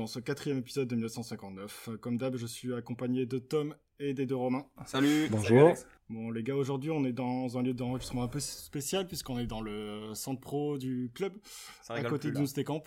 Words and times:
euh, 0.00 0.02
dans 0.02 0.06
ce 0.06 0.18
quatrième 0.18 0.58
épisode 0.58 0.88
de 0.88 0.94
1959. 0.94 1.90
Comme 2.00 2.16
d'hab, 2.16 2.36
je 2.36 2.46
suis 2.46 2.74
accompagné 2.74 3.26
de 3.26 3.38
Tom 3.38 3.74
et 3.98 4.14
des 4.14 4.26
deux 4.26 4.36
Romains. 4.36 4.66
Salut 4.86 5.28
Bonjour. 5.30 5.74
Bon, 6.08 6.30
les 6.30 6.42
gars, 6.42 6.56
aujourd'hui, 6.56 6.90
on 6.90 7.04
est 7.04 7.12
dans 7.12 7.58
un 7.58 7.62
lieu 7.62 7.74
d'enregistrement 7.74 8.22
un 8.22 8.28
peu 8.28 8.40
spécial 8.40 9.06
puisqu'on 9.06 9.38
est 9.38 9.46
dans 9.46 9.60
le 9.60 10.14
centre 10.14 10.40
pro 10.40 10.78
du 10.78 11.10
club, 11.14 11.34
Ça 11.82 11.94
à 11.94 12.02
côté 12.02 12.28
plus, 12.28 12.36
de. 12.36 12.40
Noustécamp. 12.40 12.82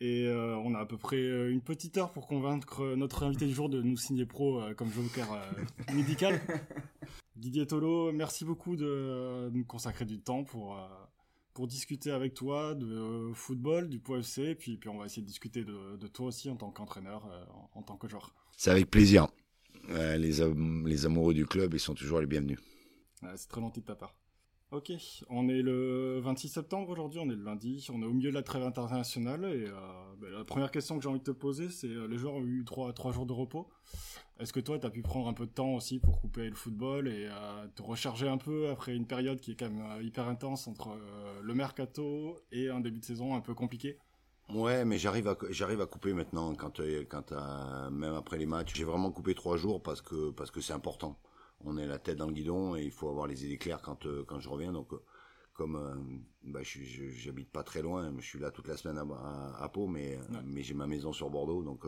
Et 0.00 0.26
euh, 0.26 0.56
on 0.56 0.74
a 0.74 0.80
à 0.80 0.86
peu 0.86 0.96
près 0.96 1.18
euh, 1.18 1.52
une 1.52 1.60
petite 1.60 1.96
heure 1.96 2.10
pour 2.10 2.26
convaincre 2.26 2.96
notre 2.96 3.22
invité 3.22 3.46
du 3.46 3.54
jour 3.54 3.68
de 3.68 3.82
nous 3.82 3.96
signer 3.96 4.26
pro 4.26 4.60
euh, 4.60 4.74
comme 4.74 4.90
joker 4.90 5.32
euh, 5.32 5.94
médical. 5.94 6.40
Didier 7.36 7.66
Tolo, 7.66 8.10
merci 8.12 8.44
beaucoup 8.44 8.74
de, 8.74 8.86
euh, 8.86 9.50
nous 9.52 9.64
consacrer 9.64 10.04
du 10.04 10.20
temps 10.20 10.42
pour, 10.42 10.76
euh, 10.76 10.86
pour 11.54 11.66
discuter 11.66 12.10
avec 12.10 12.34
toi 12.34 12.74
de 12.74 12.86
euh, 12.86 13.34
football, 13.34 13.88
du 13.88 13.98
Pau 13.98 14.16
FC, 14.16 14.42
et 14.42 14.54
puis, 14.54 14.76
puis 14.76 14.88
on 14.88 14.98
va 14.98 15.06
essayer 15.06 15.22
de 15.22 15.26
discuter 15.26 15.64
de, 15.64 15.96
de 15.96 16.06
toi 16.06 16.26
aussi 16.26 16.48
en 16.50 16.56
tant 16.56 16.70
qu'entraîneur, 16.70 17.26
euh, 17.26 17.44
en, 17.52 17.80
en 17.80 17.82
tant 17.82 17.96
que 17.96 18.08
joueur. 18.08 18.34
C'est 18.56 18.70
avec 18.70 18.90
plaisir. 18.90 19.28
Euh, 19.90 20.16
les, 20.16 20.40
les 20.88 21.06
amoureux 21.06 21.34
du 21.34 21.46
club, 21.46 21.74
ils 21.74 21.80
sont 21.80 21.94
toujours 21.94 22.20
les 22.20 22.26
bienvenus. 22.26 22.58
C'est 23.36 23.48
très 23.48 23.60
gentil 23.60 23.80
de 23.80 23.86
ta 23.86 23.94
part. 23.94 24.14
Ok, 24.72 24.90
on 25.28 25.50
est 25.50 25.60
le 25.60 26.18
26 26.20 26.48
septembre 26.48 26.88
aujourd'hui, 26.88 27.20
on 27.20 27.28
est 27.28 27.36
le 27.36 27.44
lundi, 27.44 27.86
on 27.92 28.00
est 28.00 28.06
au 28.06 28.12
milieu 28.14 28.30
de 28.30 28.34
la 28.34 28.42
trêve 28.42 28.62
internationale 28.62 29.44
et 29.44 29.66
euh, 29.66 29.72
ben, 30.18 30.30
la 30.30 30.44
première 30.44 30.70
question 30.70 30.96
que 30.96 31.02
j'ai 31.02 31.10
envie 31.10 31.18
de 31.18 31.24
te 31.24 31.30
poser, 31.30 31.68
c'est 31.68 31.88
euh, 31.88 32.06
les 32.06 32.16
joueurs 32.16 32.32
ont 32.32 32.42
eu 32.42 32.64
trois, 32.64 32.94
jours 33.12 33.26
de 33.26 33.34
repos. 33.34 33.68
Est-ce 34.40 34.50
que 34.50 34.60
toi, 34.60 34.78
tu 34.78 34.86
as 34.86 34.90
pu 34.90 35.02
prendre 35.02 35.28
un 35.28 35.34
peu 35.34 35.44
de 35.44 35.50
temps 35.50 35.74
aussi 35.74 35.98
pour 35.98 36.22
couper 36.22 36.48
le 36.48 36.54
football 36.54 37.06
et 37.06 37.28
euh, 37.28 37.66
te 37.76 37.82
recharger 37.82 38.30
un 38.30 38.38
peu 38.38 38.70
après 38.70 38.96
une 38.96 39.06
période 39.06 39.40
qui 39.40 39.50
est 39.52 39.56
quand 39.56 39.68
même 39.68 40.02
hyper 40.02 40.26
intense 40.26 40.66
entre 40.66 40.96
le 41.42 41.54
mercato 41.54 42.38
et 42.50 42.70
un 42.70 42.80
début 42.80 43.00
de 43.00 43.04
saison 43.04 43.34
un 43.34 43.42
peu 43.42 43.52
compliqué? 43.52 43.98
Ouais, 44.48 44.86
mais 44.86 44.96
j'arrive 44.96 45.28
à 45.28 45.32
à 45.32 45.86
couper 45.86 46.14
maintenant 46.14 46.54
quand 46.54 46.80
quand 47.10 47.90
même 47.90 48.14
après 48.14 48.38
les 48.38 48.46
matchs, 48.46 48.72
j'ai 48.74 48.84
vraiment 48.84 49.10
coupé 49.10 49.34
trois 49.34 49.58
jours 49.58 49.82
parce 49.82 50.00
que 50.00 50.30
parce 50.30 50.50
que 50.50 50.62
c'est 50.62 50.72
important. 50.72 51.18
On 51.64 51.76
est 51.78 51.86
la 51.86 51.98
tête 51.98 52.16
dans 52.18 52.26
le 52.26 52.32
guidon 52.32 52.76
et 52.76 52.82
il 52.84 52.90
faut 52.90 53.08
avoir 53.08 53.26
les 53.26 53.44
idées 53.44 53.58
claires 53.58 53.80
quand 53.82 54.06
euh, 54.06 54.24
quand 54.26 54.40
je 54.40 54.48
reviens. 54.48 54.72
Donc 54.72 54.92
euh, 54.92 55.02
comme 55.54 55.76
euh, 55.76 55.94
bah, 56.44 56.62
je 56.62 56.80
j'habite 57.10 57.50
pas 57.50 57.62
très 57.62 57.82
loin, 57.82 58.12
je 58.18 58.26
suis 58.26 58.38
là 58.38 58.50
toute 58.50 58.68
la 58.68 58.76
semaine 58.76 58.98
à, 58.98 59.02
à, 59.02 59.64
à 59.64 59.68
Pau, 59.68 59.86
mais 59.86 60.18
Ouais. 60.30 60.40
mais 60.44 60.62
j'ai 60.62 60.74
ma 60.74 60.86
maison 60.86 61.12
sur 61.12 61.30
Bordeaux, 61.30 61.62
donc 61.62 61.84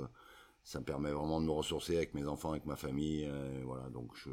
ça 0.63 0.81
me 0.81 0.85
permet 0.85 1.11
vraiment 1.13 1.41
de 1.41 1.47
me 1.47 1.51
ressourcer 1.53 1.97
avec 1.97 2.15
mes 2.15 2.27
enfants, 2.27 2.51
avec 2.53 2.67
ma 2.67 2.77
famille, 2.77 3.29
voilà. 3.65 3.89
Donc 3.91 4.13
je 4.17 4.31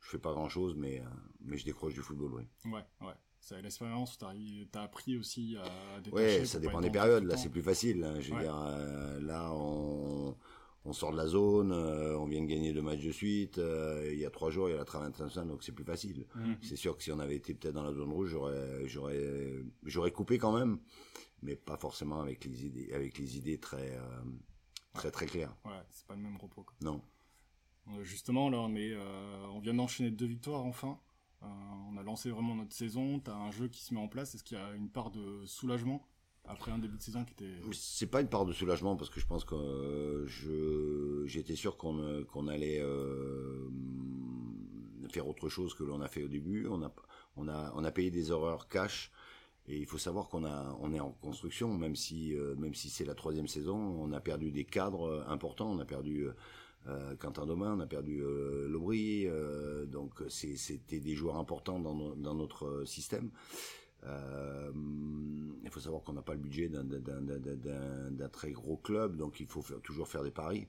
je 0.00 0.08
fais 0.10 0.18
pas 0.18 0.32
grand 0.32 0.48
chose, 0.48 0.74
mais 0.76 1.02
mais 1.40 1.58
je 1.58 1.64
décroche 1.64 1.94
du 1.94 2.00
football, 2.00 2.32
oui. 2.34 2.44
Ouais, 2.64 2.84
ouais. 3.00 3.14
C'est 3.40 3.62
l'expérience, 3.62 4.18
t'as 4.18 4.32
as 4.74 4.82
appris 4.82 5.16
aussi 5.16 5.56
à 5.56 6.00
détacher. 6.00 6.40
Ouais, 6.40 6.44
ça 6.44 6.58
dépend 6.58 6.80
des 6.80 6.90
périodes. 6.90 7.24
Là, 7.24 7.36
c'est 7.36 7.48
plus 7.50 7.62
facile. 7.62 8.02
hein. 8.04 8.20
Je 8.20 8.30
veux 8.30 8.36
Ouais. 8.36 8.42
dire, 8.42 8.56
euh, 8.56 9.20
là, 9.20 9.52
on, 9.52 10.34
on 10.84 10.92
sort 10.92 11.12
de 11.12 11.16
la 11.16 11.26
zone, 11.26 11.72
euh, 11.72 12.18
on 12.18 12.26
vient 12.26 12.40
de 12.42 12.46
gagner 12.46 12.72
deux 12.72 12.82
matchs 12.82 13.04
de 13.04 13.12
suite. 13.12 13.58
euh, 13.58 14.08
il 14.12 14.18
y 14.18 14.24
a 14.24 14.30
trois 14.30 14.50
jours, 14.50 14.68
il 14.68 14.72
y 14.72 14.78
a 14.78 14.84
la 14.84 15.00
internationale, 15.00 15.48
donc 15.48 15.62
c'est 15.62 15.72
plus 15.72 15.84
facile. 15.84 16.26
Mhm. 16.34 16.56
C'est 16.62 16.76
sûr 16.76 16.96
que 16.96 17.02
si 17.02 17.12
on 17.12 17.18
avait 17.18 17.36
été 17.36 17.54
peut-être 17.54 17.74
dans 17.74 17.82
la 17.82 17.92
zone 17.92 18.10
rouge, 18.12 18.30
j'aurais, 18.30 18.86
j'aurais, 18.86 19.62
j'aurais 19.84 20.12
coupé 20.12 20.38
quand 20.38 20.56
même, 20.56 20.78
mais 21.42 21.56
pas 21.56 21.76
forcément 21.76 22.20
avec 22.20 22.44
les 22.44 22.64
idées, 22.64 22.92
avec 22.92 23.18
les 23.18 23.36
idées 23.36 23.58
très, 23.58 23.96
euh, 23.96 24.22
très 24.94 25.10
très 25.10 25.26
claires. 25.26 25.54
Ouais, 25.64 25.82
c'est 25.90 26.06
pas 26.06 26.14
le 26.14 26.22
même 26.22 26.36
repos. 26.36 26.62
quoi. 26.62 26.74
Non. 26.80 27.02
Justement, 28.02 28.50
là, 28.50 28.58
on, 28.58 28.74
est, 28.76 28.94
on 29.50 29.60
vient 29.60 29.72
d'enchaîner 29.72 30.10
deux 30.10 30.26
victoires 30.26 30.64
enfin. 30.64 30.98
On 31.40 31.96
a 31.96 32.02
lancé 32.02 32.30
vraiment 32.30 32.54
notre 32.54 32.74
saison. 32.74 33.18
T'as 33.18 33.34
un 33.34 33.50
jeu 33.50 33.68
qui 33.68 33.82
se 33.82 33.94
met 33.94 34.00
en 34.00 34.08
place. 34.08 34.34
Est-ce 34.34 34.44
qu'il 34.44 34.58
y 34.58 34.60
a 34.60 34.72
une 34.74 34.90
part 34.90 35.10
de 35.10 35.46
soulagement 35.46 36.06
après 36.48 36.72
un 36.72 36.78
début 36.78 36.96
de 36.96 37.02
saison 37.02 37.24
qui 37.24 37.32
était. 37.32 37.52
C'est 37.72 38.06
pas 38.06 38.20
une 38.20 38.28
part 38.28 38.46
de 38.46 38.52
soulagement 38.52 38.96
parce 38.96 39.10
que 39.10 39.20
je 39.20 39.26
pense 39.26 39.44
que 39.44 39.54
euh, 39.54 40.26
je 40.26 41.26
j'étais 41.26 41.56
sûr 41.56 41.76
qu'on 41.76 41.98
euh, 41.98 42.24
qu'on 42.24 42.48
allait 42.48 42.80
euh, 42.80 43.68
faire 45.10 45.28
autre 45.28 45.48
chose 45.48 45.74
que 45.74 45.84
l'on 45.84 46.00
a 46.00 46.08
fait 46.08 46.24
au 46.24 46.28
début. 46.28 46.66
On 46.68 46.82
a 46.82 46.92
on 47.36 47.48
a 47.48 47.72
on 47.76 47.84
a 47.84 47.90
payé 47.90 48.10
des 48.10 48.30
horreurs 48.30 48.68
cash 48.68 49.12
et 49.68 49.76
il 49.76 49.86
faut 49.86 49.98
savoir 49.98 50.28
qu'on 50.28 50.44
a 50.44 50.76
on 50.80 50.92
est 50.94 51.00
en 51.00 51.10
construction 51.10 51.76
même 51.76 51.96
si 51.96 52.34
même 52.56 52.74
si 52.74 52.88
c'est 52.88 53.04
la 53.04 53.14
troisième 53.14 53.48
saison, 53.48 53.76
on 53.76 54.12
a 54.12 54.20
perdu 54.20 54.50
des 54.50 54.64
cadres 54.64 55.24
importants. 55.28 55.70
On 55.70 55.78
a 55.78 55.84
perdu 55.84 56.26
Quentin 57.18 57.44
Domain, 57.44 57.74
on 57.74 57.80
a 57.80 57.86
perdu 57.86 58.22
euh, 58.22 58.66
Lobry, 58.66 59.26
donc 59.88 60.22
c'était 60.30 61.00
des 61.00 61.14
joueurs 61.14 61.36
importants 61.36 61.78
dans, 61.78 62.16
dans 62.16 62.34
notre 62.34 62.84
système. 62.86 63.30
Euh, 64.04 64.72
il 65.64 65.70
faut 65.70 65.80
savoir 65.80 66.02
qu'on 66.02 66.12
n'a 66.14 66.22
pas 66.22 66.34
le 66.34 66.40
budget 66.40 66.68
d'un- 66.68 68.28
très 68.28 68.52
gros 68.52 68.76
club, 68.76 69.16
donc 69.16 69.40
il 69.40 69.46
faut 69.46 69.62
toujours 69.82 70.08
faire 70.08 70.22
des 70.22 70.30
paris. 70.30 70.68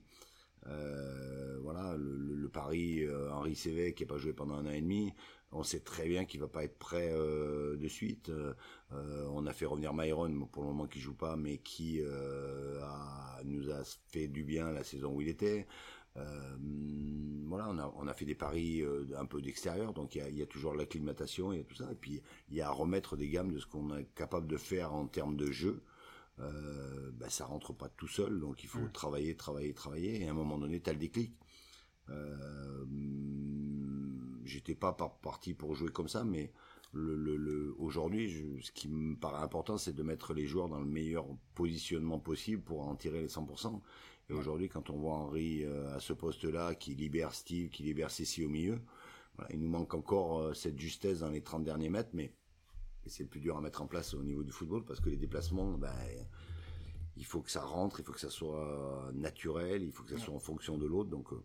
Euh, 0.66 1.58
voilà, 1.62 1.96
le, 1.96 2.48
pari 2.48 3.04
euh, 3.04 3.32
Henri 3.32 3.56
Sévé 3.56 3.94
qui 3.94 4.04
n'a 4.04 4.08
pas 4.08 4.18
joué 4.18 4.32
pendant 4.32 4.54
un 4.56 4.66
an 4.66 4.70
et 4.70 4.80
demi, 4.82 5.14
on 5.52 5.62
sait 5.62 5.80
très 5.80 6.06
bien 6.08 6.24
qu'il 6.26 6.40
va 6.40 6.48
pas 6.48 6.64
être 6.64 6.78
prêt 6.78 7.10
de 7.12 7.88
suite. 7.88 8.30
On 8.90 9.46
a 9.46 9.52
fait 9.52 9.66
revenir 9.66 9.94
Myron 9.94 10.46
pour 10.52 10.62
le 10.62 10.68
moment 10.68 10.86
qui 10.86 11.00
joue 11.00 11.14
pas, 11.14 11.36
mais 11.36 11.58
qui 11.58 12.00
nous 13.44 13.70
a 13.70 13.82
fait 14.08 14.28
du 14.28 14.44
bien 14.44 14.72
la 14.72 14.84
saison 14.84 15.12
où 15.14 15.20
il 15.20 15.28
était. 15.28 15.66
Euh, 16.16 16.56
voilà, 17.46 17.68
on 17.68 17.78
a, 17.78 17.92
on 17.96 18.06
a 18.06 18.14
fait 18.14 18.24
des 18.24 18.34
paris 18.34 18.80
euh, 18.82 19.06
un 19.16 19.26
peu 19.26 19.40
d'extérieur, 19.42 19.92
donc 19.92 20.14
il 20.14 20.18
y 20.18 20.20
a, 20.20 20.28
il 20.28 20.36
y 20.36 20.42
a 20.42 20.46
toujours 20.46 20.74
l'acclimatation 20.74 21.52
et 21.52 21.64
tout 21.64 21.74
ça. 21.76 21.88
Et 21.90 21.94
puis 21.94 22.20
il 22.48 22.56
y 22.56 22.60
a 22.60 22.68
à 22.68 22.72
remettre 22.72 23.16
des 23.16 23.28
gammes 23.28 23.52
de 23.52 23.58
ce 23.58 23.66
qu'on 23.66 23.96
est 23.96 24.06
capable 24.14 24.46
de 24.46 24.56
faire 24.56 24.92
en 24.94 25.06
termes 25.06 25.36
de 25.36 25.50
jeu. 25.50 25.82
Euh, 26.38 27.10
bah, 27.12 27.28
ça 27.28 27.44
rentre 27.44 27.72
pas 27.74 27.88
tout 27.90 28.08
seul, 28.08 28.40
donc 28.40 28.62
il 28.64 28.68
faut 28.68 28.78
travailler, 28.92 29.36
travailler, 29.36 29.74
travailler. 29.74 30.22
Et 30.22 30.26
à 30.28 30.30
un 30.30 30.34
moment 30.34 30.58
donné, 30.58 30.80
tu 30.80 30.88
as 30.90 30.92
le 30.94 30.98
déclic. 30.98 31.34
Euh, 32.08 32.84
J'étais 34.44 34.74
pas 34.74 34.92
par- 34.92 35.18
parti 35.18 35.54
pour 35.54 35.74
jouer 35.74 35.90
comme 35.90 36.08
ça, 36.08 36.24
mais 36.24 36.52
le, 36.92 37.14
le, 37.14 37.36
le- 37.36 37.74
aujourd'hui, 37.78 38.58
ce 38.62 38.72
qui 38.72 38.88
me 38.88 39.14
paraît 39.16 39.42
important, 39.44 39.78
c'est 39.78 39.92
de 39.92 40.02
mettre 40.02 40.34
les 40.34 40.46
joueurs 40.46 40.68
dans 40.68 40.80
le 40.80 40.86
meilleur 40.86 41.26
positionnement 41.54 42.18
possible 42.18 42.62
pour 42.62 42.88
en 42.88 42.96
tirer 42.96 43.20
les 43.20 43.28
100%. 43.28 43.80
Et 44.30 44.32
aujourd'hui, 44.32 44.68
quand 44.68 44.90
on 44.90 44.96
voit 44.96 45.16
Henri 45.16 45.64
euh, 45.64 45.92
à 45.92 45.98
ce 45.98 46.12
poste-là, 46.12 46.76
qui 46.76 46.94
libère 46.94 47.34
Steve, 47.34 47.68
qui 47.68 47.82
libère 47.82 48.12
Cécile 48.12 48.44
au 48.44 48.48
milieu, 48.48 48.80
voilà, 49.34 49.52
il 49.52 49.58
nous 49.58 49.68
manque 49.68 49.92
encore 49.92 50.38
euh, 50.38 50.54
cette 50.54 50.78
justesse 50.78 51.18
dans 51.18 51.30
les 51.30 51.42
30 51.42 51.64
derniers 51.64 51.88
mètres, 51.88 52.10
mais 52.12 52.32
c'est 53.06 53.24
le 53.24 53.28
plus 53.28 53.40
dur 53.40 53.56
à 53.56 53.60
mettre 53.60 53.82
en 53.82 53.88
place 53.88 54.14
au 54.14 54.22
niveau 54.22 54.44
du 54.44 54.52
football 54.52 54.84
parce 54.84 55.00
que 55.00 55.10
les 55.10 55.16
déplacements, 55.16 55.72
ben, 55.72 55.92
il 57.16 57.24
faut 57.24 57.40
que 57.40 57.50
ça 57.50 57.64
rentre, 57.64 57.98
il 57.98 58.04
faut 58.04 58.12
que 58.12 58.20
ça 58.20 58.30
soit 58.30 59.10
naturel, 59.14 59.82
il 59.82 59.90
faut 59.90 60.04
que 60.04 60.10
ça 60.10 60.18
soit 60.18 60.34
en 60.34 60.38
fonction 60.38 60.78
de 60.78 60.86
l'autre. 60.86 61.10
Donc, 61.10 61.32
euh, 61.32 61.42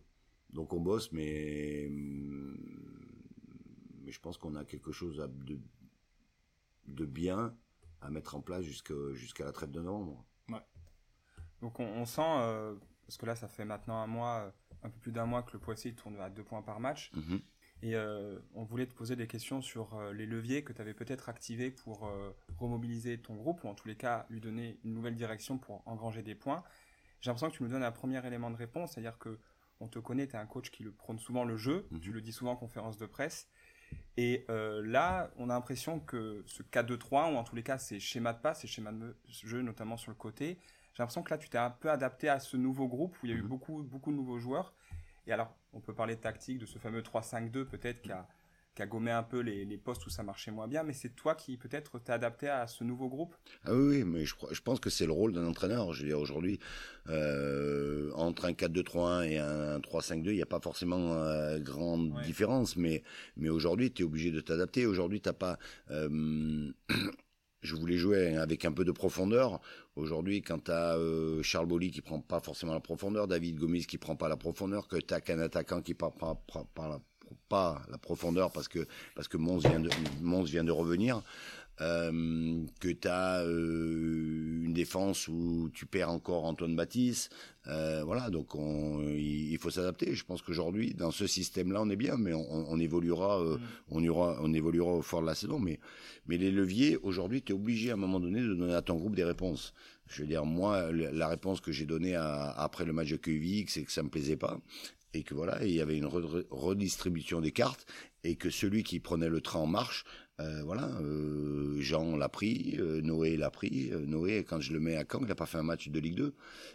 donc 0.50 0.72
on 0.72 0.78
bosse, 0.78 1.10
mais, 1.10 1.88
mais 1.90 2.52
je 4.12 4.20
pense 4.20 4.38
qu'on 4.38 4.54
a 4.54 4.64
quelque 4.64 4.92
chose 4.92 5.16
de, 5.16 5.58
de 6.86 7.04
bien 7.04 7.52
à 8.00 8.10
mettre 8.10 8.36
en 8.36 8.42
place 8.42 8.62
jusqu'à 8.62 9.44
la 9.44 9.50
traite 9.50 9.72
de 9.72 9.80
novembre. 9.80 10.24
Donc 11.62 11.80
on, 11.80 11.84
on 11.86 12.04
sent, 12.04 12.20
euh, 12.22 12.74
parce 13.06 13.16
que 13.16 13.26
là 13.26 13.34
ça 13.36 13.48
fait 13.48 13.64
maintenant 13.64 13.96
un 14.00 14.06
mois, 14.06 14.40
euh, 14.46 14.50
un 14.82 14.90
peu 14.90 14.98
plus 15.00 15.12
d'un 15.12 15.26
mois 15.26 15.42
que 15.42 15.52
le 15.52 15.58
Poissy 15.58 15.94
tourne 15.94 16.20
à 16.20 16.30
deux 16.30 16.44
points 16.44 16.62
par 16.62 16.80
match, 16.80 17.10
Mhm. 17.14 17.40
et 17.82 17.96
euh, 17.96 18.38
on 18.54 18.64
voulait 18.64 18.86
te 18.86 18.94
poser 18.94 19.16
des 19.16 19.26
questions 19.26 19.60
sur 19.62 19.98
les 20.12 20.26
leviers 20.26 20.62
que 20.64 20.72
tu 20.72 20.80
avais 20.80 20.94
peut-être 20.94 21.28
activés 21.28 21.70
pour 21.70 22.10
remobiliser 22.58 23.18
ton 23.20 23.34
groupe, 23.34 23.64
ou 23.64 23.68
en 23.68 23.74
tous 23.74 23.88
les 23.88 23.96
cas 23.96 24.26
lui 24.30 24.40
donner 24.40 24.78
une 24.84 24.94
nouvelle 24.94 25.14
direction 25.16 25.58
pour 25.58 25.82
engranger 25.86 26.22
des 26.22 26.34
points. 26.34 26.62
J'ai 27.20 27.30
l'impression 27.30 27.50
que 27.50 27.56
tu 27.56 27.62
nous 27.62 27.68
donnes 27.70 27.82
un 27.82 27.92
premier 27.92 28.24
élément 28.26 28.50
de 28.50 28.56
réponse, 28.56 28.92
c'est-à-dire 28.92 29.18
que 29.18 29.38
on 29.80 29.88
te 29.88 29.98
connaît, 29.98 30.26
tu 30.26 30.34
es 30.34 30.38
un 30.38 30.46
coach 30.46 30.70
qui 30.70 30.84
le 30.84 30.92
prône 30.92 31.18
souvent 31.18 31.44
le 31.44 31.56
jeu, 31.56 31.86
Mhm. 31.90 32.00
tu 32.00 32.12
le 32.12 32.20
dis 32.22 32.32
souvent 32.32 32.52
en 32.52 32.56
conférence 32.56 32.96
de 32.96 33.04
presse, 33.06 33.48
et 34.16 34.44
euh, 34.48 34.82
là, 34.86 35.30
on 35.36 35.50
a 35.50 35.54
l'impression 35.54 36.00
que 36.00 36.42
ce 36.46 36.62
4-2-3, 36.62 37.30
ou 37.32 37.36
en 37.36 37.44
tous 37.44 37.56
les 37.56 37.62
cas 37.62 37.76
ces 37.78 38.00
schémas 38.00 38.32
de 38.32 38.40
passe, 38.40 38.60
ces 38.62 38.68
schémas 38.68 38.92
de 38.92 39.16
jeu, 39.28 39.60
notamment 39.62 39.96
sur 39.96 40.10
le 40.10 40.16
côté, 40.16 40.58
j'ai 40.96 41.02
l'impression 41.02 41.22
que 41.22 41.30
là, 41.30 41.36
tu 41.36 41.50
t'es 41.50 41.58
un 41.58 41.68
peu 41.70 41.90
adapté 41.90 42.30
à 42.30 42.40
ce 42.40 42.56
nouveau 42.56 42.88
groupe 42.88 43.14
où 43.22 43.26
il 43.26 43.30
y 43.30 43.34
a 43.34 43.36
eu 43.36 43.42
Mhm. 43.42 43.48
beaucoup, 43.48 43.82
beaucoup 43.82 44.10
de 44.10 44.16
nouveaux 44.16 44.38
joueurs. 44.38 44.74
Et 45.26 45.32
alors, 45.32 45.54
on 45.74 45.80
peut 45.80 45.94
parler 45.94 46.16
de 46.16 46.20
tactique, 46.22 46.56
de 46.58 46.64
ce 46.64 46.78
fameux 46.78 47.02
3-5-2 47.02 47.66
peut-être 47.66 48.00
qui 48.00 48.12
a, 48.12 48.26
qui 48.74 48.80
a 48.80 48.86
gommé 48.86 49.10
un 49.10 49.22
peu 49.22 49.40
les, 49.40 49.66
les 49.66 49.76
postes 49.76 50.06
où 50.06 50.10
ça 50.10 50.22
marchait 50.22 50.50
moins 50.50 50.68
bien, 50.68 50.84
mais 50.84 50.94
c'est 50.94 51.10
toi 51.10 51.34
qui 51.34 51.58
peut-être 51.58 51.98
t'es 51.98 52.12
adapté 52.12 52.48
à 52.48 52.66
ce 52.66 52.82
nouveau 52.82 53.08
groupe? 53.10 53.34
Ah 53.64 53.74
oui, 53.74 53.98
oui, 53.98 54.04
mais 54.04 54.24
je, 54.24 54.34
je 54.52 54.60
pense 54.62 54.80
que 54.80 54.88
c'est 54.88 55.04
le 55.06 55.12
rôle 55.12 55.32
d'un 55.32 55.44
entraîneur. 55.46 55.92
Je 55.92 56.02
veux 56.02 56.08
dire, 56.08 56.18
aujourd'hui, 56.18 56.58
euh, 57.08 58.10
entre 58.14 58.46
un 58.46 58.52
4-2-3-1 58.54 59.22
et 59.22 59.38
un 59.38 59.80
3-5-2, 59.80 60.30
il 60.32 60.36
n'y 60.36 60.42
a 60.42 60.46
pas 60.46 60.60
forcément 60.60 61.14
euh, 61.14 61.58
grande 61.58 62.12
Ouais. 62.14 62.22
différence, 62.22 62.76
mais, 62.76 63.02
mais 63.36 63.48
aujourd'hui, 63.50 63.92
tu 63.92 64.02
es 64.02 64.04
obligé 64.06 64.30
de 64.30 64.40
t'adapter. 64.40 64.86
Aujourd'hui, 64.86 65.20
t'as 65.20 65.32
pas... 65.34 65.58
euh, 65.90 66.70
je 67.66 67.74
voulais 67.74 67.96
jouer 67.96 68.36
avec 68.36 68.64
un 68.64 68.72
peu 68.72 68.84
de 68.84 68.92
profondeur. 68.92 69.60
Aujourd'hui, 69.96 70.40
quand 70.40 70.64
tu 70.64 70.70
as 70.70 70.96
Charles 71.42 71.66
Bolly 71.66 71.90
qui 71.90 72.00
prend 72.00 72.20
pas 72.20 72.40
forcément 72.40 72.72
la 72.72 72.80
profondeur, 72.80 73.26
David 73.26 73.56
Gomis 73.58 73.84
qui 73.84 73.98
prend 73.98 74.16
pas 74.16 74.28
la 74.28 74.36
profondeur, 74.36 74.88
que 74.88 74.96
tu 74.96 75.12
as 75.12 75.20
qu'un 75.20 75.40
attaquant 75.40 75.82
qui 75.82 75.94
prend 75.94 76.10
pas, 76.10 77.00
la, 77.90 77.98
profondeur 77.98 78.52
parce 78.52 78.68
que 78.68 78.86
parce 79.14 79.28
Mons 79.34 79.58
vient 80.44 80.64
de 80.64 80.70
revenir. 80.70 81.22
Euh, 81.80 82.64
que 82.80 82.88
tu 82.88 83.06
as 83.08 83.42
euh, 83.42 84.62
une 84.64 84.72
défense 84.72 85.28
où 85.28 85.70
tu 85.74 85.84
perds 85.84 86.10
encore 86.10 86.44
Antoine 86.44 86.74
Baptiste. 86.74 87.34
Euh, 87.66 88.02
voilà, 88.04 88.30
donc 88.30 88.54
on, 88.54 89.02
il, 89.08 89.58
faut 89.58 89.70
s'adapter. 89.70 90.14
Je 90.14 90.24
pense 90.24 90.40
qu'aujourd'hui, 90.40 90.94
dans 90.94 91.10
ce 91.10 91.26
système-là, 91.26 91.82
on 91.82 91.90
est 91.90 91.96
bien, 91.96 92.16
mais 92.16 92.32
on, 92.32 92.70
on 92.70 92.78
évoluera, 92.78 93.42
mm. 93.42 93.60
on, 93.90 94.02
ira, 94.02 94.38
on 94.40 94.54
évoluera 94.54 94.92
au 94.92 95.02
fort 95.02 95.20
de 95.20 95.26
la 95.26 95.34
saison. 95.34 95.58
Mais, 95.58 95.78
mais 96.26 96.38
les 96.38 96.50
leviers, 96.50 96.96
aujourd'hui, 97.02 97.42
tu 97.42 97.52
es 97.52 97.54
obligé 97.54 97.90
à 97.90 97.94
un 97.94 97.98
moment 97.98 98.20
donné 98.20 98.40
de 98.40 98.54
donner 98.54 98.74
à 98.74 98.82
ton 98.82 98.94
groupe 98.96 99.16
des 99.16 99.24
réponses. 99.24 99.74
Je 100.06 100.22
veux 100.22 100.28
dire, 100.28 100.44
moi, 100.44 100.92
la 100.92 101.26
réponse 101.26 101.60
que 101.60 101.72
j'ai 101.72 101.84
donnée 101.84 102.14
après 102.14 102.84
le 102.84 102.92
match 102.92 103.10
de 103.10 103.16
QVX, 103.16 103.72
c'est 103.72 103.82
que 103.82 103.90
ça 103.90 104.04
me 104.04 104.08
plaisait 104.08 104.36
pas 104.36 104.60
et 105.16 105.22
que 105.22 105.34
voilà, 105.34 105.64
il 105.64 105.72
y 105.72 105.80
avait 105.80 105.96
une 105.96 106.06
redistribution 106.06 107.40
des 107.40 107.52
cartes 107.52 107.86
et 108.22 108.36
que 108.36 108.50
celui 108.50 108.82
qui 108.82 109.00
prenait 109.00 109.28
le 109.28 109.40
train 109.40 109.60
en 109.60 109.66
marche, 109.66 110.04
euh, 110.38 110.62
voilà, 110.64 110.88
euh, 111.00 111.80
Jean 111.80 112.14
l'a 112.14 112.28
pris, 112.28 112.76
euh, 112.78 113.00
Noé 113.00 113.38
l'a 113.38 113.50
pris. 113.50 113.90
Noé, 114.06 114.44
quand 114.44 114.60
je 114.60 114.74
le 114.74 114.80
mets 114.80 114.96
à 114.96 115.04
Caen, 115.10 115.20
il 115.22 115.28
n'a 115.28 115.34
pas 115.34 115.46
fait 115.46 115.56
un 115.56 115.62
match 115.62 115.88
de 115.88 115.98
Ligue 115.98 116.16
2, 116.16 116.34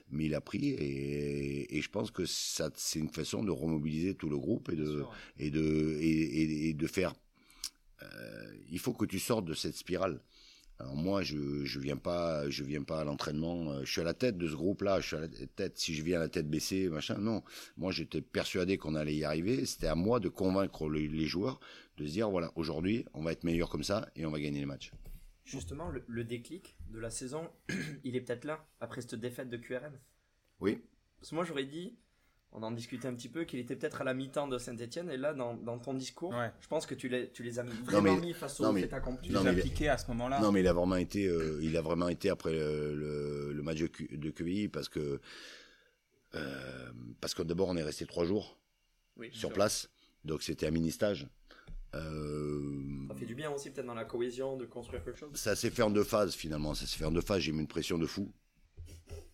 mais 0.09 0.25
il 0.25 0.33
a 0.33 0.41
pris 0.41 0.69
et, 0.69 1.77
et 1.77 1.81
je 1.81 1.89
pense 1.89 2.09
que 2.09 2.25
ça, 2.25 2.71
c'est 2.75 2.99
une 2.99 3.09
façon 3.09 3.43
de 3.43 3.51
remobiliser 3.51 4.15
tout 4.15 4.29
le 4.29 4.37
groupe 4.37 4.69
et 4.69 4.75
de 4.75 5.03
et 5.37 5.51
de 5.51 5.97
et, 6.01 6.69
et 6.69 6.73
de 6.73 6.87
faire. 6.87 7.13
il 8.71 8.79
faut 8.79 8.93
que 8.93 9.05
tu 9.05 9.19
sortes 9.19 9.45
de 9.45 9.53
cette 9.53 9.75
spirale. 9.75 10.21
Alors 10.81 10.95
moi, 10.95 11.21
je 11.21 11.63
je 11.63 11.79
viens 11.79 11.97
pas, 11.97 12.49
je 12.49 12.63
viens 12.63 12.81
pas 12.81 13.01
à 13.01 13.03
l'entraînement. 13.03 13.71
Euh, 13.71 13.85
je 13.85 13.91
suis 13.91 14.01
à 14.01 14.03
la 14.03 14.15
tête 14.15 14.39
de 14.39 14.47
ce 14.47 14.55
groupe-là. 14.55 14.99
Je 14.99 15.07
suis 15.07 15.15
à 15.15 15.19
la 15.19 15.27
tête. 15.27 15.77
Si 15.77 15.93
je 15.93 16.01
viens 16.01 16.17
à 16.17 16.21
la 16.21 16.29
tête 16.29 16.49
baissée, 16.49 16.89
machin, 16.89 17.19
non. 17.19 17.43
Moi, 17.77 17.91
j'étais 17.91 18.21
persuadé 18.21 18.77
qu'on 18.77 18.95
allait 18.95 19.15
y 19.15 19.23
arriver. 19.23 19.63
C'était 19.67 19.87
à 19.87 19.93
moi 19.93 20.19
de 20.19 20.27
convaincre 20.27 20.89
les, 20.89 21.27
joueurs 21.27 21.59
de 21.97 22.05
se 22.07 22.11
dire 22.11 22.31
voilà, 22.31 22.51
aujourd'hui, 22.55 23.05
on 23.13 23.21
va 23.21 23.31
être 23.31 23.43
meilleur 23.43 23.69
comme 23.69 23.83
ça 23.83 24.09
et 24.15 24.25
on 24.25 24.31
va 24.31 24.39
gagner 24.39 24.59
les 24.59 24.65
matchs. 24.65 24.91
Justement, 25.45 25.89
le, 25.89 26.03
le 26.07 26.23
déclic 26.23 26.75
de 26.89 26.97
la 26.97 27.11
saison, 27.11 27.47
il 28.03 28.15
est 28.15 28.21
peut-être 28.21 28.45
là 28.45 28.65
après 28.79 29.01
cette 29.01 29.15
défaite 29.15 29.49
de 29.49 29.57
QRM. 29.57 29.93
Oui. 30.61 30.79
Parce 31.19 31.29
que 31.29 31.35
moi, 31.35 31.43
j'aurais 31.43 31.65
dit 31.65 31.95
on 32.53 32.63
en 32.63 32.71
discutait 32.71 33.07
un 33.07 33.13
petit 33.13 33.29
peu, 33.29 33.45
qu'il 33.45 33.59
était 33.59 33.75
peut-être 33.75 34.01
à 34.01 34.03
la 34.03 34.13
mi-temps 34.13 34.47
de 34.47 34.57
Saint-Etienne. 34.57 35.09
Et 35.09 35.17
là, 35.17 35.33
dans, 35.33 35.79
ton 35.79 35.93
discours, 35.93 36.33
je 36.59 36.67
pense 36.67 36.85
que 36.85 36.95
tu 36.95 37.07
les, 37.07 37.29
tu 37.29 37.43
les 37.43 37.59
as 37.59 37.63
vraiment 37.63 38.17
mis 38.17 38.33
face 38.33 38.59
au 38.59 38.73
fait 38.73 38.91
accompli. 38.93 39.29
Tu 39.29 39.33
les 39.33 39.47
as 39.47 39.51
appliqués 39.51 39.89
à 39.89 39.97
ce 39.97 40.07
moment-là. 40.07 40.39
Non, 40.41 40.51
mais 40.51 40.59
il 40.59 40.67
a 40.67 40.73
vraiment 40.73 40.97
été, 40.97 41.27
euh, 41.27 41.59
il 41.61 41.77
a 41.77 41.81
vraiment 41.81 42.09
été 42.09 42.29
après 42.29 42.53
le, 42.53 43.53
le, 43.53 43.63
match 43.63 43.79
de, 43.79 43.89
de 44.17 44.29
QVI 44.29 44.67
parce 44.67 44.89
que, 44.89 45.21
euh, 46.35 46.91
parce 47.21 47.33
que 47.33 47.41
d'abord, 47.43 47.69
on 47.69 47.77
est 47.77 47.83
resté 47.83 48.05
trois 48.05 48.25
jours 48.25 48.57
sur 49.31 49.53
place. 49.53 49.89
Donc, 50.25 50.43
c'était 50.43 50.67
un 50.67 50.71
mini-stage. 50.71 51.27
Euh, 51.93 53.07
ça 53.09 53.15
fait 53.15 53.25
du 53.25 53.35
bien 53.35 53.51
aussi, 53.51 53.69
peut-être 53.69 53.87
dans 53.87 53.93
la 53.93 54.05
cohésion, 54.05 54.55
de 54.55 54.65
construire 54.65 55.03
quelque 55.03 55.19
chose. 55.19 55.29
Ça 55.33 55.55
s'est 55.55 55.69
fait 55.69 55.81
en 55.81 55.89
deux 55.89 56.03
phases 56.03 56.33
finalement. 56.33 56.73
Ça 56.73 56.85
s'est 56.85 56.97
fait 56.97 57.05
en 57.05 57.11
deux 57.11 57.21
phases. 57.21 57.41
J'ai 57.41 57.51
mis 57.51 57.61
une 57.61 57.67
pression 57.67 57.97
de 57.97 58.05
fou 58.05 58.31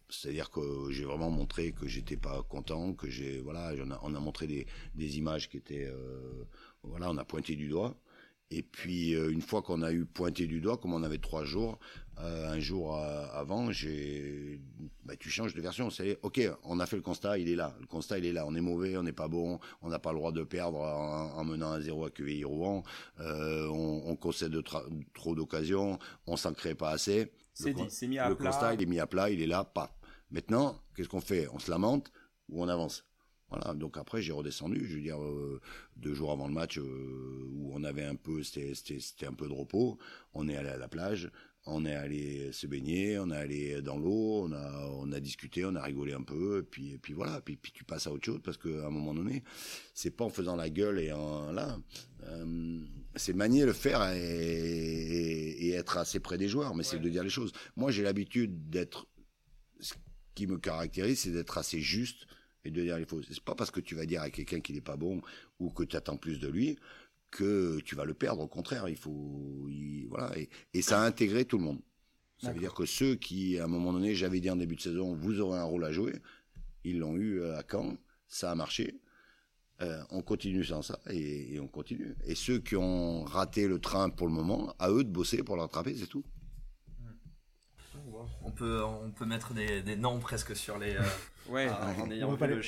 c'est-à-dire 0.10 0.50
que 0.50 0.90
j'ai 0.90 1.04
vraiment 1.04 1.30
montré 1.30 1.72
que 1.72 1.88
j'étais 1.88 2.18
pas 2.18 2.44
content, 2.44 2.94
que 2.94 3.10
j'ai 3.10 3.40
voilà, 3.42 3.74
on 3.84 3.92
a, 3.92 4.00
on 4.04 4.16
a 4.16 4.20
montré 4.20 4.48
des, 4.48 5.18
images 5.18 5.50
qui 5.50 5.58
étaient 5.58 5.86
euh, 5.86 6.46
voilà, 6.84 7.10
on 7.10 7.18
a 7.18 7.26
pointé 7.26 7.56
du 7.56 7.68
doigt. 7.68 7.96
Et 8.50 8.64
puis 8.64 9.14
euh, 9.14 9.30
une 9.30 9.42
fois 9.42 9.62
qu'on 9.62 9.82
a 9.82 9.92
eu 9.92 10.06
pointé 10.06 10.48
du 10.48 10.62
doigt, 10.62 10.78
comme 10.78 10.94
on 10.94 11.04
avait 11.04 11.18
trois 11.18 11.44
jours, 11.44 11.80
euh, 12.20 12.50
un 12.50 12.60
jour 12.60 12.96
avant, 12.96 13.72
j'ai, 13.72 14.62
bah, 15.04 15.16
tu 15.18 15.30
changes 15.30 15.54
de 15.54 15.62
version. 15.62 15.90
C'est 15.90 16.18
ok, 16.24 16.40
on 16.64 16.80
a 16.80 16.86
fait 16.86 16.96
le 16.96 17.02
constat, 17.02 17.38
il 17.38 17.50
est 17.50 17.56
là. 17.56 17.76
Le 17.82 17.86
constat, 17.86 18.20
il 18.20 18.26
est 18.26 18.32
là. 18.32 18.46
On 18.48 18.56
est 18.56 18.62
mauvais, 18.62 18.96
on 18.96 19.04
n'est 19.04 19.12
pas 19.12 19.28
bon, 19.28 19.60
on 19.82 19.90
n'a 19.90 20.00
pas 20.00 20.14
le 20.14 20.20
droit 20.20 20.32
de 20.32 20.44
perdre 20.44 20.80
en, 20.80 21.44
menant 21.44 21.74
à 21.74 21.82
zéro 21.82 22.06
à 22.06 22.10
QVI 22.10 22.46
Rouen. 22.46 22.84
on, 23.20 24.04
on 24.06 24.16
concède 24.16 24.58
trop 25.14 25.36
d'occasions, 25.36 26.00
on 26.26 26.38
s'en 26.38 26.54
crée 26.54 26.76
pas 26.76 26.92
assez. 26.92 27.30
C'est 27.58 27.74
dit, 27.74 27.84
c'est 27.90 28.08
mis 28.08 28.20
à 28.20 28.24
plat. 28.24 28.30
Le 28.30 28.36
constat, 28.36 28.74
il 28.76 28.82
est 28.82 28.86
mis 28.86 29.00
à 29.00 29.08
plat, 29.08 29.30
il 29.30 29.42
est 29.42 29.48
là, 29.48 29.64
pas. 29.64 29.98
Maintenant, 30.30 30.80
qu'est-ce 30.96 31.10
qu'on 31.10 31.22
fait? 31.22 31.48
On 31.54 31.60
se 31.60 31.72
lamente 31.72 32.12
ou 32.50 32.64
on 32.64 32.68
avance? 32.68 33.06
Voilà, 33.50 33.74
donc 33.74 33.98
après 33.98 34.22
j'ai 34.22 34.34
redescendu, 34.34 34.86
je 34.86 34.96
veux 34.96 35.02
dire 35.02 35.24
euh, 35.24 35.62
deux 35.96 36.14
jours 36.14 36.34
avant 36.34 36.50
le 36.50 36.54
match 36.54 36.78
euh, 36.78 37.50
où 37.54 37.72
on 37.74 37.84
avait 37.86 38.04
un 38.04 38.16
peu, 38.16 38.44
c'était 38.44 39.26
un 39.26 39.34
peu 39.34 39.48
de 39.48 39.54
repos. 39.54 39.98
On 40.34 40.50
est 40.50 40.58
allé 40.58 40.68
à 40.68 40.78
la 40.78 40.90
plage, 40.90 41.32
on 41.66 41.86
est 41.86 41.96
allé 41.96 42.52
se 42.52 42.68
baigner, 42.68 43.18
on 43.20 43.32
est 43.32 43.38
allé 43.38 43.82
dans 43.82 43.98
l'eau, 43.98 44.44
on 44.44 44.52
a 44.52 44.90
on 44.92 45.14
a 45.14 45.22
discuté, 45.22 45.64
on 45.64 45.76
a 45.76 45.82
rigolé 45.82 46.12
un 46.12 46.24
peu, 46.24 46.60
et 46.60 46.64
puis 46.64 46.92
et 46.92 46.98
puis 46.98 47.14
voilà, 47.14 47.40
puis, 47.40 47.56
puis 47.56 47.72
tu 47.72 47.86
passes 47.86 48.08
à 48.08 48.12
autre 48.12 48.26
chose 48.26 48.42
parce 48.44 48.58
qu'à 48.58 48.86
un 48.86 48.90
moment 48.90 49.14
donné, 49.14 49.46
c'est 49.94 50.12
pas 50.12 50.26
en 50.26 50.30
faisant 50.30 50.58
la 50.58 50.70
gueule 50.70 51.00
et 51.00 51.14
en 51.14 51.54
là, 51.54 51.80
euh, 52.24 52.82
c'est 53.18 53.34
manier 53.34 53.66
le 53.66 53.74
faire 53.74 54.02
et, 54.14 54.20
et, 54.20 55.72
être 55.72 55.98
assez 55.98 56.20
près 56.20 56.38
des 56.38 56.48
joueurs, 56.48 56.76
mais 56.76 56.84
c'est 56.84 57.00
de 57.00 57.10
dire 57.10 57.24
les 57.24 57.30
choses. 57.30 57.52
Moi 57.76 57.92
j'ai 57.92 58.04
l'habitude 58.04 58.70
d'être 58.70 59.08
qui 60.36 60.48
me 60.48 60.58
caractérise, 60.58 61.22
c'est 61.22 61.32
d'être 61.32 61.58
assez 61.58 61.80
juste 61.80 62.28
et 62.64 62.72
de 62.72 62.82
dire 62.82 62.98
les 62.98 63.08
choses. 63.08 63.26
C'est 63.30 63.44
pas 63.44 63.56
parce 63.56 63.72
que 63.72 63.80
tu 63.80 63.96
vas 63.96 64.06
dire 64.06 64.22
à 64.22 64.30
quelqu'un 64.30 64.60
qu'il 64.60 64.76
n'est 64.76 64.82
pas 64.82 64.98
bon 64.98 65.22
ou 65.60 65.70
que 65.72 65.84
tu 65.84 65.96
attends 65.96 66.18
plus 66.18 66.40
de 66.40 66.48
lui 66.48 66.78
que 67.32 67.80
tu 67.82 67.96
vas 67.96 68.06
le 68.06 68.14
perdre. 68.14 68.42
Au 68.44 68.48
contraire, 68.48 68.88
il 68.88 68.96
faut, 68.96 69.68
voilà, 70.10 70.32
et, 70.74 70.82
ça 70.82 71.02
a 71.02 71.06
intégré 71.06 71.46
tout 71.46 71.58
le 71.58 71.64
monde. 71.64 71.82
Ça 72.40 72.54
veut 72.54 72.60
dire 72.60 72.74
que 72.74 72.86
ceux 72.86 73.16
qui, 73.16 73.58
à 73.58 73.64
un 73.64 73.68
moment 73.68 73.92
donné, 73.92 74.14
j'avais 74.14 74.40
dit 74.40 74.50
en 74.50 74.56
début 74.56 74.76
de 74.76 74.82
saison, 74.82 75.16
vous 75.16 75.40
aurez 75.40 75.58
un 75.58 75.64
rôle 75.64 75.84
à 75.84 75.92
jouer, 75.92 76.14
ils 76.84 77.00
l'ont 77.00 77.16
eu 77.16 77.44
à 77.44 77.64
Caen, 77.70 77.98
ça 78.28 78.52
a 78.52 78.56
marché. 78.56 79.00
Euh, 79.82 80.02
on 80.10 80.24
continue 80.24 80.64
sans 80.64 80.82
ça 80.82 81.00
et, 81.10 81.56
et, 81.56 81.60
on 81.60 81.68
continue. 81.68 82.16
Et 82.26 82.34
ceux 82.34 82.58
qui 82.58 82.76
ont 82.76 83.24
raté 83.26 83.68
le 83.68 83.80
train 83.80 84.10
pour 84.10 84.26
le 84.26 84.34
moment, 84.34 84.74
à 84.80 84.90
eux 84.90 85.04
de 85.04 85.10
bosser 85.10 85.44
pour 85.44 85.56
l'attraper, 85.56 85.96
c'est 85.96 86.08
tout. 86.08 86.24
On 88.42 88.52
peut, 88.52 88.84
on 88.84 89.12
peut 89.12 89.26
mettre 89.26 89.54
des, 89.54 89.82
des 89.82 89.96
noms 89.96 90.20
presque 90.20 90.56
sur 90.56 90.80
les. 90.80 90.96
Euh, 90.96 91.02
ouais, 91.50 91.68
on, 91.70 92.32
va 92.32 92.38
pas 92.38 92.48
les, 92.48 92.64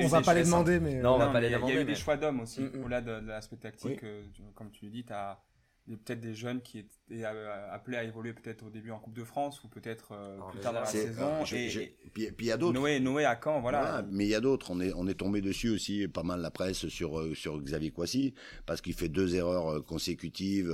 on 0.00 0.08
va 0.08 0.22
pas 0.22 0.34
les 0.34 0.44
demander, 0.44 0.80
mais. 0.80 0.94
Non, 1.02 1.16
on 1.16 1.18
va 1.18 1.28
pas 1.28 1.40
les 1.40 1.50
demander. 1.50 1.72
Il 1.72 1.76
y 1.76 1.78
a 1.78 1.82
eu 1.82 1.84
des 1.84 1.94
choix 1.94 2.16
d'hommes 2.16 2.40
aussi. 2.40 2.60
Mm, 2.60 2.70
mm. 2.72 2.80
Au-delà 2.80 3.00
de, 3.00 3.26
l'aspect 3.26 3.56
tactique, 3.56 4.02
euh, 4.04 4.24
comme 4.54 4.70
tu 4.70 4.86
le 4.86 4.90
dis, 4.90 5.04
tu 5.04 5.12
as 5.12 5.42
peut-être 5.86 6.20
des 6.20 6.34
jeunes 6.34 6.62
qui 6.62 6.78
étaient 6.78 7.24
euh, 7.24 7.72
appelés 7.74 7.96
à 7.96 8.04
évoluer 8.04 8.32
peut-être 8.32 8.64
au 8.66 8.70
début 8.70 8.90
en 8.90 8.98
Coupe 8.98 9.14
de 9.14 9.24
France 9.24 9.62
ou 9.64 9.68
peut-être 9.68 10.12
ah, 10.12 10.50
plus 10.50 10.60
tard 10.60 10.72
dans 10.72 10.80
la 10.80 10.86
saison. 10.86 11.44
et, 11.52 11.92
puis 12.12 12.32
il 12.38 12.46
y 12.46 12.50
a 12.50 12.56
d'autres. 12.56 12.78
Noé, 12.78 13.00
Noé 13.00 13.24
à 13.24 13.38
Caen, 13.42 13.60
voilà. 13.60 14.04
mais 14.10 14.24
il 14.24 14.30
y 14.30 14.34
a 14.34 14.40
d'autres. 14.40 14.70
On 14.70 14.80
est, 14.80 14.92
on 14.94 15.06
est 15.06 15.14
tombé 15.14 15.40
dessus 15.40 15.70
aussi 15.70 16.08
pas 16.08 16.22
mal 16.22 16.40
la 16.40 16.50
presse 16.50 16.88
sur 16.88 17.36
sur 17.36 17.60
Xavier 17.60 17.90
Coissy 17.90 18.34
parce 18.66 18.80
qu'il 18.80 18.94
fait 18.94 19.08
deux 19.08 19.34
erreurs 19.34 19.84
consécutives 19.84 20.72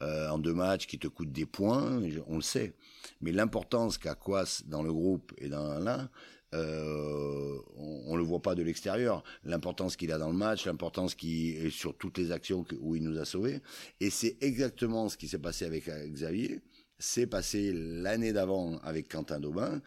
en 0.00 0.38
deux 0.38 0.54
matchs 0.54 0.86
qui 0.86 0.98
te 0.98 1.08
coûtent 1.08 1.32
des 1.32 1.46
points. 1.46 2.00
On 2.26 2.36
le 2.36 2.42
sait. 2.42 2.74
Mais 3.20 3.32
l'importance 3.32 3.98
qu'a 3.98 4.14
Quas 4.14 4.62
dans 4.66 4.82
le 4.82 4.92
groupe 4.92 5.32
et 5.38 5.48
dans 5.48 5.78
l'un, 5.78 6.08
euh, 6.54 7.58
on, 7.76 8.12
ne 8.12 8.18
le 8.18 8.24
voit 8.24 8.42
pas 8.42 8.54
de 8.54 8.62
l'extérieur. 8.62 9.22
L'importance 9.44 9.96
qu'il 9.96 10.12
a 10.12 10.18
dans 10.18 10.30
le 10.30 10.36
match, 10.36 10.66
l'importance 10.66 11.14
qui 11.14 11.50
est 11.50 11.70
sur 11.70 11.96
toutes 11.96 12.18
les 12.18 12.32
actions 12.32 12.64
où 12.80 12.96
il 12.96 13.02
nous 13.02 13.18
a 13.18 13.24
sauvés. 13.24 13.60
Et 14.00 14.10
c'est 14.10 14.36
exactement 14.40 15.08
ce 15.08 15.16
qui 15.16 15.28
s'est 15.28 15.38
passé 15.38 15.64
avec 15.64 15.88
Xavier. 15.88 16.60
C'est 16.98 17.26
passé 17.26 17.72
l'année 17.74 18.32
d'avant 18.32 18.78
avec 18.84 19.08
Quentin 19.08 19.40
Daubin. 19.40 19.82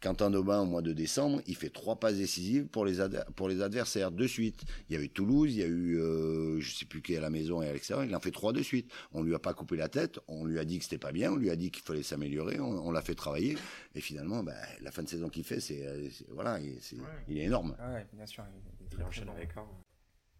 Quentin 0.00 0.30
Daubin, 0.30 0.60
au 0.60 0.64
mois 0.64 0.80
de 0.80 0.92
décembre, 0.92 1.42
il 1.46 1.56
fait 1.56 1.68
trois 1.68 1.96
passes 1.96 2.16
décisives 2.16 2.66
pour 2.66 2.86
les, 2.86 2.98
pour 3.36 3.48
les 3.48 3.60
adversaires 3.60 4.10
de 4.10 4.26
suite. 4.26 4.64
Il 4.88 4.94
y 4.94 4.96
avait 4.96 5.08
Toulouse, 5.08 5.52
il 5.52 5.58
y 5.58 5.62
a 5.62 5.66
eu, 5.66 5.98
euh, 5.98 6.58
je 6.60 6.74
sais 6.74 6.86
plus 6.86 7.02
qui 7.02 7.16
à 7.16 7.20
la 7.20 7.28
maison 7.28 7.60
et 7.60 7.68
à 7.68 7.72
l'extérieur, 7.72 8.06
il 8.06 8.16
en 8.16 8.20
fait 8.20 8.30
trois 8.30 8.52
de 8.52 8.62
suite. 8.62 8.90
On 9.12 9.22
lui 9.22 9.34
a 9.34 9.38
pas 9.38 9.52
coupé 9.52 9.76
la 9.76 9.88
tête, 9.88 10.18
on 10.26 10.44
lui 10.44 10.58
a 10.58 10.64
dit 10.64 10.78
que 10.78 10.84
c'était 10.84 10.98
pas 10.98 11.12
bien, 11.12 11.32
on 11.32 11.36
lui 11.36 11.50
a 11.50 11.56
dit 11.56 11.70
qu'il 11.70 11.82
fallait 11.82 12.02
s'améliorer, 12.02 12.60
on, 12.60 12.90
l'a 12.90 13.02
fait 13.02 13.14
travailler. 13.14 13.58
Et 13.94 14.00
finalement, 14.00 14.42
ben, 14.42 14.56
la 14.80 14.90
fin 14.90 15.02
de 15.02 15.08
saison 15.08 15.28
qu'il 15.28 15.44
fait, 15.44 15.60
c'est, 15.60 15.86
voilà, 16.30 16.58
il, 16.60 16.70
est, 16.70 16.94
il 17.28 17.38
est 17.38 17.44
énorme. 17.44 17.76
Ouais, 17.78 18.06
bien 18.12 18.26
sûr, 18.26 18.44
il, 18.92 19.02
enchaîne 19.02 19.28
avec 19.28 19.50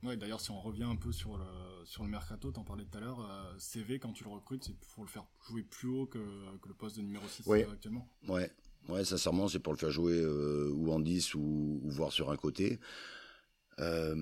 Ouais, 0.03 0.17
d'ailleurs, 0.17 0.41
si 0.41 0.51
on 0.51 0.61
revient 0.61 0.85
un 0.85 0.97
peu 0.97 1.13
sur 1.13 1.37
le, 1.37 1.45
sur 1.85 2.05
le 2.05 2.09
mercato, 2.09 2.51
t'en 2.51 2.65
parlais 2.65 2.85
tout 2.87 2.97
à 2.97 3.01
l'heure, 3.03 3.21
euh, 3.21 3.55
CV, 3.59 3.99
quand 3.99 4.13
tu 4.13 4.25
le 4.25 4.31
recrutes, 4.31 4.65
c'est 4.65 4.75
pour 4.95 5.05
le 5.05 5.11
faire 5.11 5.27
jouer 5.47 5.63
plus 5.63 5.89
haut 5.89 6.07
que, 6.07 6.19
que 6.57 6.69
le 6.69 6.75
poste 6.75 6.97
de 6.97 7.03
numéro 7.03 7.29
6 7.29 7.47
actuellement. 7.71 8.09
Ouais, 8.27 8.51
Ouais, 8.89 9.05
sincèrement, 9.05 9.49
c'est 9.49 9.59
pour 9.59 9.73
le 9.73 9.79
faire 9.79 9.91
jouer 9.91 10.21
euh, 10.21 10.71
ou 10.75 10.91
en 10.93 11.01
10 11.01 11.35
ou, 11.35 11.81
voir 11.85 12.13
sur 12.13 12.31
un 12.31 12.37
côté. 12.37 12.81
Euh, 13.79 14.15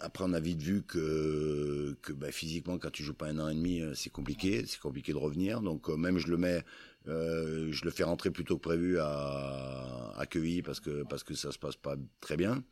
après, 0.00 0.24
on 0.26 0.32
a 0.32 0.40
vite 0.40 0.60
vu 0.60 0.82
que, 0.82 1.96
que 2.02 2.12
bah, 2.12 2.32
physiquement, 2.32 2.78
quand 2.78 2.90
tu 2.90 3.02
joues 3.02 3.14
pas 3.14 3.26
un 3.26 3.38
an 3.38 3.48
et 3.48 3.54
demi, 3.54 3.80
euh, 3.80 3.94
c'est 3.94 4.10
compliqué, 4.10 4.64
c'est 4.66 4.80
compliqué 4.80 5.12
de 5.12 5.18
revenir. 5.18 5.60
Donc 5.60 5.88
même 5.88 6.18
je 6.18 6.28
le 6.28 6.36
mets, 6.36 6.64
je 7.06 7.84
le 7.84 7.90
fais 7.90 8.04
rentrer 8.04 8.30
plus 8.30 8.44
tôt 8.44 8.56
que 8.56 8.62
prévu 8.62 8.98
à, 8.98 10.12
à 10.16 10.26
parce 10.64 10.80
que 10.80 11.04
parce 11.04 11.22
que 11.22 11.34
ça 11.34 11.52
se 11.52 11.58
passe 11.58 11.76
pas 11.76 11.96
très 12.20 12.36
bien. 12.36 12.64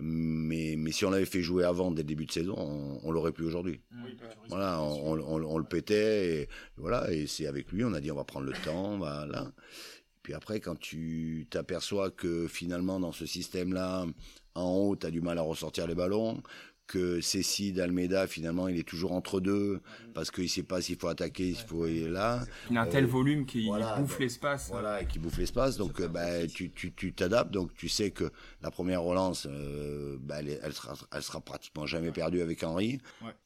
Mais, 0.00 0.74
mais 0.76 0.90
si 0.90 1.04
on 1.04 1.10
l'avait 1.10 1.24
fait 1.24 1.40
jouer 1.42 1.64
avant, 1.64 1.92
dès 1.92 2.02
le 2.02 2.08
début 2.08 2.26
de 2.26 2.32
saison, 2.32 2.54
on, 2.58 3.00
on 3.02 3.10
l'aurait 3.12 3.32
plus 3.32 3.46
aujourd'hui. 3.46 3.80
voilà, 4.48 4.80
on, 4.82 5.18
on, 5.18 5.42
on, 5.44 5.58
le 5.58 5.64
pétait, 5.64 6.42
et 6.42 6.48
voilà, 6.76 7.10
et 7.12 7.26
c'est 7.26 7.46
avec 7.46 7.70
lui, 7.70 7.84
on 7.84 7.92
a 7.92 8.00
dit 8.00 8.10
on 8.10 8.16
va 8.16 8.24
prendre 8.24 8.46
le 8.46 8.52
temps, 8.64 8.98
voilà. 8.98 9.52
Puis 10.22 10.34
après, 10.34 10.58
quand 10.58 10.78
tu 10.78 11.46
t'aperçois 11.50 12.10
que 12.10 12.48
finalement, 12.48 12.98
dans 12.98 13.12
ce 13.12 13.26
système-là, 13.26 14.06
en 14.54 14.70
haut, 14.70 14.96
tu 14.96 15.06
as 15.06 15.10
du 15.10 15.20
mal 15.20 15.38
à 15.38 15.42
ressortir 15.42 15.86
les 15.86 15.94
ballons, 15.94 16.42
que 16.86 17.20
Cécile 17.20 17.74
d'Almeida 17.74 18.26
finalement 18.26 18.68
il 18.68 18.78
est 18.78 18.86
toujours 18.86 19.12
entre 19.12 19.40
deux 19.40 19.80
parce 20.12 20.30
qu'il 20.30 20.48
sait 20.48 20.62
pas 20.62 20.80
s'il 20.82 20.96
faut 20.96 21.08
attaquer 21.08 21.54
s'il 21.54 21.66
faut 21.66 21.84
aller 21.84 22.08
là. 22.08 22.44
Il 22.70 22.76
a 22.76 22.82
un 22.82 22.86
tel 22.86 23.04
euh, 23.04 23.08
volume 23.08 23.46
qui 23.46 23.68
bouffe 23.98 24.18
l'espace 24.18 24.68
voilà 24.70 25.02
et 25.02 25.06
qui 25.06 25.18
bouffe 25.18 25.38
l'espace 25.38 25.76
donc 25.76 26.02
bah, 26.02 26.46
tu 26.46 26.70
tu 26.70 27.12
t'adaptes 27.12 27.50
donc 27.50 27.74
tu 27.74 27.88
sais 27.88 28.10
que 28.10 28.30
la 28.62 28.70
première 28.70 29.02
relance 29.02 29.46
euh, 29.50 30.16
bah, 30.20 30.36
elle, 30.40 30.58
elle, 30.62 30.72
sera 30.72 30.94
elle 31.12 31.22
sera 31.22 31.40
pratiquement 31.40 31.86
jamais 31.86 32.12
perdue 32.12 32.40
avec 32.40 32.62
Henri. 32.62 32.98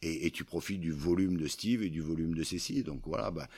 Et, 0.03 0.27
et, 0.27 0.31
tu 0.31 0.45
profites 0.45 0.81
du 0.81 0.93
volume 0.93 1.37
de 1.37 1.47
Steve 1.47 1.83
et 1.83 1.91
du 1.91 2.01
volume 2.01 2.35
de 2.35 2.43
Cécile 2.43 2.85
donc 2.85 3.03
voilà 3.07 3.31
bah 3.31 3.49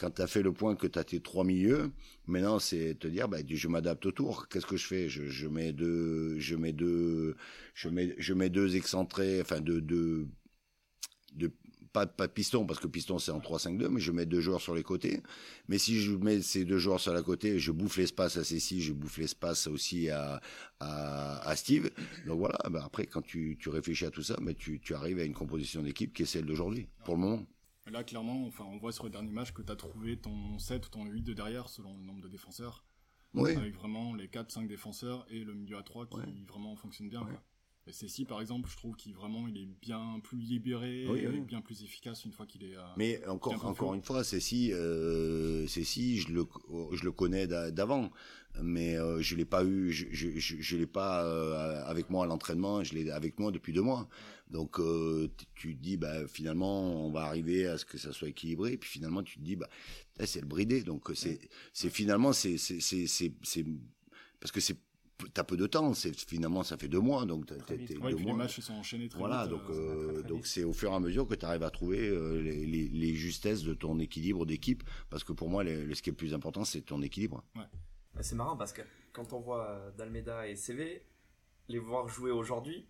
quand 0.00 0.10
tu 0.10 0.22
as 0.22 0.26
fait 0.26 0.42
le 0.42 0.52
point 0.52 0.74
que 0.76 0.86
tu 0.86 0.98
as 0.98 1.04
tes 1.04 1.20
trois 1.20 1.44
milieux, 1.44 1.92
maintenant 2.26 2.58
c'est 2.58 2.94
te 2.98 3.06
dire 3.06 3.28
bah, 3.28 3.38
je 3.46 3.68
m'adapte 3.68 4.06
autour. 4.06 4.48
Qu'est-ce 4.48 4.66
que 4.66 4.76
je 4.78 4.86
fais? 4.86 5.08
Je, 5.08 5.46
mets 5.46 5.72
deux 5.72 6.38
je 6.38 6.56
mets 6.56 6.72
deux 6.72 7.36
je 7.74 7.88
mets 7.90 8.14
je 8.18 8.32
mets 8.32 8.48
deux 8.48 8.76
excentrés 8.76 9.40
enfin 9.42 9.60
deux 9.60 9.80
deux 9.82 10.26
de 11.34 11.52
pas 11.92 12.06
pas 12.06 12.28
piston 12.28 12.66
parce 12.66 12.80
que 12.80 12.86
piston 12.86 13.18
c'est 13.18 13.30
en 13.32 13.40
3-5-2 13.40 13.88
mais 13.88 14.00
je 14.00 14.12
mets 14.12 14.24
deux 14.24 14.40
joueurs 14.40 14.62
sur 14.62 14.74
les 14.74 14.82
côtés. 14.82 15.22
Mais 15.68 15.76
si 15.76 16.00
je 16.00 16.12
mets 16.12 16.40
ces 16.40 16.64
deux 16.64 16.78
joueurs 16.78 17.00
sur 17.00 17.12
la 17.12 17.22
côté 17.22 17.58
je 17.58 17.70
bouffe 17.70 17.98
l'espace 17.98 18.38
à 18.38 18.44
Cécile 18.44 18.80
je 18.80 18.92
bouffe 18.94 19.18
l'espace 19.18 19.66
aussi 19.66 20.08
à, 20.08 20.40
à, 20.80 21.46
à 21.46 21.56
Steve. 21.56 21.90
Donc 22.26 22.38
voilà 22.38 22.58
bah 22.70 22.82
après 22.86 23.04
quand 23.04 23.22
tu, 23.22 23.58
tu 23.60 23.68
réfléchis 23.68 24.06
à 24.06 24.10
tout 24.10 24.22
ça 24.22 24.36
mais 24.40 24.54
tu, 24.54 24.80
tu 24.80 24.94
arrives 24.94 25.18
à 25.18 25.24
une 25.24 25.34
composition 25.34 25.82
d'équipe 25.82 26.14
qui 26.14 26.22
est 26.22 26.26
celle 26.26 26.46
d'aujourd'hui 26.46 26.88
pour 27.04 27.16
le 27.16 27.20
moment 27.20 27.46
Là, 27.90 28.04
clairement, 28.04 28.46
enfin, 28.46 28.64
on 28.64 28.78
voit 28.78 28.92
sur 28.92 29.04
le 29.04 29.10
dernier 29.10 29.32
match 29.32 29.52
que 29.52 29.62
tu 29.62 29.72
as 29.72 29.76
trouvé 29.76 30.16
ton 30.16 30.58
7 30.58 30.86
ou 30.86 30.90
ton 30.90 31.04
8 31.04 31.22
de 31.22 31.32
derrière 31.32 31.68
selon 31.68 31.96
le 31.96 32.04
nombre 32.04 32.20
de 32.20 32.28
défenseurs. 32.28 32.84
Avec 33.36 33.74
vraiment 33.74 34.14
les 34.14 34.26
4-5 34.26 34.66
défenseurs 34.66 35.24
et 35.30 35.44
le 35.44 35.54
milieu 35.54 35.76
à 35.78 35.82
3 35.82 36.06
qui 36.06 36.44
vraiment 36.44 36.74
fonctionne 36.76 37.08
bien. 37.08 37.26
Et 37.86 37.92
Cécile, 37.92 38.26
par 38.26 38.40
exemple, 38.40 38.68
je 38.68 38.76
trouve 38.76 38.94
qu'il 38.94 39.14
vraiment 39.14 39.48
il 39.48 39.56
est 39.56 39.68
bien 39.80 40.20
plus 40.22 40.38
libéré, 40.38 41.04
et 41.04 41.40
bien 41.40 41.62
plus 41.62 41.82
efficace 41.82 42.24
une 42.26 42.32
fois 42.32 42.44
qu'il 42.44 42.62
est. 42.62 42.76
Euh, 42.76 42.82
Mais 42.98 43.26
encore, 43.26 43.64
encore 43.64 43.94
une 43.94 44.02
fois, 44.02 44.22
Cécile, 44.22 44.74
euh, 44.74 45.66
je 45.66 46.32
le, 46.32 46.46
je 46.92 47.04
le 47.04 47.12
connais 47.12 47.46
d'avant 47.46 48.10
mais 48.62 48.96
euh, 48.96 49.20
je 49.20 49.36
l'ai 49.36 49.44
pas 49.44 49.64
eu, 49.64 49.90
je, 49.92 50.06
je, 50.10 50.30
je, 50.38 50.76
l'ai 50.76 50.86
pas 50.86 51.24
euh, 51.24 51.84
avec 51.84 52.10
moi 52.10 52.24
à 52.24 52.26
l'entraînement, 52.26 52.82
je 52.82 52.94
l'ai 52.94 53.10
avec 53.10 53.38
moi 53.38 53.50
depuis 53.50 53.72
deux 53.72 53.82
mois. 53.82 54.08
Donc 54.50 54.78
euh, 54.78 55.28
tu 55.54 55.76
te 55.76 55.82
dis 55.82 55.96
bah 55.96 56.26
finalement 56.26 57.06
on 57.06 57.10
va 57.10 57.22
arriver 57.22 57.66
à 57.66 57.78
ce 57.78 57.84
que 57.84 57.98
ça 57.98 58.12
soit 58.12 58.28
équilibré, 58.28 58.72
et 58.72 58.76
puis 58.76 58.90
finalement 58.90 59.22
tu 59.22 59.38
te 59.38 59.44
dis 59.44 59.56
bah 59.56 59.68
c'est 60.24 60.40
le 60.40 60.46
bridé, 60.46 60.82
donc 60.82 61.10
c'est 61.14 61.38
c'est 61.72 61.90
finalement 61.90 62.32
c'est 62.32 62.58
c'est 62.58 62.80
c'est 62.80 63.06
c'est 63.06 63.64
parce 64.40 64.52
que 64.52 64.60
c'est 64.60 64.76
t'as 65.34 65.44
peu 65.44 65.56
de 65.56 65.66
temps, 65.66 65.92
c'est 65.94 66.18
finalement 66.18 66.62
ça 66.62 66.76
fait 66.76 66.88
deux 66.88 67.00
mois, 67.00 67.26
donc 67.26 67.46
t'as, 67.46 67.54
ouais, 67.74 67.86
deux 67.86 67.98
mois. 67.98 68.10
Les 68.10 68.32
matchs 68.32 68.58
ils 68.58 68.62
sont 68.62 68.74
enchaînés 68.74 69.08
très 69.08 69.18
voilà, 69.18 69.42
vite. 69.42 69.50
donc 69.50 69.70
euh, 69.70 70.22
donc 70.22 70.46
c'est 70.46 70.64
au 70.64 70.72
fur 70.72 70.90
et 70.90 70.94
à 70.94 71.00
mesure 71.00 71.26
que 71.28 71.34
tu 71.34 71.44
arrives 71.44 71.62
à 71.62 71.70
trouver 71.70 72.10
les, 72.42 72.66
les, 72.66 72.88
les, 72.88 73.14
justesses 73.14 73.62
de 73.62 73.74
ton 73.74 73.98
équilibre 73.98 74.46
d'équipe, 74.46 74.82
parce 75.10 75.22
que 75.22 75.32
pour 75.32 75.48
moi, 75.50 75.62
ce 75.64 76.02
qui 76.02 76.10
est 76.10 76.12
le 76.12 76.16
plus 76.16 76.34
important, 76.34 76.64
c'est 76.64 76.80
ton 76.80 77.02
équilibre. 77.02 77.44
Ouais. 77.54 77.62
C'est 78.20 78.34
marrant 78.34 78.56
parce 78.56 78.72
que 78.72 78.82
quand 79.12 79.32
on 79.32 79.40
voit 79.40 79.68
euh, 79.68 79.90
Dalmeda 79.92 80.48
et 80.48 80.56
CV, 80.56 81.04
les 81.68 81.78
voir 81.78 82.08
jouer 82.08 82.30
aujourd'hui, 82.30 82.86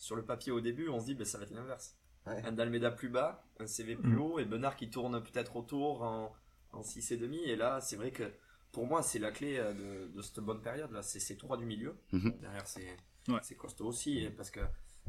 sur 0.00 0.16
le 0.16 0.24
papier 0.24 0.50
au 0.50 0.60
début, 0.60 0.88
on 0.88 0.98
se 0.98 1.04
dit 1.04 1.14
ben 1.14 1.24
ça 1.24 1.38
va 1.38 1.44
être 1.44 1.54
l'inverse. 1.54 1.94
Un 2.26 2.52
Dalmeda 2.52 2.90
plus 2.90 3.08
bas, 3.08 3.44
un 3.60 3.66
CV 3.66 3.96
plus 3.96 4.16
mm. 4.16 4.20
haut, 4.20 4.38
et 4.38 4.44
Benard 4.44 4.76
qui 4.76 4.90
tourne 4.90 5.22
peut-être 5.22 5.56
autour 5.56 6.02
en, 6.02 6.32
en 6.72 6.82
6 6.82 7.12
et 7.12 7.16
demi. 7.16 7.38
Et 7.44 7.56
là, 7.56 7.80
c'est 7.80 7.96
vrai 7.96 8.10
que 8.10 8.24
pour 8.72 8.86
moi, 8.86 9.02
c'est 9.02 9.18
la 9.18 9.30
clé 9.30 9.56
euh, 9.58 10.08
de, 10.08 10.22
cette 10.22 10.40
bonne 10.40 10.62
période 10.62 10.90
là. 10.92 11.02
C'est 11.02 11.20
ces 11.20 11.36
trois 11.36 11.56
du 11.56 11.66
milieu. 11.66 11.96
Mm-hmm. 12.12 12.40
Derrière, 12.40 12.66
c'est 12.66 13.54
costaud 13.56 13.86
aussi, 13.86 14.28
parce 14.36 14.50
que 14.50 14.60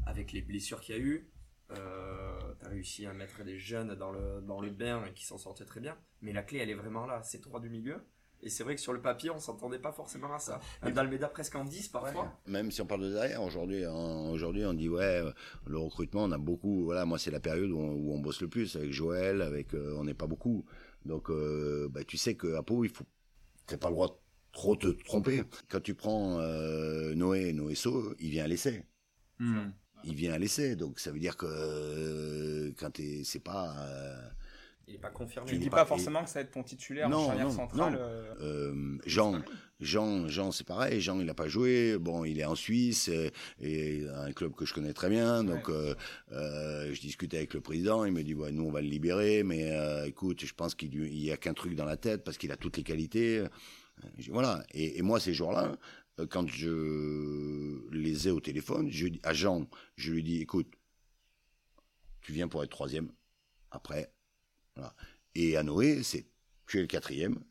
avec 0.04 0.32
les 0.32 0.42
blessures 0.42 0.80
qu'il 0.80 0.96
y 0.96 0.98
a 0.98 1.00
eu, 1.00 1.30
euh, 1.70 2.54
tu 2.60 2.66
as 2.66 2.68
réussi 2.68 3.06
à 3.06 3.14
mettre 3.14 3.44
des 3.44 3.58
jeunes 3.58 3.94
dans 3.94 4.12
le, 4.12 4.42
dans 4.42 4.60
le 4.60 4.70
bain 4.70 5.04
et 5.06 5.12
qui 5.12 5.24
s'en 5.24 5.38
sortaient 5.38 5.64
très 5.64 5.80
bien. 5.80 5.96
Mais 6.20 6.32
la 6.32 6.42
clé, 6.42 6.58
elle 6.58 6.70
est 6.70 6.74
vraiment 6.74 7.06
là. 7.06 7.22
Ces 7.22 7.40
trois 7.40 7.60
du 7.60 7.70
milieu. 7.70 8.04
Et 8.42 8.50
c'est 8.50 8.64
vrai 8.64 8.74
que 8.74 8.80
sur 8.80 8.92
le 8.92 9.00
papier, 9.00 9.30
on 9.30 9.38
s'entendait 9.38 9.78
pas 9.78 9.92
forcément 9.92 10.34
à 10.34 10.38
ça. 10.40 10.60
Un 10.82 10.90
Dalmeda 10.90 11.28
presque 11.28 11.54
en 11.54 11.64
10 11.64 11.88
parfois. 11.88 12.32
Même 12.46 12.72
si 12.72 12.80
on 12.80 12.86
parle 12.86 13.02
de 13.02 13.12
derrière, 13.12 13.42
aujourd'hui, 13.42 13.86
aujourd'hui, 13.86 14.64
on 14.64 14.74
dit 14.74 14.88
ouais, 14.88 15.22
le 15.66 15.78
recrutement, 15.78 16.24
on 16.24 16.32
a 16.32 16.38
beaucoup. 16.38 16.84
Voilà, 16.84 17.04
moi, 17.04 17.18
c'est 17.18 17.30
la 17.30 17.38
période 17.38 17.70
où 17.70 17.78
on, 17.78 18.18
bosse 18.18 18.40
le 18.40 18.48
plus 18.48 18.74
avec 18.74 18.92
Joël, 18.92 19.42
avec, 19.42 19.74
euh, 19.74 19.96
on 19.96 20.04
n'est 20.04 20.14
pas 20.14 20.26
beaucoup. 20.26 20.64
Donc, 21.04 21.30
euh, 21.30 21.88
bah, 21.88 22.02
tu 22.04 22.16
sais 22.16 22.34
que 22.34 22.54
à 22.54 22.62
Pau, 22.62 22.84
il 22.84 22.90
faut, 22.90 23.04
t'as 23.66 23.76
pas 23.76 23.88
le 23.88 23.94
droit 23.94 24.08
de 24.08 24.14
trop 24.52 24.74
te 24.74 24.88
tromper. 24.88 25.44
Quand 25.68 25.80
tu 25.80 25.94
prends 25.94 26.40
euh, 26.40 27.14
Noé, 27.14 27.52
Noé 27.52 27.76
So, 27.76 28.14
il 28.18 28.30
vient 28.30 28.44
à 28.44 28.48
l'essai. 28.48 28.84
Hmm. 29.38 29.70
Il 30.04 30.14
vient 30.16 30.32
à 30.32 30.38
l'essai, 30.38 30.74
donc 30.74 30.98
ça 30.98 31.12
veut 31.12 31.20
dire 31.20 31.36
que 31.36 32.72
quand 32.76 32.90
t'es, 32.90 33.22
c'est 33.24 33.38
pas 33.38 33.72
il 34.92 34.96
n'est 34.96 35.00
pas 35.00 35.10
confirmé. 35.10 35.48
Tu 35.50 35.58
dis 35.58 35.70
pas, 35.70 35.86
forcément 35.86 36.22
que 36.22 36.28
ça 36.28 36.40
va 36.40 36.44
être 36.44 36.50
ton 36.50 36.62
titulaire 36.62 37.08
non, 37.08 37.18
en 37.18 37.26
charnière 37.28 37.50
centrale. 37.50 37.96
Euh, 37.98 38.34
euh, 38.42 38.98
Jean, 39.06 39.40
Jean, 39.80 40.28
Jean, 40.28 40.52
c'est 40.52 40.66
pareil. 40.66 41.00
Jean, 41.00 41.18
il 41.18 41.24
n'a 41.24 41.34
pas 41.34 41.48
joué. 41.48 41.96
Bon, 41.98 42.24
il 42.24 42.38
est 42.38 42.44
en 42.44 42.54
Suisse 42.54 43.10
et, 43.60 44.04
un 44.14 44.32
club 44.32 44.54
que 44.54 44.66
je 44.66 44.74
connais 44.74 44.92
très 44.92 45.08
bien. 45.08 45.44
Donc, 45.44 45.70
euh, 45.70 45.94
je 46.30 47.00
discutais 47.00 47.38
avec 47.38 47.54
le 47.54 47.62
président. 47.62 48.04
Il 48.04 48.12
me 48.12 48.22
dit, 48.22 48.34
ouais, 48.34 48.52
nous, 48.52 48.64
on 48.64 48.70
va 48.70 48.82
le 48.82 48.88
libérer, 48.88 49.42
mais 49.42 49.72
écoute, 50.06 50.44
je 50.44 50.52
pense 50.52 50.74
qu'il 50.74 50.94
y 50.94 51.32
a 51.32 51.38
qu'un 51.38 51.54
truc 51.54 51.74
dans 51.74 51.86
la 51.86 51.96
tête 51.96 52.22
parce 52.22 52.36
qu'il 52.36 52.52
a 52.52 52.56
toutes 52.56 52.76
les 52.76 52.84
qualités. 52.84 53.42
Voilà. 54.28 54.62
Et, 54.74 55.00
moi, 55.00 55.20
ces 55.20 55.32
jours-là, 55.32 55.72
quand 56.28 56.46
je 56.48 57.88
les 57.92 58.28
ai 58.28 58.30
au 58.30 58.40
téléphone, 58.40 58.90
je 58.90 59.06
dis 59.06 59.20
à 59.22 59.32
Jean, 59.32 59.66
je 59.96 60.12
lui 60.12 60.22
dis, 60.22 60.42
écoute, 60.42 60.70
tu 62.20 62.32
viens 62.32 62.46
pour 62.46 62.62
être 62.62 62.70
troisième. 62.70 63.08
Après, 63.70 64.12
et 65.34 65.56
à 65.56 65.62
Noé, 65.62 66.02
c'est 66.02 66.26
tu 66.66 66.78
es 66.78 66.80
le 66.80 66.86
quatrième, 66.86 67.42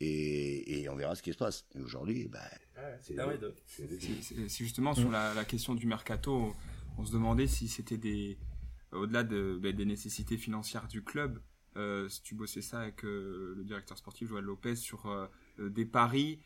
et, 0.00 0.80
et, 0.80 0.88
on 0.88 0.94
verra 0.94 1.16
ce 1.16 1.22
qui 1.22 1.32
se 1.32 1.38
passe. 1.38 1.66
Et 1.74 1.80
aujourd'hui, 1.80 2.28
ben, 2.28 2.40
c'est 3.00 4.64
justement 4.64 4.94
sur 4.94 5.10
la, 5.10 5.44
question 5.44 5.74
du 5.74 5.86
mercato, 5.86 6.54
on 6.98 7.04
se 7.04 7.12
demandait 7.12 7.48
si 7.48 7.68
c'était 7.68 7.96
des, 7.96 8.38
au-delà 8.92 9.24
de, 9.24 9.58
ben, 9.60 9.74
des 9.74 9.84
nécessités 9.84 10.36
financières 10.36 10.86
du 10.86 11.02
club, 11.02 11.40
euh, 11.76 12.08
si 12.08 12.22
tu 12.22 12.34
bossais 12.34 12.62
ça 12.62 12.80
avec 12.80 13.04
euh, 13.04 13.54
le 13.56 13.64
directeur 13.64 13.96
sportif 13.96 14.28
Joël 14.28 14.44
Lopez 14.44 14.76
sur 14.76 15.06
euh, 15.06 15.26
des 15.58 15.84
paris, 15.84 16.40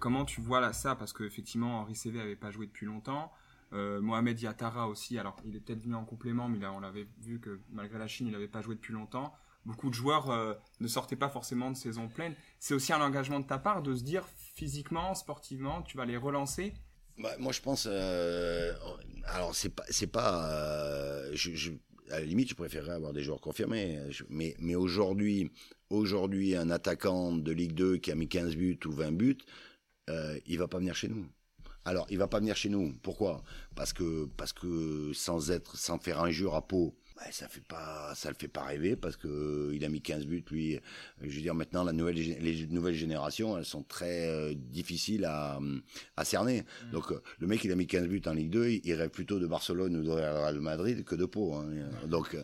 comment 0.00 0.24
tu 0.24 0.40
vois 0.40 0.60
là, 0.60 0.72
ça? 0.72 0.96
Parce 0.96 1.12
qu'effectivement, 1.12 1.80
Henri 1.80 1.94
CV 1.94 2.20
avait 2.20 2.36
pas 2.36 2.50
joué 2.50 2.66
depuis 2.66 2.86
longtemps. 2.86 3.32
Mohamed 3.72 4.40
Yatara 4.40 4.88
aussi, 4.88 5.18
alors 5.18 5.36
il 5.44 5.56
est 5.56 5.60
peut-être 5.60 5.82
venu 5.82 5.94
en 5.94 6.04
complément, 6.04 6.48
mais 6.48 6.58
là, 6.58 6.72
on 6.72 6.80
l'avait 6.80 7.08
vu 7.20 7.40
que 7.40 7.60
malgré 7.70 7.98
la 7.98 8.06
Chine, 8.06 8.26
il 8.26 8.32
n'avait 8.32 8.48
pas 8.48 8.60
joué 8.60 8.74
depuis 8.74 8.92
longtemps 8.92 9.32
beaucoup 9.64 9.90
de 9.90 9.94
joueurs 9.94 10.30
euh, 10.30 10.54
ne 10.80 10.88
sortaient 10.88 11.16
pas 11.16 11.28
forcément 11.28 11.70
de 11.70 11.76
saison 11.76 12.08
pleine. 12.08 12.34
C'est 12.58 12.74
aussi 12.74 12.92
un 12.92 13.00
engagement 13.00 13.40
de 13.40 13.46
ta 13.46 13.58
part 13.58 13.82
de 13.82 13.94
se 13.94 14.02
dire 14.02 14.26
physiquement, 14.54 15.14
sportivement, 15.14 15.82
tu 15.82 15.96
vas 15.96 16.04
les 16.04 16.16
relancer? 16.16 16.74
Bah, 17.18 17.34
moi, 17.38 17.52
je 17.52 17.60
pense. 17.60 17.86
Euh, 17.90 18.72
alors, 19.26 19.54
c'est 19.54 19.70
pas, 19.70 19.84
c'est 19.90 20.06
pas. 20.06 20.50
Euh, 20.50 21.36
à 22.10 22.20
la 22.20 22.26
limite, 22.26 22.50
je 22.50 22.54
préférerais 22.54 22.92
avoir 22.92 23.12
des 23.12 23.22
joueurs 23.22 23.40
confirmés. 23.40 23.98
mais, 24.28 24.54
mais 24.58 24.74
aujourd'hui, 24.74 25.50
aujourd'hui, 25.90 26.56
un 26.56 26.70
attaquant 26.70 27.32
de 27.32 27.52
Ligue 27.52 27.74
2 27.74 27.98
qui 27.98 28.10
a 28.10 28.14
mis 28.14 28.28
15 28.28 28.56
buts 28.56 28.80
ou 28.84 28.92
20 28.92 29.12
buts, 29.12 29.38
euh, 30.10 30.38
il 30.46 30.58
va 30.58 30.68
pas 30.68 30.78
venir 30.78 30.94
chez 30.94 31.08
nous. 31.08 31.26
Alors, 31.84 32.06
il 32.10 32.18
va 32.18 32.28
pas 32.28 32.38
venir 32.38 32.56
chez 32.56 32.68
nous. 32.68 32.92
Pourquoi? 33.02 33.42
Parce 33.74 33.92
que, 33.92 34.28
parce 34.36 34.52
que 34.52 35.12
sans 35.14 35.50
être, 35.50 35.76
sans 35.76 35.98
faire 35.98 36.22
un 36.22 36.30
jour 36.30 36.54
à 36.54 36.66
peau, 36.66 36.94
ça 37.30 37.48
fait 37.48 37.62
pas, 37.62 38.14
ça 38.14 38.28
le 38.30 38.34
fait 38.34 38.48
pas 38.48 38.64
rêver 38.64 38.96
parce 38.96 39.16
que 39.16 39.28
euh, 39.28 39.74
il 39.74 39.84
a 39.84 39.88
mis 39.88 40.00
15 40.00 40.26
buts 40.26 40.44
lui. 40.50 40.80
Je 41.20 41.34
veux 41.34 41.42
dire 41.42 41.54
maintenant 41.54 41.84
la 41.84 41.92
nouvelle, 41.92 42.16
les 42.16 42.66
nouvelles 42.66 42.94
générations, 42.94 43.56
elles 43.56 43.64
sont 43.64 43.82
très 43.82 44.28
euh, 44.28 44.54
difficiles 44.54 45.24
à, 45.24 45.60
à 46.16 46.24
cerner. 46.24 46.62
Mm. 46.62 46.90
Donc 46.92 47.12
euh, 47.12 47.22
le 47.38 47.46
mec 47.46 47.62
il 47.64 47.70
a 47.70 47.76
mis 47.76 47.86
15 47.86 48.08
buts 48.08 48.22
en 48.26 48.32
Ligue 48.32 48.50
2, 48.50 48.80
il, 48.84 48.94
rêve 48.94 49.10
plutôt 49.10 49.38
de 49.38 49.46
Barcelone 49.46 49.96
ou 49.96 50.02
de 50.02 50.10
Real 50.10 50.58
Madrid 50.60 51.04
que 51.04 51.14
de 51.14 51.26
Pau. 51.26 51.54
Hein. 51.54 51.68
Donc 52.06 52.36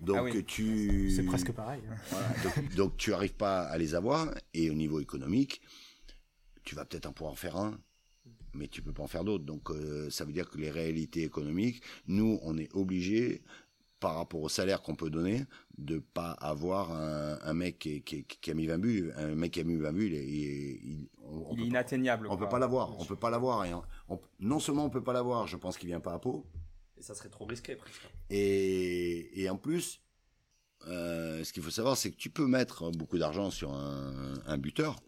donc 0.00 0.30
ah 0.34 0.42
tu. 0.46 1.10
C'est 1.10 1.24
presque 1.24 1.52
pareil. 1.52 1.82
Hein. 1.90 2.16
donc, 2.44 2.74
donc, 2.74 2.96
tu 2.96 3.12
arrives 3.12 3.34
pas 3.34 3.62
à 3.62 3.78
les 3.78 3.94
avoir 3.94 4.32
et 4.54 4.70
au 4.70 4.74
niveau 4.74 5.00
économique, 5.00 5.60
tu 6.64 6.74
vas 6.74 6.84
peut-être 6.84 7.06
en 7.06 7.12
pouvoir 7.12 7.32
en 7.32 7.36
faire 7.36 7.56
un 7.56 7.78
mais 8.54 8.68
tu 8.68 8.82
peux 8.82 8.92
pas 8.92 9.02
en 9.02 9.08
faire 9.08 9.24
d'autres. 9.24 9.44
Donc 9.44 9.70
ça 10.10 10.24
veut 10.24 10.32
dire 10.32 10.48
que 10.48 10.58
les 10.58 10.70
réalités 10.70 11.22
économiques, 11.22 11.82
nous, 12.06 12.38
on 12.42 12.56
est 12.58 12.72
obligés 12.74 13.42
par 14.02 14.16
rapport 14.16 14.42
au 14.42 14.48
salaire 14.48 14.82
qu'on 14.82 14.96
peut 14.96 15.10
donner, 15.10 15.44
de 15.78 16.00
pas 16.00 16.32
avoir 16.32 16.90
un, 16.90 17.54
mec 17.54 17.78
qui, 17.78 18.50
a 18.50 18.54
mis 18.54 18.66
20 18.66 18.78
buts. 18.78 19.12
Un 19.16 19.36
mec 19.36 19.52
qui 19.52 19.60
a 19.60 19.64
mis 19.64 19.76
20 19.76 19.92
buts, 19.92 20.06
il 20.08 20.14
est, 20.14 20.26
il, 20.26 21.08
on, 21.24 21.56
est 21.56 21.60
inatteignable. 21.60 22.26
on 22.28 22.36
peut 22.36 22.48
pas 22.48 22.58
l'avoir. 22.58 23.00
On 23.00 23.04
peut 23.04 23.16
pas 23.16 23.30
l'avoir. 23.30 23.64
non 24.40 24.58
seulement 24.58 24.84
on 24.84 24.90
peut 24.90 25.04
pas 25.04 25.12
l'avoir, 25.12 25.46
je 25.46 25.56
pense 25.56 25.78
qu'il 25.78 25.88
vient 25.88 26.00
pas 26.00 26.14
à 26.14 26.18
Pau. 26.18 26.44
Et 26.98 27.02
ça 27.02 27.14
serait 27.14 27.28
trop 27.28 27.44
risqué 27.44 27.76
presque. 27.76 28.08
Et, 28.28 29.46
en 29.48 29.56
plus, 29.56 30.00
euh, 30.88 31.44
ce 31.44 31.52
qu'il 31.52 31.62
faut 31.62 31.70
savoir, 31.70 31.96
c'est 31.96 32.10
que 32.10 32.16
tu 32.16 32.28
peux 32.28 32.46
mettre 32.46 32.90
beaucoup 32.90 33.18
d'argent 33.18 33.50
sur 33.50 33.72
un, 33.72 34.58
buteur 34.58 35.00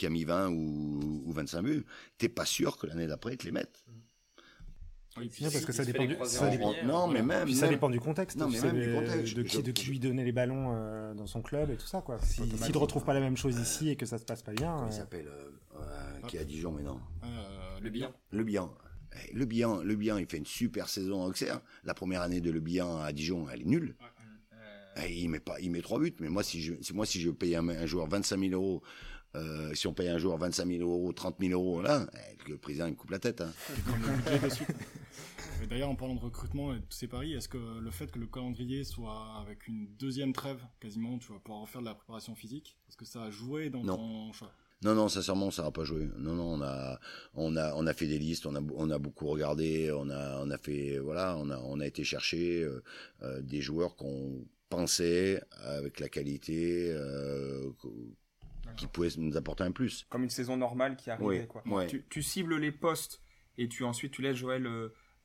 qui 0.00 0.06
a 0.06 0.10
mis 0.10 0.24
20 0.24 0.48
ou, 0.48 1.22
ou 1.26 1.32
25 1.32 1.62
buts. 1.62 1.84
T'es 2.16 2.30
pas 2.30 2.46
sûr 2.46 2.78
que 2.78 2.86
l'année 2.86 3.06
d'après, 3.06 3.34
il 3.34 3.36
te 3.36 3.44
les 3.44 3.52
mette. 3.52 3.84
Oui, 5.18 5.30
parce 5.38 5.64
que 5.66 5.72
ça 5.72 5.84
dépend 5.84 6.06
du, 6.06 6.16
non, 6.86 7.06
mais 7.06 7.20
même, 7.20 7.52
ça 7.52 7.68
dépend 7.68 7.90
du 7.90 8.00
contexte. 8.00 8.38
Non, 8.38 8.48
mais 8.48 8.60
même 8.60 8.80
du 8.80 8.94
contexte. 8.94 9.34
De 9.34 9.42
qui, 9.42 9.62
de 9.62 9.72
qui 9.72 9.90
lui 9.90 9.98
donner 9.98 10.24
les 10.24 10.32
ballons 10.32 10.72
euh, 10.72 11.12
dans 11.12 11.26
son 11.26 11.42
club 11.42 11.70
et 11.70 11.76
tout 11.76 11.86
ça, 11.86 12.00
quoi. 12.00 12.18
S'il 12.22 12.46
ne 12.46 12.78
retrouve 12.78 13.04
pas 13.04 13.12
la 13.12 13.20
même 13.20 13.36
chose 13.36 13.58
ici 13.58 13.90
et 13.90 13.96
que 13.96 14.06
ça 14.06 14.16
se 14.16 14.24
passe 14.24 14.42
pas 14.42 14.52
bien. 14.52 14.72
Comment 14.74 14.88
il 14.88 14.92
s'appelle 14.94 15.28
Qui 16.28 16.38
est 16.38 16.40
à 16.40 16.44
Dijon 16.44 16.72
maintenant 16.72 17.00
Le 17.82 17.90
Bihan. 17.90 18.10
Le 18.30 18.42
Bihan. 18.42 18.72
Eh, 19.12 19.34
le 19.34 19.44
Bihan, 19.44 19.82
le 19.82 19.96
Bihan, 19.96 20.16
il 20.16 20.26
fait 20.26 20.38
une 20.38 20.46
super 20.46 20.88
saison 20.88 21.24
à 21.24 21.26
Auxerre. 21.26 21.60
La 21.84 21.92
première 21.92 22.22
année 22.22 22.40
de 22.40 22.50
Le 22.50 22.60
Bihan 22.60 23.00
à 23.00 23.12
Dijon, 23.12 23.48
elle 23.52 23.62
est 23.62 23.66
nulle. 23.66 23.96
Eh, 24.96 25.12
il 25.12 25.28
met 25.28 25.40
pas, 25.40 25.60
il 25.60 25.70
met 25.70 25.82
trois 25.82 25.98
buts. 25.98 26.14
Mais 26.20 26.28
moi, 26.28 26.42
si 26.42 26.60
je, 26.60 26.74
moi, 26.92 27.06
si 27.06 27.20
je 27.20 27.30
paye 27.30 27.56
un, 27.56 27.86
joueur 27.86 28.08
25 28.08 28.38
000 28.38 28.52
euros, 28.52 28.82
euh, 29.36 29.74
si 29.74 29.86
on 29.86 29.94
paye 29.94 30.08
un 30.08 30.18
joueur 30.18 30.38
25 30.38 30.66
000 30.66 30.82
euros, 30.82 31.12
30 31.12 31.36
000 31.40 31.52
euros, 31.52 31.82
là, 31.82 32.06
eh, 32.14 32.50
le 32.50 32.56
président 32.56 32.86
il 32.86 32.92
me 32.92 32.96
coupe 32.96 33.10
la 33.10 33.18
tête. 33.18 33.40
Hein. 33.40 33.52
D'ailleurs, 35.68 35.90
en 35.90 35.94
parlant 35.94 36.14
de 36.14 36.20
recrutement 36.20 36.74
et 36.74 36.78
de 36.78 36.84
tous 36.84 36.96
ces 36.96 37.06
paris, 37.06 37.34
est-ce 37.34 37.48
que 37.48 37.58
le 37.58 37.90
fait 37.90 38.10
que 38.10 38.18
le 38.18 38.26
calendrier 38.26 38.82
soit 38.82 39.36
avec 39.40 39.68
une 39.68 39.88
deuxième 39.98 40.32
trêve, 40.32 40.64
quasiment, 40.80 41.18
tu 41.18 41.32
vas 41.32 41.38
pouvoir 41.38 41.62
refaire 41.62 41.80
de 41.82 41.86
la 41.86 41.94
préparation 41.94 42.34
physique, 42.34 42.76
est-ce 42.88 42.96
que 42.96 43.04
ça 43.04 43.24
a 43.24 43.30
joué 43.30 43.70
dans 43.70 43.84
ton 43.84 44.32
choix? 44.32 44.52
Non, 44.82 44.94
non, 44.94 45.08
sincèrement, 45.08 45.50
ça 45.50 45.62
n'a 45.62 45.70
pas 45.70 45.84
joué. 45.84 46.08
Non, 46.16 46.34
non, 46.34 46.54
on 46.54 46.62
a, 46.62 46.98
on 47.34 47.54
a, 47.56 47.74
on 47.74 47.86
a 47.86 47.92
fait 47.92 48.06
des 48.06 48.18
listes, 48.18 48.46
on 48.46 48.54
a, 48.54 48.62
on 48.74 48.88
a 48.88 48.98
beaucoup 48.98 49.26
regardé, 49.26 49.92
on 49.92 50.08
a, 50.08 50.40
on 50.40 50.50
a 50.50 50.56
fait, 50.56 50.98
voilà, 50.98 51.36
on 51.36 51.50
a, 51.50 51.58
on 51.58 51.80
a 51.80 51.86
été 51.86 52.02
chercher 52.02 52.62
euh, 52.62 52.82
euh, 53.22 53.42
des 53.42 53.60
joueurs 53.60 53.94
qu'on 53.96 54.46
pensait 54.70 55.42
avec 55.64 56.00
la 56.00 56.08
qualité 56.08 56.90
euh, 56.92 57.70
qui 58.80 58.86
pouvaient 58.86 59.08
nous 59.18 59.36
apporter 59.36 59.64
un 59.64 59.72
plus. 59.72 60.06
Comme 60.10 60.24
une 60.24 60.30
saison 60.30 60.56
normale 60.56 60.96
qui 60.96 61.10
arrivait, 61.10 61.46
quoi. 61.46 61.86
Tu, 61.86 62.04
tu, 62.08 62.22
cibles 62.22 62.56
les 62.56 62.72
postes 62.72 63.20
et 63.58 63.68
tu 63.68 63.84
ensuite 63.84 64.12
tu 64.12 64.22
laisses 64.22 64.36
Joël 64.36 64.66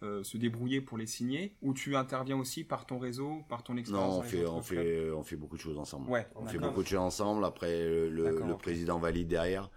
euh, 0.04 0.24
se 0.24 0.38
débrouiller 0.38 0.82
pour 0.82 0.98
les 0.98 1.08
signer 1.08 1.56
ou 1.62 1.74
tu 1.74 1.96
interviens 1.96 2.38
aussi 2.38 2.64
par 2.64 2.86
ton 2.86 3.00
réseau, 3.00 3.44
par 3.48 3.64
ton 3.64 3.78
expérience 3.78 4.14
Non, 4.14 4.20
on 4.20 4.24
fait, 4.24 4.46
on 4.46 4.62
fait, 4.62 5.10
on 5.12 5.24
fait 5.24 5.38
beaucoup 5.38 5.56
de 5.56 5.62
choses 5.62 5.78
ensemble. 5.78 6.10
Ouais, 6.10 6.28
on 6.36 6.46
fait 6.46 6.60
beaucoup 6.60 6.84
de 6.84 6.88
choses 6.88 7.00
ensemble. 7.00 7.46
Après, 7.46 7.84
le, 8.10 8.56
président 8.58 9.00
valide 9.00 9.28
derrière. 9.28 9.72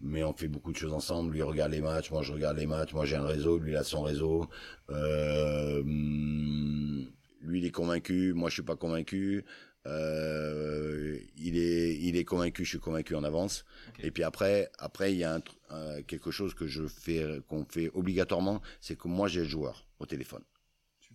Mais 0.00 0.22
on 0.24 0.32
fait 0.32 0.48
beaucoup 0.48 0.72
de 0.72 0.76
choses 0.76 0.92
ensemble. 0.92 1.32
Lui 1.32 1.42
regarde 1.42 1.72
les 1.72 1.80
matchs, 1.80 2.10
moi 2.10 2.22
je 2.22 2.32
regarde 2.32 2.56
les 2.56 2.66
matchs. 2.66 2.92
Moi 2.94 3.04
j'ai 3.04 3.16
un 3.16 3.26
réseau, 3.26 3.58
lui 3.58 3.72
il 3.72 3.76
a 3.76 3.84
son 3.84 4.02
réseau. 4.02 4.46
Euh, 4.90 5.82
il 7.64 7.68
est 7.68 7.70
convaincu, 7.70 8.34
moi 8.34 8.50
je 8.50 8.54
suis 8.54 8.62
pas 8.62 8.76
convaincu. 8.76 9.42
Euh, 9.86 11.18
il 11.36 11.56
est, 11.56 11.98
il 11.98 12.16
est 12.16 12.24
convaincu, 12.24 12.64
je 12.64 12.70
suis 12.70 12.78
convaincu 12.78 13.14
en 13.14 13.24
avance. 13.24 13.64
Et 14.02 14.10
puis 14.10 14.22
après, 14.22 14.70
après 14.78 15.12
il 15.12 15.18
y 15.18 15.24
a 15.24 15.40
un, 15.70 16.02
quelque 16.02 16.30
chose 16.30 16.52
que 16.52 16.66
je 16.66 16.86
fais, 16.86 17.40
qu'on 17.48 17.64
fait 17.64 17.90
obligatoirement, 17.94 18.60
c'est 18.82 18.96
que 18.96 19.08
moi 19.08 19.28
j'ai 19.28 19.40
le 19.40 19.48
joueur 19.48 19.86
au 19.98 20.04
téléphone. 20.04 20.42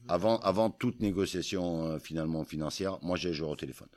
Avant, 0.07 0.39
avant 0.39 0.71
toute 0.71 1.01
négociation 1.01 1.85
euh, 1.85 1.99
finalement 1.99 2.43
financière, 2.43 2.97
moi 3.03 3.15
j'ai 3.15 3.29
le 3.29 3.35
joueur 3.35 3.51
au 3.51 3.55
téléphone. 3.55 3.89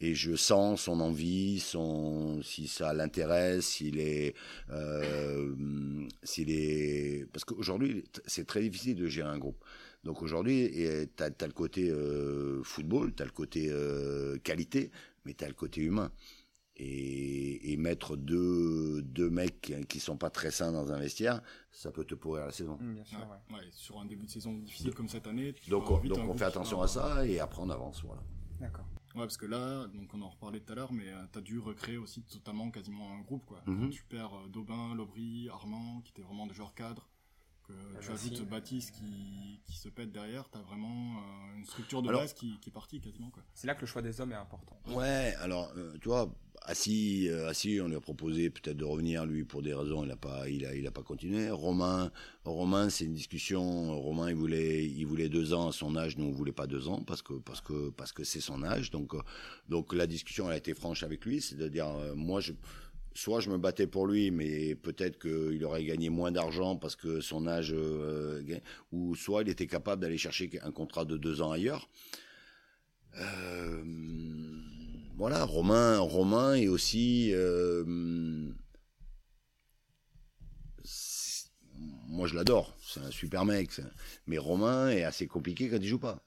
Et 0.00 0.14
je 0.14 0.34
sens 0.34 0.82
son 0.82 1.00
envie, 1.00 1.60
son 1.60 2.40
si 2.42 2.68
ça 2.68 2.94
l'intéresse, 2.94 3.66
s'il 3.66 4.00
est, 4.00 4.34
euh, 4.70 5.54
s'il 6.22 6.50
est, 6.50 7.26
parce 7.32 7.44
qu'aujourd'hui 7.44 8.04
c'est 8.26 8.46
très 8.46 8.62
difficile 8.62 8.96
de 8.96 9.08
gérer 9.08 9.28
un 9.28 9.38
groupe. 9.38 9.62
Donc 10.04 10.22
aujourd'hui, 10.22 10.70
tu 11.16 11.22
as, 11.22 11.46
le 11.46 11.52
côté 11.52 11.88
euh, 11.90 12.62
football, 12.64 13.14
tu 13.14 13.22
as 13.22 13.26
le 13.26 13.32
côté 13.32 13.68
euh, 13.70 14.36
qualité, 14.38 14.90
mais 15.24 15.34
tu 15.34 15.44
as 15.44 15.48
le 15.48 15.54
côté 15.54 15.80
humain. 15.80 16.10
Et, 16.76 17.76
mettre 17.76 18.16
deux, 18.16 19.02
deux 19.02 19.28
mecs 19.28 19.72
qui 19.88 19.98
sont 19.98 20.16
pas 20.16 20.30
très 20.30 20.50
sains 20.50 20.72
dans 20.72 20.92
un 20.92 20.98
vestiaire, 20.98 21.42
ça 21.70 21.90
peut 21.90 22.04
te 22.04 22.14
pourrir 22.14 22.46
la 22.46 22.52
saison. 22.52 22.78
Mmh, 22.80 22.94
bien 22.94 23.04
sûr, 23.04 23.18
ouais. 23.50 23.60
sur 23.72 24.00
un 24.00 24.04
début 24.04 24.26
de 24.26 24.30
saison 24.30 24.52
difficile 24.54 24.94
comme 24.94 25.08
cette 25.08 25.26
année. 25.26 25.54
Donc, 25.68 25.90
on, 25.90 25.98
donc 25.98 26.28
on 26.28 26.36
fait 26.36 26.44
attention 26.44 26.80
à 26.80 26.86
ça 26.86 27.26
et 27.26 27.40
après 27.40 27.60
on 27.60 27.70
avance. 27.70 28.02
Voilà. 28.04 28.22
D'accord. 28.60 28.86
Ouais, 29.14 29.22
parce 29.22 29.36
que 29.36 29.46
là, 29.46 29.86
donc 29.88 30.14
on 30.14 30.22
en 30.22 30.28
reparlait 30.28 30.60
tout 30.60 30.72
à 30.72 30.76
l'heure, 30.76 30.92
mais 30.92 31.08
euh, 31.08 31.24
tu 31.32 31.38
as 31.38 31.42
dû 31.42 31.58
recréer 31.58 31.96
aussi 31.96 32.22
totalement 32.22 32.70
quasiment 32.70 33.12
un 33.12 33.20
groupe. 33.20 33.44
Quoi. 33.46 33.62
Mmh. 33.66 33.90
tu 33.90 34.04
perds 34.04 34.48
Daubin, 34.48 34.94
Lobry, 34.94 35.48
Armand, 35.50 36.00
qui 36.02 36.12
étaient 36.12 36.22
vraiment 36.22 36.46
des 36.46 36.54
joueurs 36.54 36.74
cadres 36.74 37.08
que 37.62 37.72
ah 37.72 38.00
tu 38.00 38.10
ajoutes 38.10 38.48
Baptiste 38.48 38.92
qui, 38.92 39.60
qui, 39.64 39.76
se 39.76 39.88
pète 39.88 40.12
derrière, 40.12 40.48
tu 40.50 40.58
as 40.58 40.62
vraiment 40.62 41.16
euh, 41.18 41.58
une 41.58 41.64
structure 41.64 42.02
de 42.02 42.12
base 42.12 42.32
qui, 42.32 42.58
qui, 42.60 42.70
est 42.70 42.72
partie 42.72 43.00
quasiment. 43.00 43.30
C'est 43.54 43.66
là 43.66 43.74
que 43.74 43.82
le 43.82 43.86
choix 43.86 44.02
des 44.02 44.20
hommes 44.20 44.32
est 44.32 44.36
important. 44.36 44.78
Ouais, 44.88 45.34
alors 45.40 45.72
euh, 45.76 45.96
tu 46.00 46.08
vois, 46.08 46.34
Assis, 46.62 47.28
euh, 47.28 47.48
Assis, 47.48 47.80
on 47.80 47.88
lui 47.88 47.96
a 47.96 48.00
proposé 48.00 48.50
peut-être 48.50 48.76
de 48.76 48.84
revenir 48.84 49.24
lui 49.26 49.44
pour 49.44 49.62
des 49.62 49.74
raisons, 49.74 50.04
il 50.04 50.08
n'a 50.08 50.16
pas, 50.16 50.48
il 50.48 50.64
a, 50.66 50.74
il 50.74 50.86
a 50.86 50.90
pas 50.90 51.02
continué. 51.02 51.50
Romain, 51.50 52.10
Romain, 52.44 52.90
c'est 52.90 53.04
une 53.04 53.14
discussion. 53.14 53.98
Romain, 54.00 54.30
il 54.30 54.36
voulait, 54.36 54.84
il 54.84 55.04
voulait 55.04 55.28
deux 55.28 55.54
ans 55.54 55.68
à 55.68 55.72
son 55.72 55.96
âge, 55.96 56.16
nous 56.18 56.26
on 56.26 56.32
voulait 56.32 56.52
pas 56.52 56.66
deux 56.66 56.88
ans 56.88 57.02
parce 57.02 57.22
que 57.22 57.34
parce 57.34 57.60
que 57.60 57.90
parce 57.90 58.12
que 58.12 58.24
c'est 58.24 58.40
son 58.40 58.62
âge. 58.62 58.90
Donc 58.90 59.14
donc 59.68 59.92
la 59.92 60.06
discussion 60.06 60.46
elle 60.46 60.54
a 60.54 60.58
été 60.58 60.74
franche 60.74 61.02
avec 61.02 61.24
lui, 61.24 61.40
c'est 61.40 61.56
de 61.56 61.68
dire 61.68 61.88
moi 62.14 62.40
je 62.40 62.52
soit 63.14 63.40
je 63.40 63.50
me 63.50 63.58
battais 63.58 63.86
pour 63.86 64.06
lui, 64.06 64.30
mais 64.30 64.74
peut-être 64.74 65.18
qu'il 65.18 65.64
aurait 65.64 65.84
gagné 65.84 66.10
moins 66.10 66.32
d'argent 66.32 66.76
parce 66.76 66.96
que 66.96 67.20
son 67.20 67.46
âge, 67.46 67.72
euh, 67.72 68.42
ou 68.90 69.14
soit 69.14 69.42
il 69.42 69.48
était 69.48 69.66
capable 69.66 70.02
d'aller 70.02 70.18
chercher 70.18 70.50
un 70.62 70.72
contrat 70.72 71.04
de 71.04 71.16
deux 71.16 71.42
ans 71.42 71.50
ailleurs. 71.52 71.88
Euh, 73.18 73.82
voilà, 75.16 75.44
Romain, 75.44 75.98
Romain 75.98 76.54
est 76.54 76.68
aussi, 76.68 77.30
euh, 77.34 77.84
moi 82.08 82.26
je 82.26 82.34
l'adore, 82.34 82.74
c'est 82.86 83.00
un 83.00 83.10
super 83.10 83.44
mec, 83.44 83.70
mais 84.26 84.38
Romain 84.38 84.90
est 84.90 85.04
assez 85.04 85.26
compliqué 85.26 85.68
quand 85.68 85.76
il 85.76 85.86
joue 85.86 85.98
pas. 85.98 86.24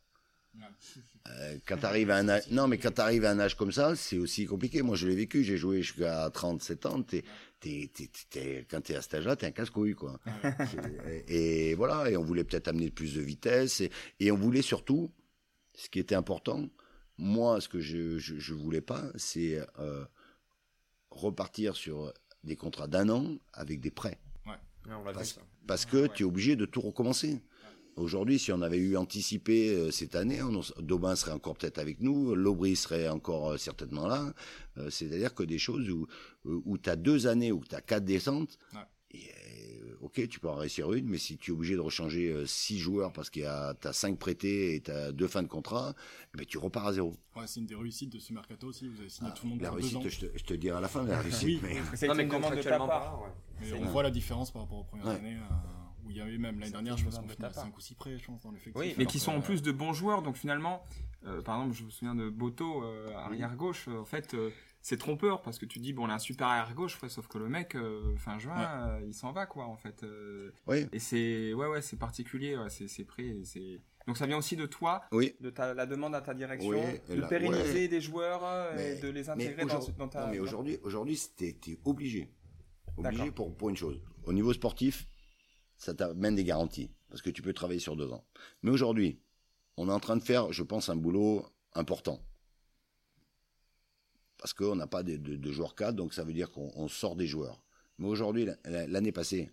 Euh, 1.28 1.58
quand 1.66 1.78
tu 1.78 1.86
arrives 1.86 2.12
à 2.12 2.18
un 2.18 2.30
âge, 2.30 2.44
non, 2.52 2.68
mais 2.68 2.78
quand 2.78 2.92
tu 2.92 3.02
arrives 3.02 3.26
à 3.26 3.32
un 3.32 3.40
âge 3.40 3.56
comme 3.56 3.72
ça, 3.72 3.96
c'est 3.96 4.18
aussi 4.18 4.46
compliqué. 4.46 4.82
Moi, 4.82 4.96
je 4.96 5.08
l'ai 5.08 5.16
vécu. 5.16 5.44
J'ai 5.44 5.58
joué 5.58 5.82
jusqu'à 5.82 6.30
37 6.30 6.86
ans. 6.86 7.02
T'es, 7.02 7.24
t'es, 7.60 7.90
t'es, 8.30 8.68
quand 8.70 8.82
t'es 8.82 8.96
à 8.96 9.02
cet 9.02 9.16
âge-là, 9.16 9.36
t'es 9.36 9.48
un 9.48 9.52
casse-couille, 9.52 9.96
quoi. 9.96 10.20
et, 11.28 11.74
voilà. 11.76 12.10
Et 12.12 12.18
on 12.18 12.24
voulait 12.24 12.44
peut-être 12.44 12.68
amener 12.68 12.92
plus 12.92 13.16
de 13.16 13.22
vitesse. 13.22 13.82
Et, 14.20 14.32
on 14.32 14.38
voulait 14.38 14.62
surtout, 14.62 15.12
ce 15.74 15.90
qui 15.90 16.00
était 16.00 16.16
important, 16.16 16.70
moi, 17.18 17.60
ce 17.60 17.70
que 17.70 17.80
je, 17.80 18.20
je, 18.20 18.54
voulais 18.54 18.82
pas, 18.82 19.06
c'est 19.16 19.60
euh, 19.80 20.06
repartir 21.10 21.76
sur 21.76 22.14
des 22.44 22.56
contrats 22.56 22.88
d'un 22.88 23.10
an 23.10 23.38
avec 23.54 23.80
des 23.80 23.92
prêts. 23.92 24.20
Ouais. 24.46 25.14
parce, 25.14 25.40
parce 25.66 25.86
que 25.86 26.06
tu 26.08 26.22
es 26.22 26.26
obligé 26.26 26.56
de 26.56 26.66
tout 26.66 26.82
recommencer. 26.82 27.42
Aujourd'hui, 27.96 28.40
si 28.40 28.52
on 28.52 28.62
avait 28.62 28.78
eu 28.78 28.98
anticipé 28.98 29.70
euh, 29.70 29.90
cette 29.90 30.16
année, 30.16 30.42
Daubin 30.80 31.16
serait 31.16 31.32
encore 31.32 31.56
peut-être 31.56 31.78
avec 31.78 32.02
nous, 32.02 32.36
Lobry 32.36 32.76
serait 32.76 33.08
encore 33.08 33.52
euh, 33.52 33.58
certainement 33.58 34.06
là. 34.08 34.34
Euh, 34.78 34.90
c'est-à-dire 34.90 35.34
que 35.34 35.44
des 35.44 35.58
choses 35.58 35.90
où, 35.90 36.06
où 36.44 36.78
tu 36.78 36.90
as 36.90 36.98
deux 36.98 37.26
années, 37.26 37.54
où 37.54 37.64
tu 37.64 37.74
as 37.74 37.82
quatre 37.82 38.04
descentes, 38.04 38.60
ok, 40.02 40.28
tu 40.28 40.42
peux 40.42 40.50
en 40.50 40.56
réussir 40.56 40.92
une, 40.92 41.08
mais 41.08 41.18
si 41.18 41.38
tu 41.38 41.52
es 41.52 41.54
obligé 41.54 41.76
de 41.76 41.80
rechanger 41.80 42.44
six 42.46 42.80
joueurs 42.80 43.14
parce 43.14 43.30
qu'il 43.30 43.44
y 43.44 43.46
a 43.46 43.74
as 43.82 43.94
cinq 43.94 44.20
prêtés 44.20 44.76
et 44.76 44.82
tu 44.82 44.92
as 44.92 45.14
deux 45.14 45.30
fins 45.30 45.42
de 45.42 45.48
contrat, 45.48 45.96
eh 46.34 46.38
ben, 46.38 46.46
tu 46.46 46.58
repars 46.58 46.88
à 46.88 46.94
zéro. 46.94 47.16
Ouais, 47.38 47.48
c'est 47.48 47.62
une 47.62 47.66
des 47.66 47.76
réussites 47.76 48.12
de 48.12 48.20
ce 48.20 48.34
mercato 48.34 48.68
aussi. 48.68 48.90
Vous 48.90 49.00
avez 49.00 49.10
signé 49.10 49.32
ah, 49.32 49.36
tout 49.36 49.46
le 49.46 49.52
monde 49.52 49.62
la 49.62 49.70
pour 49.70 49.78
réussite, 49.78 50.00
deux 50.00 50.08
ans. 50.08 50.10
Je, 50.10 50.20
te, 50.28 50.38
je 50.38 50.44
te 50.44 50.54
dirai 50.54 50.78
à 50.78 50.82
la 50.82 50.90
fin 50.90 51.06
la 51.06 51.22
réussite. 51.22 51.44
oui, 51.46 51.60
mais... 51.64 51.78
c'est 51.96 52.08
une 52.08 52.28
commande 52.28 52.58
de 52.58 52.62
ta 52.62 52.78
part. 52.78 53.24
Mais 53.62 53.72
on 53.72 53.86
voit 53.86 54.04
la 54.04 54.12
différence 54.12 54.52
par 54.52 54.64
rapport 54.64 54.80
aux 54.80 54.84
premières 54.84 55.08
années 55.08 55.38
où 56.06 56.12
il 56.12 56.18
y 56.18 56.22
avait 56.22 56.38
même 56.38 56.60
l'année 56.60 56.72
dernière, 56.72 56.98
je 56.98 57.06
pense 57.06 57.18
qu'on 57.18 57.28
finit 57.28 57.54
5 57.54 57.76
ou 57.76 57.80
6 57.80 57.96
prêts, 57.96 58.18
je 58.18 58.26
pense, 58.26 58.42
dans 58.42 58.52
l'effectif. 58.52 58.76
Oui, 58.76 58.94
mais 58.98 59.06
qui 59.06 59.20
sont 59.20 59.32
en 59.32 59.42
plus 59.42 59.62
de 59.62 59.72
bons 59.72 59.94
joueurs, 59.94 60.22
donc 60.22 60.38
finalement, 60.38 60.86
euh, 61.26 61.42
par 61.42 61.58
exemple, 61.58 61.76
je 61.76 61.84
me 61.84 61.90
souviens 61.90 62.16
de 62.16 62.30
Boto, 62.30 62.84
euh, 62.84 63.14
arrière 63.16 63.56
gauche, 63.56 63.88
euh, 63.88 64.00
en 64.00 64.06
fait, 64.06 64.36
c'est 64.82 64.98
trompeur 64.98 65.42
parce 65.42 65.58
que 65.58 65.66
tu 65.66 65.80
dis, 65.80 65.94
bon, 65.94 66.06
on 66.06 66.10
a 66.10 66.14
un 66.14 66.20
super 66.20 66.48
arrière 66.48 66.74
gauche, 66.76 67.00
sauf 67.08 67.28
que 67.28 67.38
le 67.38 67.50
mec, 67.50 67.76
fin 68.18 68.38
juin, 68.38 69.00
il 69.06 69.14
s'en 69.14 69.32
va, 69.32 69.46
quoi, 69.46 69.66
en 69.66 69.78
fait. 69.78 70.06
oui. 70.68 70.88
Et 70.92 71.00
c'est, 71.00 71.54
ouais, 71.54 71.68
ouais, 71.68 71.82
c'est 71.82 71.98
particulier, 71.98 72.58
c'est 72.70 72.88
c'est. 72.88 73.82
Donc 74.08 74.18
ça 74.20 74.28
vient 74.28 74.38
aussi 74.38 74.56
de 74.56 74.68
toi, 74.68 75.02
oui. 75.12 75.36
de 75.40 75.50
ta, 75.50 75.74
la 75.74 75.88
demande 75.88 76.14
à 76.14 76.22
ta 76.22 76.36
direction, 76.36 76.80
de 77.10 77.28
pérenniser 77.28 77.88
des 77.88 78.00
joueurs 78.02 78.44
et 78.78 79.00
de 79.00 79.10
les 79.10 79.32
intégrer 79.32 79.66
dans, 79.66 79.80
dans, 79.98 80.08
ta. 80.08 80.26
Non, 80.26 80.32
mais 80.32 80.38
aujourd'hui, 80.38 80.78
aujourd'hui, 80.84 81.18
c'était 81.18 81.80
obligé, 81.86 82.30
obligé 82.98 83.32
pour 83.32 83.58
pour 83.58 83.70
une 83.70 83.78
chose. 83.78 84.00
Au 84.26 84.34
niveau 84.34 84.54
sportif, 84.54 85.08
ça 85.78 85.94
t'amène 85.94 86.36
des 86.36 86.44
garanties, 86.44 86.90
parce 87.10 87.22
que 87.22 87.30
tu 87.30 87.42
peux 87.42 87.54
travailler 87.54 87.80
sur 87.80 87.96
deux 87.96 88.12
ans. 88.12 88.26
Mais 88.64 88.72
aujourd'hui, 88.72 89.20
on 89.78 89.90
est 89.90 89.94
en 89.94 90.00
train 90.00 90.18
de 90.18 90.24
faire, 90.24 90.52
je 90.54 90.64
pense, 90.64 90.90
un 90.90 90.96
boulot 90.96 91.46
important. 91.74 92.22
Parce 94.38 94.54
qu'on 94.54 94.76
n'a 94.76 94.88
pas 94.88 95.04
de, 95.04 95.18
de, 95.18 95.52
joueurs 95.52 95.76
cadres, 95.76 95.98
donc 95.98 96.14
ça 96.14 96.24
veut 96.24 96.34
dire 96.34 96.52
qu'on 96.52 96.88
sort 96.88 97.16
des 97.16 97.28
joueurs. 97.28 97.62
Mais 97.98 98.08
aujourd'hui, 98.08 98.48
l'année 98.66 99.12
passée, 99.12 99.52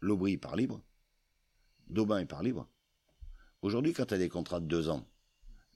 Lobry 0.00 0.36
part 0.36 0.56
libre, 0.56 0.82
Daubin 1.88 2.18
est 2.18 2.26
part 2.26 2.42
libre. 2.42 2.68
Aujourd'hui, 3.62 3.92
quand 3.92 4.06
tu 4.06 4.14
as 4.14 4.18
des 4.18 4.28
contrats 4.28 4.60
de 4.60 4.66
deux 4.66 4.88
ans, 4.88 5.06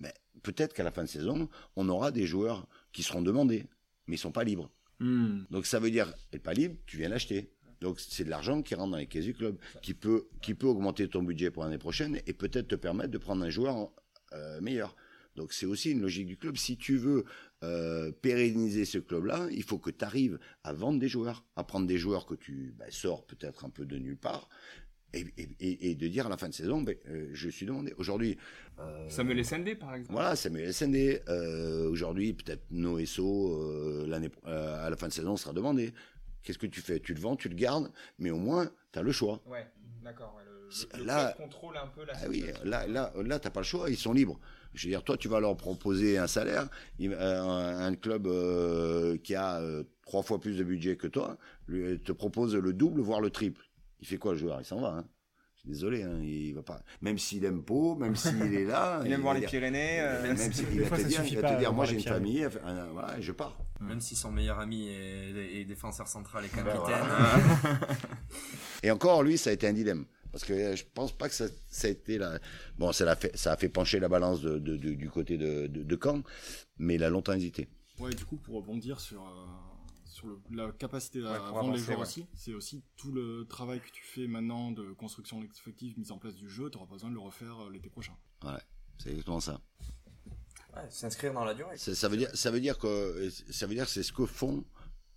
ben, 0.01 0.13
peut-être 0.43 0.73
qu'à 0.73 0.85
la 0.85 0.91
fin 0.91 1.03
de 1.03 1.09
saison, 1.09 1.49
on 1.77 1.89
aura 1.89 2.11
des 2.11 2.27
joueurs 2.27 2.67
qui 2.93 3.03
seront 3.03 3.23
demandés, 3.23 3.67
mais 4.07 4.17
ils 4.17 4.19
sont 4.19 4.33
pas 4.33 4.45
libres. 4.45 4.71
Hmm. 5.01 5.43
Donc 5.51 5.67
ça 5.67 5.81
veut 5.81 5.91
dire, 5.91 6.13
et 6.33 6.39
pas 6.39 6.55
libre, 6.55 6.77
tu 6.87 6.97
viens 6.97 7.09
l'acheter. 7.09 7.53
Donc 7.81 8.01
c'est 8.01 8.25
de 8.25 8.31
l'argent 8.31 8.63
qui 8.63 8.75
rentre 8.75 8.93
dans 8.93 8.99
les 8.99 9.07
caisses 9.07 9.25
du 9.25 9.35
club, 9.35 9.57
qui 9.83 9.95
peut, 9.95 10.29
qui 10.43 10.55
peut 10.55 10.67
augmenter 10.67 11.09
ton 11.09 11.23
budget 11.23 11.51
pour 11.51 11.65
l'année 11.65 11.79
prochaine 11.79 12.21
et 12.27 12.33
peut-être 12.33 12.69
te 12.69 12.75
permettre 12.75 13.11
de 13.11 13.19
prendre 13.19 13.45
un 13.45 13.51
joueur 13.51 13.91
euh, 14.33 14.61
meilleur. 14.61 14.97
Donc 15.37 15.53
c'est 15.53 15.67
aussi 15.67 15.91
une 15.91 16.01
logique 16.01 16.27
du 16.27 16.37
club. 16.37 16.57
Si 16.57 16.77
tu 16.77 16.97
veux 16.97 17.25
euh, 17.65 18.13
pérenniser 18.13 18.85
ce 18.85 18.99
club-là, 18.99 19.49
il 19.51 19.65
faut 19.65 19.79
que 19.79 19.91
tu 19.91 20.05
arrives 20.05 20.39
à 20.63 20.73
vendre 20.73 21.01
des 21.01 21.09
joueurs, 21.09 21.45
à 21.57 21.65
prendre 21.65 21.87
des 21.87 21.99
joueurs 21.99 22.27
que 22.27 22.35
tu 22.35 22.75
bah, 22.79 22.87
sors 22.91 23.27
peut-être 23.27 23.65
un 23.65 23.71
peu 23.71 23.85
de 23.85 23.99
nulle 23.99 24.17
part, 24.17 24.49
et, 25.61 25.95
de 25.95 26.09
dire 26.09 26.27
à 26.27 26.29
la 26.29 26.37
fin 26.37 26.49
de 26.49 26.55
saison, 26.55 26.83
ben, 26.83 26.97
euh, 27.09 27.29
je 27.33 27.49
suis 27.49 27.67
demandé. 27.67 27.93
Aujourd'hui. 27.97 28.37
Euh, 28.79 29.09
Samuel 29.09 29.45
SND, 29.45 29.77
par 29.79 29.95
exemple. 29.95 30.13
Voilà, 30.13 30.37
Samuel 30.37 30.73
SND. 30.73 31.23
Euh, 31.29 31.89
aujourd'hui, 31.89 32.33
peut-être 32.33 32.65
Noesso, 32.71 34.07
l'année, 34.07 34.31
à 34.45 34.89
la 34.91 34.97
fin 34.97 35.09
de 35.09 35.13
saison, 35.13 35.37
sera 35.37 35.53
demandé. 35.53 35.93
Qu'est-ce 36.45 36.59
que 36.59 36.67
tu 36.67 36.81
fais? 36.81 37.01
Tu 37.01 37.15
le 37.15 37.21
vends, 37.21 37.35
tu 37.35 37.49
le 37.49 37.57
gardes, 37.57 37.91
mais 38.19 38.31
au 38.31 38.39
moins, 38.39 38.71
tu 38.93 38.99
as 39.01 39.03
le 39.03 39.11
choix. 39.11 39.41
Ouais, 39.47 39.67
d'accord. 40.05 40.39
le, 40.47 41.05
là, 41.05 41.35
contrôle 41.37 41.77
un 41.77 41.89
peu 41.89 42.05
la 42.05 42.13
ah 42.15 42.29
oui, 42.29 42.45
là, 42.65 42.87
là, 42.87 43.13
là, 43.17 43.39
t'as 43.41 43.51
pas 43.51 43.61
le 43.61 43.65
choix, 43.65 43.91
ils 43.91 43.97
sont 43.97 44.13
libres. 44.13 44.39
Je 44.75 44.87
veux 44.87 44.91
dire, 44.91 45.03
toi, 45.03 45.17
tu 45.17 45.29
vas 45.29 45.41
leur 45.41 45.57
proposer 45.57 46.19
un 46.19 46.27
salaire, 46.27 46.69
un, 47.01 47.95
club 47.97 48.29
qui 49.23 49.35
a 49.35 49.61
trois 50.05 50.23
fois 50.23 50.41
plus 50.41 50.57
de 50.57 50.65
budget 50.65 50.97
que 50.97 51.07
toi, 51.07 51.39
lui, 51.67 52.01
te 52.01 52.13
propose 52.13 52.55
le 52.55 52.73
double, 52.73 53.01
voire 53.01 53.21
le 53.21 53.31
triple 53.31 53.65
il 54.05 54.07
fait 54.07 54.19
quoi 54.19 54.33
le 54.33 54.39
joueur? 54.39 54.61
Il 54.61 54.67
s'en 54.67 54.81
va. 54.81 54.89
Hein. 54.89 55.05
Suis 55.65 55.73
désolé, 55.73 56.03
hein, 56.03 56.21
il 56.23 56.53
va 56.53 56.63
pas. 56.63 56.79
Même 57.01 57.17
s'il 57.17 57.43
aime 57.47 57.63
Pau, 57.63 57.95
même 57.95 58.15
s'il 58.17 58.53
est 58.53 58.67
là. 58.67 59.01
il 59.07 59.11
aime 59.13 59.23
voir 59.23 59.33
les 59.33 59.47
Pyrénées. 59.47 59.99
Euh, 59.99 60.23
même 60.23 60.37
s'il 60.37 60.67
va, 60.83 60.99
te 60.99 61.03
dire, 61.03 61.25
il 61.25 61.39
va 61.39 61.55
te 61.55 61.59
dire, 61.59 61.73
moi 61.73 61.87
j'ai 61.87 61.95
une 61.95 62.03
famille, 62.03 62.47
voilà, 62.93 63.19
je 63.19 63.33
pars. 63.33 63.57
Même 63.81 63.99
si 64.03 64.15
son 64.15 64.31
meilleur 64.31 64.59
ami 64.59 64.89
est, 64.89 65.65
défenseur 65.65 66.07
central 66.07 66.45
et 66.45 66.49
ben 66.55 66.65
capitaine. 66.65 67.79
et 68.83 68.91
encore, 68.91 69.23
lui, 69.23 69.39
ça 69.39 69.49
a 69.49 69.53
été 69.55 69.67
un 69.67 69.73
dilemme. 69.73 70.05
Parce 70.33 70.45
que 70.45 70.77
je 70.77 70.85
pense 70.93 71.13
pas 71.13 71.31
que 71.31 71.35
ça, 71.35 71.47
ça 71.71 71.87
a 71.87 71.91
été 71.91 72.19
la. 72.19 72.39
Bon, 72.77 72.93
ça 72.93 73.11
a, 73.11 73.17
fait, 73.17 73.35
ça 73.35 73.53
a 73.53 73.57
fait 73.57 73.71
pencher 73.71 74.01
la 74.01 74.09
balance 74.09 74.43
de, 74.43 74.59
du 74.59 75.09
côté 75.09 75.39
de, 75.39 75.67
de, 75.67 75.99
Caen, 76.03 76.23
mais 76.77 76.97
il 76.97 77.05
a 77.05 77.09
longtemps 77.09 77.33
hésité. 77.33 77.69
Ouais, 77.99 78.13
du 78.13 78.27
coup, 78.27 78.37
pour 78.37 78.57
rebondir 78.57 79.01
sur. 79.01 79.23
Euh, 80.25 80.37
la 80.51 80.73
capacité 80.73 81.25
à 81.25 81.39
vendre 81.39 81.73
les 81.73 81.79
joueurs 81.79 82.01
aussi. 82.01 82.27
C'est 82.35 82.53
aussi 82.53 82.85
tout 82.97 83.13
le 83.13 83.47
travail 83.49 83.81
que 83.81 83.91
tu 83.91 84.05
fais 84.05 84.27
maintenant 84.27 84.71
de 84.71 84.93
construction 84.93 85.43
effective, 85.43 85.99
mise 85.99 86.13
en 86.13 86.19
place 86.19 86.35
du 86.37 86.49
jeu, 86.49 86.71
tu 86.71 86.77
n'auras 86.77 86.89
pas 86.89 86.95
besoin 86.95 87.11
de 87.11 87.15
le 87.15 87.21
refaire 87.21 87.59
euh, 87.61 87.71
l'été 87.71 87.89
prochain. 87.89 88.17
Ouais, 88.43 88.61
c'est 88.99 89.11
exactement 89.11 89.41
ça. 89.41 89.61
S'inscrire 90.91 91.33
dans 91.33 91.45
la 91.45 91.55
durée. 91.55 91.77
Ça, 91.77 92.09
veut 92.09 92.17
dire, 92.17 92.31
ça 92.35 92.51
veut 92.51 92.61
dire 92.61 92.79
que 92.79 93.31
ça 93.51 93.67
veut 93.67 93.75
dire 93.75 93.89
c'est 93.89 94.03
ce 94.03 94.13
que 94.13 94.27
font. 94.27 94.65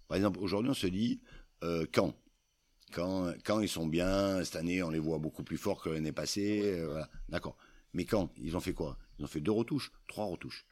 Par 0.08 0.16
exemple, 0.16 0.40
aujourd'hui, 0.40 0.70
on 0.70 0.76
se 0.76 0.88
dit 0.88 1.22
euh, 1.64 1.86
quand? 1.92 2.14
Quand, 2.94 3.34
quand 3.44 3.60
ils 3.60 3.68
sont 3.68 3.88
bien, 3.88 4.44
cette 4.46 4.56
année, 4.56 4.82
on 4.82 4.90
les 4.90 5.00
voit 5.00 5.18
beaucoup 5.18 5.44
plus 5.44 5.58
forts 5.58 5.82
que 5.82 5.90
l'année 5.90 6.12
passée. 6.12 6.62
Euh, 6.64 7.04
D'accord. 7.28 7.58
Mais 7.94 8.06
quand? 8.06 8.32
Ils 8.38 8.56
ont 8.56 8.60
fait 8.60 8.74
quoi? 8.74 8.98
Ils 9.18 9.26
ont 9.26 9.28
fait 9.28 9.42
deux 9.42 9.52
retouches, 9.52 9.92
trois 10.08 10.26
retouches. 10.26 10.68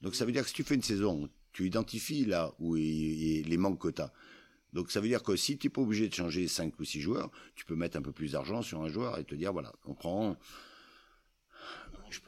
Donc 0.00 0.14
ça 0.14 0.24
veut 0.24 0.32
dire 0.32 0.42
que 0.42 0.48
si 0.48 0.54
tu 0.54 0.64
fais 0.64 0.74
une 0.74 0.82
saison 0.82 1.28
tu 1.58 1.66
identifies 1.66 2.24
là 2.24 2.54
où 2.60 2.76
est, 2.76 3.42
les 3.44 3.56
manques 3.56 3.80
que 3.80 3.88
tu 3.88 4.00
as. 4.00 4.12
Donc 4.72 4.92
ça 4.92 5.00
veut 5.00 5.08
dire 5.08 5.24
que 5.24 5.34
si 5.34 5.58
tu 5.58 5.66
n'es 5.66 5.70
pas 5.72 5.80
obligé 5.80 6.08
de 6.08 6.14
changer 6.14 6.46
5 6.46 6.78
ou 6.78 6.84
6 6.84 7.00
joueurs, 7.00 7.32
tu 7.56 7.64
peux 7.64 7.74
mettre 7.74 7.96
un 7.96 8.02
peu 8.02 8.12
plus 8.12 8.32
d'argent 8.32 8.62
sur 8.62 8.80
un 8.80 8.88
joueur 8.88 9.18
et 9.18 9.24
te 9.24 9.34
dire, 9.34 9.52
voilà, 9.52 9.72
on 9.84 9.94
prend... 9.94 10.36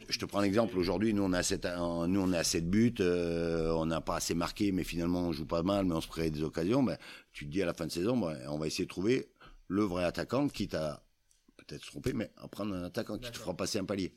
Je, 0.08 0.18
te 0.18 0.24
prends 0.24 0.40
un 0.40 0.42
exemple. 0.42 0.76
Aujourd'hui, 0.76 1.14
nous 1.14 1.22
on 1.22 1.32
a 1.32 1.44
7, 1.44 1.64
nous 2.08 2.20
on 2.20 2.32
a 2.32 2.42
7 2.42 2.68
buts, 2.68 2.92
euh, 2.98 3.70
on 3.70 3.86
n'a 3.86 4.00
pas 4.00 4.16
assez 4.16 4.34
marqué, 4.34 4.72
mais 4.72 4.82
finalement 4.82 5.28
on 5.28 5.32
joue 5.32 5.46
pas 5.46 5.62
mal, 5.62 5.84
mais 5.84 5.94
on 5.94 6.00
se 6.00 6.08
crée 6.08 6.30
des 6.30 6.42
occasions. 6.42 6.82
Ben, 6.82 6.98
tu 7.32 7.46
te 7.46 7.50
dis 7.52 7.62
à 7.62 7.66
la 7.66 7.72
fin 7.72 7.86
de 7.86 7.92
saison, 7.92 8.16
ben, 8.16 8.36
on 8.48 8.58
va 8.58 8.66
essayer 8.66 8.84
de 8.84 8.90
trouver 8.90 9.30
le 9.68 9.82
vrai 9.82 10.02
attaquant, 10.02 10.48
qui 10.48 10.66
t'a 10.66 11.04
peut-être 11.56 11.86
trompé, 11.86 12.14
mais 12.14 12.32
à 12.36 12.48
prendre 12.48 12.74
un 12.74 12.82
attaquant 12.82 13.16
qui 13.16 13.30
te 13.30 13.38
fera 13.38 13.56
passer 13.56 13.78
un 13.78 13.84
palier. 13.84 14.12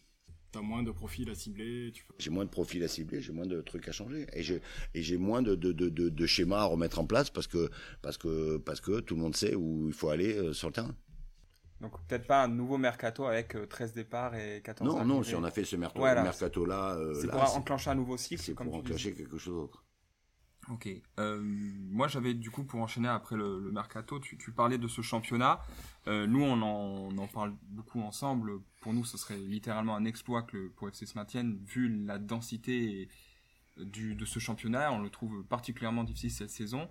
T'as 0.53 0.61
moins 0.61 0.83
de 0.83 0.91
profils 0.91 1.27
à 1.31 1.33
cibler. 1.33 1.91
J'ai 2.19 2.29
moins 2.29 2.45
de 2.45 2.49
profils 2.51 2.83
à 2.83 2.87
cibler, 2.87 3.21
j'ai 3.21 3.33
moins 3.33 3.47
de 3.47 3.59
trucs 3.61 3.87
à 3.87 3.91
changer, 3.91 4.27
et 4.33 4.43
j'ai 4.43 4.61
et 4.93 5.01
j'ai 5.01 5.17
moins 5.17 5.41
de, 5.41 5.55
de, 5.55 5.71
de, 5.71 5.89
de, 5.89 6.25
schémas 6.27 6.59
à 6.59 6.65
remettre 6.65 6.99
en 6.99 7.07
place 7.07 7.31
parce 7.31 7.47
que 7.47 7.71
parce 8.03 8.19
que 8.19 8.57
parce 8.57 8.79
que 8.79 8.99
tout 8.99 9.15
le 9.15 9.21
monde 9.21 9.35
sait 9.35 9.55
où 9.55 9.87
il 9.87 9.93
faut 9.93 10.09
aller 10.09 10.37
euh, 10.37 10.53
sur 10.53 10.67
le 10.67 10.73
terrain. 10.73 10.95
Donc 11.81 11.93
peut-être 12.07 12.27
pas 12.27 12.43
un 12.43 12.49
nouveau 12.49 12.77
mercato 12.77 13.25
avec 13.25 13.57
13 13.67 13.89
euh, 13.89 13.95
départs 13.95 14.35
et 14.35 14.61
14 14.63 14.87
Non, 14.87 15.03
non, 15.03 15.23
si 15.23 15.33
on 15.33 15.43
a 15.43 15.49
fait 15.49 15.63
ce 15.63 15.75
mercato, 15.75 16.03
mercato 16.03 16.65
là, 16.65 16.97
euh, 16.97 17.19
c'est 17.19 17.31
pour 17.31 17.41
enclencher 17.41 17.89
un 17.89 17.95
nouveau 17.95 18.17
cycle. 18.17 18.43
C'est 18.43 18.53
pour 18.53 18.75
enclencher 18.75 19.13
quelque 19.13 19.39
chose 19.39 19.55
d'autre. 19.55 19.82
Ok. 20.69 20.87
Euh, 21.19 21.41
moi, 21.41 22.07
j'avais 22.07 22.33
du 22.33 22.49
coup 22.49 22.63
pour 22.63 22.79
enchaîner 22.79 23.09
après 23.09 23.35
le, 23.35 23.71
mercato, 23.71 24.19
tu, 24.19 24.51
parlais 24.51 24.77
de 24.77 24.87
ce 24.87 25.01
championnat. 25.01 25.61
Euh, 26.07 26.25
nous, 26.25 26.41
on 26.41 26.61
en, 26.61 27.27
parle 27.27 27.53
beaucoup 27.63 28.01
ensemble. 28.01 28.61
Pour 28.81 28.93
nous, 28.93 29.03
ce 29.03 29.17
serait 29.17 29.37
littéralement 29.37 29.95
un 29.95 30.05
exploit 30.05 30.43
que 30.43 30.57
le, 30.57 30.69
pour 30.69 30.87
FC 30.87 31.05
se 31.05 31.17
maintienne, 31.17 31.59
vu 31.65 32.05
la 32.05 32.17
densité 32.17 33.09
du, 33.77 34.15
de 34.15 34.25
ce 34.25 34.39
championnat. 34.39 34.91
On 34.93 35.01
le 35.01 35.09
trouve 35.09 35.43
particulièrement 35.43 36.03
difficile 36.03 36.31
cette 36.31 36.49
saison. 36.49 36.87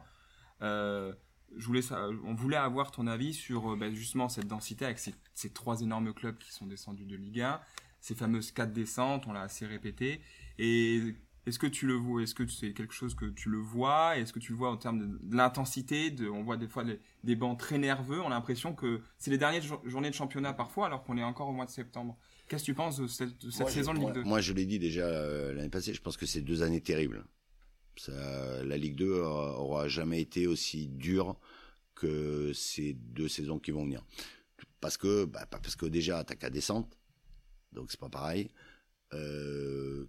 Euh, 0.61 1.13
je 1.57 1.67
voulais, 1.67 1.83
on 2.25 2.35
voulait 2.35 2.57
avoir 2.57 2.91
ton 2.91 3.07
avis 3.07 3.35
sur 3.35 3.77
ben, 3.77 3.95
justement 3.95 4.29
cette 4.29 4.47
densité 4.47 4.85
avec 4.85 4.99
ces, 4.99 5.15
ces, 5.35 5.51
trois 5.51 5.83
énormes 5.83 6.15
clubs 6.15 6.39
qui 6.39 6.53
sont 6.53 6.67
descendus 6.67 7.05
de 7.05 7.17
Ligue 7.17 7.43
1, 7.43 7.61
ces 8.01 8.15
fameuses 8.15 8.53
quatre 8.53 8.73
descentes, 8.73 9.27
on 9.27 9.33
l'a 9.33 9.43
assez 9.43 9.67
répété, 9.67 10.23
et 10.59 11.15
est-ce 11.47 11.59
que 11.59 11.67
tu 11.67 11.87
le 11.87 11.95
vois 11.95 12.23
Est-ce 12.23 12.35
que 12.35 12.47
c'est 12.47 12.73
quelque 12.73 12.95
chose 12.95 13.15
que 13.15 13.25
tu 13.25 13.49
le 13.49 13.59
vois? 13.59 14.17
Est-ce 14.17 14.33
que 14.33 14.39
tu 14.39 14.53
le 14.53 14.59
vois 14.59 14.71
en 14.71 14.77
termes 14.77 15.19
de, 15.19 15.37
l'intensité 15.37 16.11
de, 16.11 16.29
On 16.29 16.43
voit 16.43 16.57
des 16.57 16.69
fois 16.69 16.85
des, 17.25 17.37
bancs 17.37 17.59
très 17.59 17.79
nerveux. 17.79 18.21
On 18.21 18.27
a 18.27 18.31
l'impression 18.31 18.75
que 18.75 19.01
c'est 19.19 19.31
les 19.31 19.39
dernières 19.39 19.63
journées 19.85 20.11
de 20.11 20.15
championnat 20.15 20.53
parfois, 20.53 20.87
alors 20.87 21.03
qu'on 21.03 21.19
est 21.19 21.23
encore 21.25 21.49
au 21.49 21.53
mois 21.53 21.67
de 21.67 21.71
septembre. 21.71 22.17
Qu'est-ce 22.49 22.63
que 22.63 22.67
tu 22.67 22.75
penses 22.75 22.99
de 22.99 23.07
cette, 23.09 23.51
saison 23.69 23.93
de 23.93 23.99
Ligue 23.99 24.13
2 24.13 24.23
Moi, 24.23 24.41
je 24.41 24.53
l'ai 24.53 24.67
dit 24.67 24.79
déjà 24.79 25.07
euh, 25.07 25.53
l'année 25.53 25.69
passée. 25.69 25.95
Je 25.95 26.01
pense 26.01 26.17
que 26.17 26.27
c'est 26.27 26.43
deux 26.43 26.63
années 26.63 26.81
terribles. 26.81 27.25
la 28.07 28.77
Ligue 28.77 28.95
2 28.97 29.13
aura 29.13 29.89
jamais 29.89 30.21
été 30.21 30.47
aussi 30.47 30.87
dure 30.87 31.37
que 31.97 32.53
ces 32.53 32.93
deux 32.93 33.29
saisons 33.29 33.59
qui 33.59 33.73
vont 33.73 33.85
venir. 33.85 34.05
Parce 34.81 34.97
que, 34.97 35.25
bah, 35.25 35.47
parce 35.47 35.77
que 35.77 35.87
déjà, 35.87 36.23
t'as 36.25 36.35
qu'à 36.35 36.51
descendre, 36.51 36.89
donc 37.73 37.91
c'est 37.91 38.01
pas 38.01 38.09
pareil. 38.09 38.51
Euh, 39.15 40.07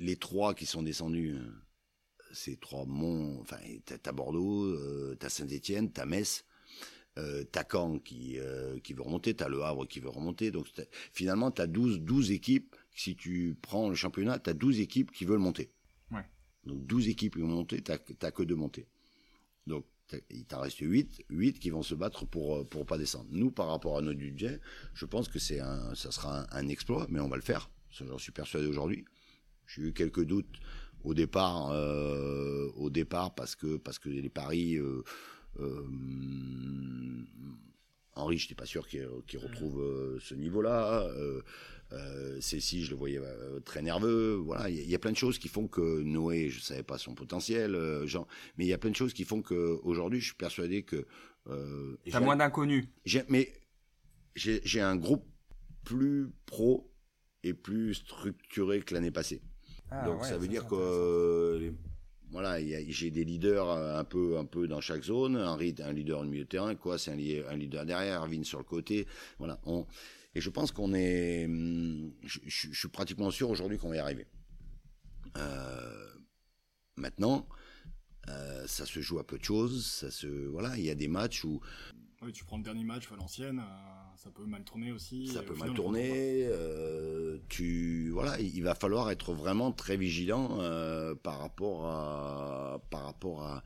les 0.00 0.16
trois 0.16 0.54
qui 0.54 0.66
sont 0.66 0.82
descendus, 0.82 1.34
euh, 1.34 1.50
ces 2.32 2.56
trois 2.56 2.84
monts, 2.86 3.40
enfin, 3.40 3.58
t'as 3.84 4.12
Bordeaux, 4.12 4.64
euh, 4.64 5.16
t'as 5.18 5.28
Saint-Etienne, 5.28 5.92
t'as 5.92 6.06
Metz, 6.06 6.44
euh, 7.18 7.44
t'as 7.44 7.64
Caen 7.70 7.98
qui, 7.98 8.38
euh, 8.38 8.78
qui 8.80 8.92
veut 8.92 9.02
remonter, 9.02 9.34
t'as 9.34 9.48
Le 9.48 9.62
Havre 9.62 9.86
qui 9.86 10.00
veut 10.00 10.08
remonter. 10.08 10.50
Donc 10.50 10.68
finalement, 11.12 11.50
t'as 11.50 11.66
12, 11.66 12.00
12 12.00 12.30
équipes. 12.30 12.76
Si 12.94 13.16
tu 13.16 13.56
prends 13.60 13.88
le 13.88 13.94
championnat, 13.94 14.38
t'as 14.38 14.52
12 14.52 14.80
équipes 14.80 15.10
qui 15.12 15.24
veulent 15.24 15.38
monter. 15.38 15.72
Ouais. 16.10 16.24
Donc 16.64 16.86
12 16.86 17.08
équipes 17.08 17.34
qui 17.34 17.40
vont 17.40 17.48
monter, 17.48 17.82
t'as 17.82 17.98
que 17.98 18.42
deux 18.42 18.56
montées. 18.56 18.86
Donc 19.66 19.86
il 20.30 20.44
t'en 20.44 20.60
reste 20.60 20.80
8, 20.80 21.24
8 21.28 21.58
qui 21.60 21.70
vont 21.70 21.82
se 21.82 21.94
battre 21.94 22.26
pour 22.26 22.68
pour 22.68 22.84
pas 22.84 22.98
descendre. 22.98 23.28
Nous, 23.30 23.50
par 23.50 23.68
rapport 23.68 23.98
à 23.98 24.02
notre 24.02 24.18
budget, 24.18 24.60
je 24.92 25.06
pense 25.06 25.28
que 25.28 25.38
c'est 25.38 25.60
un, 25.60 25.94
ça 25.94 26.10
sera 26.10 26.42
un, 26.42 26.46
un 26.50 26.68
exploit, 26.68 27.06
mais 27.10 27.20
on 27.20 27.28
va 27.28 27.36
le 27.36 27.42
faire. 27.42 27.70
J'en 27.90 28.18
suis 28.18 28.32
persuadé 28.32 28.66
aujourd'hui. 28.66 29.04
J'ai 29.74 29.82
eu 29.82 29.92
quelques 29.92 30.24
doutes 30.24 30.58
au 31.04 31.14
départ, 31.14 31.70
euh, 31.72 32.68
au 32.76 32.90
départ 32.90 33.34
parce 33.34 33.56
que 33.56 33.76
parce 33.76 33.98
que 33.98 34.08
les 34.08 34.28
paris. 34.28 34.76
Euh, 34.76 35.02
euh, 35.58 35.84
Henri, 38.14 38.38
je 38.38 38.44
n'étais 38.44 38.54
pas 38.54 38.66
sûr 38.66 38.86
qu'il 38.88 39.38
retrouve 39.38 39.80
euh, 39.80 40.18
ce 40.20 40.34
niveau-là. 40.34 41.08
Cécile, 42.40 42.84
je 42.84 42.90
le 42.90 42.96
voyais 42.96 43.20
très 43.64 43.82
nerveux. 43.82 44.34
Voilà, 44.34 44.68
il 44.68 44.88
y, 44.88 44.94
a 44.94 44.98
plein 44.98 45.10
de 45.10 45.16
choses 45.16 45.38
qui 45.38 45.48
font 45.48 45.66
que 45.66 46.02
Noé, 46.02 46.48
je 46.48 46.60
savais 46.60 46.82
pas 46.82 46.98
son 46.98 47.14
potentiel, 47.14 47.76
Jean, 48.04 48.28
mais 48.56 48.64
il 48.64 48.68
y 48.68 48.72
a 48.72 48.78
plein 48.78 48.90
de 48.90 48.96
choses 48.96 49.12
qui 49.12 49.24
font 49.24 49.42
que 49.42 49.80
aujourd'hui, 49.82 50.20
je 50.20 50.26
suis 50.26 50.34
persuadé 50.34 50.82
que. 50.82 51.06
Euh, 51.48 51.96
T'as 52.10 52.20
moins 52.20 52.36
d'inconnus. 52.36 52.86
Mais 53.28 53.52
j'ai 54.36 54.80
un 54.80 54.96
groupe 54.96 55.26
plus 55.84 56.30
pro 56.46 56.92
et 57.42 57.54
plus 57.54 57.94
structuré 57.94 58.80
que 58.80 58.94
l'année 58.94 59.10
passée. 59.10 59.40
Ah 59.90 60.04
Donc 60.04 60.24
ça 60.24 60.38
veut 60.38 60.48
dire 60.48 60.66
que 60.66 60.74
euh, 60.74 61.70
voilà, 62.30 62.58
j'ai 62.88 63.10
des 63.10 63.24
leaders 63.24 63.68
euh, 63.68 63.98
un 63.98 64.04
peu 64.04 64.38
un 64.38 64.44
peu 64.44 64.68
dans 64.68 64.80
chaque 64.80 65.02
zone. 65.02 65.36
Henri 65.36 65.74
un 65.84 65.92
leader 65.92 66.20
au 66.20 66.24
milieu 66.24 66.44
de 66.44 66.48
terrain, 66.48 66.74
quoi, 66.74 66.98
c'est 66.98 67.10
un, 67.10 67.50
un, 67.50 67.56
leader 67.56 67.84
derrière, 67.84 68.26
Vin 68.26 68.44
sur 68.44 68.58
le 68.58 68.64
côté. 68.64 69.06
Voilà, 69.38 69.58
on, 69.66 69.86
et 70.34 70.40
je 70.40 70.50
pense 70.50 70.70
qu'on 70.70 70.94
est, 70.94 71.46
hum, 71.46 72.12
je, 72.22 72.38
je, 72.46 72.78
suis 72.78 72.88
pratiquement 72.88 73.30
sûr 73.30 73.50
aujourd'hui 73.50 73.78
qu'on 73.78 73.88
va 73.88 73.96
y 73.96 73.98
arriver. 73.98 74.26
Euh, 75.36 76.08
maintenant, 76.96 77.48
euh, 78.28 78.66
ça 78.66 78.86
se 78.86 79.00
joue 79.00 79.18
à 79.18 79.26
peu 79.26 79.38
de 79.38 79.44
choses. 79.44 79.86
Ça 79.86 80.10
se, 80.10 80.26
voilà, 80.26 80.76
il 80.78 80.84
y 80.84 80.90
a 80.90 80.94
des 80.94 81.08
matchs 81.08 81.44
où. 81.44 81.60
Oui, 82.22 82.32
tu 82.32 82.44
prends 82.44 82.58
le 82.58 82.62
dernier 82.62 82.84
match 82.84 83.08
Valenciennes 83.08 83.62
ça 84.22 84.30
peut 84.30 84.44
mal 84.44 84.62
tourner 84.64 84.92
aussi. 84.92 85.28
Ça 85.28 85.42
peut 85.42 85.54
mal 85.54 85.72
tourner. 85.72 86.46
Euh, 86.46 87.38
tu 87.48 88.10
voilà, 88.10 88.38
il 88.38 88.62
va 88.62 88.74
falloir 88.74 89.10
être 89.10 89.32
vraiment 89.32 89.72
très 89.72 89.96
vigilant 89.96 90.58
euh, 90.60 91.14
par 91.14 91.38
rapport 91.38 91.86
à 91.86 92.82
par 92.90 93.04
rapport 93.04 93.42
à, 93.42 93.62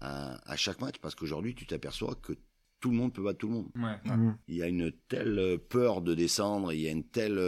à, 0.00 0.56
chaque 0.56 0.80
match 0.80 0.94
parce 1.02 1.14
qu'aujourd'hui 1.14 1.54
tu 1.54 1.66
t'aperçois 1.66 2.14
que 2.22 2.32
tout 2.80 2.90
le 2.90 2.96
monde 2.96 3.12
peut 3.12 3.22
battre 3.22 3.38
tout 3.40 3.48
le 3.48 3.52
monde. 3.52 3.68
Mmh. 3.74 4.32
Il 4.48 4.54
y 4.54 4.62
a 4.62 4.68
une 4.68 4.90
telle 5.08 5.58
peur 5.68 6.00
de 6.00 6.14
descendre, 6.14 6.72
il 6.72 6.80
y 6.80 6.88
a 6.88 6.90
une 6.90 7.04
telle, 7.04 7.38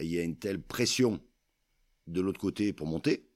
il 0.00 0.08
y 0.08 0.18
a 0.18 0.24
une 0.24 0.36
telle 0.36 0.60
pression 0.60 1.20
de 2.08 2.20
l'autre 2.20 2.40
côté 2.40 2.72
pour 2.72 2.88
monter 2.88 3.28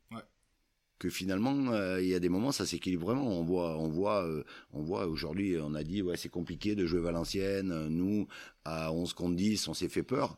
que 1.01 1.09
finalement 1.09 1.75
il 1.99 2.07
y 2.07 2.15
a 2.15 2.21
des 2.21 2.29
moments 2.29 2.53
ça 2.53 2.65
s'équilibre 2.67 3.07
vraiment. 3.07 3.27
On 3.27 3.43
voit 3.43 3.77
on 3.77 3.89
voit 3.89 4.29
on 4.73 4.83
voit 4.83 5.07
aujourd'hui 5.09 5.57
on 5.61 5.75
a 5.75 5.83
dit 5.83 6.03
ouais 6.03 6.17
c'est 6.17 6.29
compliqué 6.29 6.77
de 6.77 6.87
jouer 6.87 7.01
Valenciennes 7.01 7.89
nous 7.89 8.29
à 8.65 8.93
11 8.93 9.13
contre 9.15 9.35
10 9.35 9.67
on 9.67 9.75
s'est 9.75 9.89
fait 9.89 10.05
peur. 10.05 10.37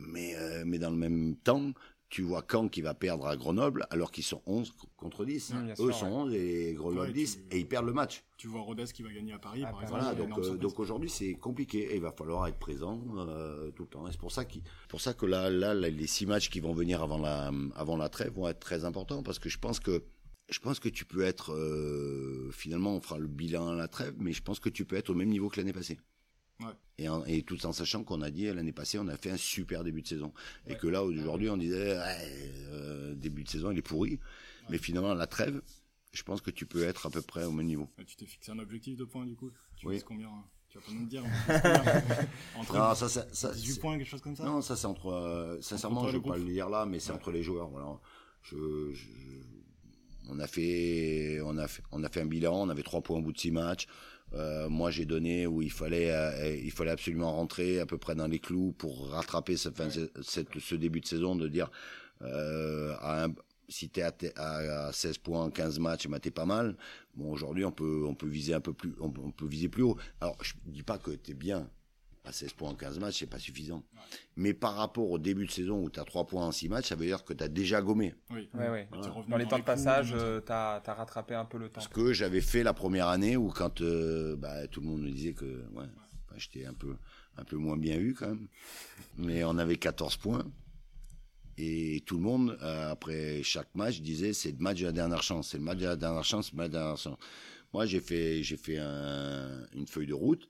Mais 0.00 0.34
mais 0.64 0.80
dans 0.80 0.90
le 0.90 0.96
même 0.96 1.36
temps 1.36 1.72
tu 2.08 2.22
vois 2.22 2.44
Caen 2.50 2.68
qui 2.68 2.80
va 2.80 2.94
perdre 2.94 3.26
à 3.26 3.36
Grenoble 3.36 3.86
alors 3.90 4.10
qu'ils 4.10 4.24
sont 4.24 4.42
11 4.46 4.72
contre 4.96 5.24
10. 5.24 5.52
Eux 5.78 5.92
sont 5.92 6.06
11 6.06 6.34
et 6.34 6.72
Grenoble 6.74 7.12
10 7.12 7.40
et 7.50 7.58
ils 7.58 7.68
perdent 7.68 7.86
le 7.86 7.92
match. 7.92 8.24
Tu 8.36 8.48
vois 8.48 8.62
Rodez 8.62 8.84
qui 8.84 9.02
va 9.02 9.12
gagner 9.12 9.32
à 9.32 9.38
Paris 9.38 9.62
ah, 9.66 9.70
par 9.70 9.82
exemple. 9.82 10.00
Voilà, 10.00 10.14
donc, 10.14 10.38
euh, 10.38 10.56
donc 10.56 10.78
aujourd'hui 10.78 11.10
c'est 11.10 11.34
compliqué 11.34 11.92
et 11.92 11.96
il 11.96 12.00
va 12.00 12.12
falloir 12.12 12.46
être 12.46 12.58
présent 12.58 13.02
euh, 13.16 13.70
tout 13.72 13.82
le 13.82 13.88
temps. 13.88 14.04
c'est 14.10 14.18
pour 14.18 14.32
ça, 14.32 14.44
pour 14.88 15.00
ça 15.00 15.12
que 15.12 15.26
là, 15.26 15.50
là, 15.50 15.74
les 15.74 16.06
six 16.06 16.24
matchs 16.24 16.48
qui 16.48 16.60
vont 16.60 16.72
venir 16.72 17.02
avant 17.02 17.18
la, 17.18 17.50
avant 17.74 17.96
la 17.96 18.08
trêve 18.08 18.32
vont 18.32 18.48
être 18.48 18.60
très 18.60 18.84
importants 18.84 19.22
parce 19.22 19.38
que 19.38 19.48
je 19.48 19.58
pense 19.58 19.80
que 19.80 20.02
je 20.50 20.60
pense 20.60 20.80
que 20.80 20.88
tu 20.88 21.04
peux 21.04 21.22
être 21.22 21.52
euh, 21.52 22.50
finalement 22.52 22.94
on 22.94 23.00
fera 23.02 23.18
le 23.18 23.26
bilan 23.26 23.68
à 23.68 23.74
la 23.74 23.86
trêve 23.86 24.14
mais 24.18 24.32
je 24.32 24.42
pense 24.42 24.60
que 24.60 24.70
tu 24.70 24.86
peux 24.86 24.96
être 24.96 25.10
au 25.10 25.14
même 25.14 25.28
niveau 25.28 25.50
que 25.50 25.58
l'année 25.58 25.74
passée. 25.74 25.98
Et, 26.98 27.06
et, 27.26 27.42
tout 27.42 27.64
en 27.66 27.72
sachant 27.72 28.02
qu'on 28.02 28.22
a 28.22 28.30
dit 28.30 28.46
l'année 28.46 28.72
passée, 28.72 28.98
on 28.98 29.06
a 29.06 29.16
fait 29.16 29.30
un 29.30 29.36
super 29.36 29.84
début 29.84 30.02
de 30.02 30.08
saison. 30.08 30.32
Et 30.66 30.76
que 30.76 30.88
là, 30.88 31.04
aujourd'hui, 31.04 31.48
on 31.48 31.56
disait, 31.56 31.96
euh, 32.72 33.14
début 33.14 33.44
de 33.44 33.48
saison, 33.48 33.70
il 33.70 33.78
est 33.78 33.82
pourri. 33.82 34.18
Mais 34.68 34.78
finalement, 34.78 35.14
la 35.14 35.26
trêve, 35.26 35.62
je 36.12 36.22
pense 36.22 36.40
que 36.40 36.50
tu 36.50 36.66
peux 36.66 36.82
être 36.82 37.06
à 37.06 37.10
peu 37.10 37.22
près 37.22 37.44
au 37.44 37.52
même 37.52 37.66
niveau. 37.66 37.88
tu 38.06 38.16
t'es 38.16 38.26
fixé 38.26 38.50
un 38.50 38.58
objectif 38.58 38.96
de 38.96 39.04
points, 39.04 39.26
du 39.26 39.36
coup 39.36 39.50
Tu 39.76 39.86
oui. 39.86 40.02
combien 40.04 40.28
hein? 40.28 40.44
Tu 40.68 40.76
vas 40.76 40.84
pas 40.84 40.92
nous 40.92 41.00
le 41.00 41.06
dire. 41.06 41.24
entre 42.56 42.76
non, 42.76 42.94
ça, 42.94 43.08
ça, 43.08 43.26
ça 43.32 43.52
18 43.54 43.80
points, 43.80 43.96
quelque 43.96 44.06
chose 44.06 44.20
comme 44.20 44.36
ça? 44.36 44.44
Non, 44.44 44.60
ça, 44.60 44.76
c'est 44.76 44.86
entre. 44.86 45.06
Euh, 45.06 45.58
sincèrement, 45.62 46.06
je 46.08 46.16
ne 46.16 46.22
vais 46.22 46.28
pas 46.28 46.36
le 46.36 46.44
dire 46.44 46.68
là, 46.68 46.84
mais 46.84 47.00
c'est 47.00 47.12
entre 47.12 47.30
les 47.30 47.42
joueurs. 47.42 47.70
Voilà. 47.70 47.98
Je, 48.42 48.92
on 50.28 50.38
a 50.38 50.46
fait, 50.46 51.40
on 51.42 51.56
a 51.56 51.66
fait, 51.68 51.82
on 51.90 52.04
a 52.04 52.08
fait 52.10 52.20
un 52.20 52.26
bilan. 52.26 52.54
On 52.54 52.68
avait 52.68 52.82
3 52.82 53.00
points 53.00 53.16
au 53.16 53.22
bout 53.22 53.32
de 53.32 53.38
6 53.38 53.50
matchs. 53.50 53.86
Euh, 54.34 54.68
moi, 54.68 54.90
j'ai 54.90 55.04
donné 55.04 55.46
où 55.46 55.62
il 55.62 55.70
fallait, 55.70 56.10
euh, 56.10 56.56
il 56.56 56.70
fallait 56.70 56.90
absolument 56.90 57.32
rentrer 57.32 57.80
à 57.80 57.86
peu 57.86 57.98
près 57.98 58.14
dans 58.14 58.26
les 58.26 58.38
clous 58.38 58.72
pour 58.72 59.08
rattraper 59.10 59.56
ce, 59.56 59.70
fin, 59.70 59.88
cette, 60.22 60.58
ce 60.58 60.74
début 60.74 61.00
de 61.00 61.06
saison, 61.06 61.34
de 61.34 61.48
dire 61.48 61.70
euh, 62.22 62.94
à 63.00 63.24
un, 63.24 63.34
si 63.68 63.88
t'es 63.88 64.02
à, 64.02 64.12
à, 64.36 64.92
16 64.92 65.18
points 65.18 65.50
15 65.50 65.78
matchs, 65.78 66.08
bah, 66.08 66.20
t'es 66.20 66.30
pas 66.30 66.46
mal. 66.46 66.76
Bon, 67.14 67.32
aujourd'hui, 67.32 67.64
on 67.64 67.72
peut, 67.72 68.04
on 68.06 68.14
peut 68.14 68.28
viser 68.28 68.54
un 68.54 68.60
peu 68.60 68.72
plus, 68.72 68.94
on, 69.00 69.12
on 69.22 69.30
peut 69.30 69.46
viser 69.46 69.68
plus 69.68 69.82
haut. 69.82 69.96
Alors, 70.20 70.36
je 70.42 70.54
dis 70.66 70.82
pas 70.82 70.98
que 70.98 71.12
t'es 71.12 71.34
bien 71.34 71.68
à 72.28 72.32
16 72.32 72.52
points 72.52 72.70
en 72.70 72.74
15 72.74 72.98
matchs, 72.98 73.20
c'est 73.20 73.26
pas 73.26 73.38
suffisant. 73.38 73.82
Mais 74.36 74.52
par 74.52 74.74
rapport 74.74 75.10
au 75.10 75.18
début 75.18 75.46
de 75.46 75.50
saison 75.50 75.82
où 75.82 75.90
tu 75.90 75.98
as 75.98 76.04
3 76.04 76.26
points 76.26 76.46
en 76.46 76.52
6 76.52 76.68
matchs, 76.68 76.88
ça 76.88 76.94
veut 76.94 77.06
dire 77.06 77.24
que 77.24 77.32
tu 77.32 77.42
as 77.42 77.48
déjà 77.48 77.80
gommé. 77.80 78.14
Oui, 78.30 78.48
Dans 79.28 79.36
les 79.36 79.46
temps 79.46 79.58
de 79.58 79.64
passage, 79.64 80.12
euh, 80.14 80.40
tu 80.44 80.52
as, 80.52 80.82
rattrapé 80.86 81.34
un 81.34 81.44
peu 81.44 81.58
le 81.58 81.68
temps. 81.68 81.74
Parce 81.74 81.88
que 81.88 82.12
j'avais 82.12 82.40
fait 82.40 82.62
la 82.62 82.74
première 82.74 83.08
année 83.08 83.36
où 83.36 83.48
quand 83.48 83.80
euh, 83.80 84.36
bah, 84.36 84.66
tout 84.68 84.80
le 84.80 84.86
monde 84.86 85.02
me 85.02 85.10
disait 85.10 85.32
que 85.32 85.44
ouais, 85.72 85.86
bah, 86.28 86.36
j'étais 86.36 86.66
un 86.66 86.74
peu, 86.74 86.96
un 87.36 87.44
peu 87.44 87.56
moins 87.56 87.76
bien 87.76 87.96
vu 87.96 88.14
quand 88.14 88.28
même. 88.28 88.48
Mais 89.16 89.42
on 89.44 89.56
avait 89.58 89.76
14 89.76 90.16
points. 90.18 90.44
Et 91.56 92.04
tout 92.06 92.16
le 92.16 92.22
monde, 92.22 92.56
euh, 92.62 92.92
après 92.92 93.42
chaque 93.42 93.74
match, 93.74 94.00
disait 94.00 94.32
c'est 94.32 94.52
le 94.52 94.58
match 94.58 94.80
de 94.80 94.86
la 94.86 94.92
dernière 94.92 95.22
chance, 95.22 95.48
c'est 95.50 95.58
le 95.58 95.64
match 95.64 95.78
de 95.78 95.86
la 95.86 95.96
dernière 95.96 96.24
chance, 96.24 96.52
le 96.52 96.58
match 96.58 96.68
de 96.68 96.74
la 96.74 96.80
dernière 96.80 96.98
chance. 96.98 97.18
Moi, 97.72 97.84
j'ai 97.84 98.00
fait, 98.00 98.42
j'ai 98.42 98.56
fait 98.56 98.78
un, 98.78 99.66
une 99.74 99.86
feuille 99.86 100.06
de 100.06 100.14
route 100.14 100.48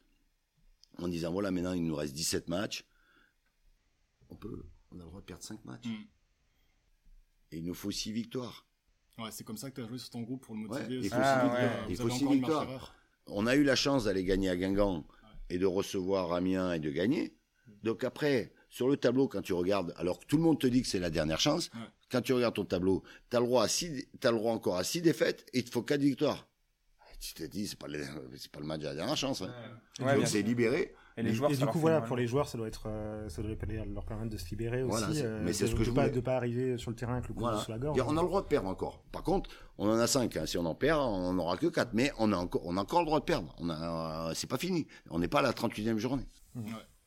en 0.99 1.09
disant 1.09 1.33
voilà, 1.33 1.51
maintenant 1.51 1.73
il 1.73 1.85
nous 1.85 1.95
reste 1.95 2.15
17 2.15 2.49
matchs. 2.49 2.85
On 4.31 4.37
peut, 4.37 4.65
on 4.91 4.97
a 4.97 5.03
le 5.03 5.09
droit 5.09 5.21
de 5.21 5.27
perdre 5.27 5.43
5 5.43 5.65
matchs. 5.65 5.87
Mm. 5.87 6.05
Et 7.53 7.59
il 7.59 7.65
nous 7.65 7.75
faut 7.75 7.91
6 7.91 8.13
victoires. 8.13 8.67
Ouais, 9.19 9.31
c'est 9.31 9.45
comme 9.45 9.57
ça 9.57 9.71
que 9.71 9.77
tu 9.77 9.81
as 9.83 9.89
joué 9.89 9.99
sur 9.99 10.11
ton 10.11 10.23
groupe 10.23 10.45
pour 10.45 10.55
le 10.55 10.61
motiver. 10.61 10.97
il 10.97 11.09
faut 11.97 12.11
6 12.11 12.25
ah, 12.29 12.33
victoires. 12.33 12.95
On 13.27 13.47
a 13.47 13.57
eu 13.57 13.65
la 13.65 13.77
chance 13.77 14.05
d'aller 14.05 14.25
gagner 14.25 14.51
à 14.51 14.57
Guingamp 14.57 15.07
et 15.51 15.59
de 15.59 15.67
recevoir 15.67 16.33
Amiens 16.33 16.73
et 16.73 16.79
de 16.79 16.91
gagner. 16.91 17.35
Donc 17.83 18.05
après, 18.05 18.53
sur 18.71 18.89
le 18.89 18.97
tableau, 18.97 19.29
quand 19.29 19.43
tu 19.43 19.53
regardes, 19.53 19.95
alors 19.97 20.21
que 20.21 20.27
tout 20.27 20.37
le 20.37 20.43
monde 20.43 20.61
te 20.61 20.67
dit 20.67 20.83
que 20.83 20.89
c'est 20.89 20.99
la 20.99 21.11
dernière 21.11 21.41
chance, 21.41 21.71
quand 22.11 22.23
tu 22.23 22.33
regardes 22.33 22.55
ton 22.55 22.65
tableau, 22.65 23.03
tu 23.31 23.37
as, 23.37 23.41
le 23.41 23.47
droit 23.47 23.67
le 23.67 24.31
droit 24.31 24.53
encore 24.53 24.77
à 24.77 24.85
6 24.85 25.03
défaites 25.03 25.47
et 25.53 25.59
il 25.59 25.65
te 25.65 25.71
faut 25.71 25.83
4 25.83 26.01
victoires 26.01 26.48
tu 27.21 27.35
t'es 27.35 27.49
dit, 27.49 27.67
c'est 27.67 27.79
pas, 27.79 27.87
c'est 28.37 28.51
pas 28.51 28.61
le 28.61 28.67
match 28.67 28.81
de 28.81 28.87
la 28.87 28.95
dernière 28.95 29.17
chance. 29.17 29.43
Hein. 29.43 29.53
Ouais. 30.01 30.25
c'est 30.27 30.43
libéré. 30.43 30.95
Et, 31.17 31.23
les 31.23 31.35
joueurs, 31.35 31.51
et 31.51 31.57
du 31.57 31.67
coup, 31.67 31.81
voilà, 31.81 32.01
pour 32.01 32.17
les 32.17 32.29
joueurs, 32.29 32.49
ça 32.49 32.57
doit 32.57 32.69
être, 32.69 32.85
euh, 32.87 33.29
ça 33.29 33.43
doit 33.43 33.51
leur 33.93 34.05
permettre 34.05 34.31
de 34.31 34.37
se 34.37 34.49
libérer 34.51 34.85
aussi. 34.85 35.21
Euh, 35.25 35.43
mais 35.43 35.53
c'est 35.53 35.67
ce 35.67 35.75
que 35.75 35.83
je 35.83 35.91
pas, 35.91 36.09
de 36.09 36.21
pas 36.21 36.37
arriver 36.37 36.79
sur 36.79 36.91
le 36.91 36.97
terrain 36.97 37.15
avec 37.15 37.29
le 37.29 37.35
couteau 37.35 37.59
sur 37.59 37.73
la 37.73 37.79
gorge. 37.79 38.01
On 38.07 38.17
a 38.17 38.23
le 38.23 38.29
droit 38.29 38.43
de 38.43 38.47
perdre 38.47 38.69
encore. 38.69 39.03
Par 39.11 39.25
contre, 39.25 39.51
on 39.79 39.89
en 39.89 39.99
a 39.99 40.07
5. 40.07 40.37
Hein. 40.37 40.47
Si 40.47 40.57
on 40.59 40.65
en 40.65 40.77
perd, 40.77 41.01
on 41.01 41.33
n'aura 41.33 41.57
que 41.57 41.67
4. 41.67 41.91
Mais 41.93 42.13
on 42.19 42.33
a 42.33 42.37
encore, 42.37 42.63
on 42.65 42.77
a 42.77 42.83
encore 42.83 43.01
le 43.01 43.07
droit 43.07 43.19
de 43.19 43.25
perdre. 43.25 43.53
On 43.59 43.69
a, 43.69 44.33
c'est 44.35 44.47
pas 44.47 44.59
fini. 44.59 44.87
On 45.11 45.19
n'est 45.19 45.29
pas 45.29 45.41
à 45.41 45.43
la 45.43 45.53
38e 45.53 45.99
journée. 45.99 46.27
Ouais. 46.55 46.63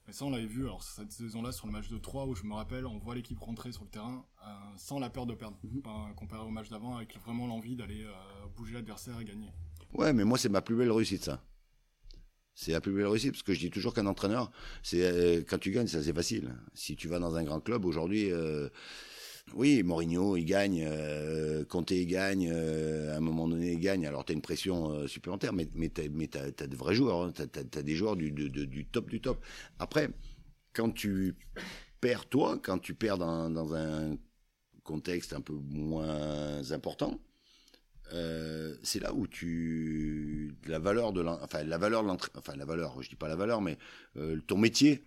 Mais 0.07 0.13
ça, 0.13 0.25
on 0.25 0.31
l'avait 0.31 0.45
vu, 0.45 0.63
alors 0.63 0.83
cette 0.83 1.11
saison-là, 1.11 1.53
sur 1.53 1.67
le 1.67 1.71
match 1.71 1.87
de 1.87 1.97
3, 1.97 2.25
où 2.25 2.35
je 2.35 2.43
me 2.43 2.53
rappelle, 2.53 2.85
on 2.85 2.97
voit 2.97 3.15
l'équipe 3.15 3.39
rentrer 3.39 3.71
sur 3.71 3.83
le 3.83 3.89
terrain 3.89 4.25
euh, 4.45 4.49
sans 4.75 4.99
la 4.99 5.09
peur 5.09 5.25
de 5.25 5.35
perdre, 5.35 5.55
mhm. 5.63 5.83
comparé 6.17 6.43
au 6.43 6.49
match 6.49 6.69
d'avant, 6.69 6.97
avec 6.97 7.17
vraiment 7.23 7.47
l'envie 7.47 7.77
d'aller 7.77 8.05
bouger 8.57 8.73
l'adversaire 8.73 9.17
et 9.21 9.25
gagner. 9.25 9.53
Ouais, 9.93 10.13
mais 10.13 10.23
moi, 10.23 10.37
c'est 10.37 10.49
ma 10.49 10.61
plus 10.61 10.75
belle 10.75 10.91
réussite, 10.91 11.25
ça. 11.25 11.43
C'est 12.53 12.71
la 12.71 12.81
plus 12.81 12.93
belle 12.93 13.07
réussite, 13.07 13.31
parce 13.31 13.43
que 13.43 13.53
je 13.53 13.59
dis 13.59 13.69
toujours 13.69 13.93
qu'un 13.93 14.05
entraîneur, 14.05 14.51
euh, 14.93 15.43
quand 15.47 15.57
tu 15.57 15.71
gagnes, 15.71 15.87
ça 15.87 16.03
c'est 16.03 16.13
facile. 16.13 16.53
Si 16.73 16.95
tu 16.95 17.07
vas 17.07 17.19
dans 17.19 17.35
un 17.35 17.43
grand 17.43 17.59
club 17.59 17.85
aujourd'hui, 17.85 18.31
euh, 18.31 18.69
oui, 19.55 19.83
Mourinho, 19.83 20.37
il 20.37 20.45
gagne, 20.45 20.85
euh, 20.85 21.65
Conte, 21.65 21.91
il 21.91 22.05
gagne, 22.07 22.49
euh, 22.51 23.13
à 23.13 23.17
un 23.17 23.19
moment 23.19 23.47
donné, 23.47 23.71
il 23.73 23.79
gagne. 23.79 24.05
Alors 24.05 24.25
tu 24.25 24.33
as 24.33 24.35
une 24.35 24.41
pression 24.41 25.07
supplémentaire, 25.07 25.53
mais, 25.53 25.67
mais 25.75 25.89
tu 25.89 26.01
as, 26.01 26.67
de 26.67 26.75
vrais 26.75 26.95
joueurs, 26.95 27.23
hein. 27.23 27.33
tu 27.33 27.77
as, 27.77 27.83
des 27.83 27.95
joueurs 27.95 28.15
du, 28.15 28.33
top 28.91 29.09
du 29.09 29.21
top. 29.21 29.43
Après, 29.79 30.09
quand 30.73 30.91
tu 30.91 31.35
perds 31.99 32.27
toi, 32.27 32.59
quand 32.61 32.79
tu 32.79 32.93
perds 32.93 33.17
dans 33.17 33.73
un 33.75 34.17
contexte 34.83 35.33
un 35.33 35.41
peu 35.41 35.53
moins 35.53 36.71
important, 36.71 37.19
euh, 38.13 38.75
c'est 38.83 38.99
là 38.99 39.13
où 39.13 39.27
tu 39.27 40.53
la 40.67 40.79
valeur 40.79 41.13
de 41.13 41.23
enfin 41.23 41.63
la 41.63 41.77
valeur 41.77 42.03
de 42.03 42.09
enfin 42.09 42.55
la 42.57 42.65
valeur 42.65 43.01
je 43.01 43.09
dis 43.09 43.15
pas 43.15 43.29
la 43.29 43.35
valeur 43.35 43.61
mais 43.61 43.77
euh, 44.17 44.39
ton 44.47 44.57
métier 44.57 45.03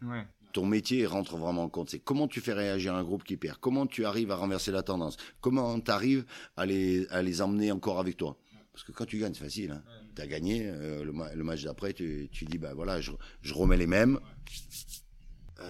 ton 0.52 0.64
métier 0.64 1.04
rentre 1.04 1.36
vraiment 1.36 1.64
en 1.64 1.68
compte. 1.68 1.90
C'est 1.90 1.98
comment 1.98 2.28
tu 2.28 2.40
fais 2.40 2.52
réagir 2.52 2.94
un 2.94 3.02
groupe 3.02 3.24
qui 3.24 3.36
perd. 3.36 3.58
Comment 3.58 3.88
tu 3.88 4.04
arrives 4.04 4.30
à 4.30 4.36
renverser 4.36 4.70
la 4.70 4.84
tendance. 4.84 5.16
Comment 5.40 5.80
tu 5.80 5.90
arrives 5.90 6.24
à 6.56 6.64
les 6.64 7.08
à 7.08 7.22
les 7.22 7.42
emmener 7.42 7.72
encore 7.72 7.98
avec 7.98 8.16
toi. 8.16 8.38
Parce 8.72 8.84
que 8.84 8.92
quand 8.92 9.04
tu 9.04 9.18
gagnes 9.18 9.34
c'est 9.34 9.42
facile 9.42 9.72
hein. 9.72 9.82
tu 10.14 10.22
as 10.22 10.26
gagné 10.28 10.62
euh, 10.64 11.04
le, 11.04 11.44
match 11.44 11.64
d'après 11.64 11.92
tu, 11.92 12.28
tu 12.30 12.44
dis 12.44 12.58
bah 12.58 12.72
voilà 12.72 13.00
je, 13.00 13.10
je 13.42 13.52
remets 13.52 13.76
les 13.76 13.88
mêmes. 13.88 14.20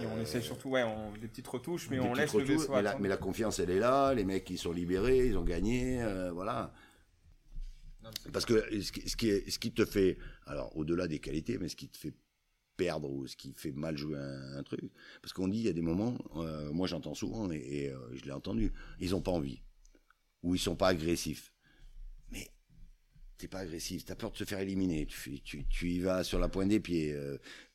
Et 0.01 0.05
on 0.07 0.19
essaie 0.19 0.41
surtout, 0.41 0.69
ouais, 0.69 0.83
des 1.21 1.27
petites 1.27 1.47
retouches, 1.47 1.89
mais 1.89 1.99
on 1.99 2.13
laisse 2.13 2.33
le 2.33 2.43
vaisseau 2.43 2.71
mais 2.73 2.81
la, 2.81 2.97
mais 2.97 3.07
la, 3.07 3.17
confiance, 3.17 3.59
elle 3.59 3.69
est 3.69 3.79
là. 3.79 4.13
Les 4.13 4.25
mecs, 4.25 4.49
ils 4.49 4.57
sont 4.57 4.73
libérés, 4.73 5.27
ils 5.27 5.37
ont 5.37 5.43
gagné, 5.43 6.03
voilà. 6.33 6.73
Parce 8.31 8.45
que 8.45 8.81
ce 8.81 9.57
qui, 9.57 9.71
te 9.71 9.85
fait, 9.85 10.17
alors 10.45 10.75
au-delà 10.77 11.07
des 11.07 11.19
qualités, 11.19 11.57
mais 11.57 11.69
ce 11.69 11.75
qui 11.75 11.87
te 11.87 11.97
fait 11.97 12.13
perdre 12.77 13.09
ou 13.09 13.25
ce 13.25 13.35
qui 13.35 13.53
fait 13.53 13.71
mal 13.71 13.97
jouer 13.97 14.17
un, 14.17 14.63
truc, 14.63 14.81
parce 15.21 15.33
qu'on 15.33 15.47
dit 15.47 15.59
il 15.59 15.65
y 15.65 15.69
a 15.69 15.73
des 15.73 15.81
moments, 15.81 16.17
euh, 16.35 16.71
moi 16.71 16.87
j'entends 16.87 17.13
souvent 17.13 17.49
et, 17.51 17.89
euh, 17.89 17.97
je 18.13 18.25
l'ai 18.25 18.31
entendu, 18.31 18.73
ils 18.99 19.15
ont 19.15 19.21
pas 19.21 19.31
envie 19.31 19.61
ou 20.43 20.55
ils 20.55 20.59
sont 20.59 20.75
pas 20.75 20.89
agressifs. 20.89 21.51
Mais 22.31 22.49
t'es 23.37 23.47
pas 23.47 23.59
agressif, 23.59 24.05
t'as 24.05 24.15
peur 24.15 24.31
de 24.31 24.37
se 24.37 24.43
faire 24.43 24.59
éliminer, 24.59 25.07
tu, 25.07 25.89
y 25.89 25.99
vas 25.99 26.23
sur 26.23 26.39
la 26.39 26.49
pointe 26.49 26.69
des 26.69 26.79
pieds. 26.79 27.17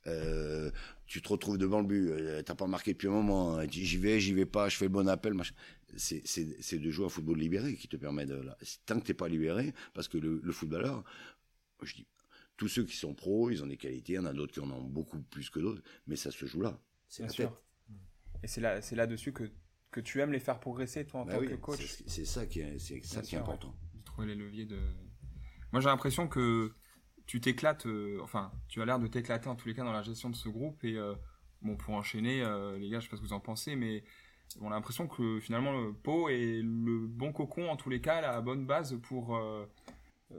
Euh, 0.06 0.70
tu 1.06 1.20
te 1.20 1.28
retrouves 1.28 1.58
devant 1.58 1.80
le 1.80 1.86
but, 1.86 2.44
t'as 2.44 2.54
pas 2.54 2.66
marqué 2.66 2.92
depuis 2.92 3.08
un 3.08 3.12
moment, 3.12 3.60
j'y 3.68 3.96
vais, 3.96 4.20
j'y 4.20 4.32
vais 4.32 4.46
pas, 4.46 4.68
je 4.68 4.76
fais 4.76 4.84
le 4.84 4.90
bon 4.90 5.08
appel, 5.08 5.34
machin 5.34 5.54
c'est 5.96 6.78
de 6.78 6.90
jouer 6.90 7.06
un 7.06 7.08
football 7.08 7.38
libéré 7.38 7.76
qui 7.76 7.88
te 7.88 7.96
permet 7.96 8.26
de. 8.26 8.42
Tant 8.86 8.98
que 9.00 9.06
t'es 9.06 9.14
pas 9.14 9.28
libéré, 9.28 9.74
parce 9.94 10.08
que 10.08 10.18
le, 10.18 10.52
footballeur, 10.52 11.04
je 11.82 11.94
dis, 11.94 12.06
tous 12.56 12.68
ceux 12.68 12.84
qui 12.84 12.96
sont 12.96 13.14
pros, 13.14 13.50
ils 13.50 13.62
ont 13.62 13.66
des 13.66 13.76
qualités, 13.76 14.14
il 14.14 14.16
y 14.16 14.18
en 14.18 14.26
a 14.26 14.32
d'autres 14.32 14.52
qui 14.52 14.60
en 14.60 14.70
ont 14.70 14.84
beaucoup 14.84 15.20
plus 15.20 15.50
que 15.50 15.60
d'autres, 15.60 15.82
mais 16.06 16.16
ça 16.16 16.30
se 16.30 16.46
joue 16.46 16.60
là. 16.60 16.78
C'est 17.08 17.22
la 17.22 17.28
tête. 17.28 17.64
Et 18.42 18.46
c'est 18.46 18.60
là, 18.60 18.80
c'est 18.80 18.96
là-dessus 18.96 19.32
que 19.32 19.50
que 19.90 20.00
tu 20.00 20.20
aimes 20.20 20.32
les 20.32 20.40
faire 20.40 20.60
progresser 20.60 21.04
toi 21.04 21.20
en 21.20 21.24
bah 21.24 21.34
tant 21.34 21.40
que 21.44 21.54
coach. 21.54 22.02
C'est 22.06 22.24
ça 22.24 22.46
qui 22.46 22.60
est, 22.60 22.78
c'est 22.78 23.04
ça 23.04 23.22
qui 23.22 23.34
est 23.34 23.38
important. 23.38 23.74
De 23.94 24.02
trouver 24.04 24.28
les 24.28 24.34
leviers 24.34 24.66
de. 24.66 24.78
Moi 25.72 25.80
j'ai 25.80 25.88
l'impression 25.88 26.28
que 26.28 26.72
tu 27.26 27.40
t'éclates, 27.40 27.86
euh, 27.86 28.18
enfin 28.22 28.52
tu 28.68 28.82
as 28.82 28.84
l'air 28.84 28.98
de 28.98 29.06
t'éclater 29.06 29.48
en 29.48 29.56
tous 29.56 29.68
les 29.68 29.74
cas 29.74 29.84
dans 29.84 29.92
la 29.92 30.02
gestion 30.02 30.30
de 30.30 30.36
ce 30.36 30.48
groupe 30.48 30.82
et 30.84 30.96
euh, 30.96 31.14
bon 31.62 31.76
pour 31.76 31.94
enchaîner 31.94 32.42
euh, 32.42 32.76
les 32.76 32.88
gars 32.88 32.98
je 32.98 33.04
sais 33.04 33.10
pas 33.10 33.16
ce 33.16 33.22
que 33.22 33.26
vous 33.26 33.32
en 33.32 33.40
pensez 33.40 33.76
mais 33.76 34.02
on 34.60 34.68
a 34.68 34.70
l'impression 34.70 35.06
que 35.06 35.38
finalement 35.40 35.72
le 35.72 35.92
pot 35.92 36.28
est 36.28 36.60
le 36.62 37.06
bon 37.06 37.32
cocon 37.32 37.68
en 37.68 37.76
tous 37.76 37.90
les 37.90 38.00
cas, 38.00 38.20
la 38.20 38.40
bonne 38.40 38.66
base 38.66 38.98
pour 39.02 39.36
euh, 39.36 39.66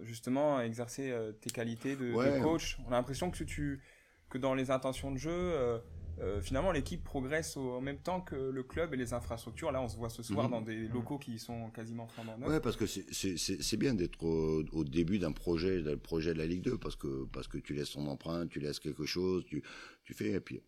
justement 0.02 0.60
exercer 0.60 1.14
tes 1.40 1.50
qualités 1.50 1.96
de, 1.96 2.42
coach 2.42 2.78
On 2.88 2.90
a 2.90 2.96
l'impression 2.96 3.32
que 3.32 3.44
tu 3.44 3.82
que 4.30 4.38
dans 4.38 4.56
les 4.56 4.72
intentions 4.72 5.12
de 5.12 5.18
jeu, 5.18 5.80
euh, 6.22 6.40
finalement 6.40 6.72
l'équipe 6.72 7.04
progresse 7.04 7.58
au, 7.58 7.72
en 7.72 7.82
même 7.82 7.98
temps 7.98 8.22
que 8.22 8.36
le 8.36 8.64
club 8.64 8.94
et 8.94 8.98
les 8.98 9.14
infrastructures. 9.14 9.72
Là, 9.72 9.82
on 9.82 9.88
se 9.88 9.98
voit 9.98 10.10
ce 10.10 10.22
soir 10.22 10.46
mhm. 10.46 10.52
dans 10.52 10.62
des 10.62 10.88
locaux 10.88 11.18
qui 11.18 11.40
sont 11.40 11.72
quasiment 11.72 12.08
flambant. 12.08 12.38
Ouais, 12.46 12.60
parce 12.60 12.76
que 12.76 12.86
c'est 12.86 13.78
bien 13.78 13.94
d'être 13.96 14.24
au, 14.24 14.84
début 14.84 15.18
d'un 15.18 15.32
projet, 15.32 15.82
d'un 15.82 15.98
projet 15.98 16.34
de 16.34 16.38
la 16.38 16.46
Ligue 16.46 16.62
2, 16.64 16.78
parce 16.78 16.96
que 16.96 17.26
parce 17.32 17.48
que 17.48 17.58
tu 17.58 17.74
laisses 17.74 17.92
ton 17.92 18.06
empreinte, 18.08 18.50
tu 18.50 18.60
laisses 18.60 18.80
quelque 18.80 19.06
chose, 19.06 19.46
tu 19.46 19.64
tu 20.04 20.14
fais 20.14 20.32
et 20.32 20.40
puis. 20.40 20.62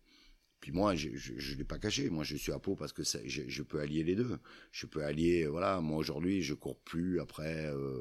Puis 0.64 0.72
moi, 0.72 0.94
je 0.94 1.10
ne 1.10 1.58
l'ai 1.58 1.64
pas 1.64 1.78
caché. 1.78 2.08
Moi, 2.08 2.24
je 2.24 2.36
suis 2.36 2.50
à 2.50 2.58
Pau 2.58 2.74
parce 2.74 2.94
que 2.94 3.04
ça, 3.04 3.18
je, 3.26 3.42
je, 3.46 3.62
peux 3.62 3.80
allier 3.80 4.02
les 4.02 4.14
deux. 4.14 4.38
Je 4.72 4.86
peux 4.86 5.04
allier, 5.04 5.46
voilà. 5.46 5.82
Moi 5.82 5.98
aujourd'hui, 5.98 6.40
je 6.40 6.54
cours 6.54 6.78
plus 6.78 7.20
après. 7.20 7.66
Euh, 7.66 8.00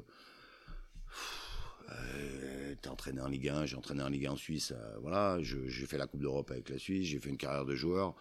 euh, 1.89 2.73
t'es 2.81 2.87
entraîné 2.87 3.19
en 3.19 3.27
Ligue 3.27 3.49
1, 3.49 3.65
j'ai 3.65 3.75
entraîné 3.75 4.01
en 4.01 4.07
Ligue 4.07 4.27
1 4.27 4.31
en 4.31 4.35
Suisse, 4.37 4.71
euh, 4.71 4.97
voilà, 5.01 5.39
j'ai 5.41 5.85
fait 5.85 5.97
la 5.97 6.07
Coupe 6.07 6.21
d'Europe 6.21 6.51
avec 6.51 6.69
la 6.69 6.77
Suisse, 6.77 7.05
j'ai 7.05 7.19
fait 7.19 7.29
une 7.29 7.37
carrière 7.37 7.65
de 7.65 7.75
joueur. 7.75 8.15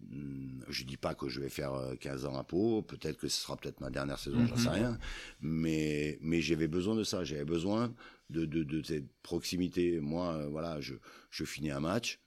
Hmm, 0.00 0.60
je 0.68 0.84
dis 0.84 0.98
pas 0.98 1.14
que 1.14 1.30
je 1.30 1.40
vais 1.40 1.48
faire 1.48 1.72
15 1.98 2.26
euh, 2.26 2.28
ans 2.28 2.36
à 2.36 2.44
Pau, 2.44 2.82
peut-être 2.82 3.16
que 3.16 3.28
ce 3.28 3.40
sera 3.40 3.56
peut-être 3.56 3.80
ma 3.80 3.88
dernière 3.88 4.18
saison, 4.18 4.46
j'en 4.46 4.56
sais 4.58 4.68
mhm. 4.68 4.74
rien, 4.74 4.98
mais 5.40 6.18
mais 6.20 6.42
j'avais 6.42 6.68
besoin 6.68 6.94
de 6.94 7.04
ça, 7.04 7.24
j'avais 7.24 7.46
besoin 7.46 7.94
de, 8.28 8.44
de, 8.44 8.64
de 8.64 8.82
cette 8.82 9.10
proximité. 9.22 9.98
Moi, 9.98 10.34
euh, 10.34 10.48
voilà, 10.48 10.78
je 10.82 10.94
je 11.30 11.44
finis 11.46 11.70
un 11.70 11.80
match, 11.80 12.20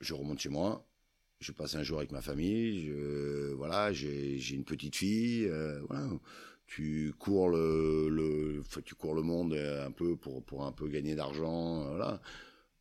je 0.00 0.14
remonte 0.14 0.38
chez 0.40 0.48
moi, 0.48 0.86
je 1.40 1.52
passe 1.52 1.74
un 1.74 1.82
jour 1.82 1.98
avec 1.98 2.12
ma 2.12 2.20
famille, 2.20 2.92
voilà, 3.56 3.92
j'ai 3.92 4.54
une 4.54 4.64
petite 4.64 4.96
fille, 4.96 5.46
euh, 5.46 5.80
voilà. 5.88 6.08
Tu 6.66 7.12
cours 7.18 7.48
le, 7.48 8.62
tu 8.84 8.94
cours 8.94 9.14
le 9.14 9.22
monde 9.22 9.54
un 9.54 9.90
peu 9.90 10.16
pour 10.16 10.44
pour 10.44 10.64
un 10.64 10.70
peu 10.70 10.88
gagner 10.88 11.16
d'argent 11.16 11.84
voilà. 11.88 12.20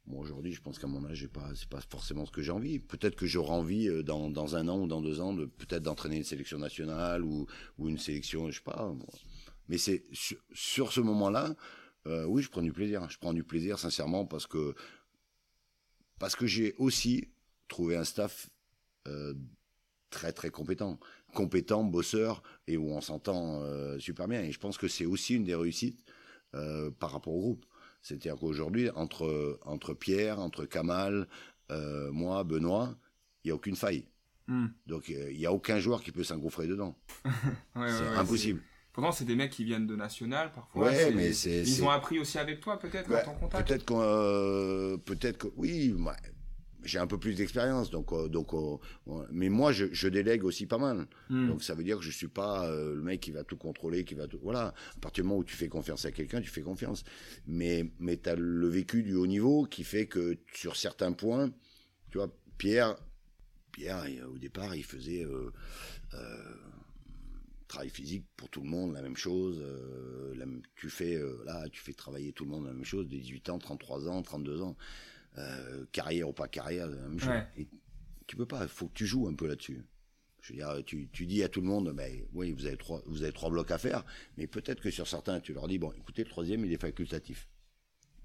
Bon 0.05 0.19
aujourd'hui 0.19 0.53
je 0.53 0.61
pense 0.61 0.77
qu'à 0.77 0.85
mon 0.85 1.03
âge 1.05 1.17
j'ai 1.17 1.27
pas 1.27 1.49
c'est 1.55 1.67
pas 1.69 1.81
forcément 1.81 2.25
ce 2.25 2.31
que 2.31 2.43
j'ai 2.43 2.51
envie. 2.51 2.77
Peut-être 2.77 3.15
que 3.15 3.25
j'aurai 3.25 3.51
envie 3.51 3.87
euh, 3.87 4.03
dans 4.03 4.29
dans 4.29 4.55
un 4.55 4.67
an 4.67 4.79
ou 4.79 4.87
dans 4.87 5.01
deux 5.01 5.19
ans 5.21 5.33
de 5.33 5.45
peut-être 5.45 5.81
d'entraîner 5.81 6.17
une 6.17 6.23
sélection 6.23 6.59
nationale 6.59 7.23
ou 7.23 7.47
ou 7.79 7.89
une 7.89 7.97
sélection 7.97 8.51
je 8.51 8.57
sais 8.57 8.63
pas 8.63 8.93
mais 9.69 9.79
c'est 9.79 10.03
sur, 10.53 10.91
ce 10.91 10.99
moment-là 11.01 11.55
euh, 12.05 12.25
oui 12.25 12.43
je 12.43 12.49
prends 12.49 12.61
du 12.61 12.71
plaisir. 12.71 13.09
Je 13.09 13.17
prends 13.17 13.33
du 13.33 13.43
plaisir 13.43 13.79
sincèrement 13.79 14.25
parce 14.25 14.45
que 14.45 14.75
parce 16.19 16.35
que 16.35 16.45
j'ai 16.45 16.75
aussi 16.77 17.29
trouvé 17.67 17.95
un 17.95 18.03
staff 18.03 18.49
euh, 19.07 19.33
très 20.09 20.31
très 20.31 20.49
compétent 20.49 20.99
compétent, 21.33 21.83
bosseur, 21.83 22.41
et 22.65 22.75
où 22.75 22.89
on 22.89 23.01
s'entend 23.01 23.61
euh, 23.61 23.99
super 23.99 24.27
bien. 24.27 24.41
Et 24.41 24.51
je 24.51 24.59
pense 24.59 24.79
que 24.79 24.87
c'est 24.87 25.05
aussi 25.05 25.35
une 25.35 25.43
des 25.43 25.53
réussites 25.53 26.03
euh, 26.55 26.89
par 26.89 27.11
rapport 27.11 27.35
au 27.35 27.39
groupe. 27.39 27.65
C'est-à-dire 28.01 28.35
qu'aujourd'hui, 28.35 28.89
entre, 28.89 29.59
entre 29.63 29.93
Pierre, 29.93 30.39
entre 30.39 30.65
Kamal, 30.65 31.27
moi, 32.11 32.43
Benoît, 32.43 32.97
il 33.43 33.49
n'y 33.49 33.51
a 33.51 33.55
aucune 33.55 33.75
faille. 33.75 34.07
Hmm. 34.47 34.69
Donc 34.87 35.09
il 35.09 35.37
n'y 35.37 35.45
a 35.45 35.53
aucun 35.53 35.77
joueur 35.77 36.01
qui 36.01 36.11
peut 36.11 36.23
s'engouffrer 36.23 36.65
dedans. 36.65 36.97
c'est 37.75 38.07
impossible. 38.17 38.63
C'est 39.11 39.25
des 39.25 39.35
mecs 39.35 39.51
qui 39.51 39.63
viennent 39.63 39.87
de 39.87 39.95
national 39.95 40.51
parfois. 40.53 40.87
Ouais, 40.87 41.11
mais 41.11 41.33
c'est, 41.33 41.61
ils 41.61 41.83
ont 41.83 41.89
appris 41.89 42.19
aussi 42.19 42.37
avec 42.37 42.59
toi, 42.59 42.79
peut-être, 42.79 43.07
quand 43.07 43.31
on 43.31 43.39
contact. 43.39 43.67
Peut-être 43.67 43.85
que, 43.85 44.95
peut-être 44.97 45.37
que, 45.37 45.47
oui, 45.55 45.93
j'ai 46.83 46.99
un 46.99 47.07
peu 47.07 47.17
plus 47.17 47.35
d'expérience, 47.35 47.89
donc 47.89 48.13
euh, 48.13 48.29
donc 48.29 48.53
euh, 48.53 48.77
mais 49.31 49.49
moi 49.49 49.71
je, 49.71 49.85
je, 49.91 50.07
délègue 50.07 50.43
aussi 50.43 50.65
pas 50.65 50.77
mal. 50.77 51.07
Hmm. 51.29 51.47
Donc 51.47 51.63
ça 51.63 51.73
veut 51.73 51.83
dire 51.83 51.97
que 51.97 52.03
je 52.03 52.11
suis 52.11 52.27
pas 52.27 52.67
euh, 52.67 52.95
le 52.95 53.01
mec 53.01 53.19
qui 53.19 53.31
va 53.31 53.43
tout 53.43 53.57
contrôler, 53.57 54.03
qui 54.03 54.15
va 54.15 54.27
tout 54.27 54.39
voilà. 54.41 54.73
À 54.95 54.99
partir 55.01 55.23
du 55.23 55.29
moment 55.29 55.39
où 55.39 55.43
tu 55.43 55.55
fais 55.55 55.67
confiance 55.67 56.05
à 56.05 56.11
quelqu'un, 56.11 56.41
tu 56.41 56.49
fais 56.49 56.61
confiance. 56.61 57.03
Mais 57.45 57.91
mais 57.99 58.17
t'as 58.17 58.35
le 58.35 58.67
vécu 58.67 59.03
du 59.03 59.15
haut 59.15 59.27
niveau 59.27 59.65
qui 59.65 59.83
fait 59.83 60.07
que 60.07 60.37
sur 60.53 60.75
certains 60.75 61.11
points, 61.11 61.51
tu 62.11 62.17
vois, 62.17 62.33
Pierre, 62.57 62.95
Pierre 63.71 64.05
au 64.33 64.37
départ 64.37 64.75
il 64.75 64.83
faisait 64.83 65.25
travail 67.69 67.89
physique 67.89 68.25
pour 68.35 68.49
tout 68.49 68.61
le 68.61 68.67
monde, 68.67 68.93
la 68.93 69.01
même 69.01 69.15
chose. 69.15 69.63
tu 70.75 70.89
fais 70.89 71.17
là, 71.45 71.69
tu 71.69 71.81
fais 71.81 71.93
travailler 71.93 72.33
tout 72.33 72.43
le 72.43 72.51
monde 72.51 72.65
la 72.65 72.73
même 72.73 72.83
chose, 72.83 73.07
de 73.07 73.17
18 73.17 73.49
ans, 73.49 73.59
33 73.59 74.09
ans, 74.09 74.21
32 74.21 74.61
ans. 74.61 74.75
Euh, 75.37 75.85
carrière 75.91 76.27
ou 76.27 76.33
pas 76.33 76.47
carrière, 76.47 76.89
tu 78.27 78.35
peux 78.35 78.45
pas, 78.45 78.63
il 78.63 78.67
faut 78.67 78.87
que 78.87 78.93
tu 78.93 79.05
joues 79.05 79.27
un 79.27 79.33
peu 79.33 79.47
là-dessus. 79.47 79.85
Je 80.41 80.53
veux 80.53 80.59
dire, 80.59 80.83
tu, 80.85 81.09
tu 81.11 81.25
dis 81.25 81.43
à 81.43 81.49
tout 81.49 81.61
le 81.61 81.67
monde, 81.67 81.91
ben 81.93 82.23
oui, 82.33 82.51
vous 82.51 82.65
avez 82.65 82.77
trois, 82.77 83.01
vous 83.05 83.23
avez 83.23 83.31
trois 83.31 83.49
blocs 83.49 83.71
à 83.71 83.77
faire, 83.77 84.05
mais 84.37 84.47
peut-être 84.47 84.81
que 84.81 84.89
sur 84.89 85.07
certains, 85.07 85.39
tu 85.39 85.53
leur 85.53 85.67
dis, 85.67 85.77
bon, 85.77 85.91
écoutez, 85.93 86.23
le 86.23 86.29
troisième, 86.29 86.65
il 86.65 86.73
est 86.73 86.81
facultatif. 86.81 87.49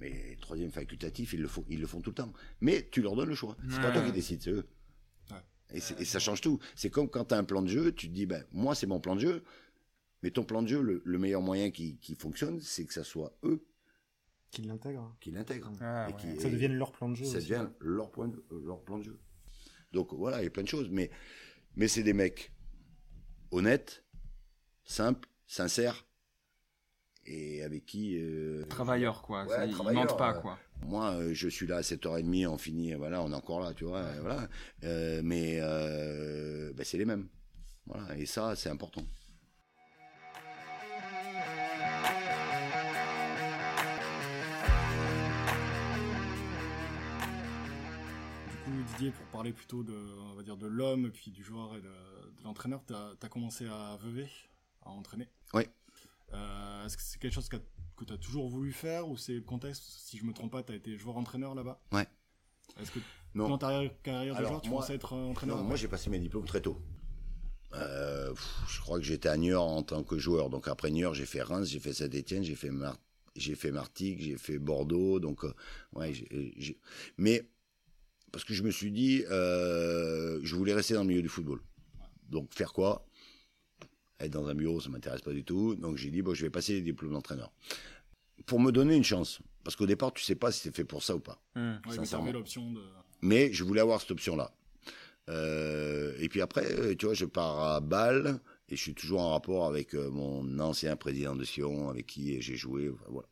Mais 0.01 0.31
le 0.33 0.41
troisième 0.41 0.71
facultatif, 0.71 1.33
ils 1.33 1.41
le 1.41 1.49
font, 1.49 1.65
ils 1.69 1.81
le 1.81 1.87
font 1.87 2.01
tout 2.01 2.11
le 2.11 2.17
temps. 2.17 2.33
Mais 2.61 2.89
tu 2.91 3.01
leur 3.03 3.17
donnes 3.17 3.29
le 3.29 3.35
choix. 3.35 3.57
C'est 3.71 3.81
pas 3.81 3.93
toi 3.93 4.03
qui 4.03 4.13
décides, 4.13 4.43
c'est 4.43 4.51
eux. 4.51 4.67
Et, 5.75 5.81
ça 5.81 6.19
change 6.19 6.41
tout. 6.41 6.59
C'est 6.75 6.89
comme 6.91 7.09
quand 7.09 7.27
tu 7.27 7.35
as 7.35 7.39
un 7.39 7.45
plan 7.45 7.61
de 7.61 7.69
jeu, 7.69 7.93
tu 7.93 8.09
te 8.09 8.15
dis, 8.15 8.27
ben, 8.27 8.45
moi, 8.53 8.75
c'est 8.75 8.87
mon 8.87 9.01
plan 9.01 9.17
de 9.17 9.21
jeu, 9.21 9.43
mais 10.23 10.31
ton 10.31 10.45
plan 10.45 10.63
de 10.63 10.69
jeu, 10.69 10.81
le, 10.81 11.19
meilleur 11.19 11.43
moyen 11.43 11.71
qui, 11.71 11.99
qui 11.99 12.15
fonctionne, 12.15 12.61
c'est 12.61 12.85
que 12.85 12.95
ça 12.95 13.05
soit 13.05 13.37
eux 13.43 13.65
qui 14.55 14.63
l'intègrent. 14.63 15.17
Qui 15.21 15.33
l'intègrent. 15.33 15.73
Ah, 15.81 16.09
qui, 16.17 16.41
ça 16.41 16.49
devienne 16.49 16.75
leur 16.75 16.93
plan 16.93 17.09
de 17.09 17.17
jeu. 17.17 17.25
Ça 17.25 17.39
devient 17.39 17.67
leur, 17.81 18.11
point 18.11 18.31
leur 18.51 18.81
plan 18.83 18.99
de 18.99 19.03
jeu. 19.03 19.19
Donc 19.93 20.15
voilà, 20.15 20.41
il 20.41 20.45
y 20.45 20.47
a 20.47 20.51
plein 20.51 20.63
de 20.63 20.69
choses. 20.69 20.89
Mais, 20.91 21.11
mais 21.75 21.89
c'est 21.89 22.05
des 22.05 22.13
mecs 22.13 22.53
honnêtes, 23.51 24.05
simples, 24.85 25.29
sincères, 25.47 26.07
et 27.27 27.63
avec 27.65 27.85
qui... 27.85 28.17
Euh, 28.17 28.65
travailleurs, 28.67 29.23
quoi. 29.23 29.47
ils 29.67 29.75
mentent 29.77 30.17
pas, 30.17 30.35
quoi. 30.35 30.59
Moi, 30.83 31.13
euh, 31.13 31.35
je 31.35 31.49
suis 31.49 31.67
là 31.67 31.77
à 31.77 31.81
7h30, 31.81 32.47
on 32.47 32.59
finit, 32.59 32.95
voilà, 32.95 33.23
on 33.23 33.33
est 33.33 33.35
encore 33.35 33.61
là, 33.61 33.73
tu 33.75 33.85
vois, 33.85 34.05
voilà. 34.21 34.49
Euh, 34.85 35.21
mais 35.25 35.61
ben, 35.61 36.85
c'est 36.85 36.99
les 36.99 37.05
mêmes. 37.05 37.29
Voilà, 37.87 38.17
et 38.17 38.27
ça, 38.27 38.55
c'est 38.57 38.71
important. 38.71 39.05
pour 49.13 49.27
parler 49.27 49.53
plutôt 49.53 49.83
de, 49.83 49.95
on 50.31 50.35
va 50.35 50.43
dire, 50.43 50.57
de 50.57 50.67
l'homme, 50.67 51.11
puis 51.11 51.31
du 51.31 51.43
joueur 51.43 51.77
et 51.77 51.81
de, 51.81 51.93
l'entraîneur, 52.45 52.83
tu 52.87 52.95
as, 52.95 53.29
commencé 53.29 53.67
à 53.67 53.97
Vevey, 54.03 54.29
à 54.83 54.91
entraîner? 54.91 55.29
Oui. 55.53 55.65
Euh, 56.33 56.85
est-ce 56.85 56.97
que 56.97 57.03
c'est 57.03 57.19
quelque 57.19 57.33
chose 57.33 57.49
que 57.97 58.05
tu 58.05 58.13
as 58.13 58.19
toujours 58.19 58.49
voulu 58.49 58.73
faire 58.73 59.09
ou 59.09 59.17
c'est 59.17 59.35
le 59.35 59.41
contexte 59.41 59.83
Si 59.85 60.19
je 60.19 60.25
me 60.25 60.33
trompe 60.33 60.53
pas, 60.53 60.63
tu 60.63 60.73
as 60.73 60.77
été 60.77 60.97
joueur-entraîneur 60.97 61.55
là-bas 61.55 61.81
Ouais. 61.93 62.07
Est-ce 62.81 62.91
que 62.91 62.99
dans 63.35 63.59
ta 63.59 63.87
carrière 64.03 64.37
de 64.37 64.45
joueur, 64.45 64.61
tu 64.61 64.71
pensais 64.71 64.95
être 64.95 65.13
euh, 65.13 65.31
entraîneur 65.31 65.59
Non, 65.59 65.65
moi 65.65 65.77
j'ai 65.77 65.89
passé 65.89 66.11
mes 66.11 66.19
diplômes 66.19 66.47
très 66.47 66.61
tôt. 66.61 66.81
Euh, 67.75 68.33
je 68.69 68.81
crois 68.81 68.99
que 68.99 69.05
j'étais 69.05 69.29
à 69.29 69.37
Niort 69.37 69.67
en 69.67 69.83
tant 69.83 70.05
que 70.05 70.19
joueur. 70.19 70.51
Donc 70.51 70.69
après 70.69 70.91
Niort, 70.91 71.15
j'ai 71.15 71.27
fait 71.27 71.43
Reims, 71.43 71.69
j'ai 71.69 71.81
fait 71.81 71.93
Saint-Etienne, 71.93 72.45
j'ai 72.45 72.55
fait 72.55 72.71
j'ai 73.37 73.57
fait 73.57 73.73
Martigues, 73.73 74.21
j'ai 74.21 74.39
fait 74.39 74.59
Bordeaux. 74.59 75.19
Donc 75.19 75.45
ouais, 75.95 76.13
mais 77.19 77.49
parce 78.35 78.43
que 78.43 78.53
je 78.53 78.65
me 78.65 78.73
suis 78.73 78.91
dit, 78.91 79.25
euh, 79.31 80.41
je 80.43 80.57
voulais 80.57 80.75
rester 80.75 80.95
dans 80.95 81.03
le 81.03 81.07
milieu 81.07 81.23
du 81.23 81.29
football. 81.29 81.61
Donc 82.29 82.53
faire 82.53 82.73
quoi? 82.73 83.07
Être 84.25 84.33
dans 84.33 84.49
un 84.49 84.55
bureau, 84.55 84.81
ça 84.81 84.89
m'intéresse 84.89 85.23
pas 85.23 85.33
du 85.33 85.45
tout. 85.45 85.75
Donc 85.75 85.97
j'ai 85.97 86.11
dit, 86.11 86.23
bon, 86.23 86.35
je 86.35 86.43
vais 86.45 86.51
passer 86.51 86.75
les 86.75 86.83
diplômes 86.83 87.13
d'entraîneur. 87.13 87.53
Pour 88.47 88.61
me 88.61 88.73
donner 88.73 88.97
une 88.97 89.05
chance. 89.05 89.41
Parce 89.63 89.77
qu'au 89.77 89.87
départ, 89.87 90.13
tu 90.13 90.23
sais 90.23 90.35
pas 90.35 90.53
si 90.53 90.61
c'est 90.61 90.75
fait 90.75 90.85
pour 90.85 91.03
ça 91.03 91.15
ou 91.17 91.21
pas. 91.21 91.41
Mmh. 91.55 91.75
sincèrement. 91.91 92.33
l'option 92.33 92.73
de... 92.73 92.81
Mais 93.23 93.53
je 93.53 93.65
voulais 93.65 93.81
avoir 93.81 94.01
cette 94.01 94.11
option-là. 94.11 94.53
Euh, 95.31 96.13
et 96.19 96.29
puis 96.29 96.43
après, 96.43 96.95
tu 96.97 97.07
vois, 97.07 97.15
je 97.15 97.25
pars 97.25 97.63
à 97.63 97.81
Bâle 97.81 98.41
et 98.69 98.77
je 98.77 98.81
suis 98.81 98.95
toujours 98.95 99.21
en 99.21 99.31
rapport 99.31 99.67
avec 99.67 99.95
euh, 99.95 100.11
mon 100.11 100.59
ancien 100.59 100.97
président 100.97 101.37
de 101.37 101.45
Sion, 101.45 101.91
avec 101.91 102.07
qui 102.07 102.41
j'ai 102.41 102.57
joué. 102.57 102.91
voilà. 103.09 103.29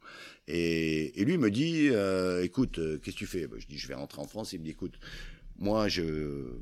Et, 0.46 1.20
et, 1.20 1.24
lui 1.24 1.38
me 1.38 1.50
dit, 1.50 1.88
euh, 1.90 2.44
écoute, 2.44 2.78
euh, 2.78 2.98
qu'est-ce 2.98 3.16
que 3.16 3.20
tu 3.20 3.26
fais? 3.26 3.46
Ben, 3.46 3.58
Je 3.58 3.66
dis, 3.66 3.78
je 3.78 3.88
vais 3.88 3.94
rentrer 3.94 4.20
en 4.20 4.26
France. 4.26 4.52
Il 4.52 4.60
me 4.60 4.64
dit, 4.64 4.70
écoute, 4.70 4.98
moi, 5.58 5.88
je 5.88 6.52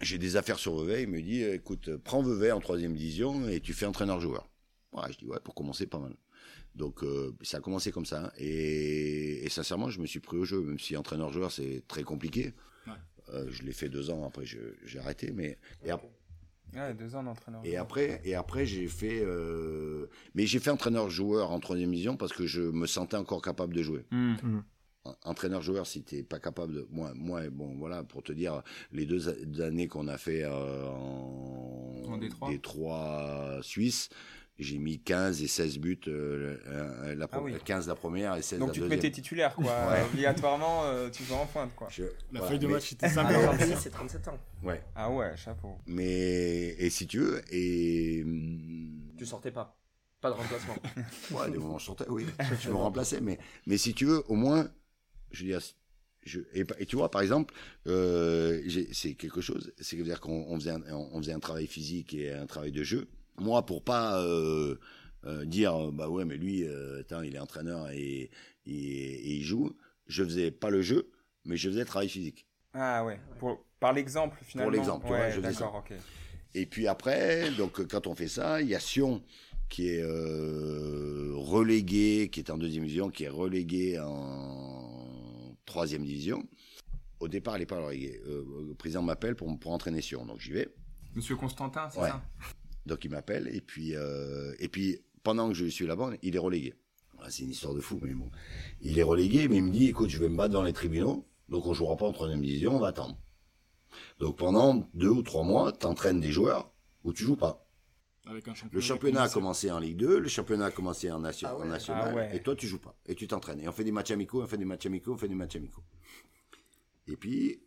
j'ai 0.00 0.18
des 0.18 0.36
affaires 0.36 0.58
sur 0.58 0.76
Vevey. 0.76 1.02
Il 1.02 1.08
me 1.08 1.20
dit, 1.20 1.42
écoute, 1.42 1.96
prends 1.96 2.22
Vevey 2.22 2.52
en 2.52 2.60
troisième 2.60 2.94
division 2.94 3.48
et 3.48 3.60
tu 3.60 3.72
fais 3.72 3.86
entraîneur-joueur. 3.86 4.48
Ouais, 4.92 5.12
je 5.12 5.18
dis, 5.18 5.26
ouais, 5.26 5.40
pour 5.42 5.54
commencer, 5.54 5.86
pas 5.86 5.98
mal. 5.98 6.14
Donc 6.74 7.04
ça 7.42 7.58
a 7.58 7.60
commencé 7.60 7.90
comme 7.92 8.06
ça. 8.06 8.32
Et, 8.38 9.44
et, 9.44 9.48
sincèrement, 9.48 9.90
je 9.90 10.00
me 10.00 10.06
suis 10.06 10.20
pris 10.20 10.36
au 10.36 10.44
jeu, 10.44 10.60
même 10.60 10.78
si 10.78 10.96
entraîneur-joueur, 10.96 11.50
c'est 11.52 11.82
très 11.88 12.02
compliqué. 12.02 12.54
Ouais. 12.86 13.44
je 13.50 13.62
l'ai 13.62 13.72
fait 13.72 13.88
deux 13.88 14.10
ans, 14.10 14.26
après 14.26 14.46
j'ai 14.46 14.98
arrêté. 14.98 15.32
Mais 15.32 15.58
et, 15.84 15.92
deux 16.94 17.14
ans 17.16 17.22
d'entraîneur. 17.22 17.62
Et 17.64 17.76
après, 17.76 18.20
et 18.24 18.34
après 18.34 18.66
j'ai 18.66 18.86
fait, 18.86 19.20
euh... 19.22 20.06
mais 20.34 20.46
j'ai 20.46 20.58
fait 20.58 20.70
entraîneur-joueur 20.70 21.50
en 21.50 21.60
troisième 21.60 21.90
division 21.90 22.16
parce 22.16 22.32
que 22.32 22.46
je 22.46 22.62
me 22.62 22.86
sentais 22.86 23.16
encore 23.16 23.42
capable 23.42 23.74
de 23.74 23.82
jouer. 23.82 24.04
Hmm. 24.10 24.60
Hmm. 25.04 25.12
Entraîneur-joueur, 25.24 25.86
si 25.86 26.02
t'es 26.02 26.22
pas 26.22 26.38
capable 26.38 26.74
de, 26.74 26.88
moi, 26.90 27.12
moi, 27.14 27.48
bon, 27.50 27.74
voilà, 27.78 28.04
pour 28.04 28.22
te 28.22 28.32
dire, 28.32 28.62
les 28.92 29.06
deux 29.06 29.28
années 29.62 29.88
qu'on 29.88 30.08
a 30.08 30.18
fait 30.18 30.44
euh, 30.44 30.86
en, 30.88 32.02
en 32.06 32.18
Détroit. 32.18 32.50
Détroit 32.50 33.58
Suisse, 33.62 34.10
j'ai 34.58 34.76
mis 34.76 35.00
15 35.00 35.42
et 35.42 35.46
16 35.46 35.78
buts, 35.78 36.00
euh, 36.08 37.14
la, 37.16 37.26
15 37.28 37.84
ah 37.86 37.88
la 37.88 37.94
première 37.94 38.36
et 38.36 38.42
16 38.42 38.58
Donc 38.58 38.68
la 38.68 38.72
deuxième. 38.74 38.74
Donc 38.74 38.74
tu 38.74 38.80
te 38.80 38.84
mettais 38.84 39.10
titulaire, 39.10 39.54
quoi. 39.54 39.72
Obligatoirement, 40.12 40.84
tu 41.10 41.22
vas 41.22 41.36
en 41.36 41.46
pointe, 41.46 41.74
quoi. 41.74 41.88
la 42.30 42.42
feuille 42.42 42.58
de 42.58 42.66
match 42.66 42.92
était 42.92 43.08
simple. 43.10 43.34
c'est 43.78 43.90
37 43.90 44.28
ans. 44.28 44.38
Ouais. 44.62 44.82
Ah 44.94 45.10
ouais, 45.10 45.34
chapeau. 45.36 45.78
Mais, 45.86 46.74
et 46.78 46.90
si 46.90 47.06
tu 47.06 47.20
veux, 47.20 47.42
et... 47.50 48.22
Tu 49.16 49.24
sortais 49.24 49.50
pas 49.50 49.78
Pas 50.20 50.28
de 50.28 50.34
remplacement 50.34 50.76
Ouais, 51.30 51.50
des 51.50 51.56
moments 51.56 51.78
je 51.78 51.86
sortais, 51.86 52.04
oui. 52.10 52.26
je 52.60 52.68
me 52.68 52.76
remplaçais, 52.76 53.22
mais, 53.22 53.38
mais 53.66 53.78
si 53.78 53.94
tu 53.94 54.04
veux, 54.04 54.22
au 54.28 54.34
moins, 54.34 54.68
je 55.30 55.44
veux 55.44 55.50
dire, 55.50 55.60
je, 56.24 56.40
et, 56.52 56.64
tu 56.86 56.96
vois, 56.96 57.10
par 57.10 57.22
exemple, 57.22 57.54
euh, 57.86 58.62
c'est 58.92 59.14
quelque 59.14 59.40
chose, 59.40 59.72
c'est-à-dire 59.80 60.20
qu'on 60.20 60.54
faisait, 60.58 60.74
on 60.92 61.18
faisait 61.18 61.32
un 61.32 61.40
travail 61.40 61.66
physique 61.66 62.12
et 62.14 62.32
un 62.32 62.46
travail 62.46 62.72
de 62.72 62.82
jeu. 62.82 63.08
Moi, 63.38 63.64
pour 63.64 63.82
pas 63.82 64.20
euh, 64.22 64.76
euh, 65.24 65.44
dire, 65.46 65.92
bah 65.92 66.08
ouais, 66.08 66.24
mais 66.24 66.36
lui, 66.36 66.64
euh, 66.64 67.02
il 67.24 67.34
est 67.34 67.38
entraîneur 67.38 67.88
et, 67.90 68.30
et, 68.66 68.72
et, 68.72 69.34
il 69.36 69.42
joue, 69.42 69.74
je 70.08 70.22
faisais 70.24 70.50
pas 70.50 70.68
le 70.68 70.82
jeu, 70.82 71.10
mais 71.44 71.56
je 71.56 71.70
faisais 71.70 71.80
le 71.80 71.86
travail 71.86 72.08
physique. 72.10 72.46
Ah 72.74 73.04
ouais, 73.04 73.18
pour, 73.38 73.64
par 73.80 73.94
l'exemple 73.94 74.38
finalement. 74.42 74.70
Pour 74.70 74.78
l'exemple, 74.78 75.06
ouais, 75.10 75.32
je 75.32 75.40
d'accord, 75.40 75.76
ok. 75.76 75.96
Et 76.52 76.66
puis 76.66 76.86
après, 76.86 77.50
donc 77.52 77.86
quand 77.86 78.06
on 78.06 78.14
fait 78.14 78.28
ça, 78.28 78.60
il 78.60 78.68
y 78.68 78.74
a 78.74 78.80
Sion 78.80 79.22
qui 79.68 79.88
est 79.88 80.04
relégué, 81.34 82.28
qui 82.30 82.40
est 82.40 82.50
en 82.50 82.58
deuxième 82.58 82.84
division, 82.84 83.08
qui 83.08 83.24
est 83.24 83.28
relégué 83.28 83.98
en 84.00 84.99
troisième 85.70 86.04
division. 86.04 86.46
Au 87.20 87.28
départ, 87.28 87.54
elle 87.54 87.60
n'est 87.60 87.66
pas 87.66 87.80
reléguée. 87.80 88.20
Euh, 88.26 88.44
le 88.68 88.74
président 88.74 89.02
m'appelle 89.02 89.36
pour, 89.36 89.58
pour 89.58 89.72
entraîner 89.72 90.00
Sion, 90.00 90.26
donc 90.26 90.40
j'y 90.40 90.52
vais. 90.52 90.68
Monsieur 91.14 91.36
Constantin, 91.36 91.88
c'est 91.90 92.00
ça? 92.00 92.22
Donc 92.86 93.04
il 93.04 93.10
m'appelle 93.10 93.48
et 93.54 93.60
puis 93.60 93.94
euh, 93.94 94.54
et 94.58 94.68
puis 94.68 94.98
pendant 95.22 95.48
que 95.48 95.54
je 95.54 95.66
suis 95.66 95.86
là-bas, 95.86 96.10
il 96.22 96.34
est 96.34 96.38
relégué. 96.38 96.74
C'est 97.28 97.42
une 97.42 97.50
histoire 97.50 97.74
de 97.74 97.80
fou, 97.80 97.98
mais 98.02 98.14
bon. 98.14 98.30
Il 98.80 98.98
est 98.98 99.02
relégué, 99.02 99.46
mais 99.46 99.56
il 99.56 99.64
me 99.64 99.70
dit, 99.70 99.88
écoute, 99.88 100.08
je 100.08 100.18
vais 100.18 100.30
me 100.30 100.36
battre 100.38 100.54
dans 100.54 100.62
les 100.62 100.72
tribunaux, 100.72 101.28
donc 101.50 101.66
on 101.66 101.74
jouera 101.74 101.96
pas 101.98 102.06
en 102.06 102.12
troisième 102.12 102.40
division, 102.40 102.76
on 102.76 102.78
va 102.78 102.88
attendre. 102.88 103.18
Donc 104.18 104.38
pendant 104.38 104.88
deux 104.94 105.10
ou 105.10 105.22
trois 105.22 105.44
mois, 105.44 105.72
tu 105.72 105.86
entraînes 105.86 106.20
des 106.20 106.32
joueurs 106.32 106.72
où 107.04 107.12
tu 107.12 107.24
joues 107.24 107.36
pas 107.36 107.69
le 108.72 108.80
championnat 108.80 109.22
a 109.22 109.28
commencé 109.28 109.70
en 109.70 109.78
Ligue 109.78 109.96
2, 109.96 110.18
le 110.18 110.28
championnat 110.28 110.66
a 110.66 110.70
commencé 110.70 111.10
en, 111.10 111.20
nation, 111.20 111.48
ah 111.50 111.64
national, 111.64 112.18
ah 112.18 112.34
et 112.34 112.42
toi 112.42 112.54
tu 112.54 112.66
joues 112.66 112.78
pas, 112.78 112.94
et 113.06 113.14
tu 113.14 113.26
t'entraînes. 113.26 113.60
Et 113.60 113.68
on 113.68 113.72
fait 113.72 113.84
des 113.84 113.92
matchs 113.92 114.10
amicaux, 114.10 114.42
on 114.42 114.46
fait 114.46 114.58
des 114.58 114.64
matchs 114.64 114.86
amicaux, 114.86 115.14
on 115.14 115.16
fait 115.16 115.28
des 115.28 115.34
matchs 115.34 115.56
amicaux. 115.56 115.82
Et 117.06 117.16
puis, 117.16 117.62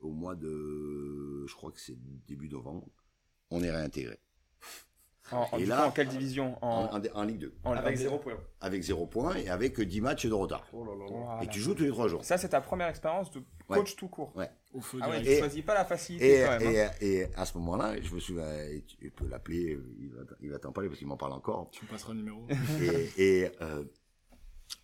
au 0.00 0.10
mois 0.10 0.34
de, 0.34 1.46
je 1.46 1.54
crois 1.54 1.70
que 1.70 1.80
c'est 1.80 1.96
début 2.26 2.48
novembre, 2.48 2.88
on 3.50 3.62
est 3.62 3.70
réintégré. 3.70 4.18
En, 5.32 5.58
et 5.58 5.66
là, 5.66 5.88
en 5.88 5.90
quelle 5.90 6.08
division 6.08 6.56
en, 6.62 6.98
Ligue 7.24 7.38
2. 7.38 7.54
avec 7.64 7.96
0 7.96 8.18
points. 8.18 8.38
Avec 8.60 8.82
0 8.82 9.06
points 9.06 9.34
et 9.34 9.48
avec 9.48 9.80
10 9.80 10.00
matchs 10.00 10.26
de 10.26 10.32
retard. 10.32 10.64
Oh 10.72 10.86
et 11.42 11.48
tu 11.48 11.58
joues 11.60 11.74
tous 11.74 11.82
les 11.82 11.90
3 11.90 12.08
jours. 12.08 12.24
Ça, 12.24 12.38
c'est 12.38 12.50
ta 12.50 12.60
première 12.60 12.88
expérience 12.88 13.30
de 13.32 13.42
coach 13.66 13.96
tout 13.96 14.08
court. 14.08 14.32
Ouais. 14.36 14.48
Au 14.72 14.80
feu 14.80 14.98
ah 15.02 15.10
ouais, 15.10 15.22
tu 15.22 15.38
choisis 15.38 15.64
pas 15.64 15.74
la 15.74 15.84
facilité 15.84 16.40
et, 16.40 16.44
quand 16.44 16.58
même. 16.60 16.70
Et, 16.70 16.82
hein. 16.82 16.90
et, 17.00 17.26
à 17.34 17.44
ce 17.44 17.56
moment-là, 17.58 18.00
je 18.00 18.14
me 18.14 18.20
suis 18.20 18.34
tu 18.86 19.10
peux 19.10 19.26
l'appeler, 19.28 19.78
il 20.40 20.50
va, 20.50 20.58
t'en 20.58 20.70
parler 20.70 20.88
parce 20.88 20.98
qu'il 20.98 21.08
m'en 21.08 21.16
parle 21.16 21.32
encore. 21.32 21.70
Tu 21.72 21.84
me 21.84 21.90
passeras 21.90 22.12
le 22.12 22.18
numéro. 22.20 22.46
et 23.18 23.50
euh, 23.62 23.84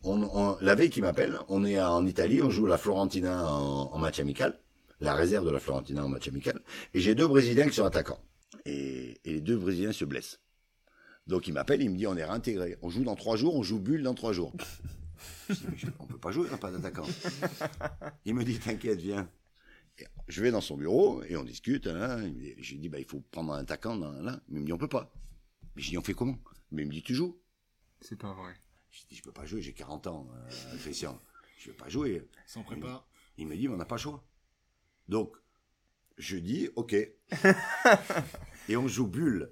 on, 0.03 0.57
la 0.61 0.75
veille 0.75 0.91
qui 0.91 1.03
m'appelle, 1.03 1.39
on 1.49 1.65
est 1.65 1.81
en 1.81 2.05
Italie, 2.07 2.43
on 2.43 2.51
joue 2.51 2.67
la 2.67 2.79
Florentina 2.79 3.49
en, 3.49 3.93
en 3.93 3.99
match 3.99 4.19
amical, 4.19 4.59
la 5.01 5.15
réserve 5.15 5.45
de 5.47 5.51
la 5.51 5.61
Florentina 5.61 6.05
en 6.05 6.09
match 6.09 6.27
amical, 6.27 6.61
et 6.95 7.01
j'ai 7.01 7.15
deux 7.15 7.29
Brésiliens 7.29 7.69
qui 7.69 7.75
sont 7.75 7.85
attaquants 7.85 8.19
et, 8.65 9.21
les 9.25 9.41
deux 9.41 9.57
Brésiliens 9.57 9.93
se 9.93 10.05
blessent. 10.05 10.41
Donc 11.27 11.47
il 11.47 11.53
m'appelle, 11.53 11.83
il 11.83 11.91
me 11.91 11.97
dit 11.97 12.07
on 12.07 12.17
est 12.17 12.25
réintégré. 12.25 12.77
On 12.83 12.91
joue 12.91 13.05
dans 13.05 13.15
trois 13.15 13.37
jours, 13.37 13.55
on 13.55 13.63
joue 13.63 13.79
bulle 13.79 14.03
dans 14.03 14.15
trois 14.15 14.33
jours. 14.33 14.53
je 15.49 15.87
on 15.99 16.07
peut 16.07 16.19
pas 16.19 16.33
jouer, 16.33 16.49
on 16.49 16.51
n'a 16.51 16.59
pas 16.59 16.71
d'attaquant. 16.71 17.07
Il 18.25 18.35
me 18.35 18.45
dit 18.45 18.59
t'inquiète, 18.59 19.01
viens. 19.01 19.31
je 20.27 20.43
vais 20.43 20.51
dans 20.51 20.61
son 20.61 20.77
bureau 20.77 21.23
et 21.25 21.37
on 21.37 21.45
discute. 21.45 21.87
Hein, 21.87 22.33
je 22.59 22.73
lui 22.73 22.79
dis 22.81 22.89
bah 22.89 22.99
il 22.99 23.05
faut 23.05 23.21
prendre 23.31 23.53
un 23.53 23.61
attaquant 23.61 23.97
là. 23.97 24.41
Il 24.49 24.61
me 24.61 24.67
dit 24.67 24.73
on 24.73 24.79
peut 24.79 24.89
pas. 24.89 25.13
Mais 25.77 25.83
je 25.83 25.91
dis 25.91 25.99
on 25.99 26.03
fait 26.03 26.15
comment? 26.15 26.39
Mais 26.73 26.83
il 26.83 26.89
me 26.89 26.93
dit 26.93 27.03
tu 27.03 27.15
joues. 27.15 27.41
C'est 28.01 28.17
pas 28.17 28.33
vrai. 28.33 28.55
Je 28.91 29.03
dis 29.09 29.15
je 29.15 29.23
peux 29.23 29.33
pas 29.33 29.47
jouer, 29.47 29.63
j'ai 29.63 29.73
40 29.73 30.07
ans, 30.09 30.29
euh, 30.35 30.79
Christian. 30.79 31.19
Je 31.59 31.71
peux 31.71 31.77
pas 31.77 31.89
jouer. 31.89 32.29
Sans 32.47 32.63
prépa. 32.65 33.07
Il 33.39 33.47
me 33.47 33.57
dit 33.57 33.69
on 33.69 33.77
n'a 33.77 33.85
pas 33.85 33.95
le 33.95 34.01
choix. 34.01 34.25
Donc 35.09 35.37
je 36.19 36.37
dis 36.37 36.69
ok. 36.77 36.93
et 38.69 38.77
on 38.77 38.89
joue 38.89 39.07
bulle 39.07 39.51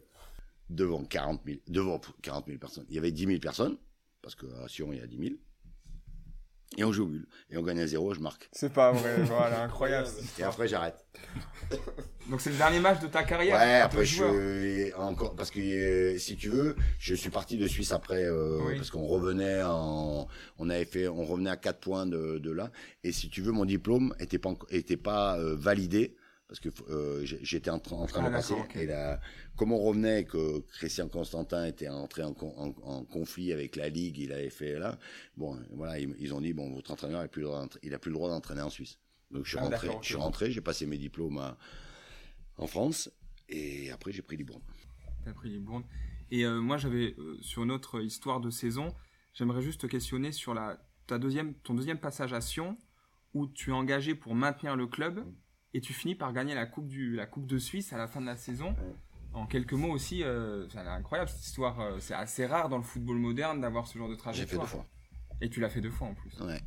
devant 0.69 1.05
40 1.05 1.43
000, 1.45 1.59
devant 1.69 2.01
40 2.23 2.47
000 2.47 2.59
personnes. 2.59 2.87
Il 2.89 2.95
y 2.95 2.99
avait 2.99 3.11
10 3.11 3.27
000 3.27 3.39
personnes, 3.41 3.77
parce 4.23 4.35
que 4.35 4.47
à 4.63 4.69
Sion, 4.69 4.93
il 4.93 4.99
y 4.99 5.03
a 5.03 5.07
10 5.07 5.19
000. 5.19 5.35
Et 6.77 6.85
on 6.85 6.93
joue 6.93 7.07
bulle. 7.07 7.27
Et 7.51 7.57
on 7.57 7.63
gagne 7.63 7.81
à 7.81 7.87
zéro, 7.87 8.15
je 8.15 8.21
marque. 8.21 8.49
C'est 8.53 8.73
pas 8.73 8.93
vrai, 8.93 9.23
voilà, 9.25 9.65
incroyable. 9.65 10.09
Et 10.39 10.43
après, 10.45 10.69
j'arrête. 10.69 11.05
Donc 12.31 12.41
c'est 12.41 12.51
le 12.51 12.57
dernier 12.57 12.79
match 12.79 13.01
de 13.01 13.09
ta 13.09 13.25
carrière 13.25 13.57
Ouais, 13.57 13.81
après 13.81 14.05
je 14.05 14.95
encore 14.97 15.35
parce 15.35 15.51
que 15.51 16.17
si 16.17 16.37
tu 16.37 16.49
veux, 16.49 16.77
je 16.99 17.15
suis 17.15 17.31
parti 17.31 17.57
de 17.57 17.67
Suisse 17.67 17.91
après 17.91 18.25
euh, 18.25 18.59
parce 18.77 18.91
qu'on 18.91 19.07
revenait 19.07 19.63
en 19.65 20.29
on 20.59 20.71
avait 20.71 20.85
fait 20.85 21.09
on 21.09 21.25
revenait 21.25 21.51
à 21.51 21.57
4 21.57 21.81
points 21.81 22.07
de, 22.07 22.39
de 22.39 22.51
là 22.53 22.71
et 23.03 23.11
si 23.11 23.31
tu 23.31 23.43
veux 23.43 23.51
mon 23.51 23.65
diplôme 23.65 24.15
était 24.21 24.39
pas 24.39 24.55
était 24.71 24.97
pas 24.97 25.39
euh, 25.39 25.57
validé 25.57 26.15
parce 26.51 26.59
que 26.59 26.69
euh, 26.91 27.25
j'étais 27.25 27.71
en, 27.71 27.79
train 27.79 28.05
de 28.05 28.27
ah, 28.27 28.31
passer. 28.31 28.57
Et 28.75 28.85
là, 28.85 29.21
comme 29.55 29.71
on 29.71 29.79
revenait 29.79 30.25
que 30.25 30.59
Christian 30.73 31.09
Constantin 31.09 31.65
était 31.65 31.89
entré 31.89 32.25
en, 32.25 32.35
conflit 33.05 33.53
avec 33.53 33.77
la 33.77 33.89
ligue, 33.89 34.19
il 34.19 34.33
avait 34.33 34.51
fait 34.51 34.77
là. 34.77 34.99
Bon, 35.37 35.57
voilà, 35.71 36.01
ils, 36.01 36.35
ont 36.35 36.41
dit 36.41 36.53
bon, 36.53 36.73
votre 36.73 36.91
entraîneur, 36.91 37.21
a 37.21 37.29
plus 37.29 37.43
le 37.43 37.47
droit, 37.47 37.69
il 37.85 37.95
a 37.95 38.01
plus 38.01 38.11
le 38.11 38.17
droit 38.17 38.29
d'entraîner 38.31 38.63
en 38.63 38.69
Suisse. 38.69 38.99
Donc 39.31 39.45
je 39.45 39.51
suis 39.51 39.59
ah, 39.59 39.63
rentré, 39.63 39.91
je 40.03 40.07
suis 40.07 40.17
rentré, 40.17 40.51
j'ai 40.51 40.61
passé 40.61 40.87
mes 40.87 40.99
diplômes 40.99 41.41
en 42.57 42.67
France 42.67 43.13
et 43.49 43.93
après 43.93 44.11
j'ai 44.11 44.23
pris 44.23 44.37
Libourne. 44.37 44.63
T'as 45.25 45.33
pris 45.33 45.51
Libourne. 45.51 45.85
Et 46.33 46.45
euh, 46.45 46.61
moi 46.61 46.79
j'avais 46.79 47.15
euh, 47.17 47.39
sur 47.43 47.65
notre 47.65 48.03
histoire 48.03 48.41
de 48.41 48.51
saison, 48.51 48.93
j'aimerais 49.35 49.63
juste 49.63 49.83
te 49.83 49.87
questionner 49.87 50.33
sur 50.33 50.53
la 50.53 50.85
ta 51.07 51.21
deuxième 51.21 51.55
ton 51.55 51.75
deuxième 51.75 52.01
passage 52.01 52.33
à 52.33 52.41
Sion 52.41 52.77
où 53.35 53.47
tu 53.47 53.71
es 53.71 53.73
engagé 53.73 54.17
pour 54.17 54.35
maintenir 54.35 54.75
le 54.75 54.89
club 54.89 55.25
et 55.75 55.81
tu 55.81 55.93
finis 55.93 56.15
par 56.15 56.33
gagner 56.33 56.55
la 56.55 56.67
coupe 56.67 56.89
du 56.89 57.15
la 57.15 57.27
coupe 57.27 57.47
de 57.47 57.59
Suisse 57.59 57.93
à 57.93 57.99
la 57.99 58.09
fin 58.09 58.21
de 58.21 58.27
la 58.27 58.37
saison. 58.37 58.75
En 59.33 59.47
quelques 59.47 59.75
mots 59.75 59.93
aussi, 59.93 60.25
euh, 60.25 60.69
c'est 60.71 60.79
incroyable 60.79 61.31
cette 61.31 61.45
histoire. 61.45 61.81
Euh, 61.81 61.99
c'est 62.01 62.15
assez 62.15 62.47
rare 62.47 62.69
dans 62.69 62.79
le 62.79 62.83
football 62.83 63.19
moderne 63.19 63.61
d'avoir 63.61 63.87
ce 63.87 63.97
genre 63.97 64.09
de 64.09 64.17
trajectoire. 64.17 64.67
J'ai 64.67 64.69
fait 64.69 64.77
deux 64.77 64.83
fois. 64.83 64.87
Et 65.41 65.49
tu 65.49 65.61
l'as 65.61 65.71
fait 65.71 65.81
deux 65.81 65.91
fois 65.91 66.09
en 66.09 66.15
plus. 66.15 66.39
Ouais. 66.41 66.61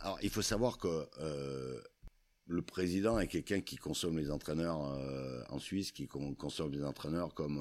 Alors 0.00 0.18
il 0.22 0.28
faut 0.28 0.42
savoir 0.42 0.76
que 0.76 1.08
euh, 1.20 1.80
le 2.46 2.60
président 2.60 3.18
est 3.18 3.26
quelqu'un 3.26 3.62
qui 3.62 3.76
consomme 3.76 4.18
les 4.18 4.30
entraîneurs 4.30 4.78
en 5.48 5.58
Suisse, 5.58 5.92
qui 5.92 6.06
consomme 6.06 6.72
les 6.72 6.84
entraîneurs 6.84 7.32
comme 7.32 7.58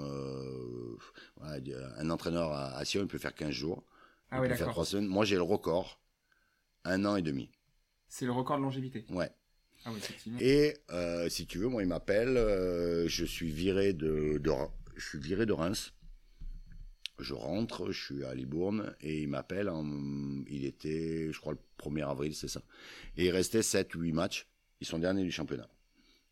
un 1.41 2.09
entraîneur 2.09 2.51
à, 2.51 2.83
Sion, 2.83 3.01
il 3.01 3.07
peut 3.07 3.17
faire 3.17 3.33
15 3.33 3.51
jours. 3.51 3.83
Ah 4.29 4.41
oui, 4.41 4.49
faire 4.49 4.67
3 4.67 4.85
semaines. 4.85 5.07
Moi 5.07 5.23
j'ai 5.23 5.37
le 5.37 5.41
record, 5.41 6.01
un 6.83 7.05
an 7.05 7.15
et 7.15 7.21
demi. 7.21 7.49
C'est 8.09 8.25
le 8.25 8.33
record 8.33 8.57
de 8.57 8.63
longévité. 8.63 9.05
Ouais. 9.09 9.31
Ah 9.85 9.91
et 10.39 10.75
euh, 10.91 11.29
si 11.29 11.45
tu 11.45 11.57
veux, 11.57 11.67
moi, 11.67 11.81
il 11.81 11.87
m'appelle. 11.87 12.37
Euh, 12.37 13.07
je 13.07 13.25
suis 13.25 13.51
viré 13.51 13.93
de, 13.93 14.41
je 14.95 15.05
suis 15.05 15.19
viré 15.19 15.45
de 15.45 15.53
Reims. 15.53 15.93
Je 17.19 17.33
rentre, 17.33 17.91
je 17.91 18.03
suis 18.03 18.25
à 18.25 18.33
Libourne 18.33 18.95
et 19.01 19.21
il 19.21 19.27
m'appelle. 19.27 19.71
Il 20.47 20.65
était, 20.65 21.31
je 21.31 21.39
crois, 21.39 21.53
le 21.53 21.59
1er 21.77 22.09
avril, 22.09 22.33
c'est 22.33 22.47
ça. 22.47 22.61
Et 23.17 23.25
il 23.25 23.31
restait 23.31 23.61
7 23.61 23.93
ou 23.95 24.01
8 24.01 24.13
matchs. 24.13 24.47
Ils 24.81 24.87
sont 24.87 24.99
derniers 24.99 25.23
du 25.23 25.31
championnat. 25.31 25.69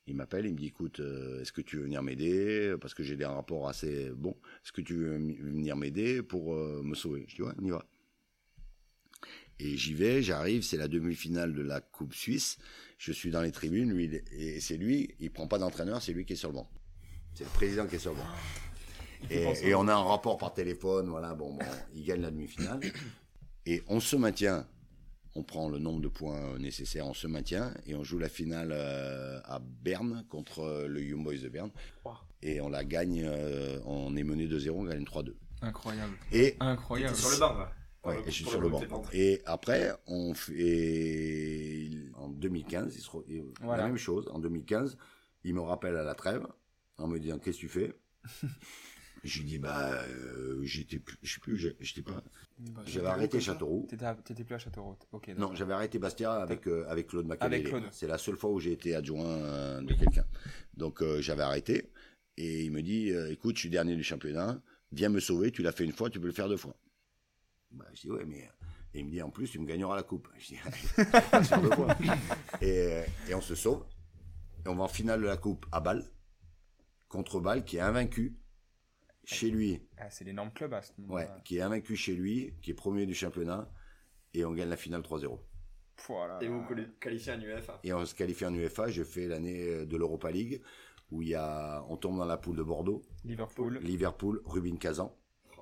Il 0.08 0.16
m'appelle, 0.16 0.46
il 0.46 0.54
me 0.54 0.58
dit 0.58 0.68
écoute, 0.68 1.00
euh, 1.00 1.42
est-ce 1.42 1.52
que 1.52 1.62
tu 1.62 1.78
veux 1.78 1.84
venir 1.84 2.02
m'aider? 2.02 2.76
Parce 2.82 2.94
que 2.94 3.04
j'ai 3.04 3.16
des 3.16 3.26
rapports 3.26 3.70
assez 3.70 4.10
bons. 4.10 4.36
Est-ce 4.64 4.72
que 4.72 4.82
tu 4.82 4.96
veux 4.96 5.18
venir 5.18 5.76
m'aider 5.76 6.24
pour 6.24 6.56
me 6.56 6.96
sauver? 6.96 7.26
Je 7.28 7.36
dis 7.36 7.42
ouais, 7.44 7.54
on 7.62 7.66
y 7.66 7.70
va. 7.70 7.86
Et 9.64 9.78
j'y 9.78 9.94
vais, 9.94 10.24
j'arrive, 10.24 10.64
c'est 10.64 10.78
la 10.78 10.88
demi-finale 10.88 11.54
de 11.54 11.62
la 11.62 11.82
Coupe 11.82 12.16
Suisse. 12.16 12.58
Je 12.98 13.12
suis 13.12 13.30
dans 13.30 13.42
les 13.42 13.52
tribunes, 13.52 13.94
lui, 13.94 14.10
et 14.32 14.60
c'est 14.60 14.76
lui, 14.76 15.14
il 15.20 15.32
prend 15.32 15.48
pas 15.48 15.60
d'entraîneur, 15.60 16.02
c'est 16.02 16.14
lui 16.14 16.26
qui 16.26 16.34
est 16.34 16.36
sur 16.36 16.50
le 16.50 16.56
banc. 16.56 16.70
C'est 17.36 17.44
le 17.44 17.50
président 17.52 17.86
qui 17.86 17.96
est 17.96 18.00
sur 18.00 18.12
le 18.12 18.18
banc. 18.18 18.26
Et, 19.30 19.76
on 19.76 19.88
a 19.88 19.94
un 19.94 20.04
rapport 20.04 20.40
par 20.40 20.56
téléphone, 20.56 21.10
voilà, 21.10 21.36
bon, 21.36 21.54
bon, 21.54 21.66
il 21.94 22.04
gagne 22.04 22.22
la 22.22 22.32
demi-finale. 22.32 22.80
Et 23.68 23.84
on 23.88 24.00
se 24.00 24.16
maintient, 24.16 24.66
on 25.36 25.44
prend 25.44 25.70
le 25.70 25.78
nombre 25.78 26.02
de 26.02 26.08
points 26.08 26.58
nécessaires, 26.58 27.06
on 27.06 27.14
se 27.14 27.28
maintient, 27.28 27.72
et 27.86 27.94
on 27.94 28.04
joue 28.04 28.18
la 28.18 28.30
finale 28.30 28.72
euh, 28.72 29.40
à 29.44 29.60
Berne 29.60 30.26
contre 30.28 30.88
le 30.88 31.04
Young 31.04 31.24
Boys 31.24 31.38
de 31.38 31.50
Berne. 31.50 31.70
Et 32.42 32.62
on 32.62 32.70
la 32.70 32.84
gagne, 32.84 33.24
euh, 33.24 33.80
on 33.86 34.16
est 34.16 34.24
mené 34.24 34.48
2-0, 34.48 34.72
on 34.72 34.86
gagne 34.86 35.04
3-2. 35.04 35.36
Incroyable. 35.62 36.14
Et 36.32 36.56
Incroyable. 36.60 37.16
sur 37.16 37.30
le 37.30 37.38
banc, 37.38 37.54
là. 37.60 37.72
Ouais, 38.04 38.20
et 38.22 38.26
je 38.26 38.32
suis 38.32 38.46
sur 38.46 38.60
le 38.60 38.70
banc. 38.70 38.82
Et 39.14 39.42
après, 39.46 39.94
on 40.08 40.34
fait 40.34 41.90
en 42.16 42.30
2015, 42.30 42.96
il 42.96 43.02
se... 43.02 43.66
la 43.66 43.88
même 43.88 43.98
chose. 43.98 44.28
En 44.32 44.40
2015, 44.40 44.98
il 45.44 45.54
me 45.54 45.62
rappelle 45.62 45.96
à 45.96 46.04
la 46.04 46.16
trêve 46.16 46.46
en 46.98 47.08
me 47.08 47.20
disant 47.20 47.38
qu'est-ce 47.38 47.58
que 47.58 47.62
tu 47.62 47.70
fais? 47.70 47.94
Je 49.24 49.40
lui 49.40 49.46
dis, 49.46 49.60
bah, 49.60 50.04
euh, 50.10 50.60
j'étais 50.64 50.98
plus, 50.98 51.16
je 51.22 51.34
sais 51.36 51.40
plus, 51.40 51.76
j'étais 51.80 52.02
pas, 52.02 52.24
bah, 52.58 52.82
j'avais 52.88 53.08
arrêté 53.08 53.40
Châteauroux. 53.40 53.88
T'étais 53.88 54.44
plus 54.44 54.56
à 54.56 54.58
Châteauroux, 54.58 54.98
ok. 55.12 55.28
Non, 55.38 55.54
j'avais 55.54 55.74
arrêté 55.74 56.00
Bastia 56.00 56.34
avec, 56.34 56.68
euh, 56.68 56.86
avec 56.88 57.08
Claude 57.08 57.28
Machiavelli. 57.28 57.72
C'est 57.92 58.08
la 58.08 58.18
seule 58.18 58.36
fois 58.36 58.50
où 58.50 58.60
j'ai 58.60 58.72
été 58.72 58.96
adjoint 58.96 59.28
euh, 59.28 59.82
de 59.82 59.94
quelqu'un. 59.94 60.26
Donc, 60.74 61.04
j'avais 61.20 61.44
arrêté. 61.44 61.92
Et 62.38 62.64
il 62.64 62.72
me 62.72 62.82
dit, 62.82 63.12
écoute, 63.30 63.58
je 63.58 63.62
suis 63.62 63.70
dernier 63.70 63.96
du 63.96 64.04
championnat, 64.04 64.60
viens 64.92 65.10
me 65.10 65.20
sauver, 65.20 65.52
tu 65.52 65.62
l'as 65.62 65.72
fait 65.72 65.84
une 65.84 65.92
fois, 65.92 66.10
tu 66.10 66.20
peux 66.20 66.28
le 66.28 66.34
faire 66.34 66.50
deux 66.50 66.58
fois. 66.58 66.76
Bah, 67.72 67.86
je 67.94 68.02
dis, 68.02 68.12
ouais, 68.12 68.26
mais. 68.26 68.50
Et 68.94 69.00
il 69.00 69.06
me 69.06 69.12
dit, 69.12 69.22
en 69.22 69.30
plus, 69.30 69.50
tu 69.50 69.60
me 69.60 69.66
gagneras 69.66 69.96
la 69.96 70.04
coupe. 70.04 70.28
Je 70.38 70.48
dis, 70.48 70.60
deux 71.62 71.72
fois. 71.72 71.96
Et, 72.62 73.04
et 73.30 73.34
on 73.34 73.42
se 73.42 73.56
sauve. 73.56 73.86
Et 74.66 74.70
on 74.70 74.76
va 74.76 74.84
en 74.84 74.88
finale 74.90 75.22
de 75.22 75.26
la 75.26 75.38
coupe 75.38 75.66
à 75.72 75.80
Bâle, 75.80 76.04
contre 77.08 77.40
Bâle, 77.40 77.64
qui 77.64 77.78
est 77.78 77.82
invaincu 77.82 78.38
chez 79.24 79.50
lui. 79.50 79.82
Ah, 79.98 80.10
c'est 80.10 80.26
l'énorme 80.26 80.52
club 80.52 80.74
à 80.74 80.82
ce 80.82 80.92
moment 80.98 81.14
Ouais, 81.16 81.28
qui 81.46 81.58
est 81.58 81.62
invaincu 81.62 81.96
chez 81.96 82.14
lui, 82.14 82.54
qui 82.62 82.72
est 82.72 82.74
premier 82.74 83.06
du 83.06 83.16
championnat, 83.16 83.72
et 84.34 84.44
on 84.46 84.52
gagne 84.54 84.70
la 84.70 84.78
finale 84.78 85.02
3-0. 85.02 85.40
Et 86.42 86.48
vous 86.48 86.66
qualifiez 87.00 87.34
en 87.34 87.42
UEFA. 87.42 87.80
Et 87.84 87.94
on 87.94 88.06
se 88.06 88.16
qualifie 88.16 88.46
en 88.46 88.54
UEFA. 88.54 88.90
J'ai 88.90 89.04
fait 89.06 89.28
l'année 89.28 89.86
de 89.86 89.98
l'Europa 89.98 90.32
League 90.32 90.62
où 91.12 91.22
il 91.22 91.30
y 91.30 91.36
a, 91.36 91.86
on 91.90 91.98
tombe 91.98 92.18
dans 92.18 92.26
la 92.26 92.38
poule 92.38 92.56
de 92.56 92.64
Bordeaux. 92.64 93.04
Liverpool. 93.24 93.78
Liverpool, 93.80 94.42
Rubin 94.46 94.78
Kazan. 94.78 95.16
Oh 95.58 95.62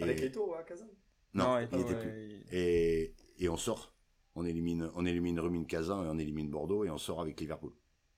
Avec 0.00 0.22
Eto 0.22 0.54
à 0.54 0.62
Kazan 0.62 0.86
Non, 1.34 1.58
il 1.58 1.78
n'était 1.78 1.98
plus. 1.98 2.44
Et, 2.50 3.14
et 3.38 3.48
on 3.48 3.56
sort. 3.56 3.92
On 4.34 4.44
élimine, 4.44 4.90
on 4.94 5.04
élimine 5.04 5.40
Rubin 5.40 5.64
Kazan 5.64 6.04
et 6.04 6.08
on 6.08 6.18
élimine 6.18 6.48
Bordeaux 6.48 6.84
et 6.84 6.90
on 6.90 6.98
sort 6.98 7.20
avec 7.20 7.40
Liverpool. 7.40 7.72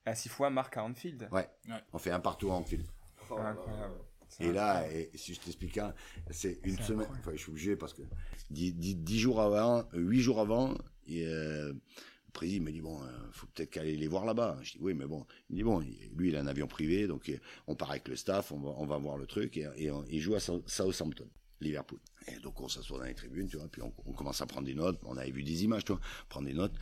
À 0.04 0.14
six 0.14 0.28
fois 0.28 0.50
marque 0.50 0.76
à 0.76 0.84
Anfield. 0.84 1.28
Ouais. 1.32 1.48
On 1.92 1.98
fait 1.98 2.10
un 2.10 2.20
partout 2.20 2.50
à 2.50 2.54
Anfield. 2.54 2.86
Oh, 3.30 3.38
incroyable. 3.38 3.94
Et 4.38 4.52
là, 4.52 4.86
et 4.90 5.10
si 5.14 5.34
je 5.34 5.40
t'explique 5.40 5.78
un, 5.78 5.92
c'est 6.30 6.60
une 6.62 6.78
semaine. 6.78 7.08
Enfin, 7.18 7.32
je 7.32 7.38
suis 7.38 7.50
obligé 7.50 7.76
parce 7.76 7.94
que 7.94 8.02
dix, 8.50 9.18
jours 9.18 9.40
avant, 9.40 9.84
huit 9.92 10.20
jours 10.20 10.40
avant, 10.40 10.74
euh, 11.10 11.72
le 11.72 12.32
président 12.32 12.64
me 12.66 12.70
dit 12.70 12.80
bon, 12.80 13.00
il 13.02 13.08
euh, 13.08 13.32
faut 13.32 13.46
peut-être 13.48 13.70
qu'aller 13.70 13.96
les 13.96 14.06
voir 14.06 14.24
là-bas. 14.24 14.58
Je 14.62 14.72
dis 14.72 14.78
oui, 14.80 14.94
mais 14.94 15.06
bon. 15.06 15.26
Il 15.48 15.56
dit 15.56 15.62
bon, 15.64 15.80
lui 15.80 16.28
il 16.28 16.36
a 16.36 16.40
un 16.40 16.46
avion 16.46 16.68
privé, 16.68 17.06
donc 17.06 17.28
euh, 17.28 17.38
on 17.66 17.74
part 17.74 17.90
avec 17.90 18.06
le 18.08 18.16
staff, 18.16 18.52
on 18.52 18.60
va, 18.60 18.70
on 18.76 18.86
va 18.86 18.98
voir 18.98 19.16
le 19.16 19.26
truc 19.26 19.56
et, 19.56 19.90
il 20.08 20.20
joue 20.20 20.34
à 20.34 20.40
Southampton. 20.40 21.28
Liverpool. 21.60 21.98
Et 22.28 22.38
donc 22.40 22.60
on 22.60 22.68
s'assoit 22.68 22.98
dans 22.98 23.04
les 23.04 23.14
tribunes, 23.14 23.48
tu 23.48 23.56
vois, 23.56 23.68
puis 23.68 23.82
on, 23.82 23.92
on, 24.06 24.12
commence 24.12 24.40
à 24.40 24.46
prendre 24.46 24.66
des 24.66 24.74
notes. 24.74 24.98
On 25.04 25.16
avait 25.16 25.30
vu 25.30 25.42
des 25.42 25.64
images, 25.64 25.84
tu 25.84 25.92
vois, 25.92 26.00
prendre 26.28 26.46
des 26.46 26.54
notes. 26.54 26.74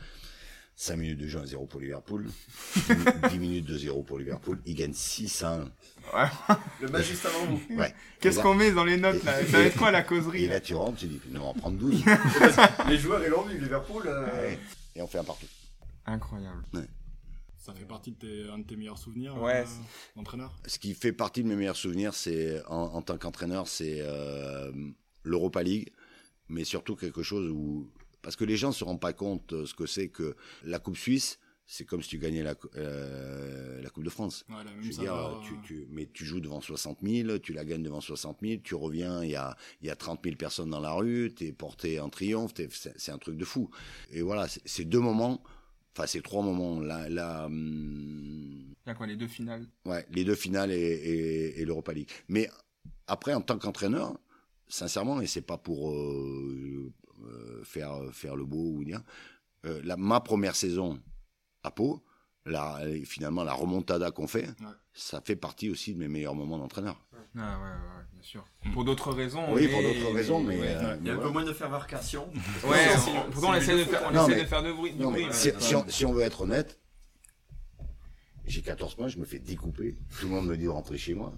5 0.79 0.95
minutes 0.95 1.17
de 1.17 1.27
jeu 1.27 1.41
à 1.41 1.45
0 1.45 1.65
pour 1.65 1.81
Liverpool, 1.81 2.25
10 3.29 3.37
minutes 3.37 3.65
de 3.65 3.77
0 3.77 4.01
pour 4.01 4.17
Liverpool, 4.17 4.61
il 4.65 4.75
gagne 4.75 4.93
6 4.93 5.43
à 5.43 5.55
1. 5.55 5.59
Ouais. 5.59 6.29
Le 6.79 6.87
match 6.87 7.05
juste 7.05 7.25
avant 7.25 7.45
vous. 7.47 7.61
Ouais. 7.75 7.93
Qu'est-ce 8.21 8.39
qu'on 8.39 8.55
met 8.55 8.71
dans 8.71 8.85
les 8.85 8.95
notes 8.95 9.21
là? 9.25 9.45
Ça 9.45 9.57
va 9.57 9.63
être 9.65 9.77
quoi 9.77 9.91
la 9.91 10.03
causerie 10.03 10.45
Et 10.45 10.47
là? 10.47 10.61
tu 10.61 10.75
rentres, 10.75 10.99
tu 10.99 11.07
dis, 11.07 11.19
nous 11.31 11.41
on 11.41 11.43
va 11.43 11.49
en 11.49 11.53
prendre 11.53 11.77
12. 11.77 12.01
les 12.87 12.97
joueurs 12.97 13.21
ils 13.25 13.29
l'ont 13.29 13.41
vu, 13.41 13.59
Liverpool. 13.59 14.03
Euh... 14.05 14.55
Et 14.95 15.01
on 15.01 15.07
fait 15.07 15.17
un 15.17 15.25
partout. 15.25 15.47
Incroyable. 16.05 16.63
Ouais. 16.73 16.87
Ça 17.59 17.73
fait 17.73 17.85
partie 17.85 18.11
de 18.11 18.15
tes, 18.17 18.49
un 18.49 18.59
de 18.59 18.63
tes 18.63 18.75
meilleurs 18.75 18.97
souvenirs 18.97 19.39
ouais. 19.41 19.63
euh, 19.63 20.19
entraîneur 20.19 20.55
Ce 20.65 20.79
qui 20.79 20.93
fait 20.93 21.11
partie 21.11 21.43
de 21.43 21.47
mes 21.47 21.55
meilleurs 21.55 21.75
souvenirs, 21.75 22.13
c'est 22.13 22.63
en, 22.67 22.93
en, 22.95 23.01
tant 23.01 23.17
qu'entraîneur, 23.17 23.67
c'est 23.67 23.97
euh, 23.99 24.71
l'Europa 25.23 25.61
League, 25.61 25.91
mais 26.47 26.63
surtout 26.63 26.95
quelque 26.95 27.21
chose 27.21 27.49
où 27.51 27.89
parce 28.21 28.35
que 28.35 28.43
les 28.45 28.57
gens 28.57 28.71
se 28.71 28.83
rendent 28.83 28.99
pas 28.99 29.13
compte 29.13 29.53
euh, 29.53 29.65
ce 29.65 29.73
que 29.73 29.85
c'est 29.85 30.09
que 30.09 30.35
la 30.63 30.79
Coupe 30.79 30.97
Suisse. 30.97 31.39
C'est 31.71 31.85
comme 31.85 32.01
si 32.01 32.09
tu 32.09 32.17
gagnais 32.17 32.41
la, 32.41 32.55
euh, 32.77 33.79
la 33.79 33.89
Coupe 33.91 34.03
de 34.03 34.09
France. 34.09 34.43
Ouais, 34.49 34.55
Je 34.81 34.87
veux 34.87 35.03
dire, 35.03 35.39
tu, 35.43 35.53
tu, 35.63 35.87
mais 35.91 36.09
tu 36.11 36.25
joues 36.25 36.39
devant 36.39 36.61
60 36.61 36.97
000, 37.03 37.37
tu 37.37 37.53
la 37.53 37.63
gagnes 37.63 37.83
devant 37.83 38.01
60 38.01 38.39
000, 38.41 38.61
tu 38.63 38.73
reviens, 38.73 39.23
il 39.23 39.29
y 39.29 39.35
a, 39.35 39.55
y 39.83 39.91
a 39.91 39.95
30 39.95 40.21
000 40.23 40.35
personnes 40.35 40.71
dans 40.71 40.79
la 40.79 40.93
rue, 40.93 41.31
tu 41.35 41.45
es 41.45 41.51
porté 41.51 41.99
en 41.99 42.09
triomphe, 42.09 42.53
c'est 42.71 43.11
un 43.11 43.19
truc 43.19 43.37
de 43.37 43.45
fou. 43.45 43.69
Et 44.09 44.23
voilà, 44.23 44.47
c'est 44.65 44.83
deux 44.83 44.99
moments, 44.99 45.43
enfin 45.99 46.07
c'est 46.07 46.21
trois 46.21 46.41
moments. 46.41 46.79
Là, 46.79 47.09
là, 47.09 47.45
hum, 47.45 48.73
quoi, 48.97 49.05
les 49.05 49.17
deux 49.17 49.27
finales 49.27 49.65
Ouais, 49.85 50.05
les 50.11 50.23
deux 50.23 50.35
finales 50.35 50.71
et, 50.71 50.75
et, 50.75 51.61
et 51.61 51.65
l'Europa 51.65 51.93
League. 51.93 52.09
Mais 52.29 52.49
après, 53.07 53.33
en 53.33 53.41
tant 53.41 53.57
qu'entraîneur, 53.57 54.17
sincèrement, 54.67 55.19
et 55.19 55.27
c'est 55.27 55.41
pas 55.41 55.57
pour 55.57 55.91
euh, 55.91 56.93
euh, 57.25 57.63
faire, 57.63 57.97
faire 58.13 58.35
le 58.35 58.45
beau 58.45 58.77
ou 58.77 58.85
bien. 58.85 59.03
Euh, 59.65 59.81
la, 59.83 59.97
ma 59.97 60.21
première 60.21 60.55
saison 60.55 61.01
à 61.63 61.71
Pau, 61.71 62.01
la, 62.45 62.79
finalement 63.05 63.43
la 63.43 63.53
remontada 63.53 64.11
qu'on 64.11 64.27
fait, 64.27 64.47
ça 64.93 65.21
fait 65.21 65.35
partie 65.35 65.69
aussi 65.69 65.93
de 65.93 65.99
mes 65.99 66.07
meilleurs 66.07 66.35
moments 66.35 66.57
d'entraîneur. 66.57 66.99
Ah 67.37 67.59
ouais, 67.59 67.63
ouais, 67.63 68.05
bien 68.11 68.21
sûr. 68.23 68.45
Pour 68.73 68.83
d'autres 68.83 69.11
raisons. 69.11 69.53
Oui, 69.53 69.67
pour 69.67 69.81
d'autres 69.81 70.13
raisons, 70.13 70.41
mais. 70.41 70.59
Euh, 70.61 70.97
il 70.99 71.07
y 71.07 71.09
a 71.11 71.13
un 71.13 71.17
peu 71.17 71.29
moins 71.29 71.43
de 71.43 71.53
fervarcation. 71.53 72.29
Ouais, 72.67 72.87
pourtant 73.31 73.51
on 73.51 73.53
essaie 73.55 73.77
de 73.77 73.83
faire, 73.83 74.01
on 74.11 74.27
essaie 74.27 74.41
de 74.41 74.47
faire 74.47 74.63
de 74.63 74.71
bruit. 74.71 74.93
non, 74.95 75.11
mais 75.11 75.31
si, 75.31 75.51
on, 75.75 75.87
si, 75.87 76.05
on, 76.05 76.11
veut 76.11 76.23
être 76.23 76.41
honnête, 76.41 76.79
j'ai 78.45 78.61
14 78.61 78.97
mois, 78.97 79.07
je 79.07 79.17
me 79.17 79.25
fais 79.25 79.39
découper. 79.39 79.95
Tout 80.19 80.27
le 80.27 80.33
monde 80.33 80.47
me 80.47 80.57
dit 80.57 80.63
de 80.63 80.69
rentrer 80.69 80.97
chez 80.97 81.13
moi 81.13 81.33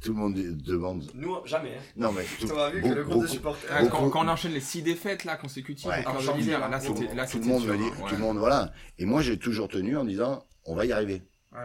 tout 0.00 0.12
le 0.12 0.18
monde 0.18 0.34
demande. 0.34 1.10
Nous, 1.14 1.34
jamais. 1.44 1.76
Hein. 1.76 1.82
Non, 1.96 2.12
mais. 2.12 2.24
Tu 2.38 2.50
as 2.50 2.70
vu 2.70 2.82
que 2.82 2.88
le 2.88 3.04
groupe 3.04 3.22
de 3.22 3.26
supporters. 3.28 3.90
Quand, 3.90 4.10
on 4.14 4.28
enchaîne 4.28 4.52
les 4.52 4.60
six 4.60 4.82
défaites, 4.82 5.24
là, 5.24 5.36
consécutives, 5.36 5.88
ouais, 5.88 6.02
là, 6.02 6.80
c'était, 6.80 7.14
là, 7.14 7.26
tout 7.26 7.38
le 7.38 7.44
monde 7.44 7.66
me 7.66 7.76
dit, 7.76 7.90
tout 8.08 8.14
le 8.14 8.20
monde, 8.20 8.38
voilà. 8.38 8.72
Et 8.98 9.04
moi, 9.04 9.22
j'ai 9.22 9.38
toujours 9.38 9.68
tenu 9.68 9.96
en 9.96 10.04
disant, 10.04 10.46
on 10.64 10.74
va 10.74 10.86
y 10.86 10.92
arriver. 10.92 11.22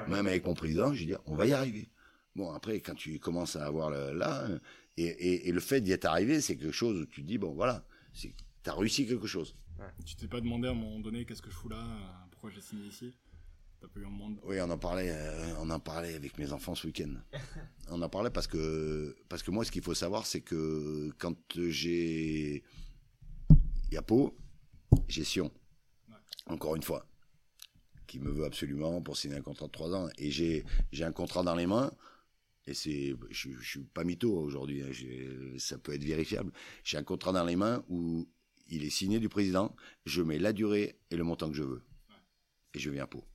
Même 0.08 0.28
avec 0.28 0.46
mon 0.46 0.54
président, 0.54 0.94
j'ai 0.94 1.06
dit, 1.06 1.16
on 1.26 1.36
va 1.36 1.46
y 1.46 1.54
arriver. 1.54 1.90
Bon, 2.36 2.52
après, 2.52 2.80
quand 2.80 2.96
tu 2.96 3.20
commences 3.20 3.56
à 3.56 3.66
avoir 3.66 3.92
le, 3.92 4.12
là, 4.14 4.48
et, 4.98 5.04
et, 5.04 5.50
et, 5.50 5.52
le 5.52 5.60
fait 5.60 5.82
d'y 5.82 5.92
être 5.92 6.06
arrivé, 6.06 6.42
c'est 6.42 6.56
quelque 6.56 6.72
chose 6.72 7.02
où 7.02 7.06
tu 7.06 7.22
te 7.22 7.28
dis, 7.28 7.38
bon, 7.38 7.54
voilà, 7.54 7.86
t'as 8.64 8.74
réussi 8.74 9.08
quelque 9.08 9.28
chose. 9.28 9.56
Tu 10.06 10.16
t'es 10.16 10.28
pas 10.28 10.42
demandé 10.42 10.68
à 10.68 10.72
un 10.72 10.76
moment 10.76 11.00
donné, 11.00 11.26
qu'est-ce 11.26 11.42
que 11.42 11.52
je 11.52 11.56
fous 11.56 11.70
là, 11.70 11.84
pourquoi 12.32 12.50
j'ai 12.50 12.62
signé 12.62 12.88
ici? 12.88 13.14
Oui, 14.44 14.60
on 14.62 14.70
en 14.70 14.78
parlait, 14.78 15.10
euh, 15.10 15.56
on 15.60 15.70
en 15.70 15.80
parlait 15.80 16.16
avec 16.16 16.38
mes 16.38 16.52
enfants 16.54 16.76
ce 16.76 16.88
week-end. 16.88 17.14
on 17.90 18.02
en 18.02 18.10
parlait 18.10 18.30
parce 18.30 18.48
que, 18.48 19.16
parce 19.30 19.44
que 19.44 19.52
moi, 19.52 19.66
ce 19.66 19.72
qu'il 19.72 19.82
faut 19.82 19.94
savoir, 19.94 20.26
c'est 20.26 20.42
que 20.42 21.12
quand 21.18 21.36
j'ai 21.58 22.64
Yapo, 23.92 24.38
j'ai 25.08 25.24
Sion. 25.24 25.52
Encore 26.46 26.76
une 26.76 26.84
fois. 26.84 27.06
Qui 28.08 28.20
me 28.20 28.32
veut 28.32 28.46
absolument 28.46 29.02
pour 29.02 29.18
signer 29.18 29.36
un 29.36 29.42
contrat 29.42 29.68
de 29.68 29.72
3 29.72 29.96
ans. 29.96 30.10
Et 30.18 30.30
j'ai, 30.32 30.66
j'ai 30.92 31.04
un 31.04 31.12
contrat 31.12 31.44
dans 31.44 31.56
les 31.56 31.68
mains. 31.68 31.92
Et 32.66 32.74
c'est, 32.74 33.16
je, 33.30 33.50
je 33.52 33.70
suis 33.70 33.84
pas 33.84 34.04
mytho 34.04 34.32
aujourd'hui. 34.38 34.82
Hein, 34.84 34.92
ça 35.58 35.78
peut 35.78 35.94
être 35.94 36.04
vérifiable. 36.04 36.52
J'ai 36.84 36.98
un 36.98 37.04
contrat 37.04 37.32
dans 37.32 37.44
les 37.44 37.56
mains 37.56 37.84
où 37.90 38.30
il 38.68 38.84
est 38.84 38.90
signé 38.90 39.20
du 39.20 39.30
président. 39.30 39.76
Je 40.06 40.22
mets 40.22 40.40
la 40.40 40.54
durée 40.54 41.00
et 41.12 41.18
le 41.18 41.24
montant 41.24 41.50
que 41.50 41.56
je 41.56 41.64
veux. 41.64 41.84
Et 42.74 42.80
je 42.80 42.90
viens 42.90 43.08
pour. 43.08 43.33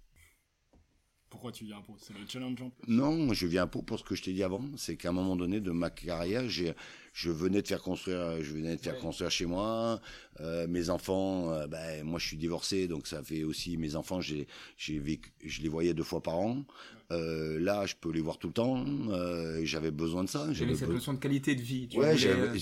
Pourquoi 1.31 1.53
tu 1.53 1.65
viens 1.65 1.79
à 1.79 1.83
Pau 1.83 1.95
C'est 1.99 2.15
le 2.15 2.21
challenge 2.27 2.59
Non, 2.87 3.33
je 3.35 3.47
viens 3.47 3.65
à 3.65 3.67
Pau 3.67 3.83
pour 3.83 3.99
ce 3.99 4.05
que 4.05 4.15
je 4.15 4.23
t'ai 4.23 4.33
dit 4.33 4.43
avant. 4.43 4.63
C'est 4.77 4.97
qu'à 4.97 5.11
un 5.11 5.13
moment 5.13 5.37
donné 5.37 5.61
de 5.61 5.71
ma 5.71 5.91
carrière, 5.91 6.49
j'ai, 6.49 6.75
je 7.13 7.31
venais 7.31 7.63
de 7.63 7.69
faire 7.69 7.83
construire, 7.83 8.43
je 8.43 8.53
venais 8.53 8.77
de 8.77 8.81
faire 8.81 8.99
construire 8.99 9.31
chez 9.31 9.47
moi. 9.47 10.01
Euh, 10.41 10.67
mes 10.69 10.91
enfants, 10.91 11.53
euh, 11.53 11.67
ben 11.67 12.05
moi 12.05 12.19
je 12.19 12.27
suis 12.27 12.37
divorcé, 12.37 12.89
donc 12.89 13.07
ça 13.07 13.23
fait 13.23 13.45
aussi 13.45 13.77
mes 13.77 13.97
enfants. 13.97 14.21
J'ai, 14.21 14.47
j'ai 14.77 14.99
vécu, 14.99 15.31
je 15.45 15.63
les 15.63 15.69
voyais 15.69 15.95
deux 15.95 16.03
fois 16.05 16.23
par 16.23 16.39
an. 16.39 16.65
Euh, 17.11 17.59
là, 17.59 17.87
je 17.87 17.95
peux 17.99 18.13
les 18.13 18.21
voir 18.21 18.37
tout 18.37 18.49
le 18.49 18.53
temps. 18.53 18.85
Euh, 19.09 19.63
j'avais 19.65 19.91
besoin 19.91 20.25
de 20.25 20.29
ça. 20.29 20.53
J'avais 20.53 20.75
cette 20.75 20.91
notion 20.91 21.15
de 21.15 21.19
qualité 21.19 21.55
de 21.55 21.63
vie. 21.63 21.89
Tu 21.89 21.99
ouais, 21.99 22.15
euh, 22.27 22.55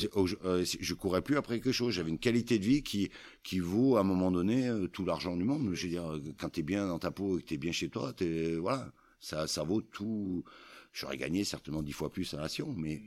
euh, 0.44 0.64
je 0.64 0.94
courais 0.94 1.20
plus 1.20 1.36
après 1.36 1.58
quelque 1.60 1.72
chose. 1.72 1.94
J'avais 1.94 2.10
une 2.10 2.18
qualité 2.18 2.58
de 2.58 2.64
vie 2.64 2.82
qui 2.82 3.10
qui 3.42 3.58
vaut 3.58 3.96
à 3.96 4.00
un 4.00 4.04
moment 4.04 4.30
donné 4.30 4.70
tout 4.92 5.04
l'argent 5.04 5.36
du 5.36 5.42
monde. 5.42 5.74
Je 5.74 5.82
veux 5.82 5.90
dire, 5.90 6.20
quand 6.38 6.50
t'es 6.50 6.62
bien 6.62 6.86
dans 6.86 7.00
ta 7.00 7.10
peau 7.10 7.38
et 7.38 7.42
que 7.42 7.48
t'es 7.48 7.58
bien 7.58 7.72
chez 7.72 7.88
toi, 7.88 8.12
t'es 8.12 8.54
voilà, 8.54 8.92
ça 9.18 9.48
ça 9.48 9.64
vaut 9.64 9.80
tout. 9.80 10.44
J'aurais 10.92 11.16
gagné 11.18 11.44
certainement 11.44 11.82
dix 11.82 11.92
fois 11.92 12.10
plus 12.10 12.32
à 12.34 12.36
Nation, 12.38 12.72
mais 12.76 13.02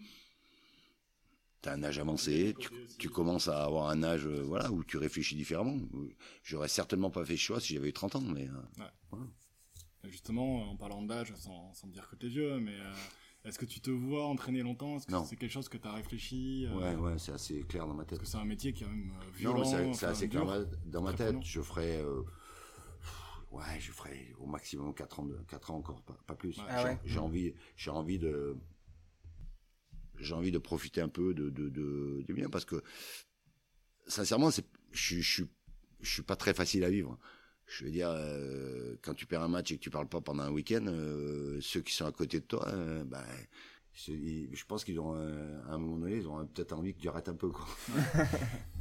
T'as 1.62 1.74
un 1.74 1.84
âge 1.84 2.00
avancé, 2.00 2.56
tu, 2.58 2.70
tu, 2.98 3.10
commences 3.10 3.50
à 3.50 3.66
avoir 3.66 3.90
un 3.90 4.02
âge 4.02 4.26
voilà 4.26 4.72
où 4.72 4.84
tu 4.84 4.98
réfléchis 4.98 5.36
différemment. 5.36 5.78
J'aurais 6.42 6.70
certainement 6.70 7.10
pas 7.10 7.26
fait 7.26 7.36
ce 7.36 7.42
choix 7.42 7.60
si 7.60 7.74
j'avais 7.74 7.90
eu 7.90 7.94
30 7.94 8.16
ans, 8.16 8.22
mais 8.22 8.44
ouais. 8.44 8.86
voilà. 9.12 9.26
Justement, 10.06 10.70
en 10.72 10.78
parlant 10.78 11.02
d'âge, 11.02 11.34
sans, 11.36 11.74
sans 11.74 11.88
dire 11.88 12.08
que 12.10 12.16
t'es 12.16 12.30
vieux, 12.30 12.58
mais 12.60 12.76
euh, 12.80 12.94
est-ce 13.44 13.60
que 13.60 13.66
tu 13.66 13.82
te 13.82 13.92
vois 13.92 14.26
entraîner 14.26 14.62
longtemps? 14.62 14.98
Est-ce 14.98 15.08
que 15.08 15.14
c'est 15.26 15.36
quelque 15.36 15.52
chose 15.52 15.68
que 15.68 15.78
tu 15.78 15.88
as 15.88 15.94
réfléchi 15.94 16.66
euh, 16.68 16.76
Ouais, 16.76 16.96
ouais, 16.96 17.18
c'est 17.18 17.34
assez 17.34 17.62
clair 17.64 17.86
dans 17.86 17.94
ma 17.94 18.06
tête. 18.06 18.20
Parce 18.20 18.32
que 18.32 18.38
c'est 18.38 18.42
un 18.42 18.48
métier 18.48 18.72
qui 18.72 18.86
est 18.86 18.88
même 18.88 19.12
euh, 19.12 19.32
violent. 19.36 19.94
c'est 19.94 20.06
assez 20.06 20.30
clair 20.30 20.46
dans 20.86 21.02
ma 21.02 21.14
tête. 21.14 21.36
Je 21.44 21.62
ferais, 21.62 22.02
ouais, 23.52 23.80
je 23.80 23.92
ferais 23.92 24.34
au 24.40 24.46
maximum 24.46 24.94
4 24.94 25.20
ans, 25.20 25.26
de, 25.26 25.38
4 25.50 25.72
ans 25.72 25.78
encore, 25.78 26.02
pas, 26.02 26.36
plus. 26.36 26.58
Ah 26.70 26.96
j'ai 27.04 27.20
envie, 27.20 27.54
j'ai 27.76 27.92
envie 27.92 28.20
de, 28.20 28.56
j'ai 30.20 30.34
envie 30.34 30.52
de 30.52 30.58
profiter 30.58 31.02
un 31.02 31.10
peu 31.10 31.34
de, 31.34 31.50
de, 31.50 31.70
de, 31.70 32.34
bien 32.34 32.50
parce 32.50 32.66
que 32.66 32.84
sincèrement, 34.08 34.52
c'est, 34.52 34.66
je, 34.92 35.20
je, 35.20 35.44
je 36.02 36.12
suis 36.12 36.24
pas 36.24 36.36
très 36.36 36.54
facile 36.54 36.84
à 36.84 36.90
vivre 36.90 37.18
je 37.70 37.86
veux 37.86 37.92
dire, 37.92 38.10
euh, 38.10 38.96
quand 39.02 39.14
tu 39.14 39.26
perds 39.26 39.44
un 39.44 39.48
match 39.48 39.72
et 39.72 39.78
que 39.78 39.82
tu 39.82 39.90
parles 39.92 40.08
pas 40.08 40.22
pendant 40.22 40.44
un 40.44 40.52
week-end, 40.52 40.86
euh, 40.88 41.60
ceux 41.62 41.82
qui 41.82 41.94
sont 41.94 42.06
à 42.06 42.12
côté 42.12 42.40
de 42.40 42.46
toi, 42.46 42.68
euh, 42.70 43.04
ben, 43.04 43.24
je 43.94 44.66
pense 44.66 44.84
qu'ils 44.84 45.00
ont, 45.00 45.14
à 45.14 45.74
un 45.74 45.78
moment 45.78 45.98
donné, 45.98 46.18
ils 46.18 46.28
ont 46.28 46.46
peut-être 46.48 46.74
envie 46.74 46.94
que 46.94 47.00
tu 47.00 47.08
arrêtes 47.08 47.30
un 47.30 47.36
peu, 47.36 47.50
quoi. 47.50 47.68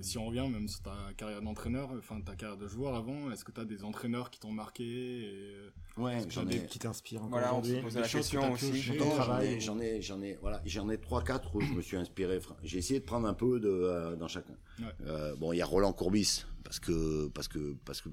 si 0.00 0.18
on 0.18 0.26
revient 0.26 0.48
même 0.48 0.68
sur 0.68 0.82
ta 0.82 0.96
carrière 1.16 1.42
d'entraîneur, 1.42 1.90
enfin 1.98 2.20
ta 2.20 2.34
carrière 2.34 2.58
de 2.58 2.66
joueur 2.66 2.94
avant, 2.94 3.30
est-ce 3.30 3.44
que 3.44 3.52
tu 3.52 3.60
as 3.60 3.64
des 3.64 3.84
entraîneurs 3.84 4.30
qui 4.30 4.40
t'ont 4.40 4.52
marqué 4.52 4.84
et... 4.84 5.56
Ouais, 5.96 6.18
j'en 6.28 6.48
ai 6.48 6.64
qui 6.66 6.78
t'inspirent 6.78 7.22
voilà, 7.28 7.54
on 7.54 7.62
se 7.62 7.74
pose 7.82 7.96
la 7.96 8.08
question 8.08 8.52
aussi 8.52 8.96
ton 8.96 9.10
travail? 9.10 9.60
J'en 9.60 9.78
ai, 9.78 10.00
j'en 10.00 10.22
ai, 10.22 10.38
voilà, 10.40 10.62
j'en 10.64 10.88
ai 10.88 10.98
trois, 10.98 11.22
quatre 11.22 11.54
où 11.54 11.60
je 11.60 11.72
me 11.72 11.82
suis 11.82 11.96
inspiré. 11.96 12.40
J'ai 12.62 12.78
essayé 12.78 13.00
de 13.00 13.04
prendre 13.04 13.26
un 13.26 13.34
peu 13.34 13.60
de 13.60 13.68
euh, 13.68 14.16
dans 14.16 14.28
chacun. 14.28 14.54
Euh, 15.06 15.36
bon, 15.36 15.52
il 15.52 15.58
y 15.58 15.62
a 15.62 15.66
Roland 15.66 15.92
Courbis 15.92 16.44
parce 16.64 16.80
que 16.80 17.28
parce 17.28 17.48
que 17.48 17.76
parce 17.84 18.00
que 18.00 18.08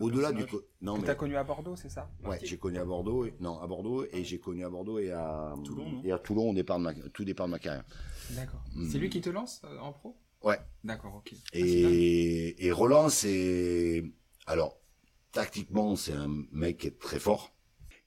au-delà 0.00 0.32
du 0.32 0.44
non 0.82 1.00
que 1.00 1.06
t'as 1.06 1.14
connu 1.14 1.36
à 1.36 1.44
Bordeaux, 1.44 1.76
c'est 1.76 1.88
ça? 1.88 2.10
Ouais, 2.24 2.38
j'ai 2.42 2.58
connu 2.58 2.78
à 2.78 2.84
Bordeaux, 2.84 3.24
et... 3.24 3.34
non 3.40 3.58
à 3.60 3.66
Bordeaux 3.66 4.04
et 4.12 4.24
j'ai 4.24 4.38
connu 4.38 4.64
à 4.64 4.68
Bordeaux 4.68 4.98
et 4.98 5.10
à 5.12 5.54
Toulon, 5.64 6.02
et 6.04 6.12
à 6.12 6.18
Toulon 6.18 6.50
au 6.50 6.54
départ 6.54 6.78
de 6.78 6.84
ma... 6.84 6.94
tout 6.94 7.24
départ 7.24 7.46
de 7.46 7.52
ma 7.52 7.58
carrière. 7.58 7.84
D'accord. 8.30 8.62
Hmm. 8.74 8.88
C'est 8.90 8.98
lui 8.98 9.08
qui 9.08 9.20
te 9.20 9.30
lance 9.30 9.62
euh, 9.64 9.78
en 9.78 9.92
pro? 9.92 10.16
Ouais. 10.44 10.58
D'accord, 10.84 11.16
ok. 11.16 11.32
Et, 11.52 12.54
ah, 12.58 12.64
et 12.64 12.72
Roland, 12.72 13.08
c'est 13.08 14.04
alors 14.46 14.78
tactiquement, 15.32 15.96
c'est 15.96 16.12
un 16.12 16.28
mec 16.52 16.78
qui 16.78 16.86
est 16.88 16.98
très 16.98 17.18
fort 17.18 17.54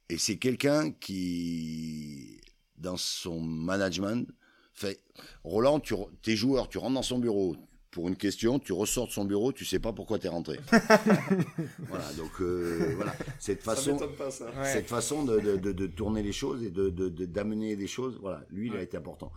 et 0.10 0.18
c'est 0.18 0.38
quelqu'un 0.38 0.92
qui 0.92 2.40
dans 2.78 2.98
son 2.98 3.42
management 3.42 4.30
fait 4.74 5.02
Roland, 5.44 5.80
tu 5.80 5.96
tes 6.22 6.36
joueurs, 6.36 6.70
tu 6.70 6.78
rentres 6.78 6.94
dans 6.94 7.02
son 7.02 7.18
bureau, 7.18 7.56
pour 7.90 8.08
une 8.08 8.16
question, 8.16 8.60
tu 8.60 8.74
ressors 8.74 9.08
de 9.08 9.12
son 9.12 9.26
bureau, 9.26 9.52
tu 9.52 9.66
sais 9.66 9.80
pas 9.80 9.92
pourquoi 9.92 10.20
tu 10.20 10.28
es 10.28 10.30
rentré. 10.30 10.60
voilà, 11.80 12.14
donc 12.14 12.30
euh, 12.42 12.94
voilà, 12.96 13.16
cette 13.40 13.64
façon, 13.64 13.98
pas, 13.98 14.30
ça. 14.30 14.46
cette 14.64 14.88
façon 14.88 15.24
de, 15.24 15.40
de, 15.40 15.72
de, 15.72 15.88
tourner 15.88 16.22
les 16.22 16.32
choses 16.32 16.64
et 16.64 16.70
de 16.70 16.90
d'amener 16.90 17.76
des 17.76 17.88
choses, 17.88 18.20
voilà, 18.22 18.44
lui, 18.52 18.68
il 18.68 18.76
a 18.78 18.84
été 18.84 18.98
important. 18.98 19.32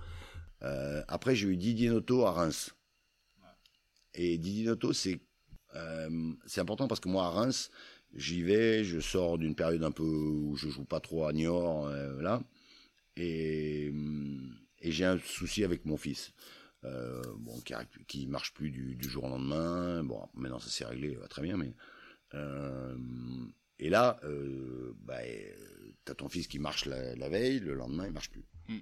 Euh, 0.63 1.03
après, 1.09 1.35
j'ai 1.35 1.49
eu 1.49 1.57
Didier 1.57 1.89
Noto 1.89 2.27
à 2.27 2.33
Reims. 2.33 2.75
Et 4.15 4.39
Didier 4.39 4.67
Noto, 4.67 4.93
c'est 4.93 5.21
euh, 5.77 6.33
c'est 6.47 6.61
important 6.61 6.89
parce 6.89 7.01
que 7.01 7.09
moi 7.09 7.27
à 7.27 7.31
Reims, 7.31 7.71
j'y 8.15 8.43
vais, 8.43 8.83
je 8.85 8.99
sors 8.99 9.39
d'une 9.39 9.55
période 9.55 9.85
un 9.85 9.93
peu 9.93 10.03
où 10.03 10.57
je 10.57 10.69
joue 10.69 10.85
pas 10.85 11.01
trop 11.01 11.27
à 11.27 11.33
Niort, 11.33 11.87
euh, 11.87 12.21
là, 12.21 12.43
et, 13.17 13.93
et 14.81 14.91
j'ai 14.91 15.05
un 15.05 15.19
souci 15.19 15.63
avec 15.63 15.85
mon 15.85 15.97
fils 15.97 16.33
euh, 16.85 17.23
bon, 17.39 17.61
qui, 17.61 17.75
qui 18.09 18.27
marche 18.27 18.53
plus 18.53 18.71
du, 18.71 18.97
du, 18.97 19.09
jour 19.09 19.25
au 19.25 19.29
lendemain. 19.29 20.03
Bon, 20.03 20.29
maintenant 20.35 20.59
ça 20.59 20.71
s'est 20.71 20.85
réglé, 20.85 21.17
très 21.29 21.43
bien, 21.43 21.57
mais 21.57 21.73
euh, 22.35 22.97
et 23.79 23.89
là, 23.89 24.21
euh, 24.25 24.95
bah, 25.05 25.19
t'as 26.05 26.15
ton 26.15 26.29
fils 26.29 26.47
qui 26.47 26.59
marche 26.59 26.85
la, 26.87 27.15
la, 27.17 27.29
veille, 27.29 27.61
le 27.61 27.75
lendemain 27.75 28.07
il 28.07 28.13
marche 28.13 28.31
plus. 28.31 28.45
Mm. 28.69 28.79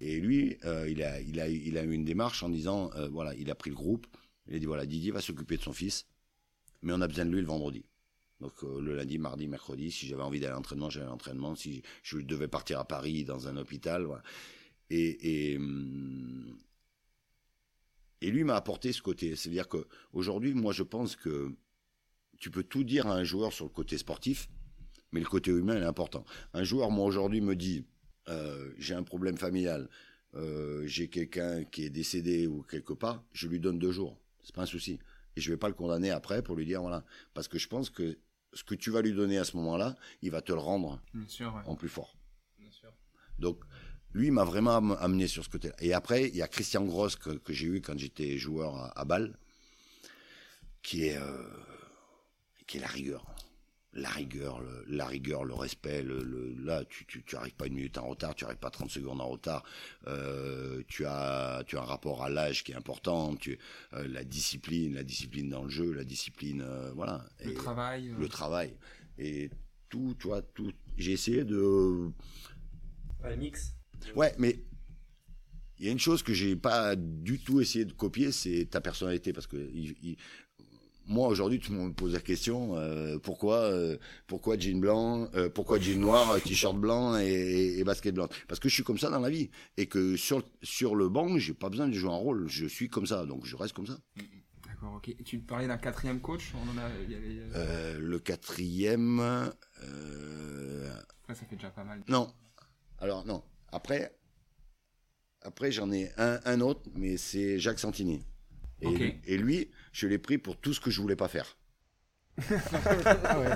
Et 0.00 0.20
lui, 0.20 0.58
euh, 0.64 0.88
il 0.88 1.02
a, 1.02 1.20
il 1.20 1.40
a, 1.40 1.48
il 1.48 1.78
a 1.78 1.82
eu 1.82 1.92
une 1.92 2.04
démarche 2.04 2.42
en 2.42 2.50
disant, 2.50 2.90
euh, 2.94 3.08
voilà, 3.08 3.34
il 3.36 3.50
a 3.50 3.54
pris 3.54 3.70
le 3.70 3.76
groupe, 3.76 4.06
il 4.48 4.56
a 4.56 4.58
dit 4.58 4.66
voilà, 4.66 4.86
Didier 4.86 5.10
va 5.10 5.20
s'occuper 5.20 5.56
de 5.56 5.62
son 5.62 5.72
fils, 5.72 6.06
mais 6.82 6.92
on 6.92 7.00
a 7.00 7.08
besoin 7.08 7.24
de 7.24 7.30
lui 7.30 7.40
le 7.40 7.46
vendredi. 7.46 7.84
Donc 8.40 8.52
euh, 8.62 8.80
le 8.80 8.94
lundi, 8.96 9.18
mardi, 9.18 9.48
mercredi, 9.48 9.90
si 9.90 10.06
j'avais 10.06 10.22
envie 10.22 10.40
d'aller 10.40 10.52
à 10.52 10.56
l'entraînement, 10.56 10.90
j'allais 10.90 11.06
à 11.06 11.10
l'entraînement. 11.10 11.54
Si 11.54 11.82
je 12.02 12.18
devais 12.18 12.48
partir 12.48 12.78
à 12.78 12.84
Paris 12.84 13.24
dans 13.24 13.48
un 13.48 13.56
hôpital, 13.56 14.06
et, 14.90 15.56
hum, 15.56 16.56
et 18.20 18.30
lui 18.30 18.44
m'a 18.44 18.56
apporté 18.56 18.92
ce 18.92 19.02
côté. 19.02 19.36
C'est-à-dire 19.36 19.68
que 19.68 19.86
aujourd'hui, 20.12 20.54
moi, 20.54 20.72
je 20.72 20.82
pense 20.82 21.16
que 21.16 21.52
tu 22.38 22.50
peux 22.50 22.64
tout 22.64 22.84
dire 22.84 23.06
à 23.06 23.14
un 23.14 23.24
joueur 23.24 23.52
sur 23.52 23.64
le 23.64 23.70
côté 23.70 23.98
sportif, 23.98 24.48
mais 25.12 25.20
le 25.20 25.26
côté 25.26 25.50
humain 25.50 25.76
est 25.80 25.84
important. 25.84 26.24
Un 26.52 26.64
joueur, 26.64 26.90
moi, 26.90 27.06
aujourd'hui, 27.06 27.40
me 27.40 27.54
dit 27.54 27.84
euh, 28.28 28.72
j'ai 28.78 28.94
un 28.94 29.02
problème 29.02 29.36
familial, 29.36 29.88
euh, 30.34 30.86
j'ai 30.86 31.08
quelqu'un 31.08 31.64
qui 31.64 31.84
est 31.84 31.90
décédé 31.90 32.46
ou 32.46 32.62
quelque 32.62 32.92
part, 32.92 33.22
je 33.32 33.46
lui 33.48 33.60
donne 33.60 33.78
deux 33.78 33.92
jours. 33.92 34.18
C'est 34.44 34.54
pas 34.54 34.62
un 34.62 34.66
souci. 34.66 35.00
Et 35.36 35.40
je 35.40 35.50
vais 35.50 35.56
pas 35.56 35.68
le 35.68 35.74
condamner 35.74 36.10
après 36.10 36.42
pour 36.42 36.54
lui 36.54 36.64
dire 36.64 36.80
voilà. 36.80 37.04
Parce 37.32 37.48
que 37.48 37.58
je 37.58 37.66
pense 37.68 37.90
que 37.90 38.18
ce 38.52 38.62
que 38.62 38.74
tu 38.74 38.90
vas 38.90 39.02
lui 39.02 39.12
donner 39.12 39.38
à 39.38 39.44
ce 39.44 39.56
moment-là, 39.56 39.96
il 40.22 40.30
va 40.30 40.40
te 40.40 40.52
le 40.52 40.58
rendre 40.58 41.00
en 41.66 41.74
plus 41.74 41.88
fort. 41.88 42.16
Bien 42.58 42.70
sûr. 42.70 42.92
Donc, 43.38 43.58
lui 44.12 44.30
m'a 44.30 44.44
vraiment 44.44 44.76
amené 44.76 45.26
sur 45.26 45.42
ce 45.44 45.48
côté-là. 45.48 45.74
Et 45.80 45.92
après, 45.92 46.28
il 46.28 46.36
y 46.36 46.42
a 46.42 46.46
Christian 46.46 46.84
Gross 46.84 47.16
que, 47.16 47.40
j'ai 47.48 47.66
eu 47.66 47.80
quand 47.80 47.98
j'étais 47.98 48.38
joueur 48.38 48.76
à, 48.76 49.00
à 49.00 49.04
Bâle, 49.04 49.36
qui 50.82 51.06
est 51.06 51.16
euh, 51.16 51.48
qui 52.66 52.78
est 52.78 52.80
la 52.80 52.86
rigueur, 52.86 53.26
la 53.94 54.08
rigueur, 54.10 54.60
le, 54.60 54.84
la 54.88 55.06
rigueur, 55.06 55.44
le 55.44 55.54
respect. 55.54 56.02
Le, 56.02 56.54
là, 56.62 56.84
tu, 56.84 57.06
tu 57.06 57.22
tu 57.22 57.36
arrives 57.36 57.54
pas 57.54 57.66
une 57.66 57.74
minute 57.74 57.96
en 57.98 58.08
retard, 58.08 58.34
tu 58.34 58.44
arrives 58.44 58.58
pas 58.58 58.70
30 58.70 58.90
secondes 58.90 59.20
en 59.20 59.28
retard. 59.28 59.64
Euh, 60.06 60.82
tu 60.88 61.06
as 61.06 61.62
tu 61.66 61.76
as 61.76 61.82
un 61.82 61.84
rapport 61.84 62.22
à 62.22 62.28
l'âge 62.28 62.64
qui 62.64 62.72
est 62.72 62.76
important. 62.76 63.36
Tu 63.36 63.58
euh, 63.94 64.06
la 64.08 64.24
discipline, 64.24 64.94
la 64.94 65.04
discipline 65.04 65.48
dans 65.48 65.64
le 65.64 65.70
jeu, 65.70 65.92
la 65.92 66.04
discipline, 66.04 66.62
euh, 66.62 66.92
voilà. 66.94 67.24
Le 67.44 67.54
travail. 67.54 68.14
Le 68.18 68.28
travail 68.28 68.74
et 69.18 69.50
tout, 69.88 70.14
tu 70.18 70.28
vois, 70.28 70.42
tout. 70.42 70.72
J'ai 70.96 71.12
essayé 71.12 71.44
de. 71.44 72.10
Mix. 73.38 73.74
Ouais, 74.14 74.34
mais 74.38 74.58
il 75.78 75.86
y 75.86 75.88
a 75.88 75.92
une 75.92 75.98
chose 75.98 76.22
que 76.22 76.32
j'ai 76.32 76.56
pas 76.56 76.94
du 76.94 77.38
tout 77.38 77.60
essayé 77.60 77.84
de 77.84 77.92
copier, 77.92 78.32
c'est 78.32 78.66
ta 78.70 78.80
personnalité, 78.80 79.32
parce 79.32 79.46
que 79.46 79.56
moi 81.06 81.28
aujourd'hui, 81.28 81.60
tout 81.60 81.72
le 81.72 81.78
monde 81.78 81.88
me 81.88 81.94
pose 81.94 82.12
la 82.12 82.20
question 82.20 82.76
euh, 82.76 83.18
pourquoi, 83.18 83.56
euh, 83.56 83.96
pourquoi 84.26 84.58
jean 84.58 84.80
blanc, 84.80 85.28
euh, 85.34 85.48
pourquoi 85.48 85.78
jean 85.78 86.00
noir, 86.00 86.40
t-shirt 86.42 86.76
blanc 86.76 87.16
et, 87.16 87.82
basket 87.84 88.14
blanc? 88.14 88.28
Parce 88.48 88.60
que 88.60 88.68
je 88.68 88.74
suis 88.74 88.84
comme 88.84 88.98
ça 88.98 89.10
dans 89.10 89.20
la 89.20 89.30
vie 89.30 89.50
et 89.76 89.86
que 89.86 90.16
sur 90.16 90.42
sur 90.62 90.94
le 90.94 91.08
banc, 91.08 91.38
j'ai 91.38 91.54
pas 91.54 91.68
besoin 91.68 91.88
de 91.88 91.92
jouer 91.92 92.10
un 92.10 92.16
rôle, 92.16 92.48
je 92.48 92.66
suis 92.66 92.88
comme 92.88 93.06
ça, 93.06 93.26
donc 93.26 93.44
je 93.44 93.56
reste 93.56 93.74
comme 93.74 93.86
ça. 93.86 93.98
D'accord, 94.66 94.94
ok. 94.96 95.14
Tu 95.24 95.38
parlais 95.38 95.66
d'un 95.66 95.78
quatrième 95.78 96.20
coach, 96.20 96.52
on 96.54 96.70
en 96.70 96.78
a, 96.78 96.88
y 97.08 97.14
avait, 97.14 97.98
le 97.98 98.18
quatrième. 98.18 99.20
Après, 99.20 101.34
ça 101.34 101.46
fait 101.46 101.56
déjà 101.56 101.70
pas 101.70 101.84
mal. 101.84 102.02
Non, 102.08 102.32
alors 102.98 103.26
non. 103.26 103.42
Après, 103.72 104.16
après 105.42 105.72
j'en 105.72 105.90
ai 105.92 106.10
un, 106.16 106.40
un 106.44 106.60
autre, 106.60 106.82
mais 106.94 107.16
c'est 107.16 107.58
Jacques 107.58 107.80
Santini. 107.80 108.24
Et, 108.80 109.20
et, 109.24 109.38
lui, 109.38 109.70
je 109.94 110.08
l'ai 110.08 110.18
pris 110.18 110.38
pour 110.38 110.58
tout 110.58 110.74
ce 110.74 110.80
que 110.80 110.90
je 110.90 111.00
voulais 111.00 111.16
pas 111.16 111.28
faire. 111.28 111.56
ah 112.50 113.40
ouais. 113.40 113.50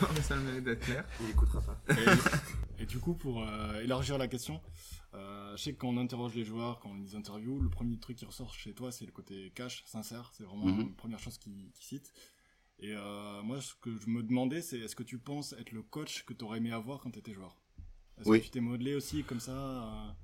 Non, 0.00 0.08
mais 0.14 0.22
ça 0.22 0.36
le 0.36 0.42
mérite 0.42 0.64
d'être 0.64 0.80
clair. 0.80 1.04
Il 1.20 1.30
écoutera 1.30 1.60
pas. 1.60 1.78
Et, 2.78 2.86
du 2.86 2.98
coup, 2.98 3.14
pour 3.14 3.46
euh, 3.46 3.82
élargir 3.82 4.16
la 4.16 4.26
question, 4.26 4.62
euh, 5.12 5.54
je 5.56 5.62
sais 5.62 5.74
que 5.74 5.78
quand 5.78 5.88
on 5.88 5.98
interroge 5.98 6.34
les 6.34 6.44
joueurs, 6.44 6.80
quand 6.80 6.90
on 6.90 6.94
les 6.94 7.14
interview, 7.14 7.60
le 7.60 7.68
premier 7.68 7.98
truc 7.98 8.16
qui 8.16 8.24
ressort 8.24 8.54
chez 8.54 8.72
toi, 8.72 8.90
c'est 8.90 9.04
le 9.04 9.12
côté 9.12 9.52
cash, 9.54 9.84
sincère. 9.84 10.30
C'est 10.32 10.44
vraiment 10.44 10.64
mhm. 10.64 10.78
la 10.78 10.96
première 10.96 11.18
chose 11.18 11.36
qu'ils 11.36 11.70
qui 11.72 11.84
citent. 11.84 12.14
Et 12.78 12.94
euh, 12.94 13.42
moi, 13.42 13.60
ce 13.60 13.74
que 13.74 13.94
je 13.98 14.08
me 14.08 14.22
demandais, 14.22 14.62
c'est 14.62 14.78
est-ce 14.78 14.96
que 14.96 15.02
tu 15.02 15.18
penses 15.18 15.52
être 15.52 15.72
le 15.72 15.82
coach 15.82 16.24
que 16.24 16.32
tu 16.32 16.42
aurais 16.44 16.58
aimé 16.58 16.72
avoir 16.72 17.00
quand 17.00 17.10
tu 17.10 17.18
étais 17.18 17.34
joueur? 17.34 17.60
Est-ce 18.18 18.30
que 18.30 18.44
tu 18.44 18.50
t'es 18.50 18.60
modelé 18.60 18.94
aussi 18.94 19.22
comme 19.24 19.40
ça 19.40 20.16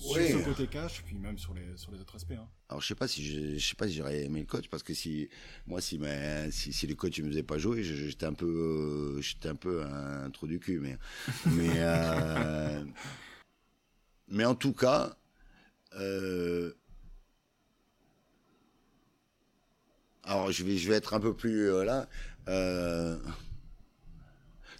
euh, 0.00 0.28
sur 0.28 0.40
ce 0.40 0.44
côté 0.44 0.66
cash, 0.66 1.02
puis 1.04 1.16
même 1.16 1.38
sur 1.38 1.54
les 1.54 1.76
sur 1.76 1.92
les 1.92 2.00
autres 2.00 2.16
aspects. 2.16 2.32
Hein. 2.32 2.48
Alors 2.68 2.80
je 2.80 2.86
sais 2.86 2.94
pas 2.94 3.08
si 3.08 3.24
je, 3.24 3.58
je 3.58 3.66
sais 3.66 3.74
pas 3.74 3.88
si 3.88 3.94
j'aurais 3.94 4.24
aimé 4.24 4.40
le 4.40 4.46
coach 4.46 4.68
parce 4.68 4.82
que 4.82 4.94
si 4.94 5.28
moi 5.66 5.80
si 5.80 5.98
mais 5.98 6.50
si, 6.50 6.72
si 6.72 6.86
les 6.86 6.94
coachs 6.94 7.18
ne 7.18 7.24
me 7.24 7.30
faisaient 7.30 7.42
pas 7.42 7.58
jouer, 7.58 7.82
j'étais 7.82 8.26
un 8.26 8.32
peu 8.32 8.46
euh, 8.46 9.20
j'étais 9.20 9.48
un 9.48 9.54
peu 9.56 9.82
un, 9.82 10.30
trou 10.30 10.46
du 10.46 10.58
cul 10.58 10.80
mais 10.80 10.96
mais 11.46 11.74
euh, 11.76 12.84
mais 14.28 14.44
en 14.44 14.54
tout 14.54 14.72
cas 14.72 15.16
euh, 15.96 16.72
alors 20.24 20.52
je 20.52 20.64
vais 20.64 20.76
je 20.78 20.88
vais 20.88 20.96
être 20.96 21.14
un 21.14 21.20
peu 21.20 21.34
plus 21.34 21.70
euh, 21.70 21.84
là 21.84 22.08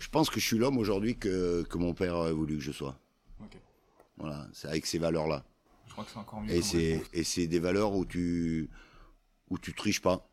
je 0.01 0.09
pense 0.09 0.31
que 0.31 0.41
je 0.41 0.47
suis 0.47 0.59
l'homme 0.59 0.79
aujourd'hui 0.79 1.17
que, 1.17 1.63
que 1.63 1.79
mon 1.79 1.95
père 1.95 2.17
a 2.17 2.33
voulu 2.33 2.57
que 2.57 2.63
je 2.63 2.73
sois. 2.73 2.99
Voilà, 4.21 4.47
c'est 4.53 4.69
avec 4.69 4.87
ces 4.87 4.99
valeurs-là. 4.99 5.45
Je 5.87 5.93
crois 5.93 6.05
que 6.05 6.11
c'est 6.11 6.19
encore 6.19 6.41
mieux. 6.41 6.53
Et 6.53 6.63
c'est, 6.63 7.03
et 7.13 7.25
c'est 7.25 7.47
des 7.47 7.59
valeurs 7.59 7.95
où 7.95 8.05
tu, 8.05 8.71
où 9.49 9.59
tu 9.59 9.75
triches 9.75 10.01
pas. 10.01 10.29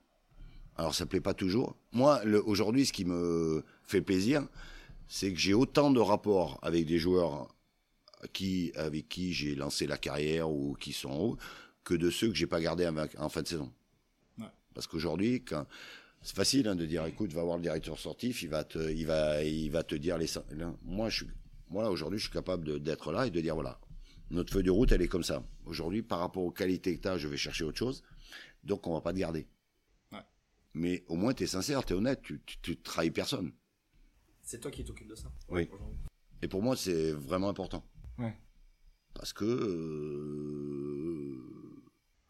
Alors 0.75 0.93
ça 0.93 1.05
plaît 1.05 1.21
pas 1.21 1.33
toujours. 1.33 1.75
Moi, 1.91 2.21
aujourd'hui, 2.45 2.85
ce 2.85 2.93
qui 2.93 3.05
me 3.05 3.63
fait 3.83 4.01
plaisir, 4.01 4.47
c'est 5.07 5.31
que 5.33 5.39
j'ai 5.39 5.53
autant 5.53 5.89
de 5.89 5.99
rapports 5.99 6.59
avec 6.61 6.85
des 6.85 6.99
joueurs 6.99 7.47
qui, 8.33 8.71
avec 8.75 9.09
qui 9.09 9.33
j'ai 9.33 9.55
lancé 9.55 9.87
la 9.87 9.97
carrière 9.97 10.51
ou 10.51 10.75
qui 10.79 10.93
sont 10.93 11.09
en 11.09 11.19
haut, 11.19 11.37
que 11.83 11.95
de 11.95 12.09
ceux 12.09 12.27
que 12.27 12.35
j'ai 12.35 12.45
pas 12.45 12.61
gardés 12.61 12.87
en 13.17 13.29
fin 13.29 13.41
de 13.41 13.47
saison. 13.47 13.71
Ouais. 14.37 14.45
Parce 14.75 14.85
qu'aujourd'hui, 14.85 15.43
quand, 15.43 15.65
c'est 16.21 16.35
facile 16.35 16.67
hein, 16.67 16.75
de 16.75 16.85
dire 16.85 17.05
écoute 17.05 17.31
va 17.33 17.43
voir 17.43 17.57
le 17.57 17.63
directeur 17.63 17.97
sportif 17.97 18.41
il 18.41 18.49
va 18.49 18.63
te 18.63 18.91
il 18.91 19.05
va 19.05 19.43
il 19.43 19.69
va 19.69 19.83
te 19.83 19.95
dire 19.95 20.17
les 20.17 20.27
moi 20.83 21.09
je 21.09 21.23
suis 21.23 21.27
moi 21.69 21.89
aujourd'hui 21.89 22.19
je 22.19 22.25
suis 22.25 22.33
capable 22.33 22.81
d'être 22.81 23.11
là 23.11 23.27
et 23.27 23.31
de 23.31 23.41
dire 23.41 23.55
voilà 23.55 23.79
notre 24.29 24.51
feuille 24.53 24.63
de 24.63 24.71
route 24.71 24.91
elle 24.91 25.01
est 25.01 25.07
comme 25.07 25.23
ça 25.23 25.43
aujourd'hui 25.65 26.01
par 26.01 26.19
rapport 26.19 26.43
aux 26.43 26.51
qualités 26.51 26.95
que 26.95 27.01
tu 27.01 27.07
as 27.07 27.17
je 27.17 27.27
vais 27.27 27.37
chercher 27.37 27.63
autre 27.63 27.77
chose 27.77 28.03
donc 28.63 28.87
on 28.87 28.93
va 28.93 29.01
pas 29.01 29.13
te 29.13 29.17
garder 29.19 29.47
ouais. 30.11 30.23
mais 30.73 31.03
au 31.07 31.15
moins 31.15 31.33
tu 31.33 31.43
es 31.43 31.47
sincère 31.47 31.85
tu 31.85 31.93
es 31.93 31.95
honnête 31.95 32.21
tu, 32.21 32.41
tu, 32.61 32.77
trahis 32.77 33.11
personne 33.11 33.51
c'est 34.41 34.59
toi 34.59 34.71
qui 34.71 34.83
t'occupes 34.83 35.09
de 35.09 35.15
ça 35.15 35.31
oui 35.49 35.69
Et 36.41 36.47
pour 36.47 36.61
moi, 36.61 36.75
c'est 36.75 37.11
vraiment 37.11 37.49
important. 37.49 37.83
Ouais. 38.17 38.37
Parce 39.13 39.33
que. 39.33 39.45
Euh, 39.45 40.76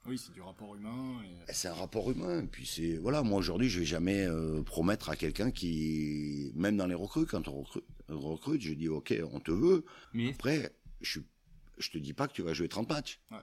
oui, 0.08 0.18
c'est 0.18 0.32
du 0.34 0.42
rapport 0.42 0.76
humain. 0.76 1.22
Et... 1.24 1.54
C'est 1.54 1.68
un 1.68 1.74
rapport 1.74 2.10
humain. 2.10 2.44
Et 2.44 2.48
puis 2.48 2.66
c'est 2.66 2.98
voilà, 2.98 3.24
moi 3.24 3.38
aujourd'hui, 3.40 3.70
je 3.70 3.80
vais 3.80 3.86
jamais 3.86 4.26
euh, 4.26 4.62
promettre 4.64 5.10
à 5.10 5.16
quelqu'un 5.16 5.52
qui, 5.52 6.52
même 6.56 6.78
dans 6.78 6.88
les 6.88 6.96
recrues, 6.96 7.26
quand 7.26 7.48
on 7.48 7.62
recrute, 7.62 7.86
recrute, 8.10 8.62
je 8.62 8.74
dis 8.74 8.88
ok, 8.88 9.14
on 9.32 9.40
te 9.40 9.52
veut. 9.52 9.86
Mais 10.14 10.30
après, 10.30 10.72
je 11.02 11.20
je 11.78 11.92
te 11.92 11.98
dis 11.98 12.14
pas 12.14 12.28
que 12.28 12.34
tu 12.34 12.42
vas 12.42 12.54
jouer 12.54 12.68
30 12.68 12.90
matchs. 12.90 13.22
Ouais. 13.32 13.38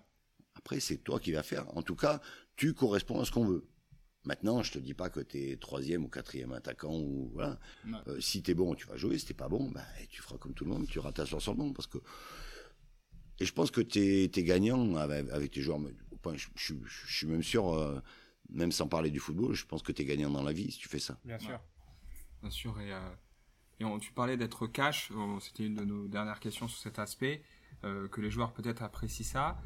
Après, 0.56 0.80
c'est 0.80 0.98
toi 0.98 1.20
qui 1.20 1.32
vas 1.32 1.42
faire. 1.42 1.66
En 1.76 1.82
tout 1.82 1.96
cas, 1.96 2.20
tu 2.56 2.74
corresponds 2.74 3.20
à 3.20 3.24
ce 3.24 3.30
qu'on 3.30 3.44
veut. 3.44 3.66
Maintenant, 4.24 4.62
je 4.62 4.72
te 4.72 4.78
dis 4.78 4.94
pas 4.94 5.10
que 5.10 5.20
tu 5.20 5.50
es 5.50 5.56
troisième 5.56 6.04
ou 6.04 6.08
quatrième 6.08 6.52
attaquant 6.52 6.94
ou 6.98 7.30
voilà. 7.34 7.58
Euh, 8.08 8.18
si 8.20 8.42
t'es 8.42 8.54
bon, 8.54 8.74
tu 8.74 8.86
vas 8.86 8.96
jouer. 8.96 9.18
Si 9.18 9.26
t'es 9.26 9.34
pas 9.34 9.48
bon, 9.48 9.70
bah, 9.70 9.84
tu 10.08 10.22
feras 10.22 10.38
comme 10.38 10.54
tout 10.54 10.64
le 10.64 10.70
monde, 10.70 10.86
tu 10.88 10.98
rates 10.98 11.16
ta 11.16 11.26
sur 11.26 11.52
le 11.52 11.58
monde 11.58 11.74
parce 11.74 11.86
que. 11.86 11.98
Et 13.40 13.44
je 13.44 13.52
pense 13.52 13.70
que 13.70 13.80
tu 13.80 13.98
es, 14.00 14.28
gagnant 14.42 14.96
avec, 14.96 15.50
tes 15.50 15.60
joueurs. 15.60 15.80
Je, 16.35 16.49
suis 17.07 17.27
même 17.27 17.43
sûr, 17.43 17.75
euh, 17.75 18.01
même 18.51 18.72
sans 18.72 18.89
parler 18.89 19.11
du 19.11 19.20
football, 19.20 19.55
je 19.55 19.66
pense 19.66 19.83
que 19.83 19.93
tu 19.93 20.03
es 20.03 20.05
gagnant 20.05 20.31
dans 20.31 20.43
la 20.43 20.53
vie 20.53 20.70
si 20.70 20.79
tu 20.79 20.89
fais 20.89 20.99
ça. 20.99 21.18
Bien 21.25 21.39
sûr. 21.39 21.61
Bien 22.41 22.51
sûr. 22.51 22.81
Et, 22.81 22.93
euh, 22.93 23.01
et 23.81 24.01
tu 24.01 24.12
parlais 24.12 24.37
d'être 24.37 24.66
cash. 24.66 25.11
C'était 25.41 25.66
une 25.66 25.75
de 25.75 25.85
nos 25.85 26.09
dernières 26.09 26.41
questions 26.41 26.68
sur 26.68 26.79
cet 26.79 26.99
aspect. 26.99 27.43
que 27.83 28.20
les 28.20 28.31
joueurs 28.31 28.53
peut-être 28.55 28.83
apprécient 28.83 29.27
ça. 29.27 29.61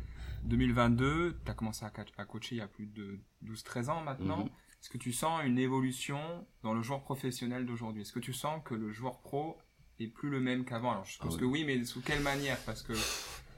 2022, 0.45 1.37
tu 1.45 1.51
as 1.51 1.55
commencé 1.55 1.85
à, 1.85 2.25
coacher 2.25 2.57
il 2.57 2.59
y 2.59 2.63
a 2.63 2.69
plus 2.69 2.87
de 2.87 3.19
12-13 3.45 3.91
ans 3.91 4.03
maintenant. 4.03 4.45
Mhm. 4.45 4.51
Est-ce 4.81 4.91
que 4.91 4.99
tu 4.99 5.13
sens 5.13 5.43
une 5.45 5.59
évolution 5.59 6.47
dans 6.63 6.73
le 6.73 6.83
joueur 6.83 7.03
professionnel 7.03 7.67
d'aujourd'hui? 7.67 8.03
Est-ce 8.03 8.13
que 8.13 8.21
tu 8.21 8.33
sens 8.33 8.63
que 8.65 8.75
le 8.75 8.93
joueur 8.93 9.19
pro 9.21 9.59
est 9.99 10.07
plus 10.07 10.31
le 10.31 10.41
même 10.41 10.65
qu'avant? 10.65 10.93
Alors 10.93 11.05
je 11.05 11.19
pense 11.19 11.35
ah 11.37 11.41
que 11.41 11.45
oui, 11.45 11.65
mais 11.65 11.85
sous 11.85 12.01
quelle 12.01 12.23
manière? 12.23 12.59
Parce 12.65 12.83
que 12.83 12.93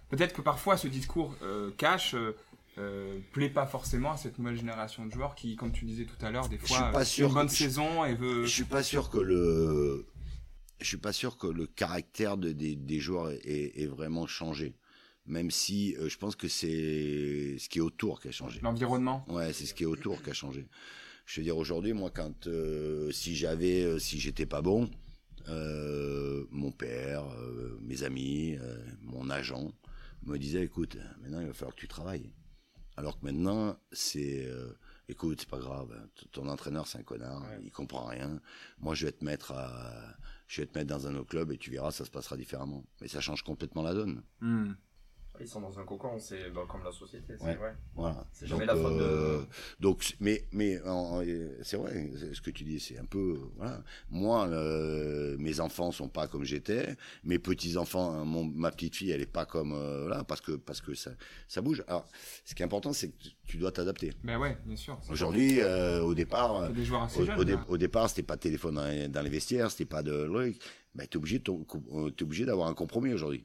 peut-être 0.09 0.35
que 0.35 0.41
parfois 0.41 0.79
ce 0.79 0.89
discours 0.89 1.35
euh, 1.43 1.71
cash 1.77 2.15
euh, 2.15 2.37
euh, 2.79 3.18
plaît 3.33 3.51
pas 3.51 3.66
forcément 3.66 4.12
à 4.12 4.16
cette 4.16 4.39
nouvelle 4.39 4.57
génération 4.57 5.07
de 5.07 5.12
joueurs 5.12 5.35
qui, 5.35 5.57
comme 5.57 5.73
tu 5.73 5.85
disais 5.85 6.05
tout 6.05 6.25
à 6.25 6.31
l'heure, 6.31 6.49
des 6.49 6.59
fois 6.59 6.93
une 7.18 7.29
bonne 7.29 7.49
saison 7.49 8.05
et 8.05 8.14
veut. 8.14 8.45
Je 8.45 8.51
suis 8.51 8.64
pas 8.64 8.83
sûr 8.83 9.11
que 9.11 9.18
le, 9.18 10.07
je 10.81 10.87
suis 10.87 10.97
pas 10.97 11.12
sûr 11.12 11.37
que 11.37 11.47
le 11.47 11.66
caractère 11.66 12.37
des, 12.37 13.01
joueurs 13.01 13.31
ait, 13.31 13.87
vraiment 13.87 14.27
changé 14.27 14.75
même 15.27 15.51
si 15.51 15.95
euh, 15.97 16.09
je 16.09 16.18
pense 16.18 16.35
que 16.35 16.49
c'est 16.49 17.57
ce 17.59 17.68
qui 17.68 17.79
est 17.79 17.83
autour 17.83 18.21
qui 18.21 18.29
a 18.29 18.33
changé. 18.33 18.59
L'environnement. 18.62 19.25
Ouais, 19.29 19.53
c'est 19.53 19.64
ce 19.64 19.75
qui 19.75 19.85
est 19.85 19.87
autour 19.87 20.23
qui 20.23 20.31
a 20.31 20.33
changé. 20.33 20.66
Je 21.25 21.41
veux 21.41 21.45
dire 21.45 21.57
aujourd'hui, 21.57 21.93
moi, 21.93 22.11
quand 22.11 22.49
euh, 22.49 23.12
si 23.12 23.37
j'avais, 23.37 23.85
euh, 23.85 23.99
si 23.99 24.18
j'étais 24.18 24.47
pas 24.47 24.62
bon, 24.62 24.91
mon 26.51 26.71
père, 26.71 27.25
mes 27.81 28.05
amis, 28.05 28.57
mon 29.03 29.31
agent 29.31 29.73
me 30.23 30.39
disaient, 30.39 30.62
écoute, 30.62 30.97
maintenant 31.21 31.41
il 31.41 31.49
va 31.49 31.53
falloir 31.53 31.75
que 31.75 31.81
tu 31.81 31.89
travailles. 31.89 32.31
Alors 33.01 33.19
que 33.19 33.25
maintenant, 33.25 33.79
c'est, 33.93 34.47
écoute, 35.09 35.41
c'est 35.41 35.49
pas 35.49 35.59
grave, 35.59 35.89
ton 36.33 36.47
entraîneur 36.49 36.87
c'est 36.87 36.99
un 36.99 37.03
connard, 37.03 37.47
il 37.65 37.73
comprend 37.73 38.05
rien. 38.05 38.43
Moi, 38.79 38.95
je 38.95 39.07
vais 39.07 39.13
te 39.13 39.25
mettre 39.25 39.53
à, 39.53 40.19
je 40.47 40.61
vais 40.61 40.67
te 40.67 40.77
mettre 40.77 40.91
dans 40.91 41.07
un 41.07 41.15
autre 41.15 41.31
club 41.31 41.51
et 41.51 41.57
tu 41.57 41.71
verras, 41.71 41.93
ça 41.93 42.05
se 42.05 42.11
passera 42.11 42.37
différemment. 42.37 42.85
Mais 43.01 43.09
ça 43.09 43.23
change 43.23 43.43
complètement 43.43 43.81
la 43.81 43.95
donne. 43.95 44.23
Hmm. 44.41 44.73
Ils 45.41 45.49
sont 45.49 45.61
dans 45.61 45.78
un 45.78 45.84
cocon, 45.84 46.18
c'est 46.18 46.51
bah, 46.51 46.62
comme 46.68 46.84
la 46.84 46.93
société, 46.93 47.34
c'est 47.38 47.55
vrai. 47.55 47.74
Voilà. 47.95 48.26
C'est 48.32 48.47
jamais 48.47 48.66
la 48.66 48.76
faute 48.76 48.99
de. 48.99 49.03
Euh, 49.03 49.43
donc, 49.80 50.14
mais, 50.20 50.45
mais 50.53 50.78
c'est 51.62 51.76
vrai, 51.76 52.11
ce 52.32 52.41
que 52.41 52.51
tu 52.51 52.64
dis, 52.64 52.78
c'est 52.78 52.99
un 52.99 53.05
peu. 53.05 53.38
Voilà. 53.57 53.82
Moi, 54.11 54.47
euh, 54.49 55.36
mes 55.38 55.61
enfants 55.61 55.93
sont 55.93 56.09
pas 56.09 56.28
comme 56.28 56.45
j'étais, 56.45 56.97
mes 57.24 57.38
petits 57.38 57.76
enfants, 57.76 58.24
mon, 58.24 58.45
ma 58.45 58.70
petite 58.70 58.97
fille, 58.97 59.11
elle 59.11 59.22
est 59.22 59.26
pas 59.26 59.47
comme 59.47 59.72
euh, 59.72 60.09
là, 60.09 60.24
parce 60.24 60.41
que 60.41 60.53
parce 60.53 60.80
que 60.80 60.95
ça 60.95 61.12
ça 61.49 61.62
bouge. 61.62 61.82
Alors, 61.88 62.07
ce 62.45 62.55
qui 62.55 62.62
est 62.62 62.66
important, 62.66 62.93
c'est 62.93 63.09
que 63.09 63.28
tu 63.47 63.57
dois 63.57 63.72
t'adapter. 63.72 64.12
Ben 64.22 64.38
ouais, 64.38 64.59
bien 64.66 64.76
sûr. 64.76 65.01
Aujourd'hui, 65.11 65.62
au 65.62 66.14
départ, 66.14 66.70
des 66.70 66.84
joueurs 66.84 67.05
assez 67.05 67.20
au, 67.20 67.24
jeunes, 67.24 67.38
au, 67.38 67.49
hein. 67.49 67.64
au, 67.68 67.76
départ, 67.78 68.09
c'était 68.09 68.22
pas 68.22 68.36
de 68.36 68.43
téléphone 68.43 68.74
dans 68.74 68.86
les, 68.86 69.09
dans 69.09 69.22
les 69.22 69.30
vestiaires, 69.30 69.70
c'était 69.70 69.84
pas 69.86 70.03
de 70.03 70.26
ben, 70.95 71.07
t'es 71.07 71.16
obligé, 71.16 71.36
es 71.36 72.22
obligé 72.22 72.45
d'avoir 72.45 72.68
un 72.68 72.74
compromis 72.74 73.12
aujourd'hui. 73.12 73.45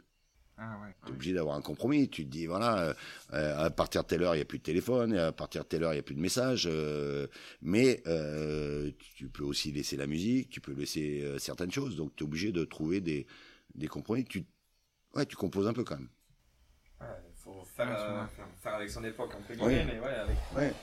Ah 0.57 0.79
ouais, 0.81 0.95
tu 1.03 1.11
es 1.11 1.13
obligé 1.13 1.33
d'avoir 1.33 1.57
un 1.57 1.61
compromis. 1.61 2.09
Tu 2.09 2.25
te 2.25 2.31
dis, 2.31 2.45
voilà, 2.45 2.79
euh, 2.79 2.93
euh, 3.33 3.65
à 3.65 3.69
partir 3.69 4.03
de 4.03 4.07
telle 4.07 4.23
heure, 4.23 4.35
il 4.35 4.37
n'y 4.37 4.41
a 4.41 4.45
plus 4.45 4.59
de 4.59 4.63
téléphone, 4.63 5.13
à 5.17 5.33
partir 5.33 5.63
de 5.63 5.67
telle 5.67 5.83
heure, 5.83 5.91
il 5.91 5.97
n'y 5.97 5.99
a 5.99 6.03
plus 6.03 6.15
de 6.15 6.21
message. 6.21 6.67
Euh, 6.71 7.27
mais 7.61 8.01
tu 9.15 9.27
peux 9.27 9.43
aussi 9.43 9.71
laisser 9.71 9.97
la 9.97 10.07
musique, 10.07 10.49
tu 10.49 10.61
peux 10.61 10.73
laisser 10.73 11.35
certaines 11.39 11.71
choses. 11.71 11.95
Donc, 11.97 12.15
tu 12.15 12.23
es 12.23 12.27
obligé 12.27 12.51
de 12.51 12.63
trouver 12.63 13.01
des, 13.01 13.27
des 13.73 13.87
compromis. 13.87 14.23
Tu, 14.23 14.45
ouais, 15.13 15.25
tu 15.25 15.35
composes 15.35 15.67
un 15.67 15.73
peu 15.73 15.83
quand 15.83 15.97
même. 15.97 16.09
Il 17.01 17.51
faut 17.51 17.63
faire, 17.75 18.29
faire, 18.63 18.75
avec 18.75 18.89
son 18.89 19.03
époque, 19.03 19.31
entre 19.35 19.53
guillemets, 19.53 19.85
mais 19.85 19.99
ouais, 19.99 20.15
avec 20.15 20.37
ouais. 20.55 20.73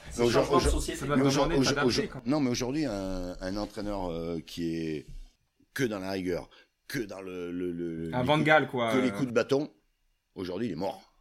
Non, 2.26 2.38
mais 2.40 2.50
aujourd'hui, 2.50 2.84
un, 2.84 3.36
un 3.40 3.56
entraîneur 3.56 4.12
qui 4.46 4.76
est 4.76 5.06
que 5.74 5.84
dans 5.84 5.98
la 5.98 6.10
rigueur, 6.10 6.50
que 6.88 6.98
dans 7.00 7.20
le, 7.20 7.50
le, 7.50 8.14
un 8.14 8.22
Van 8.22 8.42
quoi. 8.66 8.92
Que 8.92 8.98
les 8.98 9.10
coups 9.10 9.26
de 9.26 9.32
bâton. 9.32 9.70
Aujourd'hui, 10.34 10.68
il 10.68 10.72
est 10.72 10.76
mort. 10.76 11.12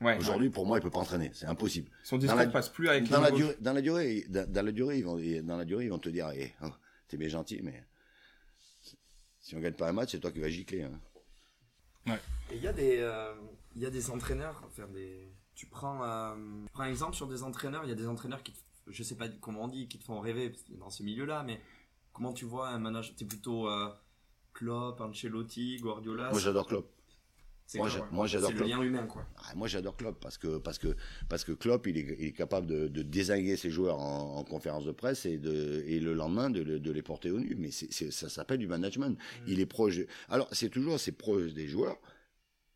Ouais, 0.00 0.16
Aujourd'hui, 0.16 0.48
pour 0.48 0.66
moi, 0.66 0.78
il 0.78 0.82
peut 0.82 0.90
pas 0.90 0.98
entraîner. 0.98 1.30
C'est 1.34 1.46
impossible. 1.46 1.90
Son 2.04 2.16
discours 2.16 2.38
ne 2.38 2.46
passe 2.46 2.70
plus 2.70 2.88
avec 2.88 3.08
dans 3.08 3.20
la, 3.20 3.30
durée, 3.30 3.56
dans 3.60 3.72
la 3.74 3.82
durée, 3.82 4.24
dans, 4.28 4.64
la 4.64 4.72
durée, 4.72 4.98
ils 4.98 5.04
vont, 5.04 5.18
dans 5.42 5.56
la 5.58 5.64
durée, 5.66 5.84
ils 5.84 5.90
vont 5.90 5.98
te 5.98 6.08
dire, 6.08 6.28
hey, 6.30 6.44
eh, 6.44 6.64
oh, 6.64 6.70
t'es 7.06 7.18
bien 7.18 7.28
gentil, 7.28 7.60
mais 7.62 7.84
si 9.40 9.56
on 9.56 9.60
gagne 9.60 9.74
pas 9.74 9.88
un 9.88 9.92
match, 9.92 10.12
c'est 10.12 10.20
toi 10.20 10.32
qui 10.32 10.40
vas 10.40 10.48
gicler. 10.48 10.84
Hein. 10.84 11.00
Ouais. 12.06 12.18
Et 12.50 12.56
il 12.56 12.62
y 12.62 12.68
a 12.68 12.72
des, 12.72 12.98
euh, 13.00 13.34
il 13.76 13.82
y 13.82 13.86
a 13.86 13.90
des 13.90 14.10
entraîneurs, 14.10 14.62
enfin 14.66 14.86
des, 14.88 15.34
tu 15.54 15.66
prends, 15.66 16.02
euh, 16.02 16.34
prends 16.72 16.84
un 16.84 16.88
exemple 16.88 17.14
sur 17.14 17.26
des 17.26 17.42
entraîneurs. 17.42 17.84
Il 17.84 17.90
y 17.90 17.92
a 17.92 17.96
des 17.96 18.06
entraîneurs 18.06 18.42
qui, 18.42 18.54
je 18.86 19.02
sais 19.02 19.16
pas 19.16 19.28
comment 19.28 19.64
on 19.64 19.68
dit, 19.68 19.86
qui 19.86 19.98
te 19.98 20.04
font 20.04 20.18
rêver 20.20 20.52
dans 20.70 20.88
ce 20.88 21.02
milieu-là, 21.02 21.42
mais 21.42 21.60
comment 22.14 22.32
tu 22.32 22.46
vois 22.46 22.68
un 22.68 22.78
manager, 22.78 23.14
t'es 23.16 23.26
plutôt 23.26 23.68
euh, 23.68 23.90
Klopp, 24.60 25.00
Ancelotti, 25.00 25.78
Guardiola. 25.78 26.30
Moi 26.30 26.38
j'adore 26.38 26.66
Klopp. 26.66 26.86
Moi, 27.76 27.88
moi 28.10 28.26
j'adore 28.26 28.50
Klopp. 28.50 28.60
le 28.60 28.68
lien 28.68 28.82
humain 28.82 29.06
quoi. 29.06 29.24
Ah, 29.38 29.54
moi 29.54 29.68
j'adore 29.68 29.96
Klopp 29.96 30.20
parce 30.20 30.36
que 30.36 30.58
parce 30.58 30.76
que 30.78 30.94
parce 31.30 31.44
que 31.44 31.52
Klopp 31.52 31.86
il 31.86 31.96
est, 31.96 32.16
il 32.18 32.26
est 32.26 32.32
capable 32.32 32.66
de, 32.66 32.86
de 32.86 33.02
désinguer 33.02 33.56
ses 33.56 33.70
joueurs 33.70 33.98
en, 33.98 34.44
conférence 34.44 34.84
de 34.84 34.92
presse 34.92 35.24
et 35.24 35.38
de 35.38 35.82
et 35.86 35.98
le 35.98 36.12
lendemain 36.12 36.50
de, 36.50 36.62
de 36.62 36.90
les 36.90 37.00
porter 37.00 37.30
au 37.30 37.40
nu. 37.40 37.56
Mais 37.58 37.70
c'est, 37.70 38.12
ça 38.12 38.28
s'appelle 38.28 38.58
du 38.58 38.66
management. 38.66 39.16
Mm. 39.16 39.44
Il 39.46 39.60
est 39.60 39.66
proche. 39.66 40.00
Alors 40.28 40.48
c'est 40.52 40.68
toujours 40.68 40.94
assez 40.94 41.12
proche 41.12 41.54
des 41.54 41.66
joueurs. 41.66 41.96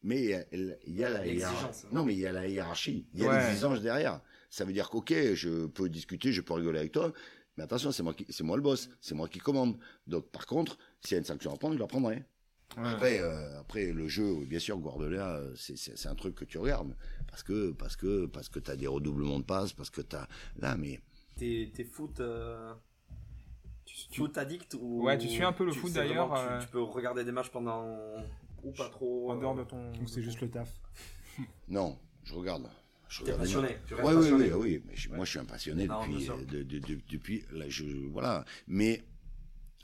Mais 0.03 0.47
il 0.53 0.97
y 0.97 1.05
a, 1.05 1.11
la 1.11 1.26
hiérarchie. 1.26 1.87
Non, 1.93 2.05
mais 2.05 2.14
il 2.14 2.20
y 2.20 2.26
a 2.26 2.32
la 2.32 2.47
hiérarchie. 2.47 3.07
Il 3.14 3.22
y 3.22 3.26
a 3.26 3.47
l'exigence 3.47 3.80
derrière. 3.80 4.20
Ça 4.51 4.64
veut 4.64 4.72
dire 4.72 4.89
qu'ok, 4.91 5.12
je 5.35 5.66
peux 5.66 5.89
discuter, 5.89 6.30
je 6.30 6.43
peux 6.43 6.53
rigoler 6.53 6.78
avec 6.78 6.93
toi, 6.93 7.11
mais 7.57 7.62
attention, 7.62 7.93
c'est 7.93 8.03
moi, 8.03 8.14
qui, 8.14 8.26
c'est 8.30 8.43
moi 8.43 8.57
le 8.57 8.62
boss, 8.62 8.91
c'est 9.01 9.14
moi 9.14 9.28
qui 9.28 9.39
commande. 9.39 9.76
Donc, 10.07 10.26
par 10.30 10.47
contre, 10.47 10.76
s'il 11.05 11.14
y 11.14 11.16
a 11.16 11.18
une 11.18 11.24
sanction 11.24 11.52
à 11.52 11.57
prendre, 11.57 11.74
je 11.74 11.80
la 11.80 11.86
prendrai. 11.86 12.24
Après, 12.76 13.20
euh, 13.20 13.61
après, 13.61 13.92
le 13.92 14.09
jeu, 14.09 14.44
bien 14.46 14.59
sûr, 14.59 14.78
Guardiola, 14.78 15.40
c'est, 15.55 15.76
c'est, 15.76 16.09
un 16.09 16.14
truc 16.14 16.34
que 16.34 16.44
tu 16.44 16.59
regardes. 16.59 16.96
Parce 17.28 17.42
que, 17.42 17.70
parce 17.72 17.94
que, 17.94 18.26
parce 18.26 18.48
que 18.48 18.59
t'as 18.59 18.74
des 18.74 18.86
redoublements 18.86 19.38
de 19.38 19.44
passes, 19.44 19.72
parce 19.72 19.90
que 19.90 20.00
t'as, 20.00 20.26
là, 20.57 20.76
mais. 20.76 21.00
T'es, 21.36 21.70
t'es 21.72 21.84
foot, 21.84 22.20
euh... 22.20 22.72
tu, 23.84 23.96
foot 24.16 24.36
addict 24.38 24.74
ou. 24.80 25.05
Ouais, 25.05 25.18
tu 25.18 25.28
suis 25.28 25.44
un 25.44 25.52
peu 25.52 25.64
le 25.64 25.72
foot 25.72 25.92
d'ailleurs. 25.92 26.32
Tu, 26.34 26.40
euh, 26.40 26.61
tu, 26.61 26.68
peux 26.68 26.82
regarder 26.82 27.24
des 27.24 27.32
matchs 27.32 27.50
pendant, 27.50 27.96
ou 28.64 28.72
pas 28.72 28.88
trop. 28.88 29.30
En 29.30 29.36
dehors 29.36 29.55
de 29.55 29.64
ton. 29.64 29.92
Ou 30.02 30.07
c'est 30.09 30.22
juste 30.22 30.40
le 30.40 30.50
taf. 30.50 30.72
non, 31.68 31.98
je 32.24 32.34
regarde. 32.34 32.68
Je 33.09 33.22
passionné. 33.32 33.76
Tu 33.86 33.94
oui, 33.94 34.14
oui, 34.14 34.50
oui, 34.52 34.82
Mais 34.86 35.16
moi, 35.16 35.24
je 35.24 35.30
suis 35.30 35.38
un 35.38 35.44
passionné 35.44 35.86
depuis, 35.86 36.28
euh, 36.30 36.64
depuis, 37.09 37.44
là, 37.52 37.66
je, 37.68 37.84
voilà. 38.09 38.44
Mais 38.66 39.05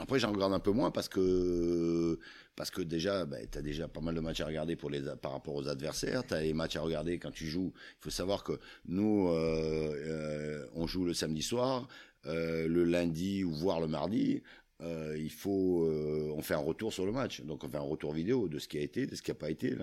après, 0.00 0.18
j'en 0.18 0.32
regarde 0.32 0.52
un 0.52 0.60
peu 0.60 0.70
moins 0.70 0.90
parce 0.90 1.08
que, 1.08 2.18
parce 2.56 2.70
que 2.70 2.82
déjà, 2.82 3.26
bah, 3.26 3.38
tu 3.50 3.58
as 3.58 3.62
déjà 3.62 3.88
pas 3.88 4.00
mal 4.00 4.14
de 4.14 4.20
matchs 4.20 4.40
à 4.40 4.46
regarder 4.46 4.76
par 5.20 5.32
rapport 5.32 5.54
aux 5.54 5.68
adversaires. 5.68 6.26
Tu 6.26 6.34
as 6.34 6.42
les 6.42 6.52
matchs 6.52 6.76
à 6.76 6.80
regarder 6.80 7.18
quand 7.18 7.30
tu 7.30 7.46
joues. 7.46 7.72
Il 7.74 8.04
faut 8.04 8.10
savoir 8.10 8.42
que 8.42 8.58
nous, 8.86 9.28
euh, 9.28 9.94
euh, 9.94 10.66
on 10.74 10.86
joue 10.86 11.04
le 11.04 11.14
samedi 11.14 11.42
soir, 11.42 11.86
le 12.24 12.84
lundi 12.84 13.44
ou 13.44 13.52
voire 13.52 13.80
le 13.80 13.86
mardi. 13.88 14.42
il 14.80 15.30
faut, 15.30 15.86
on 16.34 16.42
fait 16.42 16.54
un 16.54 16.58
retour 16.58 16.92
sur 16.92 17.06
le 17.06 17.12
match. 17.12 17.42
Donc, 17.42 17.64
on 17.64 17.68
fait 17.68 17.76
un 17.76 17.80
retour 17.80 18.12
vidéo 18.12 18.48
de 18.48 18.58
ce 18.58 18.68
qui 18.68 18.78
a 18.78 18.82
été, 18.82 19.06
de 19.06 19.14
ce 19.14 19.22
qui 19.22 19.30
n'a 19.30 19.36
pas 19.36 19.50
été. 19.50 19.76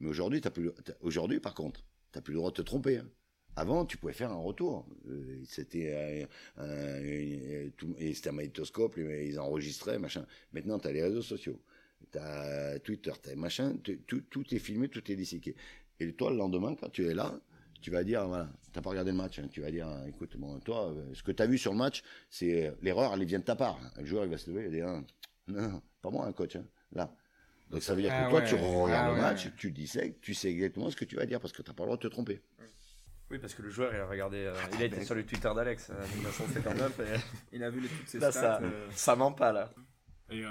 Mais 0.00 0.08
aujourd'hui, 0.08 0.40
aujourd'hui, 1.00 1.40
par 1.40 1.54
contre, 1.54 1.82
T'as 2.12 2.20
plus 2.20 2.32
le 2.32 2.38
droit 2.38 2.50
de 2.50 2.56
te 2.56 2.62
tromper. 2.62 2.98
Hein. 2.98 3.08
Avant, 3.58 3.84
tu 3.84 3.96
pouvais 3.96 4.12
faire 4.12 4.30
un 4.30 4.36
retour. 4.36 4.86
Euh, 5.08 5.42
c'était 5.44 6.28
un, 6.58 7.02
et 7.02 8.14
c'était 8.14 8.28
un 8.28 8.32
magnétoscope, 8.32 8.96
ils 8.98 9.40
enregistraient, 9.40 9.98
machin. 9.98 10.24
Maintenant, 10.52 10.78
tu 10.78 10.86
as 10.86 10.92
les 10.92 11.02
réseaux 11.02 11.22
sociaux, 11.22 11.60
tu 12.12 12.18
as 12.18 12.78
Twitter, 12.78 13.10
tu 13.20 13.30
as 13.30 13.34
machin, 13.34 13.76
tout, 14.06 14.20
tout, 14.30 14.54
est 14.54 14.60
filmé, 14.60 14.88
tout 14.88 15.10
est 15.10 15.16
disséqué. 15.16 15.56
Et 15.98 16.12
toi, 16.12 16.30
le 16.30 16.36
lendemain, 16.36 16.76
quand 16.76 16.88
tu 16.88 17.08
es 17.08 17.14
là, 17.14 17.34
tu 17.80 17.90
vas 17.90 18.04
dire, 18.04 18.28
voilà, 18.28 18.48
t'as 18.72 18.80
pas 18.80 18.90
regardé 18.90 19.10
le 19.10 19.16
match, 19.16 19.40
hein. 19.40 19.48
tu 19.50 19.60
vas 19.60 19.72
dire, 19.72 19.88
écoute, 20.06 20.36
bon, 20.36 20.60
toi, 20.60 20.92
euh, 20.92 21.12
ce 21.12 21.24
que 21.24 21.32
tu 21.32 21.42
as 21.42 21.46
vu 21.46 21.58
sur 21.58 21.72
le 21.72 21.78
match, 21.78 22.04
c'est 22.30 22.72
l'erreur, 22.80 23.12
elle 23.12 23.24
vient 23.24 23.40
de 23.40 23.44
ta 23.44 23.56
part. 23.56 23.80
Le 23.96 24.04
joueur, 24.04 24.24
il 24.24 24.30
va 24.30 24.38
se 24.38 24.48
lever, 24.48 24.66
il 24.66 24.66
va 24.66 24.72
dire, 24.72 25.02
non, 25.48 25.82
pas 26.00 26.10
moi, 26.10 26.26
un 26.26 26.32
coach, 26.32 26.54
hein. 26.54 26.64
là. 26.92 27.12
Donc 27.70 27.82
ça 27.82 27.94
veut 27.94 28.02
dire 28.02 28.10
que 28.10 28.24
ah 28.24 28.30
toi, 28.30 28.40
tu 28.42 28.54
regardes 28.54 29.10
ah 29.10 29.14
le 29.14 29.20
match, 29.20 29.48
tu 29.56 29.72
disais, 29.72 30.16
tu 30.22 30.32
sais 30.32 30.48
exactement 30.50 30.90
ce 30.90 30.96
que 30.96 31.04
tu 31.04 31.16
vas 31.16 31.26
dire 31.26 31.40
parce 31.40 31.52
que 31.52 31.60
tu 31.60 31.68
n'as 31.68 31.74
pas 31.74 31.82
le 31.82 31.88
droit 31.88 31.96
de 31.96 32.02
te 32.02 32.08
tromper. 32.08 32.40
Oui, 33.30 33.38
parce 33.38 33.54
que 33.54 33.62
le 33.62 33.68
joueur, 33.68 33.92
il 33.94 34.00
a 34.00 34.06
regardé, 34.06 34.38
euh, 34.38 34.54
il 34.74 34.82
a 34.82 34.84
été 34.86 35.04
sur 35.04 35.14
le 35.14 35.24
Twitter 35.24 35.50
d'Alex, 35.54 35.90
euh, 35.90 36.06
1959, 36.14 37.00
et 37.00 37.02
il 37.56 37.62
a 37.62 37.68
vu 37.68 37.80
les, 37.80 37.88
toutes 37.88 38.08
ses 38.08 38.18
là, 38.18 38.30
stats. 38.30 38.60
Ça, 38.60 38.62
euh. 38.62 38.88
ça 38.92 39.16
ment 39.16 39.32
pas, 39.32 39.52
là. 39.52 39.70
Et 40.30 40.42
euh, 40.44 40.48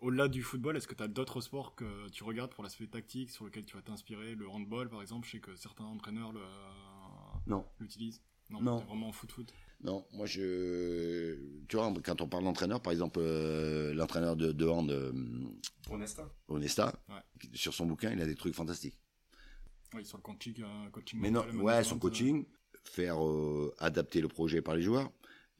au-delà 0.00 0.26
du 0.26 0.42
football, 0.42 0.76
est-ce 0.76 0.88
que 0.88 0.94
tu 0.94 1.04
as 1.04 1.08
d'autres 1.08 1.40
sports 1.40 1.76
que 1.76 2.08
tu 2.08 2.24
regardes 2.24 2.52
pour 2.52 2.64
l'aspect 2.64 2.88
tactique, 2.88 3.30
sur 3.30 3.44
lequel 3.44 3.64
tu 3.64 3.76
vas 3.76 3.82
t'inspirer? 3.82 4.34
Le 4.34 4.48
handball, 4.48 4.88
par 4.88 5.02
exemple, 5.02 5.26
je 5.26 5.32
sais 5.32 5.40
que 5.40 5.54
certains 5.54 5.84
entraîneurs 5.84 6.32
l'utilisent. 7.78 8.22
Non, 8.50 8.60
non. 8.60 8.76
vraiment 8.78 9.12
foot-foot 9.12 9.52
non, 9.84 10.06
moi 10.12 10.26
je. 10.26 11.34
Tu 11.66 11.74
vois, 11.74 11.92
quand 12.04 12.20
on 12.20 12.28
parle 12.28 12.44
d'entraîneur, 12.44 12.80
par 12.80 12.92
exemple, 12.92 13.20
l'entraîneur 13.20 14.36
de, 14.36 14.52
de 14.52 14.66
hand. 14.68 15.12
Onesta. 15.90 16.30
Onesta, 16.46 16.94
sur 17.52 17.74
son 17.74 17.86
bouquin, 17.86 18.12
il 18.12 18.22
a 18.22 18.26
des 18.26 18.36
trucs 18.36 18.54
fantastiques. 18.54 18.96
Oui, 19.94 20.04
sur 20.04 20.18
le 20.18 20.22
coaching. 20.22 20.54
Euh, 20.62 20.90
coaching 20.90 21.20
Mais 21.20 21.30
non, 21.30 21.44
ouais, 21.56 21.84
son 21.84 21.98
coaching, 21.98 22.44
faire 22.84 23.24
euh, 23.24 23.74
adapter 23.78 24.20
le 24.20 24.28
projet 24.28 24.62
par 24.62 24.74
les 24.74 24.82
joueurs, 24.82 25.10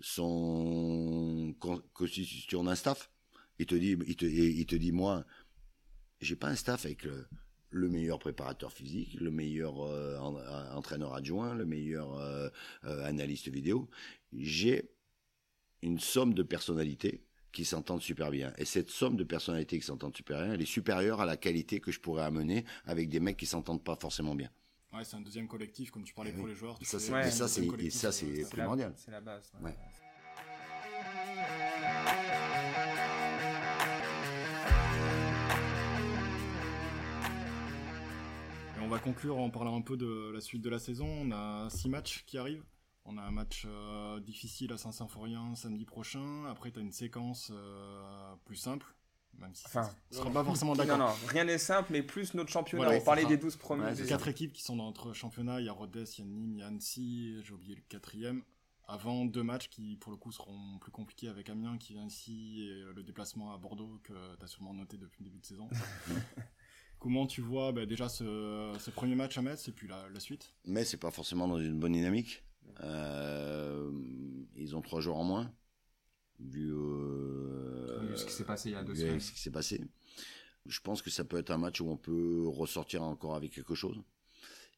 son 0.01 1.55
constitution 1.93 2.65
d'un 2.65 2.75
staff. 2.75 3.11
Il 3.59 3.67
te 3.67 3.75
dit, 3.75 3.97
il 4.07 4.17
te, 4.17 4.25
il 4.25 4.67
te 4.67 4.77
dit, 4.77 4.93
moi, 4.93 5.25
j'ai 6.21 6.37
pas 6.37 6.49
un 6.49 6.57
staff 6.57 6.85
avec 6.87 7.05
le, 7.05 7.89
meilleur 7.89 8.19
préparateur 8.19 8.73
physique, 8.73 9.15
le 9.21 9.31
meilleur 9.31 9.81
euh, 9.83 10.19
entraîneur 10.19 11.15
adjoint, 11.15 11.55
le 11.55 11.67
meilleur 11.67 12.51
analyste 12.83 13.49
vidéo. 13.49 13.89
J'ai 14.33 14.91
une 15.83 15.99
somme 15.99 16.35
de 16.35 16.43
personnalités 16.43 17.25
qui 17.53 17.65
s'entendent 17.65 18.03
super 18.03 18.31
bien. 18.31 18.53
Et 18.59 18.65
cette 18.65 18.91
somme 18.91 19.17
de 19.17 19.25
personnalités 19.25 19.79
qui 19.79 19.87
s'entendent 19.87 20.17
super 20.17 20.43
bien, 20.43 20.55
elle 20.55 20.63
est 20.63 20.67
supérieure 20.67 21.21
à 21.21 21.27
la 21.27 21.37
qualité 21.37 21.81
que 21.81 21.93
je 21.93 22.01
pourrais 22.01 22.25
amener 22.25 22.65
avec 22.87 23.09
des 23.09 23.21
mecs 23.21 23.37
qui 23.37 23.47
s'entendent 23.47 23.85
pas 23.85 23.97
forcément 23.97 24.35
bien. 24.35 24.51
Ouais, 24.93 25.05
c'est 25.05 25.17
un 25.17 25.23
deuxième 25.23 25.49
collectif, 25.49 25.91
comme 25.91 26.05
tu 26.05 26.13
parlais 26.13 26.33
pour 26.33 26.47
les 26.47 26.55
joueurs. 26.55 26.77
Ça, 26.83 26.99
c'est, 26.99 27.31
ça, 27.31 27.49
c'est, 27.49 27.91
ça, 27.91 28.13
c'est 28.13 28.51
primordial. 28.51 28.93
C'est 28.97 29.11
la 29.11 29.23
base. 29.23 29.51
Ouais. 29.63 29.75
Et 38.77 38.81
on 38.83 38.89
va 38.89 38.99
conclure 38.99 39.39
en 39.39 39.49
parlant 39.49 39.77
un 39.77 39.81
peu 39.81 39.97
de 39.97 40.31
la 40.31 40.41
suite 40.43 40.61
de 40.61 40.69
la 40.69 40.79
saison. 40.79 41.07
On 41.07 41.33
a 41.33 41.71
six 41.71 41.89
matchs 41.89 42.25
qui 42.27 42.37
arrivent. 42.37 42.65
On 43.05 43.19
a 43.19 43.23
un 43.23 43.31
match 43.31 43.65
euh, 43.67 44.21
difficile 44.21 44.73
à 44.73 44.79
Saint-Symphorien 44.79 45.55
samedi 45.55 45.85
prochain. 45.85 46.45
Après, 46.47 46.71
tu 46.71 46.79
as 46.79 46.83
une 46.83 46.93
séquence 46.93 47.51
euh, 47.53 48.35
plus 48.45 48.57
simple. 48.57 48.95
Même 49.39 49.55
si 49.55 49.65
enfin, 49.67 49.91
ne 50.11 50.17
sera 50.17 50.31
pas 50.31 50.45
forcément 50.45 50.75
d'accord. 50.75 50.99
Non, 50.99 51.07
non, 51.07 51.15
rien 51.27 51.45
n'est 51.45 51.59
simple, 51.59 51.91
mais 51.91 52.03
plus 52.03 52.35
notre 52.35 52.51
championnat. 52.51 52.91
on 52.91 53.01
parlait 53.01 53.25
des 53.25 53.39
12 53.39 53.57
premiers. 53.57 53.85
Ouais, 53.85 54.07
quatre 54.07 54.29
équipes 54.29 54.53
qui 54.53 54.63
sont 54.63 54.77
dans 54.77 54.85
notre 54.85 55.15
championnat. 55.15 55.61
Il 55.61 55.67
y 55.67 55.69
a 55.69 55.73
Rodez, 55.73 56.05
il 56.05 56.19
y 56.19 56.23
a 56.23 56.27
Nîmes, 56.27 56.53
il 56.53 56.59
y 56.59 56.63
a 56.63 56.67
Annecy. 56.67 57.43
J'ai 57.43 57.55
oublié 57.55 57.75
le 57.75 57.83
quatrième. 57.89 58.43
Avant 58.87 59.25
deux 59.25 59.43
matchs 59.43 59.69
qui, 59.69 59.97
pour 59.97 60.13
le 60.13 60.19
coup, 60.19 60.33
seront 60.33 60.79
plus 60.81 60.93
compliqués 60.93 61.29
avec 61.29 61.49
Amiens 61.49 61.79
qui 61.79 61.95
vient 61.95 62.05
ici 62.05 62.63
et 62.63 62.93
le 62.95 63.03
déplacement 63.03 63.55
à 63.55 63.59
Bordeaux 63.59 64.01
que 64.03 64.13
tu 64.37 64.45
as 64.45 64.49
sûrement 64.49 64.75
noté 64.75 64.99
depuis 64.99 65.25
le 65.25 65.31
début 65.31 65.41
de 65.41 65.47
saison. 65.47 65.69
Comment 66.99 67.27
tu 67.27 67.41
vois 67.41 67.73
bah, 67.73 67.87
déjà 67.87 68.09
ce, 68.09 68.91
premier 68.91 69.15
match 69.15 69.39
à 69.39 69.43
Metz 69.43 69.67
et 69.67 69.73
puis 69.73 69.89
la, 69.89 70.09
la 70.11 70.21
suite? 70.21 70.53
Metz, 70.67 70.89
c'est 70.89 70.99
pas 70.99 71.11
forcément 71.11 71.49
dans 71.49 71.59
une 71.59 71.81
bonne 71.81 71.93
dynamique. 71.93 72.45
Euh, 72.81 73.91
ils 74.57 74.77
ont 74.77 74.83
trois 74.83 75.01
jours 75.01 75.19
en 75.19 75.25
moins, 75.25 75.53
vu, 76.41 76.73
euh, 76.73 78.15
ce 78.17 78.25
qui 78.25 78.33
s'est 78.33 78.45
passé 78.45 78.71
il 78.71 78.73
y 78.73 78.77
a 78.77 78.85
deux 78.85 78.95
semaines. 78.95 79.21
Ce 79.21 79.33
qui 79.33 79.41
s'est 79.41 79.51
passé. 79.51 79.81
Je 80.67 80.81
pense 80.81 81.03
que 81.03 81.11
ça 81.11 81.25
peut 81.25 81.39
être 81.39 81.51
un 81.51 81.59
match 81.59 81.81
où 81.81 81.89
on 81.89 81.97
peut 81.97 82.47
ressortir 82.47 83.03
encore 83.03 83.35
avec 83.35 83.53
quelque 83.53 83.75
chose. 83.75 84.01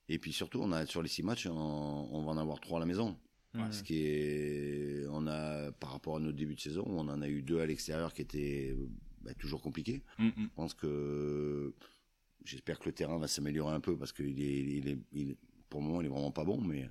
Et 0.09 0.19
puis 0.19 0.33
surtout, 0.33 0.61
on 0.61 0.73
a 0.73 0.87
sur 0.87 1.03
les 1.03 1.09
six 1.09 1.23
matchs, 1.23 1.47
on, 1.47 2.23
va 2.25 2.31
en 2.33 2.37
avoir 2.37 2.61
trois 2.61 2.79
à 2.79 2.81
la 2.81 2.87
maison. 2.87 3.17
Ce 3.71 3.85
qui 3.85 4.05
est, 4.05 5.07
on 5.11 5.29
a 5.29 5.71
par 5.73 5.93
rapport 5.93 6.17
à 6.17 6.21
notre 6.21 6.37
début 6.37 6.57
de 6.57 6.61
saison, 6.61 6.85
on 6.89 7.09
en 7.09 7.23
a 7.23 7.29
eu 7.29 7.41
deux 7.41 7.61
à 7.61 7.67
l'extérieur 7.67 8.13
qui 8.13 8.23
étaient 8.23 8.77
bah, 9.21 9.33
toujours 9.35 9.63
compliqués. 9.63 10.03
Mm. 10.19 10.31
Je 10.37 10.49
pense 10.57 10.75
que 10.75 11.73
j'espère 12.45 12.81
que 12.81 12.87
le 12.87 12.93
terrain 12.93 13.17
va 13.17 13.29
s'améliorer 13.29 13.73
un 13.73 13.81
peu 13.81 13.97
parce 13.97 14.13
qu'il 14.13 14.41
est, 14.41 14.61
il 14.61 14.89
est, 14.89 14.99
il 15.13 15.37
pour 15.75 15.83
le 15.83 15.89
moment, 15.89 16.01
il 16.03 16.07
est 16.07 16.09
vraiment 16.09 16.31
pas 16.31 16.45
bon, 16.45 16.61
mais 16.61 16.89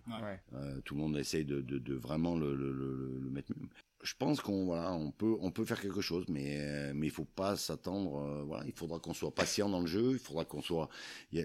euh, 0.52 0.82
tout 0.84 0.96
le 0.96 1.00
monde 1.00 1.16
essaye 1.16 1.46
de, 1.46 1.62
de, 1.62 1.94
vraiment 1.94 2.36
le, 2.36 2.54
le, 2.54 2.74
le, 2.74 3.30
mettre 3.30 3.54
mieux. 3.58 3.70
Je 4.04 4.14
pense 4.20 4.42
qu'on 4.42 4.66
voilà, 4.66 4.92
on 4.92 5.10
peut 5.10 5.38
on 5.40 5.52
peut 5.52 5.64
faire 5.64 5.80
quelque 5.80 6.02
chose, 6.02 6.26
mais 6.28 6.58
euh, 6.60 6.92
mais 6.94 7.08
il 7.08 7.10
faut 7.10 7.24
pas 7.24 7.56
s'attendre. 7.56 8.18
Euh, 8.18 8.44
voilà, 8.44 8.66
il 8.66 8.74
faudra 8.74 9.00
qu'on 9.00 9.14
soit 9.14 9.34
patient 9.34 9.70
dans 9.70 9.80
le 9.80 9.88
jeu. 9.88 10.12
Il 10.12 10.20
faudra 10.20 10.44
qu'on 10.44 10.62
soit. 10.62 10.90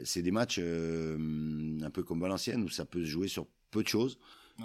C'est 0.02 0.22
des 0.22 0.32
matchs 0.32 0.58
un 0.58 1.90
peu 1.90 2.02
comme 2.02 2.20
Valenciennes 2.20 2.64
où 2.64 2.68
ça 2.68 2.84
peut 2.84 3.04
se 3.04 3.08
jouer 3.08 3.28
sur 3.28 3.46
peu 3.70 3.84
de 3.84 3.88
choses. 3.88 4.18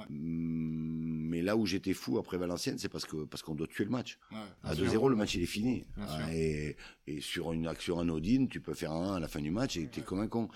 Mm, 0.10 1.30
mais 1.30 1.44
là 1.44 1.56
où 1.56 1.68
j'étais 1.68 1.94
fou 1.94 2.18
après 2.18 2.40
Valenciennes, 2.40 2.80
c'est 2.80 2.90
parce 2.90 3.06
que 3.06 3.26
parce 3.26 3.44
qu'on 3.44 3.54
doit 3.54 3.68
tuer 3.68 3.84
le 3.84 3.92
match. 3.92 4.18
à 4.64 4.74
2-0, 4.74 5.12
le 5.12 5.16
match 5.16 5.36
il 5.36 5.44
est 5.44 5.46
fini. 5.46 5.86
Et, 6.32 6.76
et, 7.06 7.22
sur 7.22 7.54
une 7.54 7.68
action 7.68 8.00
anodine, 8.00 8.48
tu 8.50 8.62
peux 8.62 8.74
faire 8.74 8.94
un 8.94 9.12
1 9.12 9.16
à 9.18 9.20
la 9.20 9.28
fin 9.28 9.42
du 9.42 9.52
match 9.52 9.78
et 9.78 9.88
tu 9.92 10.00
es 10.00 10.04
comme 10.04 10.22
un 10.22 10.28
con. 10.28 10.50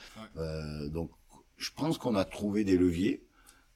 donc 0.90 1.12
je 1.58 1.72
pense 1.72 1.98
qu'on 1.98 2.16
a 2.16 2.24
trouvé 2.24 2.64
des 2.64 2.78
leviers. 2.78 3.28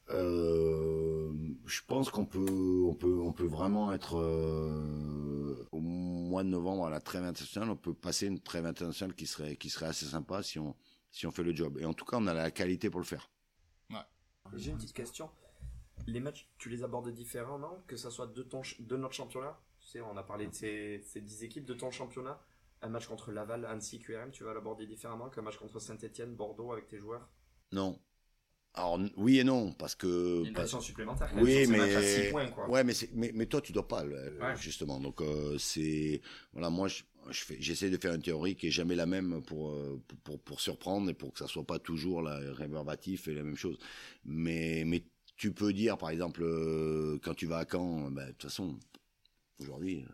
Euh, 0.09 1.31
je 1.65 1.81
pense 1.87 2.09
qu'on 2.09 2.25
peut, 2.25 2.83
on 2.85 2.93
peut, 2.93 3.19
on 3.19 3.31
peut 3.31 3.45
vraiment 3.45 3.93
être 3.93 4.17
euh, 4.19 5.67
au 5.71 5.79
mois 5.79 6.43
de 6.43 6.49
novembre 6.49 6.85
à 6.85 6.89
la 6.89 6.99
trêve 6.99 7.23
internationale. 7.23 7.69
On 7.69 7.75
peut 7.75 7.93
passer 7.93 8.27
une 8.27 8.39
trêve 8.39 8.65
internationale 8.65 9.15
qui 9.15 9.25
serait, 9.25 9.55
qui 9.55 9.69
serait 9.69 9.87
assez 9.87 10.05
sympa 10.05 10.43
si 10.43 10.59
on, 10.59 10.75
si 11.11 11.25
on 11.25 11.31
fait 11.31 11.43
le 11.43 11.55
job. 11.55 11.77
Et 11.79 11.85
en 11.85 11.93
tout 11.93 12.05
cas, 12.05 12.17
on 12.19 12.27
a 12.27 12.33
la 12.33 12.51
qualité 12.51 12.89
pour 12.89 12.99
le 12.99 13.05
faire. 13.05 13.29
Ouais. 13.89 13.97
J'ai 14.53 14.71
une 14.71 14.77
petite 14.77 14.93
question. 14.93 15.29
Les 16.07 16.19
matchs, 16.19 16.49
tu 16.57 16.69
les 16.69 16.83
abordes 16.83 17.09
différemment, 17.09 17.83
que 17.87 17.95
ça 17.95 18.11
soit 18.11 18.27
de 18.27 18.43
ton, 18.43 18.61
de 18.79 18.97
notre 18.97 19.13
championnat? 19.13 19.59
Tu 19.79 19.87
sais, 19.87 20.01
on 20.01 20.17
a 20.17 20.23
parlé 20.23 20.47
de 20.47 20.53
ces, 20.53 21.01
ces 21.05 21.21
10 21.21 21.43
équipes 21.43 21.65
de 21.65 21.73
ton 21.73 21.89
championnat. 21.89 22.39
Un 22.81 22.89
match 22.89 23.07
contre 23.07 23.31
Laval, 23.31 23.65
Annecy, 23.65 23.99
QRM, 23.99 24.31
tu 24.31 24.43
vas 24.43 24.53
l'aborder 24.53 24.87
différemment 24.87 25.29
qu'un 25.29 25.43
match 25.43 25.57
contre 25.57 25.79
Saint-Etienne, 25.79 26.35
Bordeaux 26.35 26.71
avec 26.71 26.87
tes 26.87 26.97
joueurs? 26.97 27.27
Non. 27.71 27.99
Alors 28.73 28.99
oui 29.17 29.39
et 29.39 29.43
non 29.43 29.73
parce 29.73 29.95
que 29.95 30.45
une 30.45 30.53
pression 30.53 30.79
supplémentaire. 30.79 31.29
oui 31.35 31.67
mais 31.67 32.31
ouais 32.69 32.83
mais, 32.85 32.93
mais 33.13 33.31
mais 33.33 33.45
toi 33.45 33.59
tu 33.59 33.73
dois 33.73 33.85
pas 33.85 34.05
justement 34.55 34.99
donc 35.01 35.19
euh, 35.21 35.57
c'est 35.57 36.21
voilà 36.53 36.69
moi 36.69 36.87
je, 36.87 37.03
j'essaie 37.59 37.89
de 37.89 37.97
faire 37.97 38.13
une 38.13 38.21
théorie 38.21 38.55
qui 38.55 38.67
est 38.67 38.71
jamais 38.71 38.95
la 38.95 39.05
même 39.05 39.43
pour, 39.43 39.71
euh, 39.71 40.01
pour 40.23 40.39
pour 40.39 40.61
surprendre 40.61 41.09
et 41.09 41.13
pour 41.13 41.33
que 41.33 41.39
ça 41.39 41.47
soit 41.47 41.65
pas 41.65 41.79
toujours 41.79 42.21
la 42.21 42.37
réverbatif 42.53 43.27
et 43.27 43.33
la 43.33 43.43
même 43.43 43.57
chose 43.57 43.77
mais 44.23 44.83
mais 44.85 45.03
tu 45.35 45.51
peux 45.51 45.73
dire 45.73 45.97
par 45.97 46.09
exemple 46.09 46.41
euh, 46.41 47.19
quand 47.21 47.33
tu 47.33 47.47
vas 47.47 47.57
à 47.57 47.65
Caen 47.69 48.09
ben, 48.09 48.27
de 48.27 48.31
toute 48.31 48.43
façon 48.43 48.79
aujourd'hui 49.59 50.05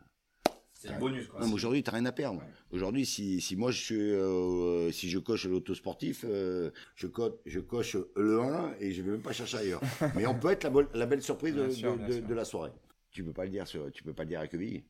c'est 0.88 0.94
un 0.94 1.00
bonus, 1.00 1.28
quoi. 1.28 1.40
Non, 1.40 1.48
mais 1.48 1.54
aujourd'hui, 1.54 1.84
t'as 1.84 1.92
rien 1.92 2.06
à 2.06 2.12
perdre. 2.12 2.42
Aujourd'hui, 2.72 3.06
si, 3.06 3.42
si 3.42 3.56
moi 3.56 3.72
je 3.72 3.82
suis, 3.82 3.96
euh, 3.96 4.92
si 4.92 5.10
je 5.10 5.20
coche 5.20 5.46
l'autosportif, 5.46 6.26
euh, 6.28 6.72
je, 6.96 7.08
coche, 7.08 7.34
je 7.46 7.60
coche 7.60 7.98
le 8.16 8.40
1 8.42 8.76
et 8.80 8.92
je 8.92 9.02
vais 9.02 9.12
même 9.12 9.22
pas 9.22 9.34
chercher 9.34 9.58
ailleurs. 9.58 9.82
mais 10.16 10.26
on 10.26 10.38
peut 10.38 10.52
être 10.52 10.64
la, 10.64 10.72
la 10.94 11.06
belle 11.06 11.22
surprise 11.22 11.56
de, 11.56 12.20
de, 12.20 12.34
la 12.34 12.46
soirée. 12.46 12.72
Tu 13.12 13.24
peux 13.24 13.34
pas 13.34 13.46
le 13.46 13.52
dire 13.52 13.68
sur, 13.68 13.92
tu 13.92 14.04
peux 14.04 14.14
pas 14.14 14.24
le 14.24 14.30
dire 14.30 14.40
à 14.40 14.48
Quevilly. 14.48 14.84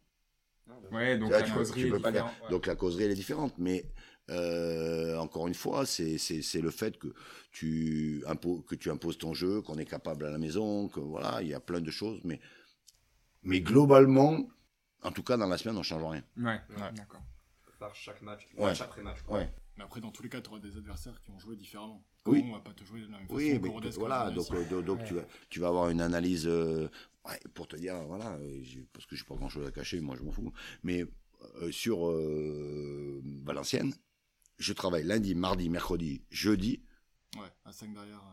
Ouais, 0.91 1.17
donc 1.17 1.31
la 1.31 1.43
causerie 1.43 1.87
est 1.87 1.91
différente. 1.91 2.31
Donc 2.49 2.65
la 2.65 2.75
causerie 2.75 3.03
elle 3.05 3.11
est 3.11 3.15
différente, 3.15 3.53
mais 3.57 3.85
euh, 4.29 5.17
encore 5.17 5.47
une 5.47 5.53
fois, 5.53 5.85
c'est 5.85 6.17
c'est 6.17 6.61
le 6.61 6.71
fait 6.71 6.97
que 6.97 7.07
tu 7.51 8.23
imposes 8.27 8.63
que 8.67 8.75
tu 8.75 8.89
imposes 8.89 9.17
ton 9.17 9.33
jeu, 9.33 9.61
qu'on 9.61 9.77
est 9.77 9.85
capable 9.85 10.25
à 10.25 10.29
la 10.29 10.37
maison, 10.37 10.89
que 10.89 10.99
voilà, 10.99 11.41
il 11.41 11.47
y 11.47 11.53
a 11.53 11.61
plein 11.61 11.79
de 11.79 11.91
choses, 11.91 12.19
mais 12.25 12.39
mais 13.43 13.61
globalement, 13.61 14.49
en 15.03 15.11
tout 15.11 15.23
cas, 15.23 15.37
dans 15.37 15.47
la 15.47 15.57
semaine, 15.57 15.75
on 15.75 15.79
ne 15.79 15.83
change 15.83 16.03
rien. 16.03 16.23
Ouais, 16.37 16.61
ouais. 16.69 16.91
d'accord. 16.93 17.21
Par 17.79 17.95
chaque 17.95 18.21
match, 18.21 18.47
ouais. 18.57 18.65
match 18.65 18.81
après 18.81 19.03
match. 19.03 19.19
Ouais. 19.29 19.47
Mais 19.77 19.83
après, 19.83 20.01
dans 20.01 20.11
tous 20.11 20.23
les 20.23 20.29
cas, 20.29 20.41
tu 20.41 20.49
auras 20.49 20.59
des 20.59 20.75
adversaires 20.75 21.21
qui 21.21 21.29
ont 21.29 21.39
joué 21.39 21.55
différemment. 21.55 22.03
Oui. 22.25 22.43
On 22.45 22.53
va 22.53 22.59
pas 22.59 22.73
te 22.73 22.83
jouer 22.83 23.01
de 23.01 23.05
la 23.05 23.19
même 23.19 23.27
façon. 23.27 23.35
Oui, 23.35 23.59
mais 23.59 23.69
voilà, 23.91 24.31
donc, 24.31 24.51
euh, 24.51 24.81
donc 24.81 25.03
tu, 25.05 25.13
vas, 25.13 25.21
tu 25.49 25.59
vas 25.59 25.67
avoir 25.67 25.89
une 25.89 26.01
analyse 26.01 26.47
euh, 26.47 26.89
pour 27.53 27.67
te 27.67 27.75
dire, 27.75 27.95
voilà, 28.07 28.33
euh, 28.37 28.63
parce 28.91 29.05
que 29.05 29.15
je 29.15 29.23
n'ai 29.23 29.27
pas 29.27 29.35
grand 29.35 29.49
chose 29.49 29.67
à 29.67 29.71
cacher, 29.71 29.99
moi 30.01 30.15
je 30.17 30.23
m'en 30.23 30.31
fous. 30.31 30.51
Mais 30.83 31.05
sur 31.69 32.11
Valenciennes, 33.43 33.93
je 34.57 34.73
travaille 34.73 35.03
lundi, 35.03 35.35
mardi, 35.35 35.69
mercredi, 35.69 36.23
jeudi. 36.31 36.81
Ouais, 37.35 37.51
à 37.63 37.71
5 37.71 37.93
derrière. 37.93 38.23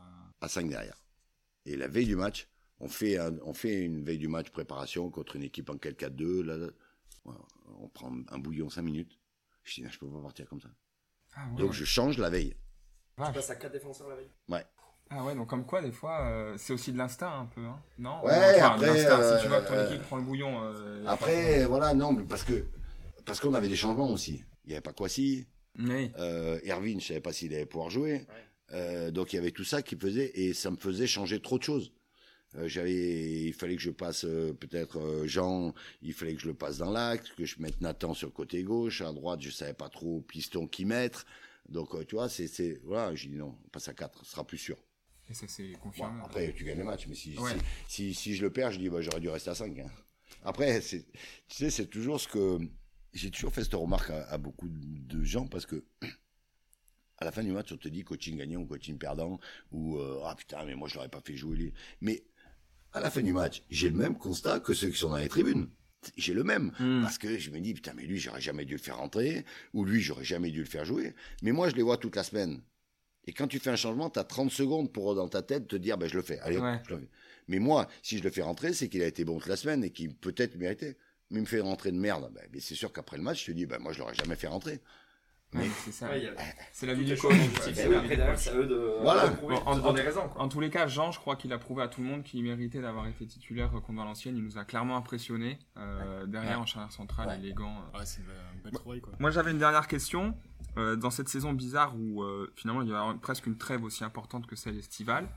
À 0.41 0.49
5 0.49 0.69
derrière. 0.69 0.97
Et 1.67 1.77
la 1.77 1.89
veille 1.89 2.07
du 2.07 2.17
match, 2.17 2.49
on 2.85 2.89
fait, 2.89 3.19
on 3.43 3.55
fait 3.55 3.83
une 3.83 4.05
veille 4.05 4.19
du 4.19 4.29
match 4.29 4.51
préparation 4.51 5.11
contre 5.11 5.37
une 5.37 5.43
équipe 5.43 5.71
en 5.71 5.75
4-4-2. 5.75 6.43
Là, 6.43 6.71
on 7.25 7.89
prend 7.89 8.13
un 8.31 8.39
bouillon 8.39 8.69
5 8.69 8.83
minutes. 8.83 9.19
Je 9.63 9.81
dis, 9.81 9.89
je 9.91 9.99
peux 9.99 10.09
pas 10.09 10.21
partir 10.21 10.49
comme 10.49 10.61
ça. 10.61 10.69
Ah 11.37 11.47
donc 11.57 11.73
je 11.73 11.85
change 11.85 12.19
la 12.19 12.31
veille. 12.31 12.55
Tu 13.17 13.33
passes 13.33 13.51
à 13.51 13.57
4 13.57 13.73
défenseurs 13.73 14.09
la 14.09 14.17
veille 14.17 14.31
Ouais. 14.49 14.65
Ah 15.11 15.25
ouais, 15.25 15.35
donc 15.35 15.49
comme 15.49 15.67
quoi, 15.67 15.83
des 15.83 15.93
fois, 15.93 16.27
euh, 16.27 16.55
c'est 16.59 16.73
aussi 16.73 16.93
de 16.93 16.99
l'instinct 16.99 17.41
un 17.41 17.47
peu, 17.47 17.61
hein 17.61 17.79
non? 17.99 18.23
Ouais, 18.25 18.59
après... 18.61 19.07
Euh, 19.07 19.37
si 19.37 19.43
tu 19.43 19.49
vois 19.49 19.61
que 19.61 19.69
ton 19.69 19.87
équipe 19.87 20.03
prend 20.03 20.17
le 20.17 20.23
bouillon... 20.23 20.63
Euh, 20.63 21.05
après, 21.07 21.67
voilà, 21.67 21.95
non, 21.95 22.13
mais 22.13 22.25
parce 22.25 22.43
que 22.43 22.67
parce 23.25 23.41
qu'on 23.41 23.55
avait 23.55 23.69
des 23.69 23.77
changements 23.77 24.11
aussi. 24.11 24.45
Il 24.65 24.69
n'y 24.69 24.75
avait 24.75 24.83
pas 24.83 24.93
Kwasi. 24.93 25.47
Oui. 25.79 26.11
Euh, 26.19 26.59
Erwin, 26.65 27.01
je 27.01 27.09
savais 27.09 27.21
pas 27.21 27.33
s'il 27.33 27.55
allait 27.55 27.67
pouvoir 27.67 27.91
jouer. 27.91 28.27
Euh, 28.73 29.11
donc 29.11 29.33
il 29.33 29.37
y 29.37 29.39
avait 29.39 29.51
tout 29.51 29.65
ça 29.65 29.83
qui 29.83 29.97
faisait 29.97 30.31
et 30.35 30.55
ça 30.55 30.71
me 30.71 30.77
faisait 30.77 31.07
changer 31.07 31.41
trop 31.41 31.59
de 31.59 31.63
choses. 31.63 31.93
Euh, 32.57 32.69
j'avais, 32.69 33.47
il 33.47 33.53
fallait 33.53 33.77
que 33.77 33.83
je 33.83 33.91
passe 33.91 34.25
euh, 34.25 34.53
peut-être 34.53 35.01
euh, 35.01 35.27
Jean, 35.27 35.75
il 36.03 36.13
fallait 36.13 36.35
que 36.35 36.41
je 36.41 36.47
le 36.47 36.55
passe 36.55 36.79
dans 36.79 36.91
l'acte, 36.91 37.35
que 37.35 37.45
je 37.45 37.57
mette 37.59 37.81
Nathan 37.81 38.15
sur 38.15 38.29
le 38.29 38.33
côté 38.33 38.63
gauche, 38.63 39.01
à 39.01 39.13
droite 39.13 39.41
je 39.43 39.51
savais 39.51 39.75
pas 39.75 39.89
trop 39.89 40.21
piston 40.21 40.67
qui 40.67 40.85
mettre. 40.85 41.27
Donc 41.69 42.07
tu 42.07 42.15
vois, 42.15 42.29
c'est, 42.29 42.47
c'est 42.47 42.81
voilà, 42.85 43.15
j'ai 43.15 43.29
dit 43.29 43.37
non, 43.37 43.57
on 43.65 43.69
passe 43.71 43.89
à 43.89 43.95
4, 43.95 44.25
ce 44.25 44.31
sera 44.31 44.47
plus 44.47 44.59
sûr. 44.59 44.77
Et 45.29 45.35
ça 45.35 45.47
c'est 45.49 45.73
confirmé. 45.83 46.21
après 46.23 46.53
tu 46.53 46.65
gagnes 46.65 46.79
le 46.79 46.85
match, 46.85 47.07
mais 47.09 47.15
si, 47.15 47.37
si, 47.89 48.15
si, 48.15 48.37
je 48.37 48.43
le 48.43 48.53
perds, 48.53 48.73
je 48.73 48.79
dis 48.79 48.89
bah, 48.89 49.01
j'aurais 49.01 49.21
dû 49.21 49.31
rester 49.31 49.51
à 49.51 49.55
5. 49.55 49.77
Hein. 49.79 49.91
Après, 50.45 50.81
c'est, 50.83 51.07
tu 51.49 51.57
sais, 51.57 51.71
c'est 51.71 51.87
toujours 51.87 52.21
ce 52.21 52.29
que 52.29 52.59
j'ai 53.15 53.31
toujours 53.31 53.53
fait 53.53 53.65
cette 53.65 53.75
remarque 53.75 54.11
à, 54.11 54.37
beaucoup 54.37 54.69
de 54.69 55.25
gens 55.25 55.47
parce 55.47 55.65
que 55.65 55.83
à 57.17 57.25
la 57.25 57.33
fin 57.33 57.43
du 57.43 57.51
match, 57.51 57.73
on 57.73 57.79
te 57.79 57.89
dit 57.89 58.05
coaching 58.05 58.37
gagnant 58.37 58.61
ou 58.61 58.67
coaching 58.67 58.99
perdant 58.99 59.41
ou 59.73 59.99
ah 60.25 60.35
putain 60.37 60.65
mais 60.67 60.75
moi 60.75 60.87
je 60.89 60.97
l'aurais 60.97 61.09
pas 61.09 61.23
fait 61.23 61.35
jouer. 61.35 61.73
Mais 62.01 62.25
à 62.95 63.01
la 63.01 63.11
fin 63.11 63.23
du 63.23 63.33
match, 63.33 63.63
j'ai 63.71 63.91
le 63.91 63.97
même 63.97 64.17
constat 64.17 64.61
que 64.61 64.73
ceux 64.73 64.89
qui 64.89 64.97
sont 64.97 65.11
dans 65.11 65.17
les 65.17 65.29
tribunes. 65.29 65.69
J'ai 66.17 66.33
le 66.33 66.45
même. 66.45 66.71
Hmm. 66.79 67.03
Parce 67.03 67.19
que 67.19 67.39
je 67.39 67.51
me 67.51 67.61
dis, 67.61 67.75
putain, 67.75 67.93
mais 67.95 68.05
lui, 68.05 68.19
j'aurais 68.19 68.41
jamais 68.41 68.65
dû 68.65 68.75
le 68.75 68.79
faire 68.79 68.99
rentrer, 68.99 69.45
ou 69.73 69.85
lui, 69.85 70.01
j'aurais 70.01 70.25
jamais 70.25 70.51
dû 70.51 70.61
le 70.61 70.67
faire 70.67 70.85
jouer. 70.85 71.15
Mais 71.43 71.51
moi, 71.51 71.69
je 71.69 71.75
les 71.75 71.83
vois 71.83 71.97
toute 71.97 72.15
la 72.15 72.23
semaine. 72.23 72.61
Et 73.27 73.33
quand 73.33 73.49
tu 73.49 73.59
fais 73.59 73.71
un 73.71 73.77
changement, 73.77 74.11
tu 74.11 74.19
as 74.19 74.25
30 74.25 74.51
secondes 74.51 74.93
pour, 74.93 75.15
dans 75.15 75.29
ta 75.29 75.43
tête, 75.43 75.67
te 75.67 75.77
dire, 75.77 75.99
ben, 75.99 76.09
je 76.09 76.17
le 76.17 76.23
fais. 76.23 76.39
Allez, 76.41 76.57
je 76.57 76.95
le 76.95 77.01
fais. 77.01 77.09
Mais 77.49 77.59
moi, 77.59 77.89
si 78.03 78.19
je 78.19 78.23
le 78.23 78.31
fais 78.31 78.43
rentrer, 78.43 78.73
c'est 78.75 78.89
qu'il 78.89 79.03
a 79.03 79.07
été 79.07 79.25
bon 79.25 79.39
toute 79.39 79.49
la 79.49 79.57
semaine 79.57 79.83
et 79.83 79.91
qu'il 79.91 80.15
peut-être 80.15 80.57
méritait. 80.57 80.97
Mais 81.31 81.39
il 81.39 81.43
me 81.43 81.47
fait 81.47 81.61
rentrer 81.61 81.91
de 81.91 81.97
merde. 81.97 82.31
Ben, 82.35 82.61
c'est 82.61 82.75
sûr 82.75 82.93
qu'après 82.93 83.17
le 83.17 83.23
match, 83.23 83.41
je 83.41 83.47
te 83.47 83.53
dis, 83.53 83.67
ben, 83.67 83.79
moi, 83.79 83.93
je 83.93 83.99
l'aurais 83.99 84.15
jamais 84.15 84.37
fait 84.37 84.47
rentrer 84.47 84.81
c'est 85.85 85.93
ça. 85.93 86.09
c'est 86.73 86.87
la 86.87 86.95
vie 86.95 87.05
du 87.05 87.17
coach. 87.17 87.35
c'est 87.63 88.55
eux 88.55 88.67
de, 88.67 88.99
voilà. 89.03 89.33
en, 90.37 90.49
tous 90.49 90.61
les 90.61 90.71
cas, 90.71 90.87
Jean, 90.87 91.13
je 91.13 91.19
crois 91.19 91.37
qu'il 91.37 91.53
a 91.53 91.59
prouvé 91.59 91.83
à 91.83 91.89
tout 91.89 92.01
le 92.01 92.07
monde 92.07 92.23
qu'il 92.23 92.43
méritait 92.43 92.81
d'avoir 92.81 93.07
été 93.07 93.27
titulaire 93.27 93.71
contre 93.71 93.93
Valenciennes. 93.93 94.37
Il 94.37 94.45
nous 94.45 94.59
a 94.59 94.65
clairement 94.65 94.97
impressionné. 94.97 95.59
Euh, 95.77 96.27
derrière, 96.27 96.61
en 96.61 96.67
charnière 96.67 96.93
centrale, 96.93 97.39
élégant. 97.39 97.75
c'est 98.05 98.21
une 98.21 98.61
belle 98.63 98.73
trouvaille, 98.73 99.01
quoi. 99.01 99.13
Moi, 99.19 99.31
j'avais 99.31 99.51
une 99.51 99.59
dernière 99.59 99.89
question. 99.89 100.35
Euh, 100.77 100.97
dans 100.97 101.11
cette 101.11 101.29
saison 101.29 101.53
bizarre 101.53 101.95
où 101.97 102.25
euh, 102.25 102.53
finalement 102.57 102.83
il 102.83 102.89
y 102.89 102.93
aura 102.93 103.15
presque 103.15 103.47
une 103.47 103.57
trêve 103.57 103.85
aussi 103.85 104.03
importante 104.03 104.49
que 104.49 104.57
celle 104.57 104.77
estivale, 104.77 105.29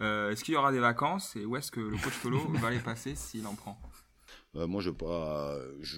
est-ce 0.00 0.42
qu'il 0.42 0.54
y 0.54 0.56
aura 0.56 0.72
des 0.72 0.80
vacances 0.80 1.36
et 1.36 1.44
où 1.44 1.56
est-ce 1.56 1.70
que 1.70 1.78
le 1.78 1.96
coach 1.96 2.18
Colo 2.22 2.40
va 2.54 2.70
les 2.70 2.80
passer 2.80 3.14
s'il 3.14 3.46
en 3.46 3.54
prend? 3.54 3.78
Euh, 4.56 4.66
moi, 4.66 4.80
je 4.80 4.90
vais 4.90 4.96
pas, 4.96 5.56
je, 5.80 5.96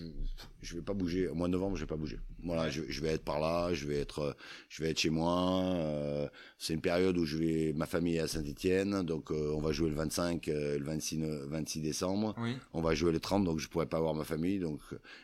je 0.60 0.76
vais 0.76 0.82
pas 0.82 0.92
bouger. 0.92 1.26
Au 1.28 1.34
mois 1.34 1.48
de 1.48 1.52
novembre, 1.52 1.76
je 1.76 1.82
vais 1.82 1.86
pas 1.86 1.96
bouger. 1.96 2.18
Voilà, 2.42 2.68
je, 2.68 2.82
je, 2.86 3.00
vais 3.00 3.08
être 3.08 3.24
par 3.24 3.40
là, 3.40 3.72
je 3.72 3.86
vais 3.86 3.98
être, 3.98 4.36
je 4.68 4.82
vais 4.82 4.90
être 4.90 4.98
chez 4.98 5.08
moi. 5.08 5.62
Euh, 5.76 6.28
c'est 6.58 6.74
une 6.74 6.82
période 6.82 7.16
où 7.16 7.24
je 7.24 7.38
vais, 7.38 7.72
ma 7.74 7.86
famille 7.86 8.16
est 8.16 8.20
à 8.20 8.28
Saint-Étienne, 8.28 9.02
donc 9.04 9.30
euh, 9.30 9.52
on 9.54 9.60
va 9.60 9.72
jouer 9.72 9.88
le 9.88 9.96
25, 9.96 10.46
le 10.48 10.84
26, 10.84 11.20
26 11.48 11.80
décembre. 11.80 12.34
Oui. 12.38 12.56
On 12.74 12.82
va 12.82 12.94
jouer 12.94 13.12
le 13.12 13.20
30, 13.20 13.44
donc 13.44 13.58
je 13.58 13.68
pourrais 13.68 13.86
pas 13.86 14.00
voir 14.00 14.14
ma 14.14 14.24
famille. 14.24 14.58
Donc 14.58 14.80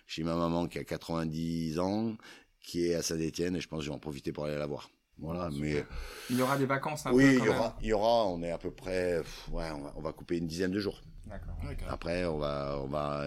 j'ai 0.06 0.22
ma 0.22 0.34
maman 0.34 0.66
qui 0.66 0.78
a 0.78 0.84
90 0.84 1.78
ans, 1.80 2.16
qui 2.62 2.86
est 2.86 2.94
à 2.94 3.02
Saint-Étienne, 3.02 3.56
et 3.56 3.60
je 3.60 3.68
pense 3.68 3.80
que 3.80 3.84
je 3.84 3.90
vais 3.90 3.96
en 3.96 4.00
profiter 4.00 4.32
pour 4.32 4.46
aller 4.46 4.56
la 4.56 4.66
voir. 4.66 4.90
Voilà, 5.20 5.50
mais 5.58 5.84
il 6.30 6.38
y 6.38 6.42
aura 6.42 6.56
des 6.56 6.66
vacances. 6.66 7.06
Un 7.06 7.12
oui, 7.12 7.24
peu, 7.24 7.42
il 7.42 7.44
y 7.44 7.48
aura, 7.48 7.76
il 7.80 7.86
y 7.88 7.92
aura. 7.92 8.26
On 8.26 8.42
est 8.42 8.50
à 8.50 8.58
peu 8.58 8.70
près, 8.70 9.18
ouais, 9.50 9.70
on 9.74 9.80
va, 9.80 9.92
on 9.96 10.00
va 10.00 10.12
couper 10.12 10.38
une 10.38 10.46
dizaine 10.46 10.70
de 10.70 10.78
jours. 10.78 11.00
Après, 11.88 12.24
on 12.24 12.38
va, 12.38 12.80
on 12.82 12.86
va, 12.86 13.26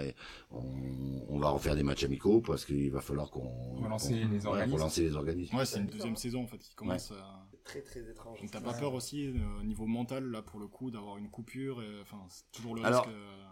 on, 0.51 1.39
va 1.39 1.49
refaire 1.49 1.75
des 1.75 1.83
matchs 1.83 2.03
amicaux 2.03 2.41
parce 2.41 2.65
qu'il 2.65 2.91
va 2.91 3.01
falloir 3.01 3.29
qu'on 3.29 3.81
relancer 3.81 4.25
les 4.25 4.45
organismes. 4.45 4.73
relancer 4.75 5.01
les 5.03 5.15
organismes. 5.15 5.55
Ouais, 5.55 5.65
c'est 5.65 5.79
une 5.79 5.87
deuxième 5.87 6.15
saison 6.15 6.43
en 6.43 6.47
fait 6.47 6.57
qui 6.57 6.73
commence. 6.75 7.11
À... 7.11 7.47
Très 7.63 7.81
très 7.81 7.99
étrange. 8.09 8.39
T'as 8.51 8.59
pas 8.59 8.73
peur 8.73 8.93
aussi 8.93 9.27
euh, 9.27 9.59
au 9.59 9.63
niveau 9.63 9.85
mental 9.85 10.23
là 10.31 10.41
pour 10.41 10.59
le 10.59 10.67
coup 10.67 10.89
d'avoir 10.89 11.17
une 11.17 11.29
coupure 11.29 11.79
enfin 12.01 12.17
c'est 12.27 12.51
toujours 12.51 12.73
le 12.73 12.81
risque. 12.81 13.07
Euh, 13.07 13.45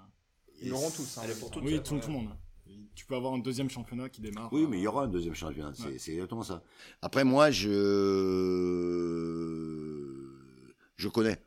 ils 0.61 0.69
l'auront 0.69 0.89
tous. 0.89 1.17
Hein, 1.19 1.21
pour 1.39 1.51
tout, 1.51 1.61
oui, 1.63 1.81
tout, 1.83 1.95
le 1.95 2.07
monde. 2.07 2.29
Tu 2.95 3.05
peux 3.05 3.15
avoir 3.15 3.33
un 3.33 3.39
deuxième 3.39 3.69
championnat 3.69 4.09
qui 4.09 4.21
démarre. 4.21 4.51
Oui, 4.51 4.65
mais 4.69 4.77
il 4.77 4.83
y 4.83 4.87
aura 4.87 5.03
un 5.03 5.07
deuxième 5.07 5.35
championnat. 5.35 5.73
C'est 5.97 6.13
exactement 6.13 6.43
ça. 6.43 6.63
Après, 7.01 7.23
moi, 7.23 7.51
je 7.51 7.69
je 10.97 11.07
connais. 11.07 11.41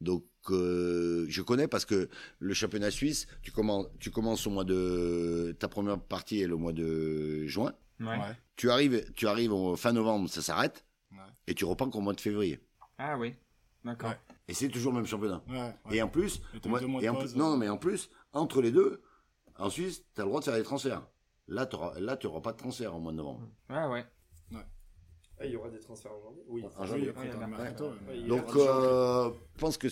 Donc 0.00 0.24
euh, 0.50 1.26
je 1.28 1.42
connais 1.42 1.68
parce 1.68 1.84
que 1.84 2.08
le 2.38 2.54
championnat 2.54 2.90
suisse, 2.90 3.26
tu 3.42 3.52
commences, 3.52 3.86
tu 4.00 4.10
commences 4.10 4.46
au 4.46 4.50
mois 4.50 4.64
de 4.64 5.54
ta 5.58 5.68
première 5.68 6.00
partie 6.00 6.40
est 6.40 6.46
le 6.46 6.56
mois 6.56 6.72
de 6.72 7.46
juin. 7.46 7.72
Ouais. 8.00 8.18
Tu 8.56 8.70
arrives, 8.70 9.04
tu 9.14 9.28
arrives 9.28 9.52
au 9.52 9.76
fin 9.76 9.92
novembre, 9.92 10.28
ça 10.28 10.42
s'arrête, 10.42 10.84
et 11.46 11.54
tu 11.54 11.64
reprends 11.64 11.88
qu'au 11.88 12.00
mois 12.00 12.14
de 12.14 12.20
février. 12.20 12.58
Ah 12.98 13.16
oui, 13.16 13.34
d'accord. 13.84 14.14
Et 14.48 14.54
c'est 14.54 14.68
toujours 14.68 14.92
le 14.92 14.98
même 14.98 15.06
championnat. 15.06 15.42
Et 15.92 16.02
en 16.02 16.08
plus, 16.08 16.42
non, 17.36 17.56
mais 17.56 17.68
en 17.68 17.78
plus, 17.78 18.10
entre 18.32 18.60
les 18.60 18.72
deux, 18.72 19.02
en 19.58 19.70
Suisse, 19.70 20.04
tu 20.14 20.20
as 20.20 20.24
le 20.24 20.28
droit 20.28 20.40
de 20.40 20.44
faire 20.44 20.56
des 20.56 20.62
transferts. 20.62 21.02
Là, 21.48 21.66
tu 21.66 21.76
n'auras 22.26 22.40
pas 22.40 22.52
de 22.52 22.56
transfert 22.56 22.94
au 22.94 23.00
mois 23.00 23.12
de 23.12 23.16
novembre. 23.18 23.48
Ah 23.68 23.88
ouais. 23.90 24.04
Ah, 24.54 25.46
il 25.46 25.52
y 25.52 25.56
aura 25.56 25.70
des 25.70 25.80
transferts 25.80 26.12
en 26.12 26.20
janvier 26.20 26.42
Oui, 26.46 26.64
en 26.76 26.86
janvier. 26.86 27.12
Donc, 28.28 28.54
euh, 28.54 29.30
je 29.54 29.60
pense 29.60 29.76
que 29.76 29.88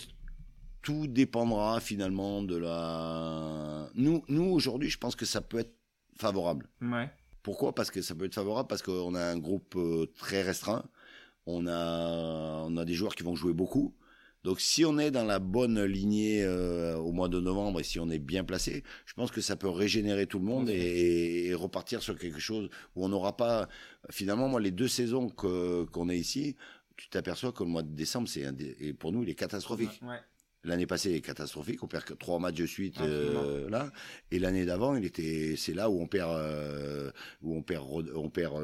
tout 0.83 1.07
dépendra 1.09 1.81
finalement 1.81 2.43
de 2.43 2.57
la. 2.57 3.89
Nous, 3.95 4.23
nous 4.29 4.45
aujourd'hui, 4.45 4.89
je 4.89 4.99
pense 4.99 5.17
que 5.17 5.27
ça 5.27 5.41
peut 5.41 5.59
être 5.59 5.75
favorable. 6.17 6.69
Ouais. 6.81 7.11
Pourquoi? 7.43 7.75
Parce 7.75 7.91
que 7.91 8.01
ça 8.03 8.15
peut 8.15 8.27
être 8.27 8.35
favorable 8.35 8.69
parce 8.69 8.83
qu'on 8.83 9.15
a 9.15 9.23
un 9.23 9.39
groupe 9.39 9.75
euh, 9.77 10.07
très 10.19 10.43
restreint. 10.43 10.85
On 11.47 11.67
a, 11.67 12.63
on 12.67 12.77
a 12.77 12.85
des 12.85 12.95
joueurs 12.95 13.15
qui 13.15 13.23
vont 13.23 13.35
jouer 13.35 13.53
beaucoup. 13.55 13.95
Donc 14.43 14.61
si 14.61 14.85
on 14.85 14.99
est 14.99 15.11
dans 15.11 15.25
la 15.25 15.39
bonne 15.39 15.83
lignée 15.85 16.43
euh, 16.45 16.97
au 16.97 17.13
mois 17.13 17.29
de 17.29 17.41
novembre 17.41 17.81
et 17.81 17.83
si 17.83 18.01
on 18.01 18.09
est 18.09 18.19
bien 18.19 18.43
placé, 18.43 18.85
je 19.05 19.13
pense 19.13 19.31
que 19.31 19.41
ça 19.41 19.57
peut 19.57 19.69
régénérer 19.69 20.27
tout 20.27 20.39
le 20.39 20.47
monde 20.47 20.71
et, 20.71 21.53
repartir 21.55 22.03
sur 22.03 22.17
quelque 22.17 22.39
chose 22.39 22.71
où 22.97 23.05
on 23.05 23.09
n'aura 23.09 23.37
pas 23.37 23.69
finalement 24.11 24.49
moi 24.49 24.61
les 24.61 24.71
deux 24.71 24.89
saisons 24.89 25.29
que 25.29 25.85
qu'on 25.85 26.09
est 26.09 26.19
ici, 26.19 26.57
tu 26.97 27.09
t'aperçois 27.11 27.53
que 27.53 27.65
le 27.65 27.71
mois 27.71 27.83
de 27.83 27.95
décembre 27.95 28.29
c'est 28.29 28.47
et 28.81 28.95
pour 28.95 29.13
nous 29.13 29.23
il 29.23 29.29
est 29.29 29.35
catastrophique. 29.35 30.01
Ouais. 30.03 30.21
L'année 30.63 30.87
passée, 30.87 31.11
il 31.11 31.17
est 31.17 31.21
catastrophique. 31.23 31.83
On 31.83 31.87
perd 31.87 32.05
que 32.05 32.13
trois 32.13 32.39
matchs 32.39 32.57
de 32.57 32.67
suite 32.67 33.01
euh, 33.01 33.69
là. 33.71 33.91
Et 34.31 34.39
l'année 34.39 34.67
d'avant, 34.67 34.95
il 34.95 35.07
était. 35.07 35.55
C'est 35.57 35.73
là 35.73 35.89
où 35.89 36.03
on 36.03 36.07
perd, 36.07 36.33
euh, 36.37 37.11
où 37.41 37.57
on 37.57 37.63
perd, 37.63 37.87
on 38.15 38.29
perd. 38.29 38.63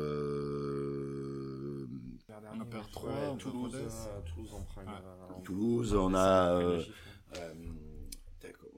Euh, 2.77 2.81
on 2.81 2.83
perd 2.83 2.91
trois. 2.91 3.37
Toulouse, 3.39 3.77
Toulouse, 4.27 4.51
on 4.55 4.63
prend. 4.63 4.83
Toulouse, 5.43 5.95
on 5.95 6.15
a. 6.15 6.79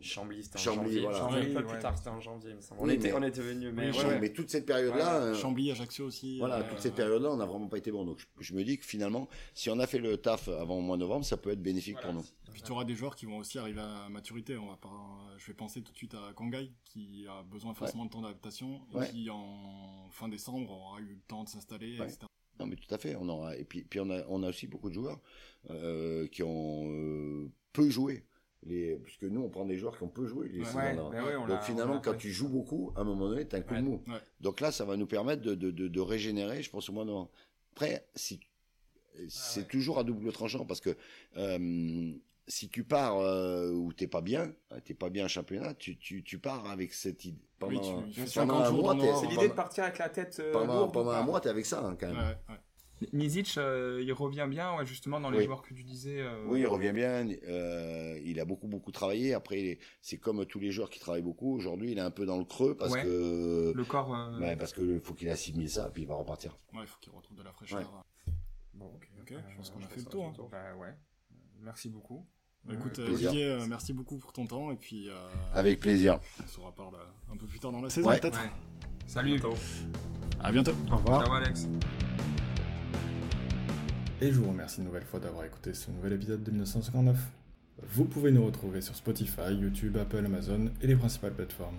Chambly, 0.00 0.42
c'était 0.42 0.58
en 0.58 0.74
janvier. 0.74 1.00
Voilà. 1.00 1.18
Chambly, 1.18 1.52
pas 1.52 1.62
plus 1.62 1.78
tard, 1.78 1.96
c'était 1.96 2.10
en 2.10 2.20
janvier, 2.20 2.50
il 2.50 2.56
me 2.56 2.60
semble. 2.60 2.80
On, 2.80 2.88
était, 2.88 3.12
on 3.12 3.22
était 3.22 3.40
venu, 3.40 3.72
mais, 3.72 3.90
ouais, 3.90 4.20
mais 4.20 4.32
toute 4.32 4.50
cette 4.50 4.66
période-là. 4.66 5.16
Euh, 5.16 5.34
Chambly, 5.34 5.70
Ajaccio 5.70 6.06
aussi. 6.06 6.38
Voilà, 6.38 6.62
toute 6.62 6.80
cette 6.80 6.94
période-là, 6.94 7.30
on 7.30 7.36
n'a 7.36 7.46
vraiment 7.46 7.68
pas 7.68 7.78
été 7.78 7.90
bon. 7.90 8.04
Donc, 8.04 8.18
je, 8.38 8.54
me 8.54 8.62
dis 8.64 8.78
que 8.78 8.84
finalement, 8.84 9.28
si 9.54 9.70
on 9.70 9.78
a 9.78 9.86
fait 9.86 9.98
le 9.98 10.16
taf 10.16 10.48
avant 10.48 10.76
le 10.76 10.82
mois 10.82 10.96
de 10.96 11.02
novembre, 11.02 11.24
ça 11.24 11.36
peut 11.36 11.50
être 11.50 11.62
bénéfique 11.62 12.00
pour 12.00 12.12
nous. 12.12 12.24
Et 12.48 12.50
puis, 12.52 12.62
tu 12.62 12.72
auras 12.72 12.84
des 12.84 12.94
joueurs 12.94 13.16
qui 13.16 13.26
vont 13.26 13.38
aussi 13.38 13.58
arriver 13.58 13.80
à 13.80 14.08
maturité. 14.08 14.56
On 14.56 14.66
va 14.66 14.76
pas, 14.76 14.90
je 15.36 15.46
vais 15.46 15.54
penser 15.54 15.82
tout 15.82 15.92
de 15.92 15.96
suite 15.96 16.14
à 16.14 16.32
Kangai, 16.32 16.70
qui 16.84 17.26
a 17.28 17.42
besoin 17.42 17.74
forcément 17.74 18.04
de 18.04 18.10
temps 18.10 18.22
d'adaptation, 18.22 18.80
et 18.94 19.10
qui, 19.10 19.30
en 19.30 20.08
fin 20.10 20.28
décembre, 20.28 20.70
aura 20.70 21.00
eu 21.00 21.06
le 21.06 21.20
temps 21.26 21.44
de 21.44 21.48
s'installer, 21.48 21.96
etc. 21.96 22.26
Non, 22.58 22.66
mais 22.66 22.76
tout 22.76 22.92
à 22.92 22.98
fait. 22.98 23.16
On 23.16 23.28
aura, 23.28 23.56
et 23.56 23.64
puis, 23.64 23.82
puis 23.82 24.00
on 24.00 24.10
a, 24.10 24.24
on 24.28 24.42
a 24.42 24.48
aussi 24.48 24.66
beaucoup 24.66 24.88
de 24.88 24.94
joueurs 24.94 25.20
euh, 25.70 26.26
qui 26.28 26.42
ont 26.42 26.90
euh, 26.90 27.50
peu 27.72 27.88
joué 27.88 28.24
les, 28.64 28.96
puisque 28.96 29.24
nous, 29.24 29.42
on 29.42 29.48
prend 29.48 29.64
des 29.64 29.76
joueurs 29.76 29.96
qui 29.96 30.02
ont 30.02 30.08
peu 30.08 30.26
joué. 30.26 30.48
Les 30.48 30.62
ben 30.74 30.96
Donc 31.46 31.62
finalement, 31.62 32.00
quand 32.00 32.16
tu 32.16 32.30
joues 32.30 32.48
beaucoup, 32.48 32.92
à 32.96 33.00
un 33.00 33.04
moment 33.04 33.28
donné, 33.28 33.46
tu 33.46 33.54
as 33.54 33.60
un 33.60 33.62
coup 33.62 33.74
de 33.74 33.80
mou. 33.80 34.02
Donc 34.40 34.60
là, 34.60 34.72
ça 34.72 34.84
va 34.84 34.96
nous 34.96 35.06
permettre 35.06 35.42
de, 35.42 35.54
de, 35.54 35.70
de, 35.70 36.00
régénérer, 36.00 36.62
je 36.62 36.70
pense, 36.70 36.88
au 36.88 36.92
moins 36.92 37.04
non. 37.04 37.28
Après, 37.72 38.06
si, 38.14 38.40
c'est 39.28 39.68
toujours 39.68 39.98
à 39.98 40.04
double 40.04 40.32
tranchant 40.32 40.64
parce 40.64 40.80
que 40.80 40.96
euh, 41.36 42.12
si 42.48 42.68
tu 42.68 42.82
pars 42.84 43.18
euh, 43.18 43.70
où 43.70 43.92
t'es 43.92 44.08
pas 44.08 44.20
bien, 44.20 44.52
euh, 44.72 44.80
t'es 44.84 44.94
pas 44.94 45.10
bien 45.10 45.26
en 45.26 45.28
championnat, 45.28 45.74
tu, 45.74 45.96
tu, 45.98 46.24
tu 46.24 46.38
pars 46.38 46.68
avec 46.68 46.92
cette 46.92 47.24
idée. 47.24 47.44
Pendant, 47.58 48.02
tu, 48.02 48.22
pendant 48.34 48.60
un 48.60 48.70
mois, 48.70 48.96
c'est 49.20 49.26
l'idée 49.26 49.48
de 49.48 49.52
partir 49.52 49.84
avec 49.84 49.98
la 49.98 50.08
tête 50.08 50.40
pendant, 50.52 50.88
pendant 50.88 51.10
un 51.10 51.22
mois, 51.22 51.40
t'es 51.40 51.48
avec 51.48 51.66
ça 51.66 51.84
hein, 51.84 51.96
quand 51.98 52.12
même. 52.12 52.36
Nizic, 53.12 53.56
euh, 53.58 54.02
il 54.02 54.12
revient 54.12 54.46
bien, 54.48 54.84
justement, 54.84 55.20
dans 55.20 55.30
les 55.30 55.44
joueurs 55.44 55.62
que 55.62 55.74
tu 55.74 55.84
disais. 55.84 56.20
Euh, 56.20 56.44
oui, 56.46 56.60
il 56.60 56.66
revient 56.66 56.92
bien. 56.92 57.28
Euh, 57.46 58.18
il 58.24 58.40
a 58.40 58.44
beaucoup, 58.44 58.66
beaucoup 58.66 58.90
travaillé. 58.92 59.34
Après, 59.34 59.78
c'est 60.02 60.18
comme 60.18 60.44
tous 60.46 60.58
les 60.58 60.70
joueurs 60.70 60.90
qui 60.90 60.98
travaillent 60.98 61.22
beaucoup. 61.22 61.54
Aujourd'hui, 61.54 61.92
il 61.92 61.98
est 61.98 62.02
un 62.02 62.10
peu 62.10 62.26
dans 62.26 62.38
le 62.38 62.44
creux 62.44 62.76
parce 62.76 62.96
que. 62.96 63.72
Le 63.74 63.84
corps. 63.84 64.10
Ouais, 64.40 64.56
parce 64.56 64.72
qu'il 64.72 65.00
faut 65.00 65.14
qu'il 65.14 65.28
assimile 65.28 65.70
ça, 65.70 65.90
puis 65.90 66.02
il 66.02 66.08
va 66.08 66.14
repartir. 66.14 66.58
Ouais, 66.74 66.80
il 66.82 66.86
faut 66.86 66.98
qu'il 67.00 67.12
retrouve 67.12 67.36
de 67.36 67.42
la 67.42 67.52
fraîcheur. 67.52 68.04
Bon, 68.74 68.86
ok, 69.20 69.34
je 69.48 69.56
pense 69.56 69.70
qu'on 69.70 69.82
a 69.82 69.88
fait 69.88 70.00
le 70.00 70.06
tour. 70.06 70.26
Hein. 70.26 70.48
Bah 70.50 70.74
ouais. 70.76 70.94
Merci 71.60 71.88
beaucoup. 71.88 72.26
Bah, 72.64 72.74
écoute, 72.74 72.98
Olivier, 72.98 73.58
merci 73.68 73.92
beaucoup 73.92 74.18
pour 74.18 74.32
ton 74.32 74.46
temps. 74.46 74.70
Et 74.70 74.76
puis. 74.76 75.08
Avec 75.54 75.80
plaisir. 75.80 76.20
On 76.42 76.46
se 76.46 76.60
reparle 76.60 76.94
un 77.32 77.36
peu 77.36 77.46
plus 77.46 77.58
tard 77.58 77.72
dans 77.72 77.82
la 77.82 77.90
saison, 77.90 78.10
peut-être. 78.10 78.38
Salut. 79.06 79.40
À 80.40 80.52
bientôt. 80.52 80.72
Au 80.92 80.96
revoir. 80.96 81.24
Ciao 81.24 81.34
Alex. 81.34 81.66
Et 84.20 84.32
je 84.32 84.38
vous 84.40 84.48
remercie 84.48 84.78
une 84.80 84.86
nouvelle 84.86 85.04
fois 85.04 85.20
d'avoir 85.20 85.44
écouté 85.44 85.72
ce 85.72 85.90
nouvel 85.90 86.14
épisode 86.14 86.42
de 86.42 86.50
1959. 86.50 87.16
Vous 87.90 88.04
pouvez 88.04 88.32
nous 88.32 88.44
retrouver 88.44 88.80
sur 88.80 88.96
Spotify, 88.96 89.52
YouTube, 89.52 89.96
Apple, 89.96 90.24
Amazon 90.24 90.70
et 90.82 90.88
les 90.88 90.96
principales 90.96 91.34
plateformes. 91.34 91.78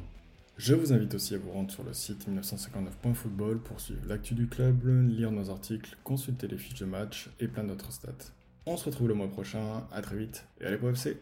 Je 0.57 0.73
vous 0.73 0.93
invite 0.93 1.13
aussi 1.15 1.36
à 1.36 1.38
vous 1.38 1.51
rendre 1.51 1.69
sur 1.71 1.84
le 1.84 1.93
site 1.93 2.27
1959.football 2.30 3.59
pour 3.59 3.80
suivre 3.80 4.01
l'actu 4.07 4.34
du 4.34 4.47
club, 4.47 4.88
lire 5.09 5.32
nos 5.32 5.49
articles, 5.49 5.97
consulter 6.03 6.47
les 6.47 6.57
fiches 6.57 6.80
de 6.80 6.86
match 6.86 7.30
et 7.39 7.47
plein 7.47 7.65
d'autres 7.65 7.91
stats. 7.91 8.32
On 8.72 8.78
se 8.78 8.86
retrouve 8.86 9.07
le 9.07 9.15
mois 9.15 9.28
prochain, 9.28 9.88
à 9.91 9.99
très 10.03 10.15
vite. 10.15 10.45
Et 10.61 10.65
allez 10.65 10.78
pour 10.78 10.91
FC 10.91 11.17